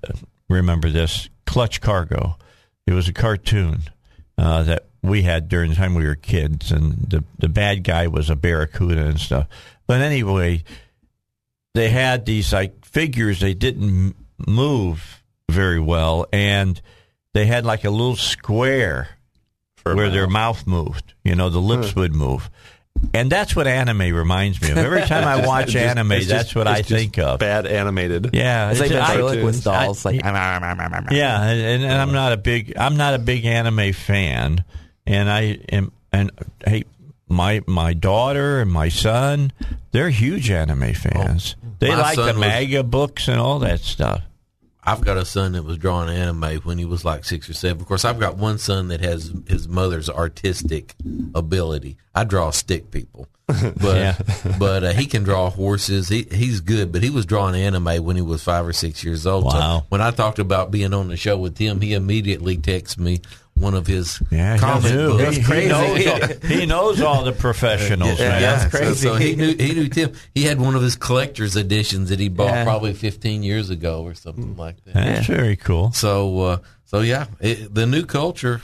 remember 0.49 0.89
this, 0.89 1.29
Clutch 1.45 1.79
Cargo. 1.79 2.37
It 2.85 2.93
was 2.93 3.07
a 3.07 3.13
cartoon 3.13 3.83
uh, 4.37 4.63
that 4.63 4.87
we 5.01 5.21
had 5.21 5.47
during 5.47 5.69
the 5.69 5.75
time 5.75 5.95
we 5.95 6.05
were 6.05 6.15
kids, 6.15 6.71
and 6.71 6.93
the, 7.09 7.23
the 7.39 7.49
bad 7.49 7.83
guy 7.83 8.07
was 8.07 8.29
a 8.29 8.35
barracuda 8.35 9.05
and 9.05 9.19
stuff. 9.19 9.47
But 9.87 10.01
anyway, 10.01 10.63
they 11.73 11.89
had 11.89 12.25
these 12.25 12.51
like 12.51 12.83
figures 12.85 13.39
they 13.39 13.53
didn't 13.53 14.15
move 14.45 15.23
very 15.49 15.79
well 15.79 16.27
and 16.33 16.81
they 17.37 17.45
had 17.45 17.65
like 17.65 17.83
a 17.85 17.89
little 17.89 18.15
square 18.15 19.09
where 19.83 20.09
their 20.09 20.27
mouth 20.27 20.65
moved 20.67 21.13
you 21.23 21.33
know 21.35 21.49
the 21.49 21.59
lips 21.61 21.95
would 21.95 22.13
move 22.13 22.49
and 23.13 23.31
that's 23.31 23.55
what 23.55 23.67
anime 23.67 24.13
reminds 24.13 24.61
me 24.61 24.71
of 24.71 24.77
every 24.77 25.01
time 25.13 25.23
i 25.25 25.45
watch 25.45 25.67
just- 25.67 25.77
anime 25.85 26.11
it's 26.13 26.27
that's 26.27 26.45
just- 26.45 26.55
what 26.55 26.67
i 26.67 26.79
it's 26.79 26.89
just 26.89 26.99
think 26.99 27.17
of 27.19 27.39
Bad 27.39 27.65
animated. 27.67 28.31
yeah 28.33 28.71
It's 28.71 28.79
like 28.81 28.91
I- 28.91 29.07
ventriloquist 29.07 29.67
I- 29.67 29.85
dolls. 29.85 30.05
I- 30.05 30.09
like, 30.11 30.21
yeah, 31.11 31.43
and, 31.43 31.83
and 31.83 31.93
I'm 32.01 32.11
not 32.11 32.33
a 32.33 32.37
big 32.37 32.73
I'm 32.77 32.97
not 32.97 33.13
a 33.13 33.19
big 33.19 33.45
anime 33.45 33.93
fan, 33.93 34.63
and 35.05 35.29
I 35.29 35.59
am 35.71 35.91
and 36.11 36.31
hey, 36.65 36.83
my 37.29 37.61
my 37.67 37.93
daughter 37.93 38.59
and 38.61 38.71
my 38.71 38.89
son, 38.89 39.51
they're 39.91 40.09
huge 40.09 40.49
anime 40.49 40.93
fans. 40.93 41.55
Oh, 41.63 41.67
they 41.79 41.95
like 41.95 42.15
the 42.17 42.25
son 42.25 42.39
was- 42.39 42.47
manga 42.47 42.83
books 42.83 43.27
and 43.27 43.39
all 43.39 43.59
that 43.59 43.79
stuff. 43.81 44.21
I've 44.87 45.03
got 45.03 45.17
a 45.17 45.25
son 45.25 45.51
that 45.51 45.63
was 45.63 45.77
drawing 45.77 46.09
anime 46.09 46.61
when 46.63 46.77
he 46.77 46.85
was 46.85 47.03
like 47.03 47.25
six 47.25 47.49
or 47.49 47.53
seven. 47.53 47.81
Of 47.81 47.87
course, 47.89 48.05
I've 48.05 48.21
got 48.21 48.37
one 48.37 48.57
son 48.57 48.87
that 48.87 49.01
has 49.01 49.33
his 49.45 49.67
mother's 49.67 50.09
artistic 50.09 50.95
ability. 51.35 51.97
I 52.15 52.23
draw 52.23 52.51
stick 52.51 52.89
people, 52.89 53.27
but 53.47 53.77
Yeah. 53.81 54.17
but 54.59 54.85
uh, 54.85 54.93
he 54.93 55.05
can 55.05 55.23
draw 55.23 55.49
horses. 55.49 56.07
He 56.07 56.25
he's 56.31 56.61
good, 56.61 56.93
but 56.93 57.03
he 57.03 57.09
was 57.09 57.25
drawing 57.25 57.55
anime 57.55 58.01
when 58.05 58.15
he 58.15 58.21
was 58.21 58.41
five 58.41 58.65
or 58.65 58.71
six 58.71 59.03
years 59.03 59.27
old. 59.27 59.43
Wow. 59.43 59.79
So 59.79 59.85
when 59.89 59.99
I 59.99 60.11
talked 60.11 60.39
about 60.39 60.71
being 60.71 60.93
on 60.93 61.09
the 61.09 61.17
show 61.17 61.37
with 61.37 61.57
him, 61.57 61.81
he 61.81 61.93
immediately 61.93 62.55
texted 62.55 62.99
me 62.99 63.19
one 63.59 63.73
of 63.73 63.87
his 63.87 64.21
Yeah, 64.31 64.57
comic 64.57 64.91
he 64.91 64.97
knew. 64.97 65.17
books. 65.17 65.35
He, 65.37 65.41
he 65.61 65.67
knows 65.67 66.07
all, 66.07 66.27
he 66.47 66.65
knows 66.65 67.01
all 67.01 67.23
the 67.23 67.31
professionals, 67.33 68.19
Yeah, 68.19 68.29
man. 68.29 68.41
that's 68.41 68.75
crazy. 68.75 68.95
So, 69.07 69.15
he 69.15 69.35
knew 69.35 69.55
he 69.55 69.73
knew 69.73 69.87
Tim. 69.89 70.13
He 70.33 70.43
had 70.43 70.59
one 70.59 70.75
of 70.75 70.81
his 70.81 70.95
collector's 70.95 71.55
editions 71.55 72.09
that 72.09 72.19
he 72.19 72.29
bought 72.29 72.47
Yeah. 72.47 72.63
probably 72.63 72.93
15 72.93 73.43
years 73.43 73.69
ago 73.69 74.03
or 74.03 74.13
something 74.13 74.55
like 74.57 74.83
that. 74.85 74.93
That's 74.93 75.27
very 75.27 75.55
cool. 75.55 75.91
So, 75.93 76.39
uh, 76.41 76.57
so 76.85 77.01
yeah, 77.01 77.27
it, 77.39 77.73
the 77.73 77.85
new 77.85 78.05
culture, 78.05 78.61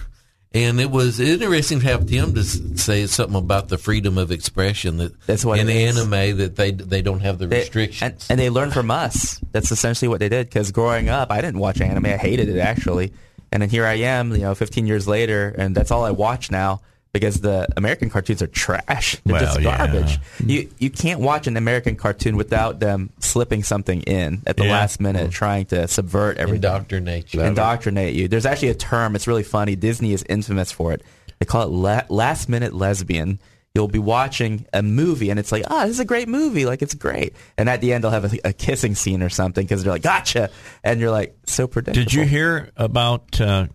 and 0.54 0.80
it 0.80 0.92
was 0.92 1.20
interesting 1.20 1.80
to 1.80 1.86
have 1.88 2.06
Tim 2.06 2.36
to 2.36 2.44
say 2.44 3.08
something 3.08 3.36
about 3.36 3.70
the 3.70 3.78
freedom 3.80 4.18
of 4.20 4.32
expression 4.32 4.98
that 4.98 5.20
That's 5.26 5.44
what 5.44 5.58
in 5.60 5.68
anime 5.68 6.38
that 6.38 6.56
they 6.56 6.72
they 6.72 7.02
don't 7.02 7.22
have 7.22 7.40
the 7.40 7.48
They- 7.48 7.60
restrictions. 7.62 8.02
and, 8.30 8.32
and 8.32 8.40
they 8.40 8.50
learn 8.52 8.70
from 8.72 8.92
us. 8.92 9.42
That's 9.52 9.72
essentially 9.72 10.08
what 10.10 10.20
they 10.20 10.30
did. 10.30 10.48
Because 10.48 10.72
growing 10.72 11.10
up, 11.10 11.32
I 11.32 11.42
didn't 11.42 11.60
watch 11.60 11.82
anime. 11.82 12.06
I 12.06 12.18
hated 12.18 12.50
it 12.50 12.60
actually. 12.60 13.14
And 13.54 13.62
then 13.62 13.70
here 13.70 13.86
I 13.86 13.94
am, 13.94 14.32
you 14.32 14.40
know, 14.40 14.56
15 14.56 14.88
years 14.88 15.08
later, 15.08 15.54
and 15.58 15.76
that's 15.76 15.92
all 15.92 16.04
I 16.04 16.10
watch 16.12 16.50
now 16.50 16.82
because 17.14 17.40
the 17.40 17.68
American 17.78 18.10
cartoons 18.10 18.42
are 18.42 18.48
trash. 18.48 19.16
They're 19.24 19.34
Well, 19.34 19.46
just 19.46 19.62
yeah. 19.62 19.78
garbage. 19.78 20.18
Mm-hmm. 20.20 20.50
You 20.50 20.70
you 20.80 20.90
can't 20.90 21.20
watch 21.20 21.46
an 21.46 21.56
American 21.56 21.96
cartoon 21.96 22.36
without 22.36 22.80
them 22.80 23.12
slipping 23.20 23.62
something 23.62 24.02
in 24.02 24.42
at 24.48 24.58
the 24.58 24.66
Yeah. 24.66 24.72
last 24.72 25.00
minute, 25.00 25.22
mm-hmm. 25.26 25.30
trying 25.30 25.66
to 25.68 25.88
subvert 25.88 26.38
everything 26.38 26.56
Indoctrinate 26.64 27.32
you. 27.34 27.42
indoctrinate 27.44 28.16
you. 28.16 28.28
There's 28.28 28.48
actually 28.48 28.70
a 28.70 28.74
term. 28.74 29.16
It's 29.16 29.28
really 29.28 29.44
funny. 29.44 29.76
Disney 29.76 30.14
is 30.14 30.26
infamous 30.28 30.72
for 30.72 30.92
it. 30.92 31.04
They 31.40 31.46
call 31.46 31.62
it 31.62 31.70
la- 31.70 32.02
last 32.10 32.50
minute 32.50 32.74
lesbian. 32.74 33.40
You'll 33.76 33.88
be 33.88 33.98
watching 34.00 34.68
a 34.72 34.84
movie 34.84 35.32
and 35.32 35.40
it's 35.40 35.52
like, 35.52 35.64
ah, 35.68 35.82
this 35.86 35.96
is 35.96 36.00
a 36.00 36.06
great 36.06 36.28
movie. 36.28 36.66
Like 36.68 36.84
it's 36.84 36.94
great. 36.94 37.34
And 37.58 37.68
at 37.68 37.82
the 37.82 37.92
end, 37.94 38.04
they'll 38.04 38.12
have 38.12 38.32
a, 38.32 38.50
a 38.50 38.54
kissing 38.54 38.94
scene 38.94 39.24
or 39.24 39.30
something 39.30 39.66
because 39.66 39.84
they're 39.84 39.92
like, 39.92 40.04
gotcha. 40.04 40.52
And 40.84 41.00
you're 41.00 41.10
like, 41.10 41.36
so 41.48 41.66
predictable. 41.66 42.04
Did 42.06 42.14
you 42.14 42.24
hear 42.24 42.70
about, 42.78 43.42
uh, 43.42 43.66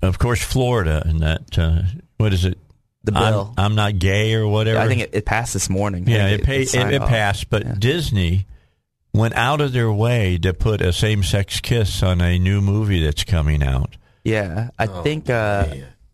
of 0.00 0.20
course, 0.20 0.40
Florida 0.40 1.02
and 1.04 1.20
that? 1.20 1.58
Uh, 1.58 1.82
what 2.18 2.32
is 2.32 2.44
it? 2.44 2.56
The 3.02 3.14
I'm- 3.14 3.32
bill. 3.32 3.54
I'm, 3.58 3.74
not 3.74 3.98
gay 3.98 4.34
or 4.34 4.46
whatever. 4.46 4.78
I 4.78 4.86
think 4.86 5.00
it, 5.00 5.10
it 5.12 5.24
passed 5.26 5.54
this 5.54 5.68
morning. 5.68 6.06
Yeah, 6.06 6.28
think 6.28 6.42
it, 6.42 6.46
pay, 6.46 6.62
it, 6.62 6.68
signed 6.68 6.94
it 6.94 7.02
passed, 7.02 7.50
but 7.50 7.64
Yeah. 7.66 7.74
Disney 7.76 8.46
went 9.12 9.34
out 9.34 9.60
of 9.60 9.72
their 9.72 9.90
way 9.90 10.38
to 10.38 10.54
put 10.54 10.80
a 10.80 10.92
same-sex 10.92 11.58
kiss 11.58 12.00
on 12.04 12.20
a 12.20 12.38
new 12.38 12.60
movie 12.60 13.02
that's 13.02 13.24
coming 13.24 13.60
out. 13.60 13.96
Yeah, 14.22 14.70
I 14.78 14.86
Oh, 14.86 15.02
think. 15.02 15.28
Uh, 15.28 15.66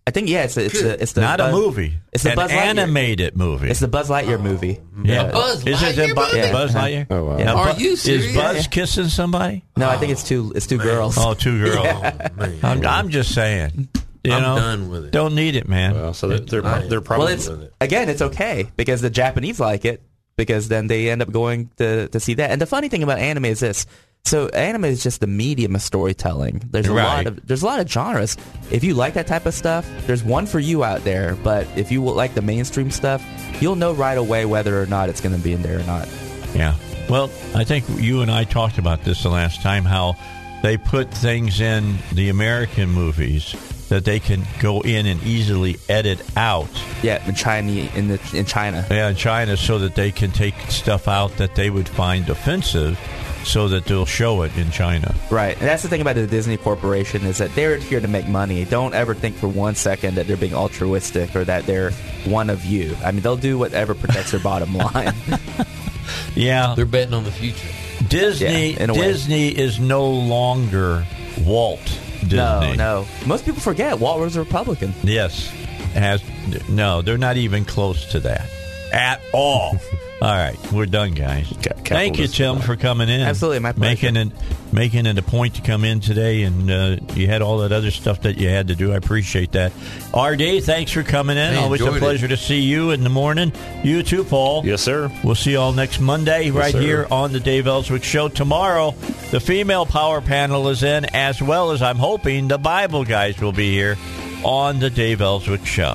I 0.08 0.10
think 0.10 0.30
yeah, 0.30 0.44
it's 0.44 0.56
a, 0.56 0.64
it's 0.64 0.80
the 0.80 1.02
it's 1.02 1.12
the 1.12 1.20
Not 1.20 1.38
a 1.38 1.52
movie. 1.52 1.98
It's 2.14 2.22
the 2.22 2.30
an 2.30 2.36
Buzz 2.36 2.50
Lightyear. 2.50 2.56
animated 2.56 3.36
movie. 3.36 3.68
It's 3.68 3.80
the 3.80 3.88
Buzz 3.88 4.08
Lightyear 4.08 4.38
oh. 4.38 4.42
movie. 4.42 4.80
yeah. 5.04 5.30
Buzz 5.30 5.62
Lightyear 5.62 5.68
Is 5.74 5.82
it 5.82 5.96
the 5.96 6.02
Lightyear 6.02 6.14
Bu- 6.14 6.20
movie? 6.22 6.36
Yeah. 6.38 6.52
Buzz 6.52 6.74
Lightyear? 6.74 7.06
Oh, 7.10 7.24
wow. 7.24 7.38
Yeah. 7.38 7.52
Are 7.52 7.74
Bu- 7.74 7.82
you 7.82 7.92
Is 7.92 8.02
serious? 8.02 8.34
Buzz 8.34 8.66
kissing 8.68 9.08
somebody? 9.08 9.66
No, 9.76 9.86
I 9.86 9.98
think 9.98 10.12
it's 10.12 10.24
two. 10.24 10.50
It's 10.56 10.66
two 10.66 10.80
oh, 10.80 10.82
girls. 10.82 11.16
Oh, 11.18 11.34
two 11.34 11.62
girls. 11.62 11.86
Oh, 11.86 12.28
man, 12.36 12.58
I'm, 12.62 12.86
I'm 12.86 13.08
just 13.10 13.34
saying. 13.34 13.90
You 14.24 14.32
I'm 14.32 14.40
know, 14.42 14.56
done 14.56 14.88
with 14.88 15.04
it. 15.04 15.10
Don't 15.10 15.34
need 15.34 15.56
it, 15.56 15.68
man. 15.68 15.94
Well, 15.94 16.14
so 16.14 16.28
they're 16.28 16.38
they're, 16.38 16.66
I- 16.66 16.86
they're 16.86 17.02
probably 17.02 17.26
well, 17.26 17.34
it's 17.34 17.48
with 17.50 17.64
it. 17.64 17.74
again, 17.82 18.08
it's 18.08 18.22
okay 18.22 18.70
because 18.78 19.02
the 19.02 19.10
Japanese 19.10 19.60
like 19.60 19.84
it 19.84 20.02
because 20.38 20.68
then 20.68 20.86
they 20.86 21.10
end 21.10 21.20
up 21.20 21.30
going 21.30 21.68
to 21.76 22.08
to 22.08 22.18
see 22.18 22.32
that. 22.32 22.50
And 22.50 22.62
the 22.62 22.66
funny 22.66 22.88
thing 22.88 23.02
about 23.02 23.18
anime 23.18 23.44
is 23.44 23.60
this: 23.60 23.84
so 24.28 24.48
anime 24.48 24.84
is 24.84 25.02
just 25.02 25.20
the 25.20 25.26
medium 25.26 25.74
of 25.74 25.82
storytelling. 25.82 26.62
There's 26.70 26.86
a 26.88 26.92
Right. 26.92 27.04
lot 27.04 27.26
of 27.26 27.46
there's 27.46 27.62
a 27.62 27.66
lot 27.66 27.80
of 27.80 27.90
genres. 27.90 28.36
If 28.70 28.84
you 28.84 28.94
like 28.94 29.14
that 29.14 29.26
type 29.26 29.46
of 29.46 29.54
stuff, 29.54 29.86
there's 30.06 30.22
one 30.22 30.46
for 30.46 30.58
you 30.58 30.84
out 30.84 31.04
there. 31.04 31.34
But 31.42 31.66
if 31.76 31.90
you 31.90 32.04
like 32.04 32.34
the 32.34 32.42
mainstream 32.42 32.90
stuff, 32.90 33.24
you'll 33.60 33.76
know 33.76 33.92
right 33.92 34.18
away 34.18 34.44
whether 34.44 34.80
or 34.82 34.86
not 34.86 35.08
it's 35.08 35.20
going 35.20 35.34
to 35.34 35.40
be 35.42 35.52
in 35.52 35.62
there 35.62 35.78
or 35.80 35.84
not. 35.84 36.08
Yeah. 36.54 36.74
Well, 37.08 37.30
I 37.54 37.64
think 37.64 37.84
you 37.96 38.20
and 38.20 38.30
I 38.30 38.44
talked 38.44 38.78
about 38.78 39.04
this 39.04 39.22
the 39.22 39.30
last 39.30 39.62
time 39.62 39.84
how 39.84 40.14
they 40.62 40.76
put 40.76 41.10
things 41.10 41.60
in 41.60 41.96
the 42.12 42.28
American 42.28 42.90
movies 42.90 43.54
that 43.88 44.04
they 44.04 44.20
can 44.20 44.42
go 44.60 44.82
in 44.82 45.06
and 45.06 45.22
easily 45.22 45.78
edit 45.88 46.20
out. 46.36 46.68
Yeah, 47.02 47.26
in 47.26 47.34
China, 47.34 47.70
in 47.72 48.08
the 48.08 48.20
in 48.34 48.44
China. 48.44 48.84
Yeah, 48.90 49.08
in 49.08 49.16
China, 49.16 49.56
so 49.56 49.78
that 49.78 49.94
they 49.94 50.10
can 50.12 50.30
take 50.30 50.54
stuff 50.68 51.08
out 51.08 51.34
that 51.38 51.54
they 51.54 51.70
would 51.70 51.88
find 51.88 52.28
offensive, 52.28 52.98
so 53.44 53.68
that 53.68 53.84
they'll 53.86 54.04
show 54.06 54.42
it 54.42 54.56
in 54.56 54.70
China. 54.70 55.14
Right, 55.30 55.56
and 55.58 55.66
that's 55.66 55.82
the 55.82 55.88
thing 55.88 56.00
about 56.00 56.16
the 56.16 56.26
Disney 56.26 56.56
Corporation 56.56 57.24
is 57.24 57.38
that 57.38 57.54
they're 57.54 57.76
here 57.78 58.00
to 58.00 58.08
make 58.08 58.28
money. 58.28 58.64
Don't 58.64 58.94
ever 58.94 59.14
think 59.14 59.36
for 59.36 59.48
one 59.48 59.74
second 59.74 60.16
that 60.16 60.26
they're 60.26 60.36
being 60.36 60.54
altruistic 60.54 61.34
or 61.34 61.44
that 61.44 61.64
they're 61.66 61.92
one 62.24 62.50
of 62.50 62.64
you. 62.64 62.96
I 63.04 63.12
mean, 63.12 63.22
they'll 63.22 63.36
do 63.36 63.58
whatever 63.58 63.94
protects 63.94 64.32
their 64.32 64.40
bottom 64.40 64.74
line. 64.76 65.14
Yeah, 66.34 66.74
They're 66.76 66.86
betting 66.86 67.14
on 67.14 67.24
the 67.24 67.32
future. 67.32 67.66
Disney. 68.08 68.72
Yeah, 68.72 68.82
in 68.84 68.90
a 68.90 68.94
way. 68.94 69.00
Disney 69.08 69.48
is 69.48 69.80
no 69.80 70.08
longer 70.08 71.04
Walt 71.44 71.80
Disney. 72.20 72.36
no, 72.36 72.72
no. 72.74 73.06
Most 73.26 73.44
people 73.44 73.60
forget 73.60 73.98
Walt 73.98 74.20
was 74.20 74.36
a 74.36 74.40
Republican. 74.40 74.94
Yes, 75.02 75.48
has 75.94 76.22
no. 76.68 77.02
They're 77.02 77.18
not 77.18 77.36
even 77.36 77.64
close 77.64 78.12
to 78.12 78.20
that 78.20 78.48
at 78.92 79.20
all. 79.32 79.78
all 80.20 80.28
right, 80.30 80.58
we're 80.72 80.86
done, 80.86 81.12
guys. 81.12 81.48
Thank 81.84 82.18
you, 82.18 82.26
Tim, 82.26 82.58
for 82.58 82.76
coming 82.76 83.08
in. 83.08 83.20
Absolutely, 83.20 83.60
my 83.60 83.72
pleasure. 83.72 84.06
Making 84.12 84.16
it 84.16 84.32
making 84.72 85.06
it 85.06 85.16
a 85.16 85.22
point 85.22 85.54
to 85.54 85.62
come 85.62 85.84
in 85.84 86.00
today, 86.00 86.42
and 86.42 86.70
uh, 86.70 86.96
you 87.14 87.26
had 87.26 87.40
all 87.40 87.58
that 87.58 87.72
other 87.72 87.90
stuff 87.90 88.22
that 88.22 88.36
you 88.36 88.48
had 88.48 88.68
to 88.68 88.74
do. 88.74 88.92
I 88.92 88.96
appreciate 88.96 89.52
that. 89.52 89.72
RD, 90.14 90.62
thanks 90.64 90.92
for 90.92 91.02
coming 91.02 91.36
in. 91.36 91.54
Hey, 91.54 91.58
Always 91.60 91.80
a 91.80 91.84
enjoyed 91.84 91.96
it. 91.96 92.00
pleasure 92.00 92.28
to 92.28 92.36
see 92.36 92.60
you 92.60 92.90
in 92.90 93.04
the 93.04 93.10
morning. 93.10 93.52
You 93.84 94.02
too, 94.02 94.24
Paul. 94.24 94.66
Yes, 94.66 94.82
sir. 94.82 95.10
We'll 95.22 95.34
see 95.36 95.52
you 95.52 95.60
all 95.60 95.72
next 95.72 96.00
Monday 96.00 96.50
right 96.50 96.72
sir. 96.72 96.80
here 96.80 97.06
on 97.10 97.32
the 97.32 97.40
Dave 97.40 97.66
Elswick 97.66 98.02
Show. 98.04 98.28
Tomorrow, 98.28 98.92
the 99.30 99.40
female 99.40 99.86
power 99.86 100.20
panel 100.20 100.68
is 100.68 100.82
in, 100.82 101.04
as 101.14 101.40
well 101.40 101.70
as 101.70 101.80
I'm 101.80 101.96
hoping 101.98 102.48
the 102.48 102.58
Bible 102.58 103.04
guys 103.04 103.40
will 103.40 103.52
be 103.52 103.72
here 103.72 103.96
on 104.44 104.80
the 104.80 104.90
Dave 104.90 105.20
Elswick 105.20 105.64
Show. 105.64 105.94